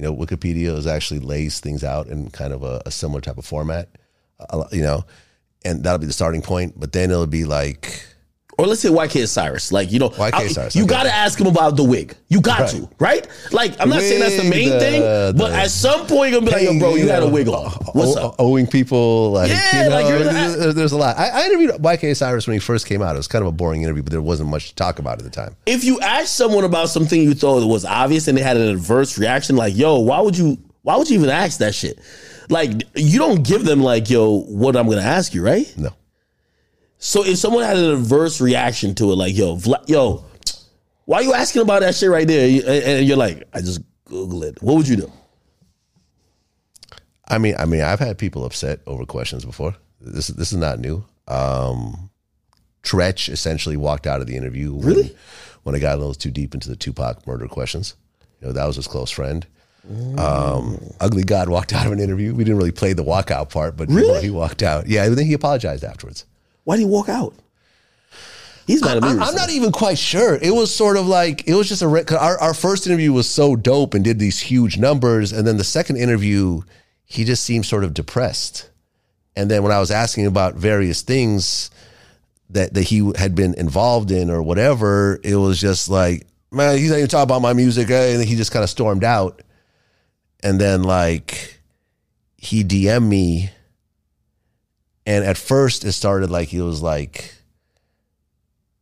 You 0.00 0.06
know, 0.06 0.16
Wikipedia 0.16 0.74
is 0.78 0.86
actually 0.86 1.20
lays 1.20 1.60
things 1.60 1.84
out 1.84 2.06
in 2.06 2.30
kind 2.30 2.54
of 2.54 2.62
a, 2.62 2.80
a 2.86 2.90
similar 2.90 3.20
type 3.20 3.36
of 3.36 3.44
format. 3.44 3.90
A 4.38 4.64
you 4.72 4.80
know, 4.80 5.04
and 5.62 5.84
that'll 5.84 5.98
be 5.98 6.06
the 6.06 6.14
starting 6.14 6.40
point. 6.40 6.80
But 6.80 6.92
then 6.92 7.10
it'll 7.10 7.26
be 7.26 7.44
like. 7.44 8.06
Or 8.60 8.66
let's 8.66 8.80
say 8.82 8.88
YK 8.90 9.22
Osiris. 9.22 9.72
Like, 9.72 9.90
you 9.90 9.98
know, 9.98 10.10
YK 10.10 10.34
I- 10.34 10.42
Osiris, 10.42 10.76
you 10.76 10.84
okay. 10.84 10.90
got 10.94 11.02
to 11.04 11.12
ask 11.14 11.40
him 11.40 11.46
about 11.46 11.76
the 11.76 11.84
wig. 11.84 12.14
You 12.28 12.40
got 12.40 12.60
Right. 12.60 12.70
to, 12.70 12.88
right? 12.98 13.26
Like, 13.52 13.80
I'm 13.80 13.88
not 13.88 14.00
saying 14.00 14.20
that's 14.20 14.36
the 14.36 14.48
main 14.48 14.68
the- 14.70 14.78
thing, 14.80 15.36
but 15.36 15.52
at 15.52 15.70
some 15.70 16.06
point 16.06 16.32
you're 16.32 16.40
to 16.40 16.46
be 16.46 16.52
like, 16.52 16.62
yo, 16.62 16.78
bro, 16.78 16.94
you 16.94 17.08
had 17.08 17.22
a 17.22 17.28
wig 17.28 17.48
uh, 17.48 17.52
on. 17.52 17.70
What's 17.94 18.16
owe- 18.16 18.28
up? 18.28 18.36
Owing 18.38 18.66
people, 18.66 19.32
like, 19.32 19.48
Yeah, 19.50 19.84
you 19.84 19.88
know, 19.90 19.94
like 19.96 20.06
there's, 20.06 20.74
there's 20.74 20.92
a 20.92 20.96
lot. 20.96 21.16
I, 21.18 21.28
I 21.28 21.46
interviewed 21.46 21.70
YK 21.70 22.10
Osiris 22.10 22.46
when 22.46 22.54
he 22.54 22.60
first 22.60 22.86
came 22.86 23.02
out. 23.02 23.14
It 23.14 23.18
was 23.18 23.28
kind 23.28 23.42
of 23.42 23.48
a 23.48 23.52
boring 23.52 23.82
interview, 23.82 24.02
but 24.02 24.10
there 24.12 24.22
wasn't 24.22 24.50
much 24.50 24.68
to 24.68 24.74
talk 24.74 24.98
about 24.98 25.18
at 25.18 25.24
the 25.24 25.30
time. 25.30 25.56
If 25.66 25.82
you 25.84 25.98
ask 26.00 26.26
someone 26.28 26.64
about 26.64 26.90
something 26.90 27.20
you 27.20 27.34
thought 27.34 27.66
was 27.66 27.84
obvious 27.84 28.28
and 28.28 28.36
they 28.36 28.42
had 28.42 28.56
an 28.56 28.68
adverse 28.68 29.18
reaction, 29.18 29.56
like, 29.56 29.74
yo, 29.76 29.98
why 29.98 30.20
would 30.20 30.36
you, 30.36 30.58
why 30.82 30.96
would 30.96 31.08
you 31.08 31.18
even 31.18 31.30
ask 31.30 31.58
that 31.60 31.74
shit? 31.74 31.98
Like, 32.48 32.72
you 32.96 33.18
don't 33.18 33.42
give 33.46 33.64
them, 33.64 33.80
like, 33.80 34.10
yo, 34.10 34.40
what 34.42 34.76
I'm 34.76 34.86
to 34.90 34.98
ask 35.00 35.34
you, 35.34 35.42
right? 35.42 35.72
No. 35.76 35.90
So 37.02 37.24
if 37.24 37.38
someone 37.38 37.64
had 37.64 37.76
an 37.78 37.90
adverse 37.92 38.40
reaction 38.40 38.94
to 38.96 39.10
it, 39.10 39.16
like, 39.16 39.34
yo, 39.36 39.56
Vla- 39.56 39.88
yo, 39.88 40.22
why 41.06 41.16
are 41.18 41.22
you 41.22 41.32
asking 41.34 41.62
about 41.62 41.80
that 41.80 41.94
shit 41.94 42.10
right 42.10 42.26
there? 42.28 42.46
And 42.46 42.68
and 42.84 43.06
you're 43.08 43.16
like, 43.16 43.42
I 43.54 43.60
just 43.62 43.80
Google 44.04 44.44
it. 44.44 44.62
What 44.62 44.76
would 44.76 44.86
you 44.86 44.96
do? 44.96 45.12
I 47.26 47.38
mean, 47.38 47.54
I 47.58 47.64
mean, 47.64 47.80
I've 47.80 48.00
had 48.00 48.18
people 48.18 48.44
upset 48.44 48.80
over 48.86 49.04
questions 49.06 49.44
before. 49.44 49.74
This 50.00 50.28
this 50.28 50.52
is 50.52 50.58
not 50.58 50.78
new. 50.78 51.04
Um, 51.28 52.10
Treach 52.82 53.28
essentially 53.28 53.76
walked 53.76 54.06
out 54.06 54.20
of 54.20 54.26
the 54.26 54.36
interview. 54.36 54.72
When, 54.74 54.86
Really? 54.86 55.16
When 55.62 55.74
I 55.74 55.78
got 55.78 55.94
a 55.94 55.98
little 55.98 56.14
too 56.14 56.30
deep 56.30 56.54
into 56.54 56.68
the 56.68 56.76
Tupac 56.76 57.26
murder 57.26 57.46
questions. 57.46 57.94
You 58.40 58.48
know, 58.48 58.52
that 58.52 58.66
was 58.66 58.76
his 58.76 58.86
close 58.86 59.10
friend. 59.10 59.46
Um, 60.18 60.78
Ugly 61.00 61.24
God 61.24 61.48
walked 61.48 61.72
out 61.72 61.86
of 61.86 61.92
an 61.92 62.00
interview. 62.00 62.34
We 62.34 62.44
didn't 62.44 62.58
really 62.58 62.72
play 62.72 62.92
the 62.92 63.04
walkout 63.04 63.50
part, 63.50 63.76
but 63.76 63.88
Really? 63.90 64.20
he 64.22 64.30
walked 64.30 64.62
out. 64.62 64.86
Yeah, 64.86 65.04
and 65.04 65.16
then 65.16 65.26
he 65.26 65.32
apologized 65.34 65.84
afterwards. 65.84 66.24
Why 66.70 66.76
did 66.76 66.82
he 66.82 66.86
walk 66.86 67.08
out? 67.08 67.34
He's 68.64 68.80
mad 68.80 68.98
at 68.98 69.02
me. 69.02 69.08
I'm, 69.08 69.20
I'm 69.20 69.34
not 69.34 69.50
even 69.50 69.72
quite 69.72 69.98
sure. 69.98 70.36
It 70.36 70.54
was 70.54 70.72
sort 70.72 70.96
of 70.96 71.04
like 71.04 71.48
it 71.48 71.54
was 71.54 71.68
just 71.68 71.82
a 71.82 71.88
re- 71.88 72.04
our 72.16 72.38
our 72.38 72.54
first 72.54 72.86
interview 72.86 73.12
was 73.12 73.28
so 73.28 73.56
dope 73.56 73.92
and 73.92 74.04
did 74.04 74.20
these 74.20 74.38
huge 74.38 74.78
numbers, 74.78 75.32
and 75.32 75.44
then 75.44 75.56
the 75.56 75.64
second 75.64 75.96
interview, 75.96 76.62
he 77.04 77.24
just 77.24 77.42
seemed 77.42 77.66
sort 77.66 77.82
of 77.82 77.92
depressed. 77.92 78.70
And 79.34 79.50
then 79.50 79.64
when 79.64 79.72
I 79.72 79.80
was 79.80 79.90
asking 79.90 80.26
about 80.26 80.54
various 80.54 81.02
things 81.02 81.72
that 82.50 82.74
that 82.74 82.82
he 82.82 83.10
had 83.16 83.34
been 83.34 83.54
involved 83.54 84.12
in 84.12 84.30
or 84.30 84.40
whatever, 84.40 85.18
it 85.24 85.34
was 85.34 85.60
just 85.60 85.88
like, 85.88 86.24
man, 86.52 86.78
he's 86.78 86.90
not 86.90 86.98
even 86.98 87.08
talking 87.08 87.24
about 87.24 87.42
my 87.42 87.52
music, 87.52 87.90
eh? 87.90 88.12
and 88.12 88.20
then 88.20 88.28
he 88.28 88.36
just 88.36 88.52
kind 88.52 88.62
of 88.62 88.70
stormed 88.70 89.02
out. 89.02 89.42
And 90.44 90.60
then 90.60 90.84
like 90.84 91.60
he 92.36 92.62
DM'd 92.62 93.08
me, 93.08 93.50
and 95.06 95.24
at 95.24 95.36
first 95.36 95.84
it 95.84 95.92
started 95.92 96.30
like 96.30 96.48
he 96.48 96.60
was 96.60 96.82
like 96.82 97.34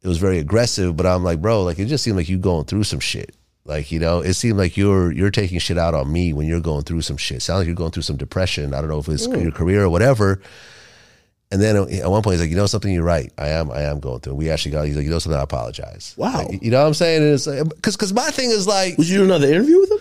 it 0.03 0.09
was 0.09 0.19
very 0.19 0.39
aggressive, 0.39 0.97
but 0.97 1.07
I'm 1.07 1.25
like, 1.25 1.43
bro, 1.43 1.65
like 1.65 1.79
it 1.79 1.87
just 1.87 2.05
seemed 2.05 2.17
like 2.17 2.29
you 2.29 2.39
going 2.39 2.65
through 2.65 2.85
some 2.85 3.01
shit. 3.01 3.35
Like, 3.65 3.93
you 3.93 3.99
know, 3.99 4.21
it 4.21 4.35
seemed 4.35 4.57
like 4.57 4.77
you're 4.77 5.13
you're 5.13 5.31
taking 5.31 5.59
shit 5.59 5.77
out 5.77 5.95
on 5.95 6.11
me 6.11 6.33
when 6.33 6.47
you're 6.47 6.61
going 6.61 6.85
through 6.85 7.03
some 7.03 7.19
shit. 7.19 7.43
Sounds 7.43 7.59
like 7.59 7.67
you're 7.67 7.77
going 7.77 7.91
through 7.91 8.05
some 8.05 8.17
depression. 8.17 8.73
I 8.73 8.81
don't 8.81 8.89
know 8.89 8.99
if 8.99 9.09
it's 9.09 9.27
mm. 9.27 9.43
your 9.43 9.53
career 9.53 9.85
or 9.85 9.91
whatever. 9.91 10.41
And 11.51 11.63
then 11.63 11.77
at 11.77 12.11
one 12.11 12.23
point 12.23 12.35
he's 12.35 12.41
like, 12.43 12.51
you 12.51 12.57
know 12.57 12.67
something, 12.67 12.93
you're 12.93 13.05
right. 13.05 13.33
I 13.39 13.49
am 13.49 13.71
I 13.71 13.83
am 13.83 14.01
going 14.01 14.21
through. 14.21 14.35
We 14.35 14.51
actually 14.51 14.73
got 14.73 14.87
he's 14.87 14.97
like, 14.97 15.05
you 15.05 15.11
know 15.11 15.19
something, 15.19 15.39
I 15.39 15.43
apologize. 15.43 16.15
Wow. 16.17 16.47
Like, 16.47 16.63
you 16.63 16.71
know 16.71 16.81
what 16.81 16.89
I'm 16.89 16.95
saying? 16.95 17.23
And 17.23 17.33
it's 17.35 17.47
like, 17.47 17.83
cause 17.83 17.97
cause 17.97 18.13
my 18.13 18.31
thing 18.31 18.51
is 18.51 18.67
like, 18.67 18.97
Would 18.97 19.09
you 19.09 19.19
do 19.19 19.25
another 19.25 19.49
interview 19.49 19.81
with 19.81 19.91
him? 19.91 19.98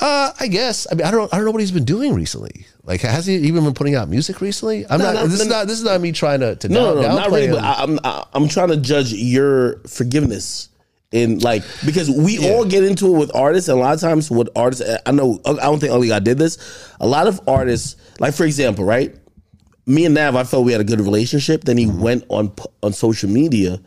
Uh, 0.00 0.32
I 0.40 0.46
guess. 0.48 0.86
I 0.90 0.94
mean, 0.94 1.06
I 1.06 1.10
don't 1.10 1.32
I 1.32 1.36
don't 1.36 1.44
know 1.44 1.50
what 1.52 1.60
he's 1.60 1.72
been 1.72 1.84
doing 1.84 2.14
recently. 2.14 2.66
Like, 2.84 3.00
has 3.02 3.26
he 3.26 3.34
even 3.36 3.64
been 3.64 3.74
putting 3.74 3.94
out 3.94 4.08
music 4.08 4.40
recently? 4.40 4.84
I'm 4.88 4.98
No, 4.98 5.06
not 5.06 5.14
no, 5.14 5.26
this 5.26 5.40
is 5.40 5.46
not 5.46 5.66
this 5.66 5.78
is 5.78 5.84
not 5.84 6.00
me 6.00 6.12
trying 6.12 6.40
to, 6.40 6.56
to 6.56 6.68
No, 6.68 6.94
down, 6.94 7.02
no, 7.02 7.08
no, 7.10 7.16
not 7.16 7.26
really. 7.30 7.46
him. 7.46 7.52
But 7.54 7.64
I, 7.64 7.74
I'm 7.82 7.98
I, 8.04 8.24
I'm 8.32 8.48
trying 8.48 8.68
to 8.68 8.76
judge 8.78 9.12
your 9.12 9.80
forgiveness 9.86 10.68
in 11.12 11.38
like 11.40 11.62
because 11.84 12.08
we 12.10 12.38
all 12.50 12.64
get 12.64 12.84
into 12.84 13.14
it 13.14 13.18
with 13.18 13.34
artists, 13.34 13.68
and 13.68 13.78
a 13.78 13.80
lot 13.80 13.94
of 13.94 14.00
times 14.00 14.30
with 14.30 14.48
artists, 14.56 14.88
I 15.06 15.10
know 15.12 15.40
I 15.44 15.52
don't 15.54 15.78
think 15.80 15.92
Ugly 15.92 16.08
God 16.08 16.24
did 16.24 16.38
this. 16.38 16.58
A 17.00 17.06
lot 17.06 17.26
of 17.26 17.40
artists, 17.48 17.96
like 18.18 18.34
for 18.34 18.44
example, 18.44 18.84
right? 18.84 19.14
Me 19.86 20.04
and 20.04 20.14
Nav, 20.14 20.36
I 20.36 20.44
felt 20.44 20.64
we 20.64 20.72
had 20.72 20.80
a 20.80 20.84
good 20.84 21.00
relationship. 21.00 21.64
Then 21.64 21.76
he 21.76 21.86
Mm-hmm. 21.86 22.00
went 22.00 22.24
on 22.28 22.52
on 22.82 22.92
social 22.92 23.28
media 23.28 23.80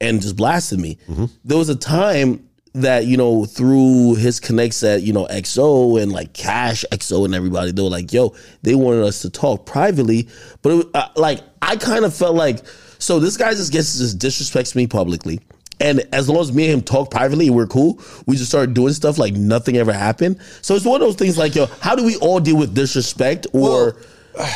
and 0.00 0.20
just 0.20 0.36
blasted 0.36 0.78
me. 0.78 0.98
There 1.44 1.56
was 1.58 1.68
a 1.70 1.76
time 1.76 2.47
that 2.82 3.06
you 3.06 3.16
know 3.16 3.44
through 3.44 4.14
his 4.16 4.40
connects 4.40 4.82
at 4.82 5.02
you 5.02 5.12
know 5.12 5.26
XO 5.26 6.00
and 6.00 6.12
like 6.12 6.32
Cash 6.32 6.84
XO 6.92 7.24
and 7.24 7.34
everybody, 7.34 7.72
they 7.72 7.82
were 7.82 7.88
like, 7.88 8.12
"Yo," 8.12 8.34
they 8.62 8.74
wanted 8.74 9.04
us 9.04 9.22
to 9.22 9.30
talk 9.30 9.66
privately, 9.66 10.28
but 10.62 10.88
uh, 10.94 11.08
like 11.16 11.40
I 11.62 11.76
kind 11.76 12.04
of 12.04 12.14
felt 12.14 12.34
like, 12.34 12.64
so 12.98 13.20
this 13.20 13.36
guy 13.36 13.50
just 13.50 13.72
gets 13.72 13.98
just 13.98 14.18
disrespects 14.18 14.74
me 14.74 14.86
publicly. 14.86 15.40
And 15.80 16.02
as 16.12 16.28
long 16.28 16.40
as 16.40 16.52
me 16.52 16.64
and 16.64 16.74
him 16.74 16.82
talk 16.82 17.10
privately 17.10 17.50
we're 17.50 17.66
cool, 17.66 18.00
we 18.26 18.36
just 18.36 18.48
started 18.48 18.74
doing 18.74 18.92
stuff 18.92 19.16
like 19.18 19.34
nothing 19.34 19.76
ever 19.76 19.92
happened. 19.92 20.40
So 20.60 20.74
it's 20.74 20.84
one 20.84 21.00
of 21.00 21.06
those 21.06 21.16
things 21.16 21.38
like, 21.38 21.54
yo, 21.54 21.66
how 21.80 21.94
do 21.94 22.04
we 22.04 22.16
all 22.16 22.40
deal 22.40 22.56
with 22.56 22.74
disrespect 22.74 23.46
or 23.52 23.96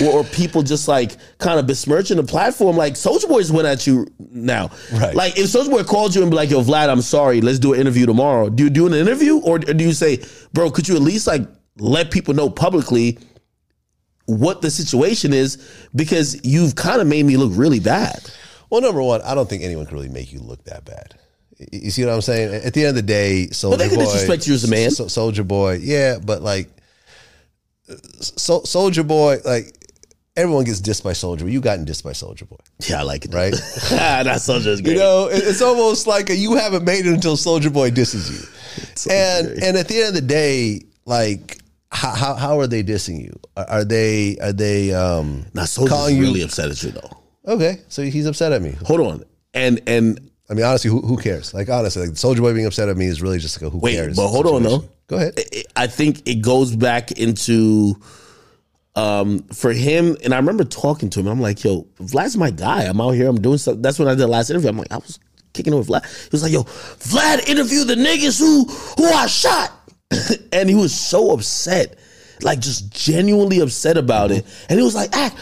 or, 0.02 0.20
or 0.20 0.24
people 0.24 0.62
just 0.62 0.88
like 0.88 1.16
kind 1.38 1.58
of 1.58 1.66
besmirching 1.66 2.16
the 2.16 2.22
platform? 2.24 2.76
Like 2.76 2.94
Soulja 2.94 3.28
Boys 3.28 3.50
went 3.50 3.66
at 3.66 3.86
you 3.86 4.06
now. 4.18 4.70
Right. 4.92 5.14
Like 5.14 5.38
if 5.38 5.46
Soulja 5.46 5.70
Boy 5.70 5.82
called 5.84 6.14
you 6.14 6.22
and 6.22 6.30
be 6.30 6.36
like, 6.36 6.50
yo, 6.50 6.62
Vlad, 6.62 6.88
I'm 6.88 7.02
sorry, 7.02 7.40
let's 7.40 7.58
do 7.58 7.74
an 7.74 7.80
interview 7.80 8.06
tomorrow. 8.06 8.48
Do 8.48 8.64
you 8.64 8.70
do 8.70 8.86
an 8.86 8.94
interview 8.94 9.38
or 9.38 9.58
do 9.58 9.84
you 9.84 9.92
say, 9.92 10.22
bro, 10.52 10.70
could 10.70 10.88
you 10.88 10.96
at 10.96 11.02
least 11.02 11.26
like 11.26 11.42
let 11.78 12.10
people 12.10 12.34
know 12.34 12.50
publicly 12.50 13.18
what 14.26 14.62
the 14.62 14.70
situation 14.70 15.32
is? 15.32 15.88
Because 15.94 16.44
you've 16.44 16.74
kind 16.74 17.00
of 17.00 17.06
made 17.06 17.24
me 17.26 17.36
look 17.36 17.52
really 17.54 17.80
bad. 17.80 18.30
Well, 18.70 18.80
number 18.80 19.02
one, 19.02 19.20
I 19.22 19.34
don't 19.34 19.48
think 19.48 19.62
anyone 19.62 19.86
can 19.86 19.96
really 19.96 20.08
make 20.08 20.32
you 20.32 20.40
look 20.40 20.64
that 20.64 20.84
bad. 20.84 21.14
You 21.70 21.90
see 21.90 22.04
what 22.04 22.14
I'm 22.14 22.22
saying? 22.22 22.64
At 22.64 22.74
the 22.74 22.80
end 22.80 22.90
of 22.90 22.94
the 22.96 23.02
day, 23.02 23.48
Soulja 23.50 23.78
they 23.78 23.88
can 23.88 23.98
disrespect 23.98 24.46
you 24.46 24.54
as 24.54 24.64
a 24.64 24.70
man. 24.70 24.90
Soulja 24.90 25.46
Boy, 25.46 25.74
yeah, 25.82 26.18
but 26.18 26.42
like, 26.42 26.70
so, 28.20 28.60
Soulja 28.60 29.06
Boy, 29.06 29.38
like 29.44 29.76
everyone 30.36 30.64
gets 30.64 30.80
dissed 30.80 31.02
by 31.04 31.12
Soulja 31.12 31.40
Boy. 31.40 31.46
You 31.46 31.60
gotten 31.60 31.84
dissed 31.84 32.04
by 32.04 32.12
Soulja 32.12 32.48
Boy, 32.48 32.56
Yeah, 32.88 33.00
I 33.00 33.02
like 33.02 33.24
it. 33.24 33.34
right? 33.34 33.52
that 33.90 34.26
Soulja 34.26 34.66
is 34.68 34.80
great. 34.80 34.94
you 34.94 34.98
know, 34.98 35.28
it- 35.28 35.42
it's 35.44 35.62
almost 35.62 36.06
like 36.06 36.30
a, 36.30 36.36
you 36.36 36.54
haven't 36.56 36.84
made 36.84 37.06
it 37.06 37.12
until 37.12 37.36
Soulja 37.36 37.72
Boy 37.72 37.90
disses 37.90 38.30
you. 38.30 38.48
And 39.10 39.48
and 39.62 39.76
at 39.76 39.88
the 39.88 39.98
end 39.98 40.08
of 40.08 40.14
the 40.14 40.20
day, 40.22 40.82
like. 41.04 41.58
How, 41.94 42.14
how, 42.14 42.34
how 42.36 42.58
are 42.58 42.66
they 42.66 42.82
dissing 42.82 43.22
you? 43.22 43.38
Are, 43.54 43.66
are 43.68 43.84
they 43.84 44.38
are 44.38 44.54
they 44.54 44.94
um 44.94 45.44
Now 45.52 45.64
Soulja's 45.64 45.90
calling 45.90 46.16
you 46.16 46.22
really 46.22 46.40
upset 46.42 46.70
at 46.70 46.82
you 46.82 46.90
though. 46.90 47.10
okay? 47.46 47.82
So 47.88 48.00
he's 48.02 48.24
upset 48.24 48.50
at 48.52 48.62
me. 48.62 48.70
Hold 48.86 49.00
on. 49.00 49.24
And 49.52 49.82
and 49.86 50.30
I 50.52 50.54
mean, 50.54 50.66
honestly, 50.66 50.90
who, 50.90 51.00
who 51.00 51.16
cares? 51.16 51.54
Like, 51.54 51.70
honestly, 51.70 52.02
like 52.02 52.10
Soulja 52.10 52.40
Boy 52.40 52.52
being 52.52 52.66
upset 52.66 52.90
at 52.90 52.96
me 52.98 53.06
is 53.06 53.22
really 53.22 53.38
just 53.38 53.60
like 53.60 53.68
a 53.68 53.70
who 53.70 53.78
Wait, 53.78 53.94
cares. 53.94 54.16
but 54.16 54.28
hold 54.28 54.46
on, 54.46 54.62
though. 54.62 54.84
Go 55.06 55.16
ahead. 55.16 55.40
I 55.74 55.86
think 55.86 56.28
it 56.28 56.42
goes 56.42 56.76
back 56.76 57.12
into 57.12 57.94
um 58.94 59.38
for 59.54 59.72
him 59.72 60.18
and 60.22 60.34
I 60.34 60.36
remember 60.36 60.64
talking 60.64 61.08
to 61.08 61.20
him. 61.20 61.26
I'm 61.26 61.40
like, 61.40 61.64
yo, 61.64 61.84
Vlad's 61.98 62.36
my 62.36 62.50
guy. 62.50 62.82
I'm 62.82 63.00
out 63.00 63.12
here, 63.12 63.28
I'm 63.28 63.40
doing 63.40 63.56
stuff. 63.56 63.78
That's 63.80 63.98
when 63.98 64.08
I 64.08 64.10
did 64.10 64.18
the 64.18 64.26
last 64.26 64.50
interview. 64.50 64.68
I'm 64.68 64.76
like, 64.76 64.92
I 64.92 64.96
was 64.96 65.18
kicking 65.54 65.72
it 65.72 65.76
with 65.76 65.88
Vlad. 65.88 66.04
He 66.24 66.28
was 66.30 66.42
like, 66.42 66.52
yo, 66.52 66.64
Vlad 66.64 67.48
interviewed 67.48 67.88
the 67.88 67.94
niggas 67.94 68.38
who 68.38 68.66
who 68.66 69.06
I 69.06 69.26
shot. 69.28 69.72
and 70.52 70.68
he 70.68 70.74
was 70.74 70.94
so 70.94 71.30
upset. 71.30 71.98
Like 72.42 72.60
just 72.60 72.92
genuinely 72.92 73.60
upset 73.60 73.96
about 73.96 74.30
it. 74.30 74.44
And 74.68 74.78
he 74.78 74.84
was 74.84 74.94
like, 74.94 75.10
ah, 75.14 75.34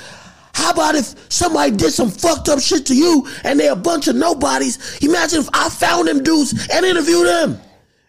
how 0.55 0.73
about 0.73 0.95
if 0.95 1.15
somebody 1.33 1.77
did 1.77 1.93
some 1.93 2.11
fucked 2.11 2.49
up 2.49 2.61
shit 2.61 2.87
to 2.87 2.97
you 2.97 3.27
and 3.45 3.59
they're 3.59 3.73
a 3.73 3.77
bunch 3.77 4.09
of 4.09 4.17
nobodies? 4.17 4.99
Imagine 5.03 5.41
if 5.41 5.49
I 5.53 5.69
found 5.69 6.09
them 6.09 6.23
dudes 6.23 6.69
and 6.73 6.85
interviewed 6.85 7.27
them. 7.27 7.61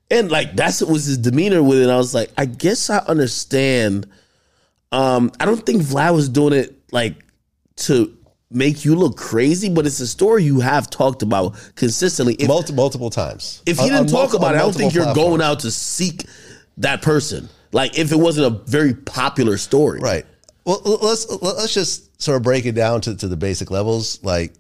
And 0.10 0.30
like 0.30 0.56
that's 0.56 0.82
what 0.82 0.89
was 0.89 1.06
his 1.06 1.18
demeanor 1.18 1.64
with 1.64 1.80
it. 1.80 1.84
And 1.84 1.92
I 1.92 1.98
was 1.98 2.14
like, 2.14 2.32
I 2.38 2.46
guess 2.46 2.89
I 2.89 2.98
understand. 3.00 4.08
Um, 4.92 5.32
I 5.39 5.46
don't 5.46 5.66
think 5.66 5.84
Vlad 5.84 6.14
was 6.14 6.28
doing 6.28 6.54
it 6.54 6.76
like 6.92 7.24
to 7.78 8.18
make 8.50 8.84
you 8.84 8.96
look 8.96 9.16
crazy, 9.16 9.70
but 9.70 9.86
it's 9.86 10.02
a 10.02 10.08
story 10.08 10.44
you 10.44 10.60
have 10.60 10.89
talked 10.89 11.24
about 11.24 11.56
consistently. 11.76 12.34
If, 12.36 12.48
multiple, 12.48 12.76
multiple 12.76 13.10
times. 13.10 13.64
if 13.66 13.78
he 13.78 13.86
didn't 13.86 14.00
on 14.00 14.08
talk 14.08 14.32
multi- 14.32 14.38
about 14.38 14.50
on 14.50 14.56
it, 14.56 14.58
I 14.58 14.62
don't 14.64 14.76
think 14.76 14.94
you're 14.94 15.14
going 15.14 15.42
out 15.42 15.62
to 15.62 15.72
seek 15.72 16.26
that 16.78 17.02
person. 17.02 17.48
Like 17.72 17.98
if 17.98 18.12
it 18.12 18.18
wasn't 18.18 18.54
a 18.54 18.70
very 18.70 18.94
popular 18.94 19.58
story. 19.58 20.02
Right. 20.02 20.26
Well, 20.66 20.82
let's 21.01 21.30
let's 21.41 21.74
just 21.74 22.22
sort 22.22 22.38
of 22.38 22.43
break 22.43 22.66
it 22.66 22.74
down 22.74 23.02
to, 23.02 23.15
to 23.15 23.27
the 23.27 23.38
basic 23.38 23.72
levels. 23.72 24.23
Like, 24.23 24.53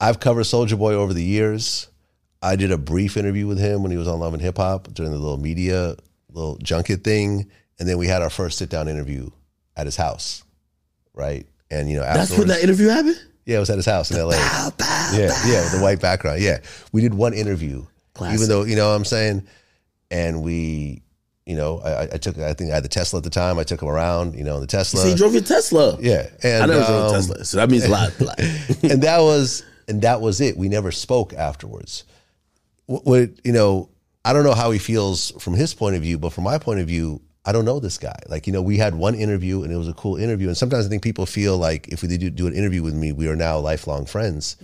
I've 0.00 0.18
covered 0.20 0.42
Soulja 0.44 0.76
Boy 0.78 0.94
over 0.94 1.14
the 1.14 1.22
years. 1.22 1.88
I 2.42 2.56
did 2.56 2.72
a 2.72 2.78
brief 2.78 3.16
interview 3.16 3.46
with 3.46 3.58
him 3.58 3.82
when 3.82 3.90
he 3.90 3.96
was 3.96 4.08
on 4.08 4.18
Love 4.20 4.34
and 4.34 4.42
Hip 4.42 4.56
Hop 4.58 4.88
during 4.92 5.12
the 5.12 5.18
little 5.18 5.38
media 5.38 5.96
little 6.30 6.56
junket 6.58 7.04
thing, 7.04 7.48
and 7.78 7.88
then 7.88 7.96
we 7.96 8.06
had 8.08 8.22
our 8.22 8.30
first 8.30 8.58
sit 8.58 8.68
down 8.70 8.88
interview 8.88 9.30
at 9.76 9.86
his 9.86 9.96
house. 9.96 10.42
Right. 11.14 11.46
And 11.70 11.88
you 11.88 11.96
know, 11.96 12.02
That's 12.02 12.36
when 12.36 12.48
that 12.48 12.62
interview 12.62 12.88
happened? 12.88 13.20
Yeah, 13.46 13.56
it 13.58 13.60
was 13.60 13.70
at 13.70 13.76
his 13.76 13.86
house 13.86 14.10
in 14.10 14.16
L.A. 14.18 14.36
Pow, 14.36 14.70
pow, 14.78 15.10
Yeah, 15.14 15.28
pow. 15.30 15.48
yeah, 15.48 15.62
with 15.62 15.72
the 15.72 15.80
white 15.80 16.00
background. 16.00 16.40
Yeah, 16.42 16.58
we 16.92 17.00
did 17.02 17.14
one 17.14 17.34
interview, 17.34 17.84
Classic. 18.14 18.34
even 18.34 18.48
though 18.48 18.64
you 18.64 18.74
know 18.76 18.88
what 18.88 18.94
I'm 18.96 19.04
saying, 19.04 19.46
and 20.10 20.42
we, 20.42 21.02
you 21.46 21.56
know, 21.56 21.80
I, 21.80 22.02
I- 22.04 22.18
took, 22.18 22.38
I 22.38 22.54
think 22.54 22.70
I 22.70 22.74
had 22.74 22.84
the 22.84 22.88
Tesla 22.88 23.18
at 23.18 23.24
the 23.24 23.30
time. 23.30 23.58
I 23.58 23.64
took 23.64 23.82
him 23.82 23.88
around, 23.88 24.34
you 24.34 24.44
know, 24.44 24.54
in 24.56 24.60
the 24.60 24.66
Tesla. 24.66 25.00
So 25.00 25.08
you 25.08 25.16
drove 25.16 25.34
your 25.34 25.42
Tesla. 25.42 25.98
yeah, 26.00 26.28
and 26.42 26.62
I 26.64 26.66
never 26.66 26.84
drove 26.86 27.02
a 27.02 27.06
um, 27.06 27.12
Tesla. 27.14 27.44
So 27.44 27.56
that 27.58 27.70
means 27.70 27.84
a 27.84 27.90
lot. 27.90 28.18
a 28.20 28.24
lot. 28.24 28.38
and 28.82 29.02
that 29.02 29.20
was, 29.20 29.62
and 29.88 30.02
that 30.02 30.20
was 30.20 30.40
it. 30.40 30.56
We 30.56 30.68
never 30.68 30.90
spoke 30.90 31.34
afterwards. 31.34 32.04
What, 32.86 33.04
what 33.04 33.30
you 33.44 33.52
know, 33.52 33.90
I 34.24 34.32
don't 34.32 34.44
know 34.44 34.54
how 34.54 34.70
he 34.70 34.78
feels 34.78 35.32
from 35.42 35.54
his 35.54 35.74
point 35.74 35.96
of 35.96 36.02
view, 36.02 36.18
but 36.18 36.32
from 36.32 36.44
my 36.44 36.56
point 36.58 36.80
of 36.80 36.86
view, 36.86 37.20
I 37.46 37.52
don't 37.52 37.66
know 37.66 37.78
this 37.78 37.98
guy. 37.98 38.18
Like, 38.26 38.46
you 38.46 38.54
know, 38.54 38.62
we 38.62 38.78
had 38.78 38.94
one 38.94 39.14
interview 39.14 39.64
and 39.64 39.70
it 39.72 39.76
was 39.76 39.86
a 39.86 39.92
cool 39.92 40.16
interview. 40.16 40.48
And 40.48 40.56
sometimes 40.56 40.86
I 40.86 40.88
think 40.88 41.02
people 41.02 41.26
feel 41.26 41.58
like 41.58 41.88
if 41.88 42.00
we 42.00 42.16
do, 42.16 42.30
do 42.30 42.46
an 42.46 42.54
interview 42.54 42.82
with 42.82 42.94
me, 42.94 43.12
we 43.12 43.28
are 43.28 43.36
now 43.36 43.58
lifelong 43.58 44.06
friends. 44.06 44.56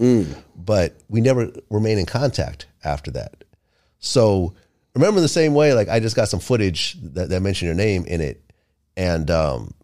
But 0.56 0.94
we 1.10 1.20
never 1.20 1.50
remain 1.68 1.98
in 1.98 2.06
contact 2.06 2.64
after 2.82 3.10
that. 3.10 3.44
So 3.98 4.54
remember 4.94 5.18
in 5.18 5.22
the 5.22 5.28
same 5.28 5.54
way, 5.54 5.74
like 5.74 5.88
I 5.88 6.00
just 6.00 6.16
got 6.16 6.28
some 6.28 6.40
footage 6.40 6.96
that, 7.02 7.30
that 7.30 7.40
mentioned 7.40 7.66
your 7.66 7.76
name 7.76 8.04
in 8.06 8.20
it. 8.20 8.42
And, 8.96 9.30
um, 9.30 9.74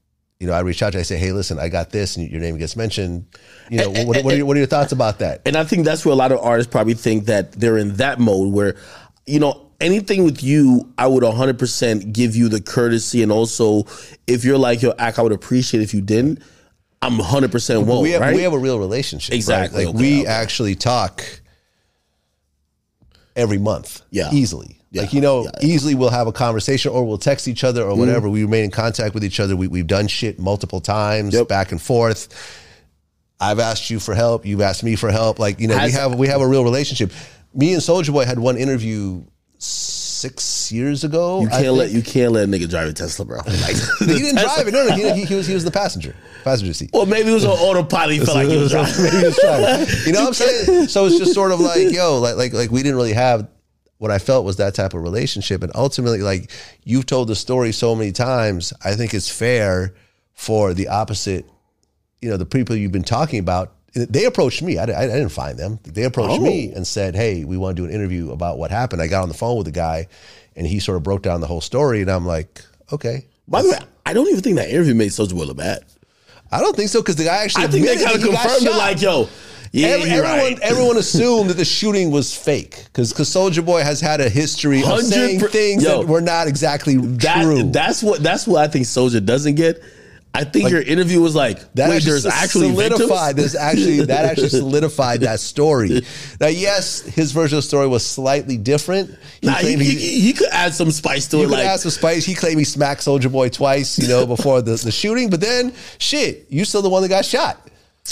you 0.41 0.47
know, 0.47 0.53
I 0.53 0.61
reach 0.61 0.83
out 0.83 0.93
to 0.93 0.99
you, 0.99 1.01
I 1.01 1.05
say, 1.05 1.17
hey, 1.17 1.33
listen, 1.33 1.59
I 1.59 1.69
got 1.69 1.91
this, 1.91 2.17
and 2.17 2.29
your 2.29 2.41
name 2.41 2.59
gets 2.59 2.77
mentioned. 2.77 3.27
You 3.71 3.79
know, 3.79 3.91
what, 3.91 4.25
what, 4.25 4.35
are, 4.35 4.37
your, 4.37 4.47
what 4.47 4.57
are 4.57 4.61
your 4.61 4.67
thoughts 4.67 4.93
about 4.93 5.21
that? 5.21 5.41
And 5.47 5.57
I 5.57 5.65
think 5.65 5.87
that's 5.87 6.05
where 6.05 6.13
a 6.13 6.17
lot 6.17 6.33
of 6.33 6.41
artists 6.41 6.71
probably 6.71 6.95
think 6.95 7.25
that 7.27 7.53
they're 7.53 7.79
in 7.79 7.95
that 7.95 8.19
mode 8.19 8.53
where, 8.53 8.77
you 9.25 9.41
know, 9.41 9.71
anything 9.81 10.25
with 10.25 10.43
you, 10.43 10.93
I 10.99 11.07
would 11.07 11.23
100% 11.23 12.13
give 12.13 12.37
you 12.37 12.49
the 12.49 12.61
courtesy. 12.61 13.23
And 13.23 13.33
also, 13.33 13.85
if 14.27 14.45
you're 14.45 14.59
like, 14.59 14.83
yo, 14.83 14.93
Ack, 14.99 15.19
I 15.19 15.23
would 15.23 15.33
appreciate 15.33 15.83
if 15.83 15.95
you 15.95 16.03
didn't. 16.03 16.43
I'm 17.03 17.19
100% 17.19 17.87
won't, 17.87 18.03
we 18.03 18.11
have 18.13 18.21
right? 18.21 18.35
we 18.35 18.43
have 18.43 18.53
a 18.55 18.59
real 18.59 18.79
relationship. 18.79 19.33
right? 19.33 19.37
Exactly, 19.37 19.85
Like 19.85 19.95
okay, 19.95 20.03
we 20.03 20.21
okay. 20.23 20.29
actually 20.29 20.75
talk 20.75 21.23
every 23.35 23.59
month. 23.59 24.03
Yeah. 24.11 24.31
Easily. 24.33 24.81
Like 24.97 25.13
you 25.13 25.21
know, 25.21 25.49
easily 25.63 25.95
we'll 25.95 26.11
have 26.11 26.27
a 26.27 26.33
conversation 26.33 26.93
or 26.93 27.07
we'll 27.07 27.19
text 27.19 27.49
each 27.49 27.65
other 27.65 27.83
or 27.83 27.91
mm-hmm. 27.91 28.01
whatever. 28.01 28.29
We 28.29 28.43
remain 28.43 28.65
in 28.65 28.71
contact 28.71 29.15
with 29.15 29.25
each 29.25 29.41
other. 29.41 29.57
We, 29.57 29.69
we've 29.69 29.87
done 29.87 30.09
shit 30.09 30.39
multiple 30.39 30.81
times, 30.81 31.35
Yep. 31.35 31.49
back 31.49 31.73
and 31.73 31.81
forth. 31.81 32.29
I've 33.41 33.59
asked 33.59 33.91
you 33.91 34.01
for 34.01 34.15
help. 34.15 34.47
You've 34.47 34.63
asked 34.63 34.83
me 34.83 34.97
for 34.97 35.11
help. 35.11 35.39
Like 35.39 35.61
you 35.61 35.69
know, 35.69 35.79
we 35.85 35.93
have 35.93 36.15
we 36.15 36.29
have 36.29 36.41
a 36.41 36.47
real 36.47 36.65
relationship. 36.65 37.13
Me 37.55 37.73
and 37.73 37.83
Soulja 37.83 38.13
Boy 38.13 38.25
had 38.25 38.39
one 38.39 38.57
interview 38.57 39.23
six 39.59 40.73
years 40.73 41.05
ago. 41.05 41.41
You 41.43 41.49
can't 41.49 41.75
let 41.75 41.91
you 41.91 42.03
can't 42.03 42.33
let 42.33 42.45
a 42.45 42.47
nigga 42.47 42.69
drive 42.69 42.89
a 42.89 42.93
Tesla, 42.93 43.25
bro. 43.25 43.39
Like, 43.47 43.77
He 44.01 44.07
didn't 44.07 44.41
drive 44.43 44.67
it. 44.67 44.73
No, 44.73 44.87
no, 44.87 44.95
he, 44.95 45.11
he, 45.13 45.25
he 45.25 45.35
was 45.35 45.47
he 45.47 45.55
was 45.55 45.65
the 45.65 45.71
passenger, 45.71 46.15
passenger 46.45 46.73
seat. 46.73 46.91
Well, 46.93 47.07
maybe 47.07 47.31
it 47.31 47.35
was 47.35 47.45
on 47.45 47.53
autopilot. 47.53 48.15
He 48.15 48.25
felt 48.25 48.37
like 48.37 48.49
he 48.49 48.57
was 48.57 48.71
driving. 48.73 49.05
Maybe 49.05 49.17
he 49.19 49.25
was 49.25 49.37
driving. 49.37 49.87
You 50.07 50.13
know 50.13 50.21
what 50.25 50.29
I'm 50.29 50.35
saying? 50.35 50.89
So 50.89 51.07
it's 51.07 51.19
just 51.19 51.35
sort 51.35 51.53
of 51.53 51.61
like, 51.61 51.91
yo, 51.93 52.19
like 52.19 52.37
like 52.37 52.53
like 52.53 52.71
we 52.71 52.83
didn't 52.83 52.97
really 52.97 53.13
have 53.13 53.49
what 53.99 54.11
I 54.11 54.19
felt 54.19 54.45
was 54.45 54.57
that 54.57 54.75
type 54.75 54.95
of 54.95 55.03
relationship. 55.03 55.63
And 55.63 55.73
ultimately, 55.75 56.21
like 56.21 56.51
you've 56.85 57.07
told 57.07 57.29
the 57.29 57.37
story 57.37 57.73
so 57.73 57.95
many 57.95 58.13
times, 58.13 58.73
I 58.85 58.95
think 58.95 59.15
it's 59.15 59.31
fair 59.31 59.95
for 60.35 60.75
the 60.75 60.89
opposite, 60.89 61.47
you 62.21 62.29
know, 62.29 62.37
the 62.37 62.47
people 62.47 62.77
you've 62.77 62.93
been 62.93 63.03
talking 63.03 63.39
about. 63.39 63.73
They 63.95 64.27
approached 64.27 64.61
me. 64.61 64.77
I, 64.77 64.83
I 64.83 65.07
didn't 65.07 65.31
find 65.31 65.59
them. 65.59 65.79
They 65.85 66.03
approached 66.03 66.43
me 66.43 66.71
oh. 66.71 66.77
and 66.77 66.87
said, 66.87 67.17
"Hey, 67.17 67.47
we 67.47 67.57
want 67.57 67.77
to 67.77 67.83
do 67.83 67.89
an 67.89 67.95
interview 67.95 68.31
about 68.31 68.59
what 68.59 68.71
happened." 68.71 69.01
I 69.01 69.07
got 69.07 69.23
on 69.23 69.29
the 69.29 69.35
phone 69.35 69.57
with 69.57 69.65
the 69.65 69.73
guy, 69.73 70.09
and 70.55 70.67
he 70.67 70.81
sort 70.81 70.99
of 70.99 71.03
broke 71.03 71.23
down 71.23 71.41
the 71.41 71.47
whole 71.47 71.63
story. 71.63 72.03
And 72.03 72.11
I'm 72.11 72.27
like, 72.27 72.61
"Okay." 72.93 73.27
By 73.49 73.63
the 73.63 73.71
way, 73.71 73.79
I 74.05 74.13
don't 74.13 74.29
even 74.29 74.43
think 74.43 74.57
that 74.57 74.69
interview 74.69 74.95
made 74.95 75.13
Soulja 75.13 75.35
Boy 75.35 75.45
look 75.45 75.57
bad. 75.57 75.83
I 76.53 76.61
don't 76.61 76.77
think 76.77 76.91
so 76.91 77.01
because 77.01 77.17
the 77.17 77.25
guy 77.25 77.37
actually. 77.37 77.65
I 77.65 77.69
think 77.69 77.87
they 77.87 77.97
kind 77.97 78.17
of 78.17 78.21
that 78.21 78.29
confirmed 78.29 78.67
it, 78.67 78.77
like, 78.77 79.01
yo, 79.01 79.29
yeah, 79.73 79.89
Every- 79.89 80.11
everyone, 80.11 80.39
right. 80.39 80.59
everyone 80.61 80.97
assumed 80.97 81.51
that 81.51 81.57
the 81.57 81.65
shooting 81.65 82.11
was 82.11 82.35
fake 82.35 82.85
because 82.87 83.13
Soulja 83.13 83.65
Boy 83.65 83.83
has 83.83 84.01
had 84.01 84.21
a 84.21 84.29
history 84.29 84.79
of 84.81 84.87
100 84.89 85.05
saying 85.07 85.41
per- 85.41 85.49
things 85.49 85.83
Yo, 85.85 86.01
that 86.03 86.09
were 86.09 86.21
not 86.21 86.47
exactly 86.49 86.97
that, 86.97 87.43
true. 87.43 87.65
That's 87.65 88.03
what 88.03 88.23
that's 88.23 88.47
what 88.47 88.63
I 88.63 88.69
think 88.69 88.87
Soulja 88.87 89.25
doesn't 89.25 89.55
get. 89.57 89.83
I 90.35 90.45
think 90.45 90.69
your 90.69 90.83
interview 90.83 91.23
was 91.23 91.35
like, 91.35 91.61
that 91.77 91.89
wait, 91.89 91.97
actually 91.97 92.11
there's 92.11 92.27
actually 92.27 92.69
solidified. 92.69 93.37
victims? 93.37 93.53
There's 93.53 93.55
actually 93.55 94.01
that 94.05 94.25
actually 94.27 94.49
solidified 94.65 95.21
that 95.23 95.41
story. 95.41 96.03
Now, 96.39 96.49
yes, 96.49 97.01
his 97.01 97.33
version 97.33 97.57
of 97.57 97.65
the 97.65 97.69
story 97.69 97.89
was 97.89 98.05
slightly 98.05 98.59
different. 98.59 99.17
He 99.41 99.47
Nah, 99.47 99.55
he, 99.55 99.77
he, 99.77 100.21
he 100.21 100.33
could 100.35 100.49
add 100.53 100.75
some 100.75 100.91
spice 100.91 101.27
to 101.29 101.39
it. 101.39 101.45
could 101.45 101.53
Like, 101.53 101.65
ask 101.67 101.85
for 101.85 101.91
spice. 101.91 102.27
He 102.27 102.35
claimed 102.35 102.59
he 102.59 102.65
smacked 102.67 103.01
Soulja 103.01 103.33
Boy 103.33 103.49
twice, 103.49 103.99
you 103.99 104.09
know, 104.09 104.27
before 104.27 104.61
the, 104.61 104.73
the 104.77 104.93
shooting. 104.93 105.31
But 105.31 105.41
then, 105.41 105.73
shit, 105.99 106.45
you 106.51 106.67
still 106.67 106.83
the 106.83 106.91
one 106.91 107.01
that 107.01 107.09
got 107.09 107.25
shot. 107.25 107.67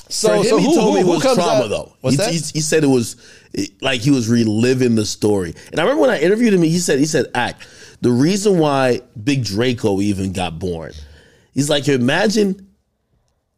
So, 0.09 0.33
him, 0.35 0.45
so 0.45 0.59
he 0.59 0.75
told 0.75 0.79
who, 0.79 0.95
me 0.95 1.01
it 1.01 1.07
was 1.07 1.23
trauma 1.23 1.65
out- 1.65 1.69
though. 1.69 1.97
What's 2.01 2.16
he, 2.16 2.23
that? 2.23 2.33
he, 2.33 2.39
he 2.39 2.61
said 2.61 2.85
it 2.85 2.89
was 2.89 3.16
like 3.81 4.01
he 4.01 4.11
was 4.11 4.29
reliving 4.29 4.95
the 4.95 5.07
story. 5.07 5.55
And 5.71 5.81
I 5.81 5.83
remember 5.83 6.03
when 6.03 6.11
I 6.11 6.21
interviewed 6.21 6.53
him, 6.53 6.62
he 6.62 6.79
said 6.79 6.99
he 6.99 7.07
said, 7.07 7.27
"Ack 7.35 7.61
the 8.01 8.11
reason 8.11 8.59
why 8.59 9.01
Big 9.23 9.45
Draco 9.45 10.01
even 10.01 10.33
got 10.33 10.59
born." 10.59 10.93
He's 11.53 11.71
like, 11.71 11.89
imagine 11.89 12.69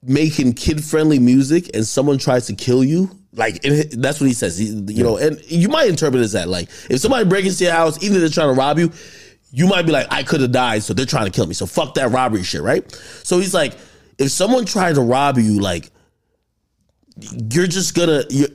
making 0.02 0.52
kid 0.52 0.84
friendly 0.84 1.18
music 1.18 1.74
and 1.74 1.86
someone 1.86 2.18
tries 2.18 2.46
to 2.46 2.54
kill 2.54 2.84
you. 2.84 3.10
Like 3.32 3.64
and 3.64 3.90
that's 4.02 4.20
what 4.20 4.26
he 4.26 4.34
says. 4.34 4.56
He, 4.56 4.66
you 4.66 5.02
know, 5.02 5.16
and 5.16 5.40
you 5.50 5.68
might 5.68 5.88
interpret 5.88 6.20
it 6.20 6.24
as 6.24 6.32
that. 6.32 6.48
Like 6.48 6.68
if 6.88 7.00
somebody 7.00 7.28
breaks 7.28 7.48
into 7.48 7.64
your 7.64 7.72
house, 7.72 8.02
even 8.02 8.20
they're 8.20 8.28
trying 8.28 8.54
to 8.54 8.58
rob 8.58 8.78
you, 8.78 8.92
you 9.50 9.66
might 9.66 9.82
be 9.86 9.92
like, 9.92 10.06
I 10.10 10.22
could 10.22 10.40
have 10.40 10.52
died, 10.52 10.82
so 10.82 10.94
they're 10.94 11.06
trying 11.06 11.26
to 11.26 11.30
kill 11.30 11.46
me. 11.46 11.54
So 11.54 11.66
fuck 11.66 11.94
that 11.94 12.10
robbery 12.10 12.42
shit, 12.42 12.62
right? 12.62 12.90
So 13.22 13.38
he's 13.38 13.54
like, 13.54 13.74
if 14.18 14.30
someone 14.30 14.64
tried 14.64 14.94
to 14.94 15.02
rob 15.02 15.38
you, 15.38 15.60
like 15.60 15.90
you're 17.52 17.66
just 17.66 17.94
gonna 17.94 18.24
you 18.28 18.47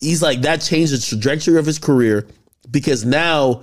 he's 0.00 0.22
like 0.22 0.42
that 0.42 0.60
changed 0.60 0.92
the 0.92 0.98
trajectory 0.98 1.58
of 1.58 1.66
his 1.66 1.78
career 1.78 2.26
because 2.70 3.04
now 3.04 3.62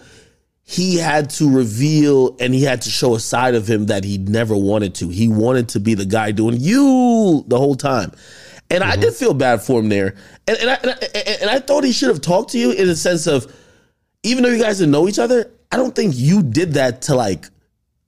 he 0.64 0.98
had 0.98 1.30
to 1.30 1.50
reveal 1.50 2.36
and 2.40 2.54
he 2.54 2.64
had 2.64 2.82
to 2.82 2.90
show 2.90 3.16
a 3.16 3.20
side 3.20 3.56
of 3.56 3.70
him 3.70 3.86
that 3.86 4.04
he 4.04 4.18
never 4.18 4.56
wanted 4.56 4.94
to. 4.96 5.08
He 5.08 5.30
wanted 5.30 5.70
to 5.70 5.80
be 5.80 5.94
the 5.94 6.06
guy 6.06 6.32
doing 6.32 6.58
you 6.60 7.46
the 7.48 7.58
whole 7.58 7.76
time. 7.76 8.12
And 8.70 8.84
i 8.84 8.98
did 8.98 9.12
mm-hmm. 9.12 9.16
feel 9.16 9.34
bad 9.34 9.62
for 9.62 9.80
him 9.80 9.88
there. 9.88 10.16
And, 10.46 10.58
and, 10.58 10.70
I, 10.70 10.74
and, 10.74 10.92
I, 10.92 11.20
and 11.42 11.50
I 11.50 11.60
thought 11.60 11.86
he 11.86 11.94
should 11.94 12.10
have 12.10 12.20
talked 12.20 12.52
to 12.52 12.60
you 12.60 12.72
in 12.72 12.90
a 12.90 12.98
sense 12.98 13.28
of 13.28 13.50
even 14.24 14.44
though 14.44 14.50
you 14.50 14.62
guys 14.62 14.80
didn't 14.80 14.92
know 14.92 15.08
each 15.08 15.20
other 15.20 15.50
i 15.72 15.78
don't 15.78 15.96
think 15.96 16.14
you 16.16 16.44
did 16.44 16.74
that 16.74 17.04
to 17.04 17.16
like 17.16 17.46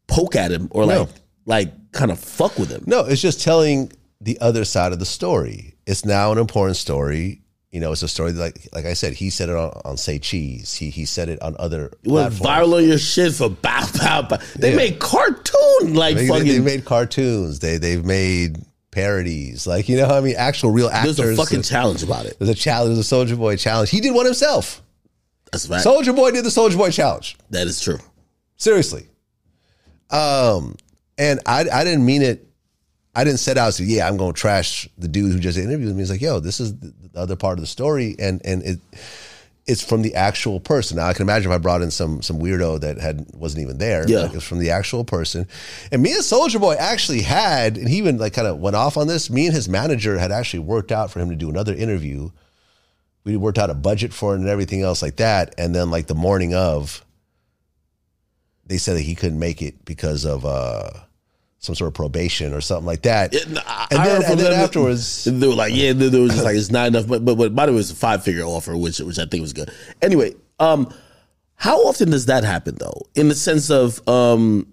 poke 0.07 0.35
at 0.35 0.51
him 0.51 0.67
or 0.71 0.85
No. 0.85 1.01
like 1.01 1.09
like 1.45 1.91
kind 1.91 2.11
of 2.11 2.19
fuck 2.19 2.57
with 2.57 2.69
him. 2.69 2.83
No, 2.85 3.05
it's 3.05 3.21
just 3.21 3.41
telling 3.41 3.91
the 4.21 4.39
other 4.39 4.65
side 4.65 4.91
of 4.93 4.99
the 4.99 5.05
story. 5.05 5.68
It's 5.85 6.05
now 6.05 6.31
an 6.31 6.37
important 6.37 6.77
story. 6.77 7.41
You 7.71 7.79
know, 7.79 7.91
it's 7.91 8.01
a 8.01 8.07
story 8.07 8.31
that, 8.31 8.41
like 8.41 8.67
like 8.73 8.85
I 8.85 8.93
said, 8.93 9.13
he 9.13 9.29
said 9.29 9.49
it 9.49 9.55
on, 9.55 9.79
on 9.85 9.97
Say 9.97 10.17
Cheese. 10.19 10.73
He 10.73 10.89
he 10.89 11.05
said 11.05 11.29
it 11.29 11.39
on 11.41 11.55
other 11.59 11.91
It 12.03 12.09
went 12.11 12.33
viral 12.33 12.77
on 12.77 12.87
your 12.87 12.97
shit 12.97 13.33
for 13.33 13.49
bow 13.49 13.85
bow 13.99 14.23
bow. 14.23 14.37
They 14.55 14.71
Yeah. 14.71 14.75
made 14.77 14.99
cartoon 14.99 15.93
like 15.93 16.15
They, 16.15 16.27
fucking. 16.27 16.47
have 16.47 16.63
made 16.63 16.85
cartoons. 16.85 17.59
They 17.59 17.77
they've 17.77 18.03
made 18.03 18.57
parodies. 18.91 19.67
Like 19.67 19.87
you 19.87 19.97
know, 19.97 20.07
how 20.07 20.15
I 20.17 20.21
mean, 20.21 20.35
actual 20.35 20.71
real 20.71 20.89
actors. 20.89 21.17
there's 21.17 21.37
a 21.37 21.41
fucking 21.43 21.61
challenge 21.61 22.01
about 22.01 22.25
it. 22.25 22.37
There's 22.39 22.49
a 22.49 22.55
challenge. 22.55 22.95
There's 22.95 23.11
a 23.11 23.15
Soulja 23.15 23.37
Boy 23.37 23.55
challenge. 23.55 23.91
He 23.91 24.01
did 24.01 24.15
one 24.15 24.25
himself. 24.25 24.81
That's 25.51 25.67
fact. 25.67 25.85
Soulja 25.85 26.15
Boy 26.15 26.31
did 26.31 26.43
the 26.45 26.49
Soulja 26.49 26.75
Boy 26.75 26.89
challenge. 26.89 27.37
that 27.51 27.67
is 27.67 27.79
true. 27.79 27.99
Seriously. 28.57 29.07
Um, 30.09 30.75
and 31.19 31.39
I 31.45 31.65
I 31.71 31.83
didn't 31.83 32.03
mean 32.05 32.23
it. 32.23 32.47
I 33.15 33.23
didn't 33.23 33.39
set 33.39 33.57
out 33.57 33.73
to 33.73 33.83
yeah 33.83 34.07
I'm 34.07 34.17
going 34.17 34.33
to 34.33 34.39
trash 34.39 34.87
the 34.97 35.07
dude 35.07 35.31
who 35.31 35.39
just 35.39 35.57
interviewed 35.57 35.95
me. 35.95 36.01
He's 36.01 36.11
like 36.11 36.21
yo 36.21 36.39
this 36.39 36.59
is 36.59 36.77
the 36.77 36.93
the 37.13 37.19
other 37.19 37.35
part 37.35 37.57
of 37.57 37.61
the 37.61 37.67
story 37.67 38.15
and 38.19 38.41
and 38.45 38.63
it 38.63 38.79
it's 39.69 39.83
from 39.83 40.01
the 40.01 40.15
actual 40.15 40.59
person. 40.59 40.97
Now 40.97 41.05
I 41.05 41.13
can 41.13 41.21
imagine 41.21 41.51
if 41.51 41.55
I 41.55 41.59
brought 41.59 41.83
in 41.83 41.91
some 41.91 42.23
some 42.23 42.39
weirdo 42.39 42.81
that 42.81 42.97
had 42.97 43.27
wasn't 43.35 43.63
even 43.63 43.77
there. 43.77 44.03
Yeah. 44.09 44.21
like, 44.21 44.31
it 44.31 44.35
was 44.35 44.43
from 44.43 44.57
the 44.57 44.71
actual 44.71 45.03
person. 45.03 45.47
And 45.91 46.01
me 46.01 46.11
and 46.11 46.23
Soulja 46.23 46.59
Boy 46.59 46.73
actually 46.73 47.21
had, 47.21 47.77
and 47.77 47.87
he 47.87 47.97
even 47.97 48.17
like 48.17 48.33
kind 48.33 48.47
of 48.47 48.57
went 48.57 48.75
off 48.75 48.97
on 48.97 49.07
this. 49.07 49.29
Me 49.29 49.45
and 49.45 49.53
his 49.53 49.69
manager 49.69 50.17
had 50.17 50.31
actually 50.31 50.61
worked 50.61 50.91
out 50.91 51.11
for 51.11 51.19
him 51.19 51.29
to 51.29 51.35
do 51.35 51.49
another 51.51 51.75
interview. 51.75 52.31
We 53.23 53.37
worked 53.37 53.59
out 53.59 53.69
a 53.69 53.75
budget 53.75 54.11
for 54.11 54.33
it 54.33 54.39
and 54.39 54.49
everything 54.49 54.81
else 54.81 55.03
like 55.03 55.17
that. 55.17 55.53
And 55.59 55.75
then 55.75 55.91
like 55.91 56.07
the 56.07 56.15
morning 56.15 56.55
of, 56.55 57.05
they 58.65 58.77
said 58.77 58.97
that 58.97 59.01
he 59.01 59.13
couldn't 59.13 59.37
make 59.37 59.61
it 59.61 59.85
because 59.85 60.25
of 60.25 60.45
uh, 60.45 60.89
some 61.61 61.75
sort 61.75 61.89
of 61.89 61.93
probation 61.93 62.53
or 62.53 62.61
something 62.61 62.85
like 62.85 63.01
that. 63.03 63.33
It- 63.33 63.45
I- 63.67 63.87
and 63.91 63.99
I 63.99 64.05
then, 64.07 64.31
and 64.31 64.39
then 64.39 64.53
afterwards, 64.53 65.25
They 65.25 65.45
were 65.47 65.53
like, 65.55 65.73
yeah, 65.75 65.91
there 65.93 66.21
was 66.21 66.31
just 66.31 66.43
like 66.45 66.55
it's 66.55 66.71
not 66.71 66.87
enough. 66.87 67.05
But 67.07 67.23
but 67.25 67.35
but 67.35 67.53
by 67.53 67.65
the 67.65 67.71
way, 67.73 67.75
it 67.75 67.79
was 67.79 67.91
a 67.91 67.95
five 67.95 68.23
figure 68.23 68.43
offer, 68.43 68.75
which 68.77 68.99
which 68.99 69.19
I 69.19 69.25
think 69.25 69.41
was 69.41 69.53
good. 69.53 69.69
Anyway, 70.01 70.35
um, 70.59 70.91
how 71.55 71.77
often 71.85 72.09
does 72.11 72.27
that 72.27 72.43
happen 72.43 72.75
though? 72.79 73.01
In 73.15 73.27
the 73.27 73.35
sense 73.35 73.69
of 73.69 74.07
um, 74.07 74.67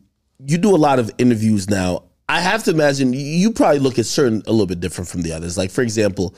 you 0.46 0.58
do 0.58 0.74
a 0.74 0.78
lot 0.78 0.98
of 0.98 1.10
interviews 1.18 1.68
now. 1.68 2.04
I 2.28 2.40
have 2.40 2.64
to 2.64 2.72
imagine 2.72 3.12
you 3.12 3.52
probably 3.52 3.78
look 3.78 3.98
at 4.00 4.06
certain 4.06 4.42
a 4.46 4.50
little 4.50 4.66
bit 4.66 4.80
different 4.80 5.08
from 5.08 5.22
the 5.22 5.32
others. 5.32 5.56
Like 5.56 5.70
for 5.70 5.82
example, 5.82 6.34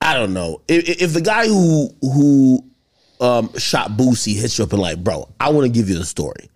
I 0.00 0.14
don't 0.14 0.32
know 0.34 0.60
if, 0.68 1.02
if 1.02 1.12
the 1.12 1.20
guy 1.20 1.46
who 1.46 1.88
who 2.00 2.64
um, 3.20 3.56
shot 3.58 3.90
Boosie 3.92 4.34
hits 4.34 4.58
you 4.58 4.64
up 4.64 4.72
and 4.72 4.80
like, 4.82 5.02
bro, 5.04 5.28
I 5.38 5.50
want 5.50 5.66
to 5.66 5.72
give 5.72 5.88
you 5.88 5.96
the 5.98 6.04
story. 6.04 6.48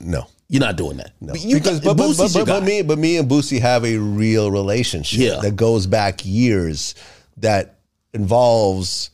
no. 0.00 0.26
You're 0.50 0.60
not 0.60 0.74
doing 0.74 0.96
that. 0.96 1.12
No, 1.20 1.32
But 1.32 1.42
you, 1.44 1.54
because 1.54 1.80
but, 1.80 1.96
but, 1.96 2.08
Boosie's 2.08 2.34
but, 2.34 2.44
but, 2.44 2.64
me 2.64 2.82
but 2.82 2.98
me 2.98 3.16
and 3.18 3.30
Boosie 3.30 3.60
have 3.60 3.84
a 3.84 3.96
real 3.98 4.50
relationship 4.50 5.20
Yeah. 5.20 5.40
that 5.42 5.54
goes 5.54 5.86
back 5.86 6.26
years 6.26 6.96
that 7.36 7.78
involves 8.12 9.10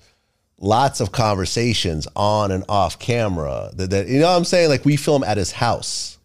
lots 0.58 1.00
of 1.00 1.12
conversations 1.12 2.08
on 2.16 2.50
and 2.50 2.64
off 2.70 2.98
camera 2.98 3.70
that, 3.74 3.90
that 3.90 4.08
you 4.08 4.18
know 4.18 4.30
what 4.30 4.36
I'm 4.38 4.44
saying? 4.46 4.70
Like 4.70 4.86
we 4.86 4.96
film 4.96 5.22
at 5.24 5.36
his 5.36 5.52
house. 5.52 6.16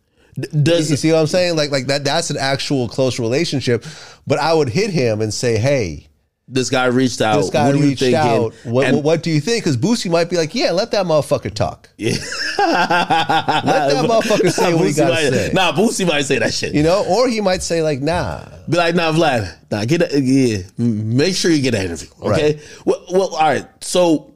Does 0.63 0.89
you 0.89 0.95
see 0.95 1.11
what 1.11 1.19
I'm 1.19 1.27
saying? 1.27 1.57
Like 1.57 1.71
like 1.71 1.87
that 1.87 2.05
that's 2.05 2.29
an 2.29 2.37
actual 2.39 2.87
close 2.87 3.19
relationship. 3.19 3.83
But 4.25 4.39
I 4.39 4.53
would 4.53 4.69
hit 4.69 4.91
him 4.91 5.19
and 5.19 5.33
say 5.33 5.57
hey 5.57 6.07
this 6.47 6.69
guy 6.69 6.85
reached 6.87 7.21
out. 7.21 7.37
this 7.37 7.49
guy 7.49 7.71
what 7.71 7.79
reached 7.81 8.03
out 8.13 8.53
what, 8.65 8.85
And- 8.87 8.95
what, 8.97 9.03
what 9.05 9.23
do 9.23 9.31
you 9.31 9.39
think 9.39 9.63
because 9.63 9.77
Boosie 9.77 10.11
might 10.11 10.29
be 10.29 10.35
like 10.37 10.53
yeah 10.53 10.71
let 10.71 10.91
that 10.91 11.05
motherfucker 11.05 11.53
talk 11.53 11.89
Yeah. 11.97 12.11
let 12.57 13.89
that 13.89 14.05
motherfucker 14.09 14.51
say 14.51 14.73
what 14.73 14.85
he 14.85 14.91
Boosie 14.91 14.97
gotta 14.97 15.13
might, 15.13 15.29
say 15.29 15.51
Nah, 15.53 15.71
Boosie 15.71 16.07
might 16.07 16.23
say 16.25 16.39
that 16.39 16.53
shit. 16.53 16.73
you 16.73 16.83
know 16.83 17.05
or 17.07 17.27
he 17.29 17.41
might 17.41 17.61
say 17.63 17.81
like 17.81 18.01
nah 18.01 18.43
Be 18.69 18.77
like, 18.77 18.95
nah, 18.95 19.11
Vlad, 19.11 19.55
nah, 19.71 19.85
get 19.85 19.99
that, 19.99 20.11
yeah, 20.21 20.63
make 20.77 21.35
sure 21.35 21.51
you 21.51 21.61
get 21.61 21.71
that 21.71 21.85
interview. 21.85 22.09
Okay. 22.21 22.59
Well, 22.85 23.05
well, 23.11 23.35
all 23.35 23.39
right. 23.41 23.67
So, 23.83 24.33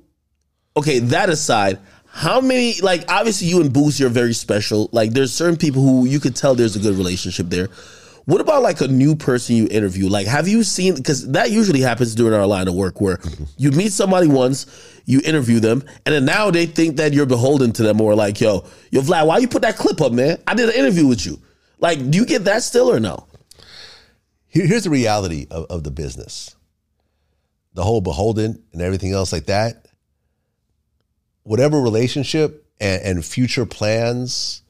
okay, 0.76 1.00
that 1.00 1.30
aside, 1.30 1.80
how 2.08 2.42
many, 2.42 2.82
like, 2.82 3.06
obviously 3.10 3.48
you 3.48 3.62
and 3.62 3.72
Boosie 3.72 4.06
are 4.06 4.10
very 4.10 4.34
special. 4.34 4.90
Like, 4.92 5.12
there's 5.12 5.32
certain 5.32 5.56
people 5.58 5.82
who 5.84 6.06
you 6.06 6.20
could 6.20 6.36
tell 6.36 6.54
there's 6.56 6.76
a 6.76 6.80
good 6.80 6.96
relationship 6.96 7.48
there. 7.50 7.70
What 8.26 8.42
about 8.42 8.64
like 8.64 8.82
a 8.82 8.88
new 8.88 9.16
person 9.16 9.56
you 9.56 9.68
interview? 9.70 10.10
Like, 10.10 10.26
have 10.28 10.48
you 10.48 10.64
seen, 10.64 10.96
because 10.96 11.32
that 11.32 11.52
usually 11.52 11.82
happens 11.82 12.16
during 12.16 12.34
our 12.34 12.48
line 12.48 12.68
of 12.68 12.74
work 12.74 13.00
where 13.00 13.18
mm-hmm. 13.18 13.44
you 13.58 13.72
meet 13.72 13.92
somebody 13.92 14.28
once, 14.28 14.66
you 15.06 15.22
interview 15.24 15.60
them, 15.60 15.84
and 16.06 16.16
then 16.16 16.26
now 16.26 16.50
they 16.50 16.66
think 16.66 16.98
that 16.98 17.14
you're 17.14 17.28
beholden 17.28 17.72
to 17.74 17.84
them 17.84 18.02
or 18.02 18.16
like, 18.16 18.42
yo, 18.42 18.66
yo, 18.90 19.02
Vlad, 19.02 19.28
why 19.28 19.38
you 19.38 19.48
put 19.48 19.62
that 19.62 19.78
clip 19.78 20.02
up, 20.02 20.12
man? 20.12 20.38
I 20.48 20.56
did 20.56 20.70
an 20.70 20.76
interview 20.76 21.06
with 21.06 21.26
you. 21.26 21.40
Like, 21.80 22.10
do 22.10 22.18
you 22.18 22.26
get 22.26 22.46
that 22.46 22.64
still 22.64 22.92
or 22.92 23.00
no? 23.00 23.28
Here's 24.48 24.86
the 24.86 24.90
reality 24.90 25.48
of, 25.52 25.66
of 25.66 25.84
the 25.84 25.92
business 25.92 26.56
the 27.74 27.84
whole 27.84 28.00
beholden 28.00 28.64
and 28.72 28.82
everything 28.82 29.12
else 29.12 29.34
like 29.34 29.48
that 29.48 29.86
whatever 31.46 31.80
relationship 31.80 32.66
and, 32.82 33.02
and 33.04 33.26
future 33.26 33.66
plans 33.66 34.64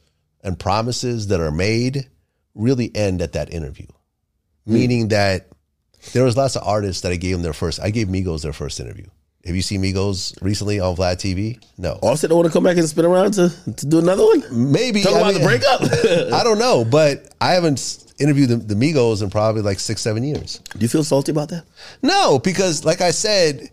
and 0.44 0.60
promises 0.60 1.28
that 1.28 1.40
are 1.40 1.52
made 1.52 2.08
really 2.56 2.92
end 2.96 3.22
at 3.22 3.34
that 3.34 3.54
interview. 3.54 3.88
Meaning 4.66 5.04
hmm. 5.04 5.10
that 5.10 5.50
there 6.14 6.24
was 6.24 6.36
lots 6.36 6.56
of 6.56 6.64
artists 6.66 7.02
that 7.02 7.12
I 7.12 7.18
gave 7.18 7.34
them 7.34 7.44
their 7.44 7.54
first. 7.54 7.80
I 7.80 7.92
gave 7.92 8.08
Migos 8.08 8.42
their 8.42 8.54
first 8.54 8.80
interview. 8.80 9.06
Have 9.46 9.56
you 9.56 9.62
seen 9.62 9.84
Migos 9.84 10.42
recently 10.42 10.80
on 10.80 10.96
Vlad 10.96 11.18
TV? 11.18 11.64
No. 11.78 12.00
Offset 12.02 12.32
don't 12.32 12.40
want 12.40 12.48
to 12.48 12.54
come 12.54 12.64
back 12.64 12.78
and 12.78 12.90
spin 12.90 13.06
around 13.06 13.34
to, 13.36 13.50
to 13.76 13.86
do 13.86 14.00
another 14.00 14.24
one? 14.24 14.72
Maybe 14.72 15.04
Talk 15.04 15.14
I 15.14 15.18
about 15.20 15.34
mean, 15.34 15.42
the 15.42 15.48
breakup. 15.48 15.82
I 16.34 16.44
don't 16.44 16.58
know, 16.58 16.84
but 16.84 17.32
I 17.40 17.52
haven't 17.52 18.12
interviewed 18.18 18.50
the, 18.50 18.56
the 18.56 18.74
Migos 18.74 19.22
in 19.22 19.30
probably 19.30 19.62
like 19.62 19.80
six, 19.80 20.02
seven 20.02 20.24
years. 20.24 20.62
do 20.74 20.80
you 20.80 20.88
feel 20.88 21.04
salty 21.04 21.32
about 21.32 21.50
that? 21.50 21.64
No, 22.02 22.40
because 22.40 22.84
like 22.86 23.02
I 23.02 23.12
said, 23.12 23.70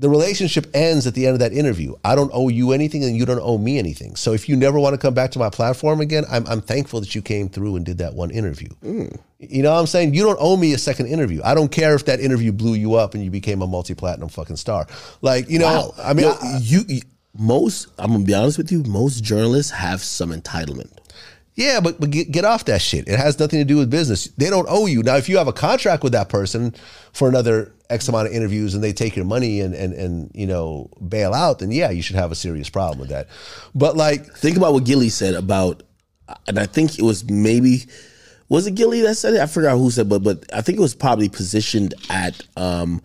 the 0.00 0.08
relationship 0.08 0.66
ends 0.74 1.06
at 1.08 1.14
the 1.14 1.26
end 1.26 1.34
of 1.34 1.40
that 1.40 1.52
interview. 1.52 1.94
I 2.04 2.14
don't 2.14 2.30
owe 2.32 2.48
you 2.48 2.70
anything 2.72 3.02
and 3.02 3.16
you 3.16 3.26
don't 3.26 3.40
owe 3.40 3.58
me 3.58 3.78
anything. 3.78 4.14
So 4.14 4.32
if 4.32 4.48
you 4.48 4.54
never 4.56 4.78
want 4.78 4.94
to 4.94 4.98
come 4.98 5.12
back 5.12 5.32
to 5.32 5.40
my 5.40 5.50
platform 5.50 6.00
again, 6.00 6.24
I'm, 6.30 6.46
I'm 6.46 6.60
thankful 6.60 7.00
that 7.00 7.14
you 7.16 7.22
came 7.22 7.48
through 7.48 7.74
and 7.76 7.84
did 7.84 7.98
that 7.98 8.14
one 8.14 8.30
interview. 8.30 8.68
Mm. 8.84 9.18
You 9.40 9.62
know 9.62 9.72
what 9.72 9.80
I'm 9.80 9.86
saying? 9.86 10.14
You 10.14 10.22
don't 10.22 10.38
owe 10.40 10.56
me 10.56 10.72
a 10.72 10.78
second 10.78 11.06
interview. 11.06 11.40
I 11.44 11.54
don't 11.54 11.72
care 11.72 11.94
if 11.96 12.04
that 12.04 12.20
interview 12.20 12.52
blew 12.52 12.74
you 12.74 12.94
up 12.94 13.14
and 13.14 13.24
you 13.24 13.30
became 13.30 13.60
a 13.60 13.66
multi-platinum 13.66 14.28
fucking 14.28 14.56
star. 14.56 14.86
Like, 15.20 15.50
you 15.50 15.58
know, 15.58 15.92
I 15.98 16.14
mean, 16.14 16.26
Yo, 16.26 16.32
I- 16.40 16.58
you, 16.62 16.80
you 16.86 17.00
most. 17.36 17.88
I'm 17.98 18.12
gonna 18.12 18.24
be 18.24 18.34
honest 18.34 18.58
with 18.58 18.72
you. 18.72 18.82
Most 18.84 19.22
journalists 19.22 19.70
have 19.72 20.02
some 20.02 20.30
entitlement. 20.32 20.90
Yeah, 21.58 21.80
but, 21.80 21.98
but 21.98 22.12
get, 22.12 22.30
get 22.30 22.44
off 22.44 22.66
that 22.66 22.80
shit. 22.80 23.08
It 23.08 23.18
has 23.18 23.40
nothing 23.40 23.58
to 23.58 23.64
do 23.64 23.78
with 23.78 23.90
business. 23.90 24.28
They 24.36 24.48
don't 24.48 24.68
owe 24.70 24.86
you. 24.86 25.02
Now, 25.02 25.16
if 25.16 25.28
you 25.28 25.38
have 25.38 25.48
a 25.48 25.52
contract 25.52 26.04
with 26.04 26.12
that 26.12 26.28
person 26.28 26.72
for 27.12 27.28
another 27.28 27.72
X 27.90 28.06
amount 28.06 28.28
of 28.28 28.32
interviews 28.32 28.76
and 28.76 28.84
they 28.84 28.92
take 28.92 29.16
your 29.16 29.24
money 29.24 29.60
and, 29.60 29.74
and, 29.74 29.92
and 29.92 30.30
you 30.36 30.46
know, 30.46 30.88
bail 31.08 31.34
out, 31.34 31.58
then 31.58 31.72
yeah, 31.72 31.90
you 31.90 32.00
should 32.00 32.14
have 32.14 32.30
a 32.30 32.36
serious 32.36 32.70
problem 32.70 33.00
with 33.00 33.08
that. 33.08 33.26
But 33.74 33.96
like, 33.96 34.32
Think 34.36 34.56
about 34.56 34.72
what 34.72 34.84
Gillie 34.84 35.08
said 35.08 35.34
about, 35.34 35.82
and 36.46 36.60
I 36.60 36.66
think 36.66 36.96
it 36.96 37.02
was 37.02 37.28
maybe, 37.28 37.86
was 38.48 38.68
it 38.68 38.76
Gillie 38.76 39.00
that 39.00 39.16
said 39.16 39.34
it? 39.34 39.40
I 39.40 39.46
forgot 39.46 39.78
who 39.78 39.90
said, 39.90 40.08
but 40.08 40.22
but 40.22 40.44
I 40.54 40.62
think 40.62 40.78
it 40.78 40.82
was 40.82 40.94
probably 40.94 41.28
positioned 41.28 41.92
at, 42.08 42.40
um, 42.56 43.02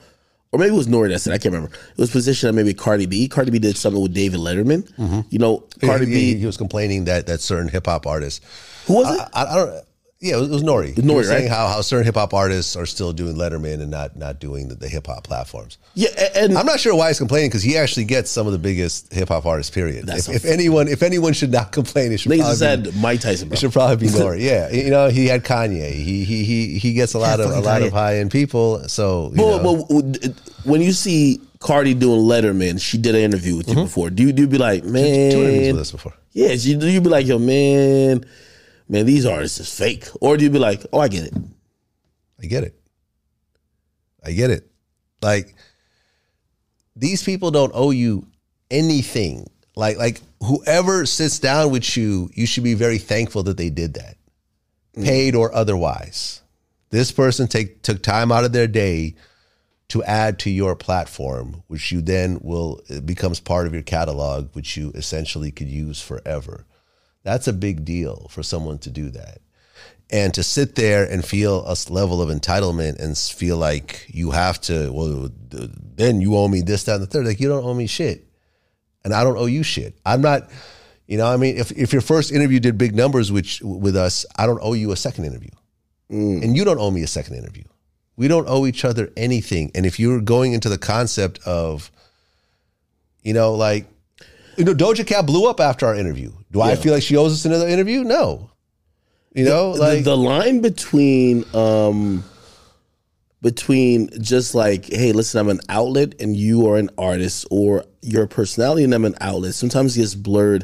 or 0.54 0.60
maybe 0.60 0.74
it 0.74 0.78
was 0.78 0.88
Nori 0.88 1.10
that 1.10 1.20
said. 1.20 1.34
I 1.34 1.40
can't 1.40 1.54
remember. 1.54 1.76
It 1.76 1.98
was 1.98 2.12
positioned 2.12 2.50
at 2.50 2.56
maybe 2.56 2.76
Cardi 2.76 3.08
B. 3.08 3.28
Cardi 3.28 3.50
B 3.50 3.58
did 3.58 3.76
something 3.76 4.02
with 4.02 4.14
David 4.14 4.40
Letterman. 4.40 4.84
Mm-hmm. 4.94 5.22
You 5.32 5.40
know, 5.40 5.64
Cardi 5.82 6.06
he, 6.06 6.12
B. 6.14 6.40
he 6.40 6.46
was 6.46 6.58
complaining 6.58 7.06
that, 7.06 7.26
that 7.26 7.42
certain 7.42 7.68
hip 7.68 7.88
hop 7.88 8.06
artists, 8.06 8.40
who 8.86 8.94
was 8.94 9.20
it? 9.20 9.28
I, 9.34 9.46
I 9.46 9.56
don't, 9.56 9.86
yeah, 10.24 10.38
it 10.38 10.40
was, 10.40 10.50
it 10.50 10.54
was 10.54 10.64
Nori. 10.64 10.94
Nori, 10.96 11.16
was 11.16 11.28
saying 11.28 11.44
right? 11.50 11.52
how, 11.56 11.68
how 11.68 11.82
certain 11.82 12.06
hip 12.06 12.16
hop 12.16 12.34
artists 12.34 12.76
are 12.76 12.86
still 12.86 13.12
doing 13.14 13.36
Letterman 13.36 13.82
and 13.82 13.92
not, 13.92 14.16
not 14.16 14.40
doing 14.40 14.70
the, 14.70 14.76
the 14.76 14.88
hip 14.88 15.08
hop 15.08 15.24
platforms. 15.26 15.78
yeah, 15.96 16.10
and 16.36 16.58
I'm 16.58 16.66
not 16.66 16.80
sure 16.80 16.96
why 16.96 17.10
he's 17.10 17.18
complaining 17.20 17.50
because 17.50 17.62
he 17.62 17.78
actually 17.78 18.06
gets 18.06 18.32
some 18.32 18.48
of 18.48 18.54
the 18.54 18.60
biggest 18.60 19.12
hip 19.14 19.28
hop 19.28 19.46
artists. 19.46 19.70
Period. 19.70 20.10
If, 20.10 20.30
if 20.30 20.46
anyone, 20.46 20.88
if 20.88 21.04
anyone 21.04 21.34
should 21.34 21.52
not 21.52 21.72
complain, 21.74 22.12
it 22.12 22.20
should 22.20 22.32
probably 22.38 22.66
had 22.66 22.96
Mike 22.96 23.20
Tyson. 23.22 23.50
Bro. 23.50 23.54
It 23.56 23.60
should 23.60 23.74
probably 23.74 23.98
be 24.08 24.14
Nori. 24.14 24.40
Yeah, 24.42 24.72
you 24.72 24.90
know, 24.90 25.10
he 25.10 25.28
had 25.28 25.44
Kanye. 25.44 25.92
He 25.92 26.24
he 26.24 26.44
he 26.46 26.78
he 26.80 26.94
gets 26.94 27.14
a 27.14 27.20
lot 27.20 27.40
of 27.40 27.52
a 27.52 27.60
lot 27.60 27.82
Kanye. 27.82 27.88
of 27.88 27.94
high 27.94 28.18
end 28.20 28.32
people. 28.32 28.88
So 28.88 29.32
you 29.32 29.38
But, 29.38 29.64
know, 29.64 29.86
but 29.90 30.34
when 30.66 30.82
you 30.82 30.94
see 30.94 31.42
Cardi 31.60 31.94
doing 31.94 32.22
Letterman, 32.22 32.80
she 32.82 32.98
did 32.98 33.16
an 33.16 33.22
interview 33.22 33.56
with 33.58 33.68
you 33.70 33.76
before. 33.76 34.10
Do 34.10 34.24
you 34.24 34.32
do 34.32 34.44
you 34.44 34.48
be 34.48 34.58
like, 34.58 34.84
man? 34.84 35.04
Mm-hmm. 35.04 35.32
two 35.32 35.44
interviews 35.44 35.72
with 35.74 35.82
us 35.82 35.92
before. 35.92 36.14
Yeah, 36.34 36.50
you 36.54 36.78
do 36.78 36.90
you 36.90 37.00
be 37.02 37.10
like, 37.10 37.26
yo, 37.28 37.38
man, 37.40 38.26
man, 38.88 39.06
these 39.06 39.26
artists 39.26 39.60
is 39.60 39.74
fake, 39.74 40.08
or 40.22 40.38
do 40.38 40.44
you 40.44 40.50
be 40.50 40.60
like, 40.60 40.86
oh, 40.94 41.00
I 41.00 41.08
get 41.08 41.26
it. 41.26 41.34
I 42.42 42.46
get 42.46 42.64
it. 42.64 42.80
I 44.24 44.32
get 44.32 44.52
it. 44.52 44.70
Like 45.22 45.56
these 46.96 47.24
people 47.24 47.52
don't 47.52 47.72
owe 47.74 47.92
you 47.92 48.28
anything. 48.70 49.50
Like 49.76 49.98
like 49.98 50.22
whoever 50.42 51.06
sits 51.06 51.40
down 51.40 51.72
with 51.72 51.98
you, 51.98 52.30
you 52.34 52.46
should 52.46 52.64
be 52.64 52.74
very 52.74 52.98
thankful 52.98 53.44
that 53.44 53.58
they 53.58 53.70
did 53.70 53.96
that, 53.96 54.18
mm. 54.96 55.04
paid 55.04 55.36
or 55.36 55.54
otherwise. 55.54 56.42
This 56.90 57.12
person 57.12 57.48
take 57.48 57.82
took 57.82 58.04
time 58.04 58.32
out 58.32 58.44
of 58.44 58.54
their 58.54 58.68
day 58.68 59.16
to 59.90 60.04
add 60.04 60.40
to 60.40 60.50
your 60.50 60.76
platform, 60.76 61.64
which 61.68 61.92
you 61.92 62.02
then 62.02 62.40
will 62.42 62.82
it 62.88 63.06
becomes 63.06 63.40
part 63.40 63.68
of 63.68 63.74
your 63.74 63.84
catalog, 63.84 64.54
which 64.54 64.78
you 64.78 64.92
essentially 64.96 65.52
could 65.52 65.70
use 65.70 66.02
forever. 66.02 66.66
That's 67.24 67.48
a 67.48 67.54
big 67.54 67.86
deal 67.86 68.28
for 68.30 68.44
someone 68.44 68.80
to 68.80 68.90
do 68.90 69.10
that. 69.12 69.40
And 70.12 70.34
to 70.36 70.44
sit 70.44 70.76
there 70.76 71.06
and 71.10 71.26
feel 71.26 71.66
a 71.66 71.76
level 71.92 72.22
of 72.22 72.30
entitlement 72.30 73.00
and 73.00 73.18
feel 73.18 73.58
like 73.58 74.06
you 74.10 74.32
have 74.32 74.62
to, 74.62 74.92
well, 74.92 75.30
then 75.50 76.22
you 76.22 76.38
owe 76.38 76.48
me 76.48 76.62
this, 76.62 76.84
that, 76.84 76.96
and 76.96 77.04
the 77.04 77.08
third. 77.08 77.26
Like, 77.26 77.40
you 77.40 77.48
don't 77.48 77.64
owe 77.64 77.74
me 77.74 77.88
shit. 77.88 78.28
And 79.04 79.14
I 79.14 79.24
don't 79.24 79.38
owe 79.38 79.48
you 79.48 79.64
shit. 79.64 79.98
I'm 80.06 80.22
not, 80.22 80.52
you 81.08 81.18
know, 81.18 81.26
I 81.26 81.38
mean, 81.38 81.58
if, 81.58 81.72
if 81.72 81.94
your 81.94 82.02
first 82.02 82.32
interview 82.32 82.60
did 82.60 82.78
big 82.78 82.96
numbers 82.96 83.32
which, 83.32 83.62
with 83.62 83.96
us, 83.96 84.26
I 84.36 84.46
don't 84.46 84.60
owe 84.62 84.74
you 84.74 84.92
a 84.92 84.96
second 84.96 85.26
interview. 85.26 85.52
Mm. 86.12 86.44
And 86.44 86.56
you 86.56 86.64
don't 86.64 86.80
owe 86.80 86.92
me 86.92 87.02
a 87.02 87.08
second 87.08 87.36
interview. 87.38 87.64
We 88.16 88.28
don't 88.28 88.48
owe 88.48 88.68
each 88.68 88.86
other 88.86 89.12
anything. 89.18 89.72
And 89.74 89.86
if 89.86 90.00
you're 90.00 90.22
going 90.22 90.54
into 90.54 90.70
the 90.70 90.78
concept 90.78 91.40
of, 91.48 91.92
you 93.24 93.34
know, 93.34 93.56
like, 93.56 93.88
you 94.58 94.64
know, 94.66 94.74
Doja 94.74 95.06
Cat 95.06 95.26
blew 95.26 95.50
up 95.50 95.60
after 95.60 95.86
our 95.86 95.96
interview. 95.96 96.32
Do 96.52 96.62
I 96.62 96.76
feel 96.76 96.94
like 96.94 97.04
she 97.04 97.18
owes 97.18 97.34
us 97.34 97.46
another 97.46 97.68
interview? 97.68 98.04
No. 98.04 98.50
You 99.34 99.46
know, 99.46 99.74
The- 99.74 99.80
like 99.80 100.04
the, 100.04 100.18
line 100.18 100.62
between 100.62 101.44
um 101.56 102.24
between 103.42 104.10
just 104.22 104.56
like, 104.56 104.86
hey, 104.86 105.12
listen, 105.12 105.40
I'm 105.40 105.50
an 105.50 105.60
outlet 105.68 106.16
and 106.22 106.36
you 106.36 106.68
are 106.70 106.78
an 106.78 106.90
artist, 106.98 107.46
or 107.52 107.84
you're 108.02 108.26
personality 108.28 108.86
and 108.86 108.94
I'm 108.94 109.04
an 109.06 109.16
outlet, 109.20 109.54
sometimes 109.54 109.98
gets 109.98 110.16
blurred 110.16 110.64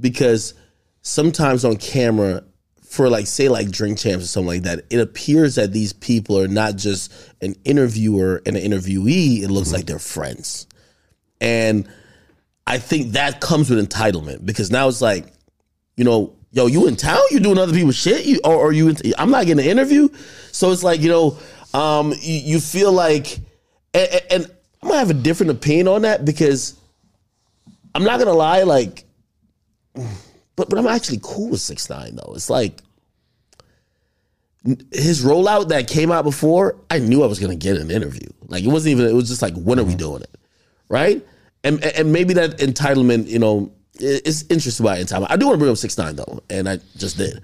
because 0.00 0.54
sometimes 1.02 1.64
on 1.64 1.76
camera, 1.76 2.42
for 2.82 3.08
like 3.08 3.26
say 3.26 3.48
like 3.48 3.70
drink 3.70 3.98
champs 3.98 4.24
or 4.24 4.28
something 4.28 4.48
like 4.48 4.62
that, 4.62 4.84
it 4.90 4.98
appears 4.98 5.54
that 5.56 5.72
these 5.72 5.92
people 5.92 6.38
are 6.38 6.48
not 6.48 6.74
just 6.76 7.12
an 7.40 7.54
interviewer 7.64 8.42
and 8.46 8.56
an 8.56 8.62
interviewee. 8.68 9.42
It 9.42 9.48
looks 9.50 9.72
like 9.72 9.86
they're 9.86 9.98
friends. 9.98 10.66
And 11.40 11.86
I 12.68 12.76
think 12.76 13.12
that 13.12 13.40
comes 13.40 13.70
with 13.70 13.78
entitlement 13.78 14.44
because 14.44 14.70
now 14.70 14.88
it's 14.88 15.00
like, 15.00 15.24
you 15.96 16.04
know, 16.04 16.36
yo, 16.52 16.66
you 16.66 16.86
in 16.86 16.96
town? 16.96 17.18
You 17.30 17.40
doing 17.40 17.56
other 17.56 17.72
people's 17.72 17.96
shit? 17.96 18.26
You 18.26 18.40
or, 18.44 18.54
or 18.54 18.72
you? 18.72 18.88
In, 18.90 18.96
I'm 19.16 19.30
not 19.30 19.46
getting 19.46 19.64
an 19.64 19.70
interview, 19.70 20.10
so 20.52 20.70
it's 20.70 20.82
like 20.82 21.00
you 21.00 21.08
know, 21.08 21.38
um, 21.72 22.12
you, 22.20 22.40
you 22.40 22.60
feel 22.60 22.92
like, 22.92 23.38
and, 23.94 24.20
and 24.30 24.50
I'm 24.82 24.88
gonna 24.90 24.98
have 24.98 25.08
a 25.08 25.14
different 25.14 25.52
opinion 25.52 25.88
on 25.88 26.02
that 26.02 26.26
because 26.26 26.78
I'm 27.94 28.04
not 28.04 28.18
gonna 28.18 28.34
lie, 28.34 28.64
like, 28.64 29.04
but 29.94 30.68
but 30.68 30.78
I'm 30.78 30.86
actually 30.86 31.20
cool 31.22 31.48
with 31.48 31.60
six 31.60 31.88
nine 31.88 32.16
though. 32.16 32.34
It's 32.34 32.50
like 32.50 32.82
his 34.92 35.24
rollout 35.24 35.68
that 35.68 35.88
came 35.88 36.12
out 36.12 36.24
before, 36.24 36.76
I 36.90 36.98
knew 36.98 37.22
I 37.22 37.26
was 37.26 37.38
gonna 37.38 37.56
get 37.56 37.78
an 37.78 37.90
interview. 37.90 38.28
Like 38.46 38.62
it 38.62 38.68
wasn't 38.68 38.92
even. 38.92 39.06
It 39.06 39.14
was 39.14 39.30
just 39.30 39.40
like, 39.40 39.54
when 39.54 39.78
are 39.78 39.84
we 39.84 39.94
doing 39.94 40.20
it, 40.20 40.36
right? 40.90 41.24
And 41.64 41.82
and 41.82 42.12
maybe 42.12 42.34
that 42.34 42.58
entitlement, 42.58 43.28
you 43.28 43.38
know, 43.38 43.72
it's 43.94 44.44
interesting 44.48 44.86
about 44.86 44.98
entitlement. 44.98 45.26
I 45.30 45.36
do 45.36 45.46
want 45.46 45.56
to 45.56 45.58
bring 45.58 45.70
up 45.70 45.76
six 45.76 45.98
nine 45.98 46.16
though, 46.16 46.40
and 46.48 46.68
I 46.68 46.78
just 46.96 47.18
did. 47.18 47.42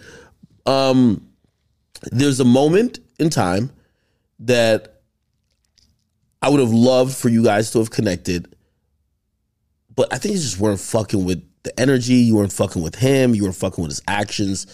Um, 0.66 1.28
there's 2.12 2.40
a 2.40 2.44
moment 2.44 3.00
in 3.18 3.30
time 3.30 3.70
that 4.40 5.00
I 6.42 6.48
would 6.50 6.60
have 6.60 6.72
loved 6.72 7.16
for 7.16 7.28
you 7.28 7.42
guys 7.42 7.70
to 7.72 7.78
have 7.78 7.90
connected, 7.90 8.54
but 9.94 10.12
I 10.12 10.18
think 10.18 10.34
you 10.34 10.40
just 10.40 10.58
weren't 10.58 10.80
fucking 10.80 11.24
with 11.24 11.42
the 11.62 11.78
energy. 11.80 12.14
You 12.14 12.36
weren't 12.36 12.52
fucking 12.52 12.82
with 12.82 12.94
him. 12.94 13.34
You 13.34 13.44
weren't 13.44 13.56
fucking 13.56 13.82
with 13.82 13.90
his 13.90 14.02
actions. 14.06 14.66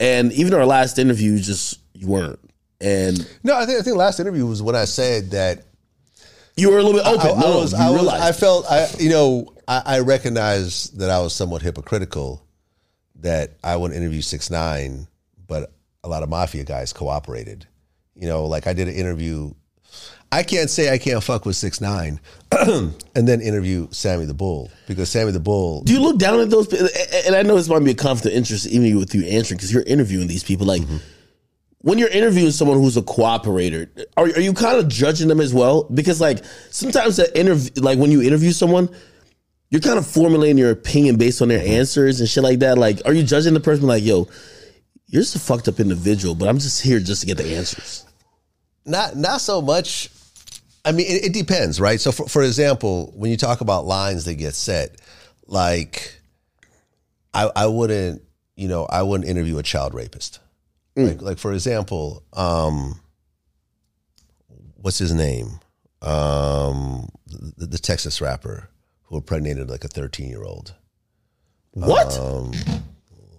And 0.00 0.32
even 0.32 0.54
our 0.54 0.66
last 0.66 0.98
interview, 0.98 1.38
just 1.38 1.80
you 1.92 2.08
weren't. 2.08 2.38
And 2.80 3.28
no, 3.42 3.56
I 3.56 3.66
think 3.66 3.80
I 3.80 3.82
think 3.82 3.96
last 3.96 4.20
interview 4.20 4.46
was 4.46 4.62
when 4.62 4.76
I 4.76 4.84
said 4.84 5.30
that 5.32 5.64
you 6.58 6.70
were 6.70 6.78
a 6.78 6.82
little 6.82 7.00
bit 7.00 7.06
open. 7.06 7.26
I, 7.26 7.30
I 7.30 7.40
no, 7.40 7.52
no, 7.52 7.60
was, 7.60 7.74
I, 7.74 7.90
was. 7.90 8.08
I 8.08 8.32
felt, 8.32 8.66
I, 8.70 8.88
you 8.98 9.10
know, 9.10 9.54
I, 9.68 9.82
I 9.84 9.98
recognize 10.00 10.90
that 10.90 11.10
I 11.10 11.20
was 11.20 11.34
somewhat 11.34 11.62
hypocritical 11.62 12.42
that 13.20 13.56
I 13.62 13.76
wouldn't 13.76 13.98
interview 13.98 14.22
six 14.22 14.50
nine, 14.50 15.06
but 15.46 15.72
a 16.02 16.08
lot 16.08 16.22
of 16.22 16.28
mafia 16.28 16.64
guys 16.64 16.92
cooperated. 16.92 17.66
You 18.14 18.26
know, 18.26 18.46
like 18.46 18.66
I 18.66 18.72
did 18.72 18.88
an 18.88 18.94
interview. 18.94 19.52
I 20.30 20.42
can't 20.42 20.68
say 20.68 20.92
I 20.92 20.98
can't 20.98 21.22
fuck 21.22 21.46
with 21.46 21.56
six 21.56 21.80
nine, 21.80 22.20
and 22.52 22.94
then 23.14 23.40
interview 23.40 23.88
Sammy 23.92 24.24
the 24.24 24.34
Bull 24.34 24.70
because 24.86 25.08
Sammy 25.10 25.32
the 25.32 25.40
Bull. 25.40 25.82
Do 25.82 25.92
you 25.92 26.00
look 26.00 26.18
down 26.18 26.40
at 26.40 26.50
those? 26.50 26.72
And 27.26 27.34
I 27.34 27.42
know 27.42 27.54
this 27.54 27.68
might 27.68 27.84
be 27.84 27.92
a 27.92 27.94
conflict 27.94 28.34
of 28.34 28.38
interest, 28.38 28.66
even 28.66 28.98
with 28.98 29.14
you 29.14 29.24
answering, 29.24 29.58
because 29.58 29.72
you're 29.72 29.84
interviewing 29.84 30.26
these 30.26 30.44
people. 30.44 30.66
Like 30.66 30.82
mm-hmm. 30.82 30.96
When 31.80 31.98
you're 31.98 32.08
interviewing 32.08 32.50
someone 32.50 32.78
who's 32.78 32.96
a 32.96 33.02
cooperator, 33.02 33.88
are, 34.16 34.24
are 34.24 34.40
you 34.40 34.52
kind 34.52 34.78
of 34.78 34.88
judging 34.88 35.28
them 35.28 35.40
as 35.40 35.54
well? 35.54 35.84
Because 35.84 36.20
like 36.20 36.44
sometimes 36.70 37.16
that 37.16 37.38
interview, 37.38 37.70
like 37.76 37.98
when 37.98 38.10
you 38.10 38.22
interview 38.22 38.50
someone, 38.50 38.88
you're 39.70 39.80
kind 39.80 39.98
of 39.98 40.06
formulating 40.06 40.58
your 40.58 40.70
opinion 40.70 41.16
based 41.16 41.42
on 41.42 41.48
their 41.48 41.60
mm-hmm. 41.60 41.74
answers 41.74 42.20
and 42.20 42.28
shit 42.28 42.42
like 42.42 42.60
that. 42.60 42.78
Like, 42.78 43.00
are 43.04 43.12
you 43.12 43.22
judging 43.22 43.54
the 43.54 43.60
person 43.60 43.86
like, 43.86 44.02
yo, 44.02 44.28
you're 45.06 45.22
just 45.22 45.36
a 45.36 45.38
fucked 45.38 45.68
up 45.68 45.80
individual, 45.80 46.34
but 46.34 46.48
I'm 46.48 46.58
just 46.58 46.82
here 46.82 47.00
just 47.00 47.20
to 47.22 47.26
get 47.26 47.36
the 47.36 47.56
answers. 47.56 48.04
not 48.84 49.16
not 49.16 49.40
so 49.40 49.60
much. 49.62 50.10
I 50.84 50.92
mean, 50.92 51.06
it, 51.06 51.26
it 51.26 51.32
depends, 51.32 51.80
right? 51.80 52.00
So, 52.00 52.12
for, 52.12 52.28
for 52.28 52.42
example, 52.42 53.12
when 53.16 53.30
you 53.30 53.36
talk 53.36 53.60
about 53.60 53.84
lines 53.84 54.24
that 54.24 54.34
get 54.34 54.54
set, 54.54 55.00
like 55.46 56.18
I, 57.34 57.50
I 57.54 57.66
wouldn't, 57.66 58.22
you 58.56 58.68
know, 58.68 58.86
I 58.86 59.02
wouldn't 59.02 59.28
interview 59.28 59.58
a 59.58 59.62
child 59.62 59.94
rapist. 59.94 60.40
Like, 61.06 61.22
like 61.22 61.38
for 61.38 61.52
example, 61.52 62.24
um, 62.32 63.00
what's 64.76 64.98
his 64.98 65.12
name? 65.12 65.60
Um, 66.02 67.08
the, 67.26 67.66
the 67.66 67.78
Texas 67.78 68.20
rapper 68.20 68.68
who 69.04 69.16
impregnated 69.16 69.70
like 69.70 69.84
a 69.84 69.88
13 69.88 70.28
year 70.28 70.42
old. 70.42 70.74
What? 71.72 72.18
Um, 72.18 72.52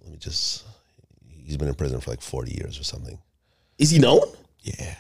let 0.04 0.12
me 0.12 0.18
just, 0.18 0.66
he's 1.28 1.58
been 1.58 1.68
in 1.68 1.76
prison 1.76 2.00
for 2.00 2.10
like 2.12 2.22
40 2.22 2.54
years 2.54 2.80
or 2.80 2.84
something. 2.84 3.20
Is 3.78 3.90
he 3.90 4.00
known? 4.00 4.22
Yeah. 4.62 4.96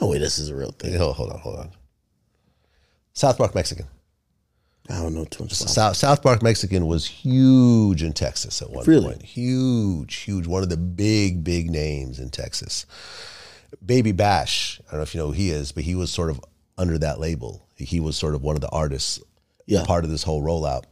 No 0.00 0.08
way, 0.08 0.18
this 0.18 0.38
is 0.38 0.48
a 0.48 0.54
real 0.56 0.72
thing. 0.72 0.94
Hold, 0.96 1.16
hold 1.16 1.30
on, 1.32 1.38
hold 1.40 1.58
on. 1.58 1.70
South 3.12 3.36
Park 3.38 3.54
Mexican. 3.54 3.86
I 4.88 4.94
don't 5.02 5.14
know 5.14 5.24
too 5.24 5.44
much 5.44 5.52
about 5.60 5.70
South, 5.70 5.96
South 5.96 6.22
Park 6.22 6.42
Mexican 6.42 6.86
was 6.86 7.06
huge 7.06 8.02
in 8.02 8.12
Texas 8.12 8.60
at 8.62 8.70
one 8.70 8.84
Really? 8.86 9.08
point. 9.10 9.22
Huge, 9.22 10.14
huge. 10.16 10.46
One 10.46 10.62
of 10.62 10.68
the 10.68 10.76
big, 10.76 11.44
big 11.44 11.70
names 11.70 12.18
in 12.18 12.30
Texas. 12.30 12.86
Baby 13.84 14.10
Bash. 14.12 14.80
I 14.88 14.92
don't 14.92 14.98
know 15.00 15.02
if 15.02 15.14
you 15.14 15.20
know 15.20 15.26
who 15.28 15.32
he 15.32 15.50
is, 15.50 15.70
but 15.70 15.84
he 15.84 15.94
was 15.94 16.10
sort 16.10 16.30
of 16.30 16.40
under 16.76 16.98
that 16.98 17.20
label. 17.20 17.68
He 17.76 18.00
was 18.00 18.16
sort 18.16 18.34
of 18.34 18.42
one 18.42 18.56
of 18.56 18.62
the 18.62 18.68
artists, 18.70 19.20
Yeah. 19.66 19.84
part 19.84 20.04
of 20.04 20.10
this 20.10 20.22
whole 20.24 20.42
rollout. 20.42 20.84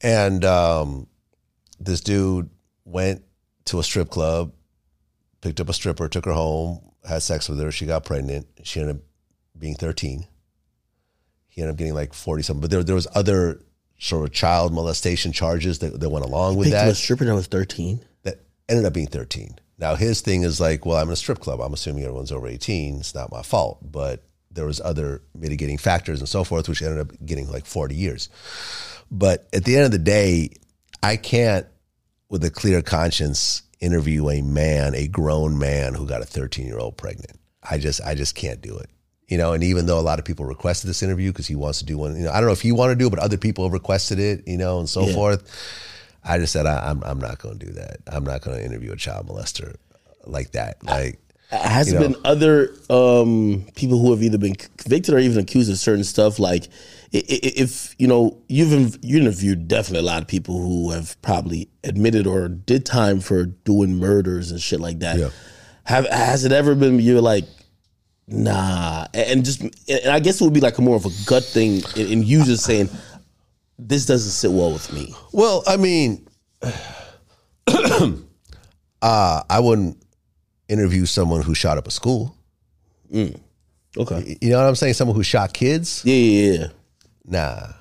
And 0.00 0.44
um, 0.44 1.06
this 1.78 2.00
dude 2.00 2.48
went 2.86 3.22
to 3.66 3.78
a 3.78 3.82
strip 3.82 4.08
club, 4.10 4.52
picked 5.42 5.60
up 5.60 5.68
a 5.68 5.72
stripper, 5.74 6.08
took 6.08 6.24
her 6.24 6.32
home, 6.32 6.80
had 7.08 7.22
sex 7.22 7.48
with 7.48 7.60
her. 7.60 7.70
She 7.72 7.86
got 7.86 8.04
pregnant. 8.04 8.46
She 8.62 8.80
ended 8.80 8.96
up 8.96 9.02
being 9.58 9.74
13 9.74 10.26
he 11.50 11.60
ended 11.60 11.74
up 11.74 11.78
getting 11.78 11.94
like 11.94 12.14
40 12.14 12.42
something. 12.42 12.60
But 12.60 12.70
there, 12.70 12.82
there 12.82 12.94
was 12.94 13.08
other 13.14 13.60
sort 13.98 14.24
of 14.24 14.32
child 14.32 14.72
molestation 14.72 15.32
charges 15.32 15.80
that, 15.80 16.00
that 16.00 16.08
went 16.08 16.24
along 16.24 16.56
with 16.56 16.68
Picked 16.68 16.76
up 16.76 16.84
a 16.84 16.88
that 16.88 16.94
stripper 16.94 17.24
that 17.26 17.34
was 17.34 17.48
13. 17.48 18.00
that 18.22 18.40
ended 18.68 18.86
up 18.86 18.94
being 18.94 19.08
13. 19.08 19.58
Now 19.76 19.94
his 19.94 20.20
thing 20.20 20.42
is 20.42 20.60
like, 20.60 20.86
well, 20.86 20.96
I'm 20.96 21.08
in 21.08 21.12
a 21.12 21.16
strip 21.16 21.40
club. 21.40 21.60
I'm 21.60 21.74
assuming 21.74 22.04
everyone's 22.04 22.32
over 22.32 22.46
18. 22.46 23.00
It's 23.00 23.14
not 23.14 23.32
my 23.32 23.42
fault. 23.42 23.78
But 23.82 24.22
there 24.50 24.64
was 24.64 24.80
other 24.80 25.22
mitigating 25.34 25.76
factors 25.76 26.20
and 26.20 26.28
so 26.28 26.44
forth, 26.44 26.68
which 26.68 26.82
ended 26.82 26.98
up 26.98 27.26
getting 27.26 27.50
like 27.50 27.66
40 27.66 27.94
years. 27.94 28.28
But 29.10 29.48
at 29.52 29.64
the 29.64 29.76
end 29.76 29.86
of 29.86 29.90
the 29.90 29.98
day, 29.98 30.50
I 31.02 31.16
can't, 31.16 31.66
with 32.28 32.44
a 32.44 32.50
clear 32.50 32.80
conscience, 32.80 33.62
interview 33.80 34.28
a 34.28 34.42
man, 34.42 34.94
a 34.94 35.06
grown 35.08 35.58
man 35.58 35.94
who 35.94 36.06
got 36.06 36.22
a 36.22 36.26
13 36.26 36.66
year 36.66 36.78
old 36.78 36.96
pregnant. 36.96 37.38
I 37.68 37.78
just, 37.78 38.00
I 38.02 38.14
just 38.14 38.34
can't 38.34 38.60
do 38.60 38.76
it. 38.78 38.90
You 39.28 39.38
know, 39.38 39.52
and 39.52 39.62
even 39.62 39.86
though 39.86 39.98
a 39.98 40.02
lot 40.02 40.18
of 40.18 40.24
people 40.24 40.44
requested 40.44 40.90
this 40.90 41.02
interview 41.04 41.30
because 41.30 41.46
he 41.46 41.54
wants 41.54 41.78
to 41.78 41.84
do 41.84 41.96
one, 41.96 42.16
you 42.16 42.24
know, 42.24 42.30
I 42.32 42.36
don't 42.40 42.46
know 42.46 42.52
if 42.52 42.62
he 42.62 42.72
wanted 42.72 42.94
to 42.94 42.98
do 42.98 43.06
it, 43.06 43.10
but 43.10 43.20
other 43.20 43.36
people 43.36 43.64
have 43.64 43.72
requested 43.72 44.18
it, 44.18 44.42
you 44.46 44.56
know, 44.58 44.80
and 44.80 44.88
so 44.88 45.06
Yeah. 45.06 45.14
forth. 45.14 45.86
I 46.24 46.38
just 46.38 46.52
said 46.52 46.66
I, 46.66 46.90
I'm, 46.90 47.02
I'm 47.04 47.18
not 47.20 47.38
going 47.38 47.58
to 47.58 47.66
do 47.66 47.72
that. 47.74 47.98
I'm 48.08 48.24
not 48.24 48.42
going 48.42 48.58
to 48.58 48.64
interview 48.64 48.92
a 48.92 48.96
child 48.96 49.28
molester 49.28 49.76
like 50.26 50.50
that. 50.52 50.82
Like, 50.84 51.20
Has 51.50 51.88
You 51.88 51.94
know. 51.98 52.00
been 52.08 52.16
other 52.24 52.72
um, 52.88 53.66
people 53.74 53.98
who 53.98 54.12
have 54.12 54.22
either 54.22 54.38
been 54.38 54.54
convicted 54.54 55.14
or 55.14 55.18
even 55.18 55.38
accused 55.38 55.70
of 55.70 55.78
certain 55.78 56.04
stuff? 56.04 56.38
Like, 56.38 56.68
if 57.12 57.94
you 57.98 58.06
know, 58.06 58.38
you've 58.48 58.98
you 59.02 59.18
interviewed 59.20 59.66
definitely 59.66 60.06
a 60.08 60.10
lot 60.12 60.22
of 60.22 60.28
people 60.28 60.58
who 60.60 60.90
have 60.92 61.20
probably 61.22 61.68
admitted 61.82 62.26
or 62.28 62.46
did 62.48 62.86
time 62.86 63.18
for 63.20 63.46
doing 63.46 63.96
murders 63.96 64.52
and 64.52 64.60
shit 64.60 64.78
like 64.78 65.00
that. 65.00 65.18
Yeah. 65.18 65.30
Have 65.84 66.06
has 66.06 66.44
it 66.44 66.52
ever 66.52 66.76
been 66.76 67.00
you're 67.00 67.20
like, 67.20 67.46
nah, 68.28 69.06
and 69.12 69.44
just 69.44 69.60
and 69.62 70.06
I 70.08 70.20
guess 70.20 70.40
it 70.40 70.44
would 70.44 70.54
be 70.54 70.60
like 70.60 70.78
a 70.78 70.82
more 70.82 70.94
of 70.94 71.04
a 71.04 71.10
gut 71.26 71.42
thing, 71.42 71.82
and 71.96 72.24
you 72.24 72.44
just 72.44 72.64
saying, 72.64 72.88
this 73.76 74.06
doesn't 74.06 74.30
sit 74.30 74.52
well 74.52 74.72
with 74.72 74.92
me. 74.92 75.12
well, 75.32 75.64
I 75.66 75.76
mean, 75.78 76.28
uh, 77.66 78.22
I 79.50 79.58
wouldn't 79.60 79.96
interview 80.70 81.04
someone 81.06 81.42
who 81.42 81.54
shot 81.54 81.76
up 81.78 81.86
a 81.86 81.90
school. 81.90 82.36
Okay. 83.96 84.38
You 84.40 84.50
know 84.50 84.58
what 84.58 84.68
I'm 84.68 84.76
saying? 84.76 84.94
Someone 84.94 85.16
who 85.16 85.22
shot 85.22 85.52
kids. 85.52 86.02
Yeah, 86.04 86.14
yeah, 86.14 86.52
yeah. 86.52 86.66
Nah, 87.24 87.72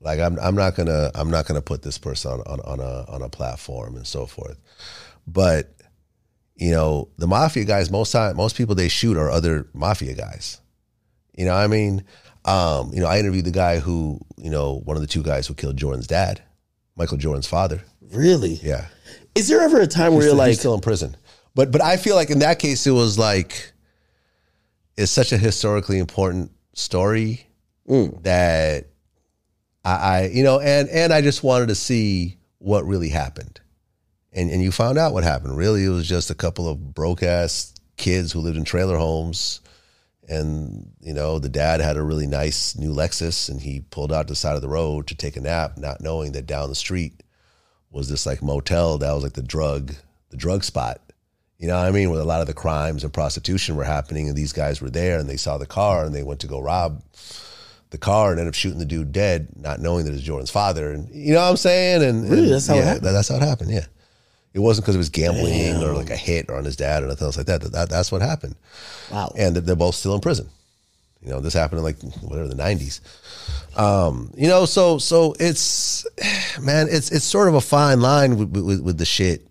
like 0.00 0.20
I'm 0.20 0.38
I'm 0.40 0.54
not 0.54 0.74
gonna 0.76 1.10
I'm 1.14 1.30
not 1.30 1.46
gonna 1.46 1.62
put 1.62 1.82
this 1.82 1.96
person 1.96 2.32
on, 2.32 2.40
on, 2.40 2.60
on 2.60 2.80
a 2.80 3.04
on 3.08 3.22
a 3.22 3.28
platform 3.28 3.96
and 3.96 4.06
so 4.06 4.26
forth. 4.26 4.58
But 5.26 5.72
you 6.56 6.70
know, 6.70 7.08
the 7.18 7.26
mafia 7.26 7.64
guys, 7.64 7.90
most 7.90 8.12
time 8.12 8.36
most 8.36 8.56
people 8.56 8.74
they 8.74 8.88
shoot 8.88 9.16
are 9.16 9.30
other 9.30 9.68
mafia 9.72 10.14
guys. 10.14 10.60
You 11.36 11.44
know 11.44 11.54
what 11.54 11.62
I 11.62 11.66
mean? 11.68 12.04
Um, 12.44 12.92
you 12.92 13.00
know, 13.00 13.06
I 13.06 13.18
interviewed 13.18 13.46
the 13.46 13.50
guy 13.50 13.78
who, 13.78 14.20
you 14.36 14.50
know, 14.50 14.80
one 14.84 14.96
of 14.96 15.00
the 15.00 15.08
two 15.08 15.22
guys 15.22 15.46
who 15.46 15.54
killed 15.54 15.76
Jordan's 15.76 16.06
dad, 16.06 16.42
Michael 16.94 17.16
Jordan's 17.16 17.46
father. 17.46 17.82
Really? 18.12 18.60
Yeah. 18.62 18.86
Is 19.34 19.48
there 19.48 19.60
ever 19.60 19.80
a 19.80 19.86
time 19.86 20.12
where 20.12 20.20
He's 20.20 20.26
you're 20.26 20.30
still, 20.30 20.38
like, 20.38 20.48
he's 20.48 20.58
still 20.60 20.74
in 20.74 20.80
prison. 20.80 21.16
But 21.54 21.70
but 21.70 21.80
I 21.80 21.96
feel 21.96 22.16
like 22.16 22.30
in 22.30 22.40
that 22.40 22.58
case 22.58 22.86
it 22.86 22.92
was 22.92 23.18
like 23.18 23.72
it's 24.96 25.12
such 25.12 25.32
a 25.32 25.38
historically 25.38 25.98
important 25.98 26.50
story 26.74 27.46
mm. 27.88 28.22
that 28.22 28.86
I, 29.84 29.92
I 29.92 30.26
you 30.26 30.42
know 30.42 30.60
and 30.60 30.88
and 30.88 31.12
I 31.12 31.20
just 31.20 31.42
wanted 31.42 31.68
to 31.68 31.74
see 31.74 32.38
what 32.58 32.86
really 32.86 33.08
happened. 33.10 33.60
And 34.32 34.50
and 34.50 34.62
you 34.62 34.72
found 34.72 34.98
out 34.98 35.12
what 35.12 35.24
happened. 35.24 35.56
Really 35.56 35.84
it 35.84 35.90
was 35.90 36.08
just 36.08 36.30
a 36.30 36.34
couple 36.34 36.68
of 36.68 36.94
broke 36.94 37.22
ass 37.22 37.74
kids 37.96 38.32
who 38.32 38.40
lived 38.40 38.56
in 38.56 38.64
trailer 38.64 38.98
homes 38.98 39.60
and 40.28 40.90
you 41.00 41.12
know 41.12 41.38
the 41.38 41.48
dad 41.48 41.80
had 41.80 41.96
a 41.96 42.02
really 42.02 42.26
nice 42.26 42.76
new 42.76 42.92
Lexus 42.92 43.48
and 43.48 43.60
he 43.60 43.80
pulled 43.80 44.12
out 44.12 44.26
to 44.26 44.32
the 44.32 44.36
side 44.36 44.56
of 44.56 44.62
the 44.62 44.68
road 44.68 45.06
to 45.06 45.14
take 45.14 45.36
a 45.36 45.40
nap 45.40 45.76
not 45.76 46.00
knowing 46.00 46.32
that 46.32 46.46
down 46.46 46.68
the 46.68 46.74
street 46.74 47.22
was 47.90 48.08
this 48.08 48.26
like 48.26 48.42
motel 48.42 48.98
that 48.98 49.12
was 49.12 49.22
like 49.22 49.34
the 49.34 49.42
drug 49.42 49.94
the 50.30 50.36
drug 50.36 50.64
spot 50.64 51.00
you 51.58 51.68
know 51.68 51.76
what 51.76 51.86
i 51.86 51.90
mean 51.90 52.10
where 52.10 52.20
a 52.20 52.24
lot 52.24 52.40
of 52.40 52.46
the 52.46 52.54
crimes 52.54 53.04
and 53.04 53.12
prostitution 53.12 53.76
were 53.76 53.84
happening 53.84 54.28
and 54.28 54.36
these 54.36 54.52
guys 54.52 54.80
were 54.80 54.90
there 54.90 55.18
and 55.18 55.28
they 55.28 55.36
saw 55.36 55.56
the 55.58 55.66
car 55.66 56.04
and 56.04 56.14
they 56.14 56.22
went 56.22 56.40
to 56.40 56.46
go 56.46 56.60
rob 56.60 57.02
the 57.90 57.98
car 57.98 58.30
and 58.30 58.40
ended 58.40 58.50
up 58.52 58.54
shooting 58.56 58.78
the 58.80 58.84
dude 58.84 59.12
dead 59.12 59.48
not 59.56 59.80
knowing 59.80 60.04
that 60.04 60.12
it's 60.14 60.22
jordan's 60.22 60.50
father 60.50 60.90
and 60.90 61.08
you 61.14 61.32
know 61.32 61.40
what 61.40 61.50
i'm 61.50 61.56
saying 61.56 62.02
and 62.02 62.28
Really? 62.28 62.44
and, 62.44 62.52
That's 62.52 62.66
how 62.66 62.74
it 62.74 62.84
happened? 62.84 63.06
that- 63.06 63.12
that's 63.12 63.28
how 63.28 63.36
it 63.36 63.42
happened 63.42 63.70
yeah 63.70 63.86
it 64.52 64.60
wasn't 64.60 64.84
because 64.84 64.94
it 64.94 64.98
was 64.98 65.08
gambling 65.08 65.82
or 65.82 65.94
like 65.94 66.10
a 66.10 66.16
hit 66.16 66.46
or 66.48 66.56
on 66.56 66.64
his 66.64 66.76
dad 66.76 67.02
or 67.02 67.08
nothing 67.08 67.24
else 67.24 67.36
like 67.36 67.46
that. 67.46 67.60
That, 67.62 67.72
that 67.72 67.90
that's 67.90 68.12
what 68.12 68.22
happened 68.22 68.54
wow? 69.10 69.32
and 69.36 69.56
they're 69.56 69.74
both 69.74 69.96
still 69.96 70.14
in 70.14 70.20
prison. 70.20 70.48
You 71.20 71.30
know, 71.30 71.40
this 71.40 71.54
happened 71.54 71.78
in 71.78 71.84
like 71.84 72.00
whatever 72.22 72.46
the 72.46 72.54
nineties. 72.54 73.00
Um, 73.76 74.30
you 74.36 74.46
know, 74.46 74.64
so 74.64 74.98
so 74.98 75.34
it's 75.40 76.06
man, 76.60 76.86
it's 76.88 77.10
it's 77.10 77.24
sort 77.24 77.48
of 77.48 77.54
a 77.54 77.60
fine 77.60 78.00
line 78.00 78.36
with, 78.36 78.50
with, 78.56 78.80
with 78.80 78.98
the 78.98 79.04
shit. 79.04 79.44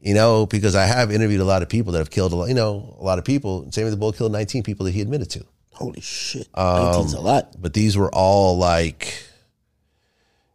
You 0.00 0.14
know, 0.14 0.46
because 0.46 0.76
I 0.76 0.84
have 0.86 1.10
interviewed 1.10 1.40
a 1.40 1.44
lot 1.44 1.62
of 1.62 1.68
people 1.68 1.92
that 1.92 1.98
have 1.98 2.10
killed 2.10 2.32
a 2.32 2.36
lot. 2.36 2.48
You 2.48 2.54
know, 2.54 2.96
a 3.00 3.02
lot 3.04 3.18
of 3.18 3.24
people. 3.24 3.70
Sammy 3.72 3.90
the 3.90 3.96
Bull 3.96 4.12
killed 4.12 4.30
nineteen 4.32 4.62
people 4.62 4.84
that 4.86 4.92
he 4.92 5.00
admitted 5.00 5.28
to, 5.30 5.44
Holy 5.72 6.00
shit. 6.00 6.46
Um, 6.54 6.64
19's 6.94 7.14
a 7.14 7.20
lot. 7.20 7.60
but 7.60 7.74
these 7.74 7.96
were 7.96 8.08
all 8.14 8.56
like, 8.58 9.12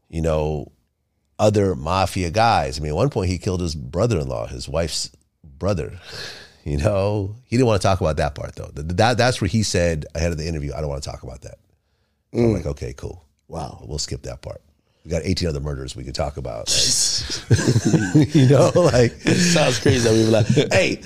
you 0.10 0.22
know, 0.22 0.72
other 1.40 1.76
mafia 1.76 2.30
guys. 2.32 2.80
I 2.80 2.82
mean, 2.82 2.92
at 2.92 2.96
one 2.96 3.10
point 3.10 3.30
he 3.30 3.38
killed 3.38 3.60
his 3.62 3.76
brother-in-law, 3.76 4.48
his 4.48 4.68
wife's 4.70 5.12
brother. 5.44 6.00
You 6.66 6.78
know, 6.78 7.36
he 7.44 7.58
didn't 7.58 7.68
want 7.68 7.82
to 7.82 7.86
talk 7.86 8.00
about 8.00 8.16
that 8.16 8.36
part 8.36 8.56
though. 8.56 8.72
Th- 8.74 8.88
That 8.88 9.18
that's 9.18 9.42
where 9.42 9.50
he 9.50 9.64
said 9.64 10.06
ahead 10.16 10.32
of 10.32 10.38
the 10.38 10.48
interview, 10.48 10.72
"I 10.74 10.80
don't 10.80 10.88
want 10.90 11.04
to 11.04 11.10
talk 11.12 11.22
about 11.22 11.42
that." 11.42 11.56
So 12.34 12.40
I'm 12.40 12.54
like, 12.54 12.66
okay, 12.66 12.94
cool. 12.94 13.26
Wow. 13.50 13.84
We'll 13.86 14.00
skip 14.00 14.22
that 14.22 14.42
part. 14.42 14.62
We 15.04 15.12
got 15.12 15.22
18 15.26 15.50
other 15.50 15.60
murders 15.60 15.96
we 15.96 16.04
could 16.06 16.16
talk 16.16 16.38
about. 16.38 16.70
like, 16.70 18.34
you 18.36 18.48
know, 18.48 18.72
like 18.76 19.14
It 19.26 19.36
Sounds 19.36 19.80
crazy. 19.80 20.08
I 20.08 20.14
mean, 20.14 20.32
like, 20.32 20.48
hey, 20.72 21.02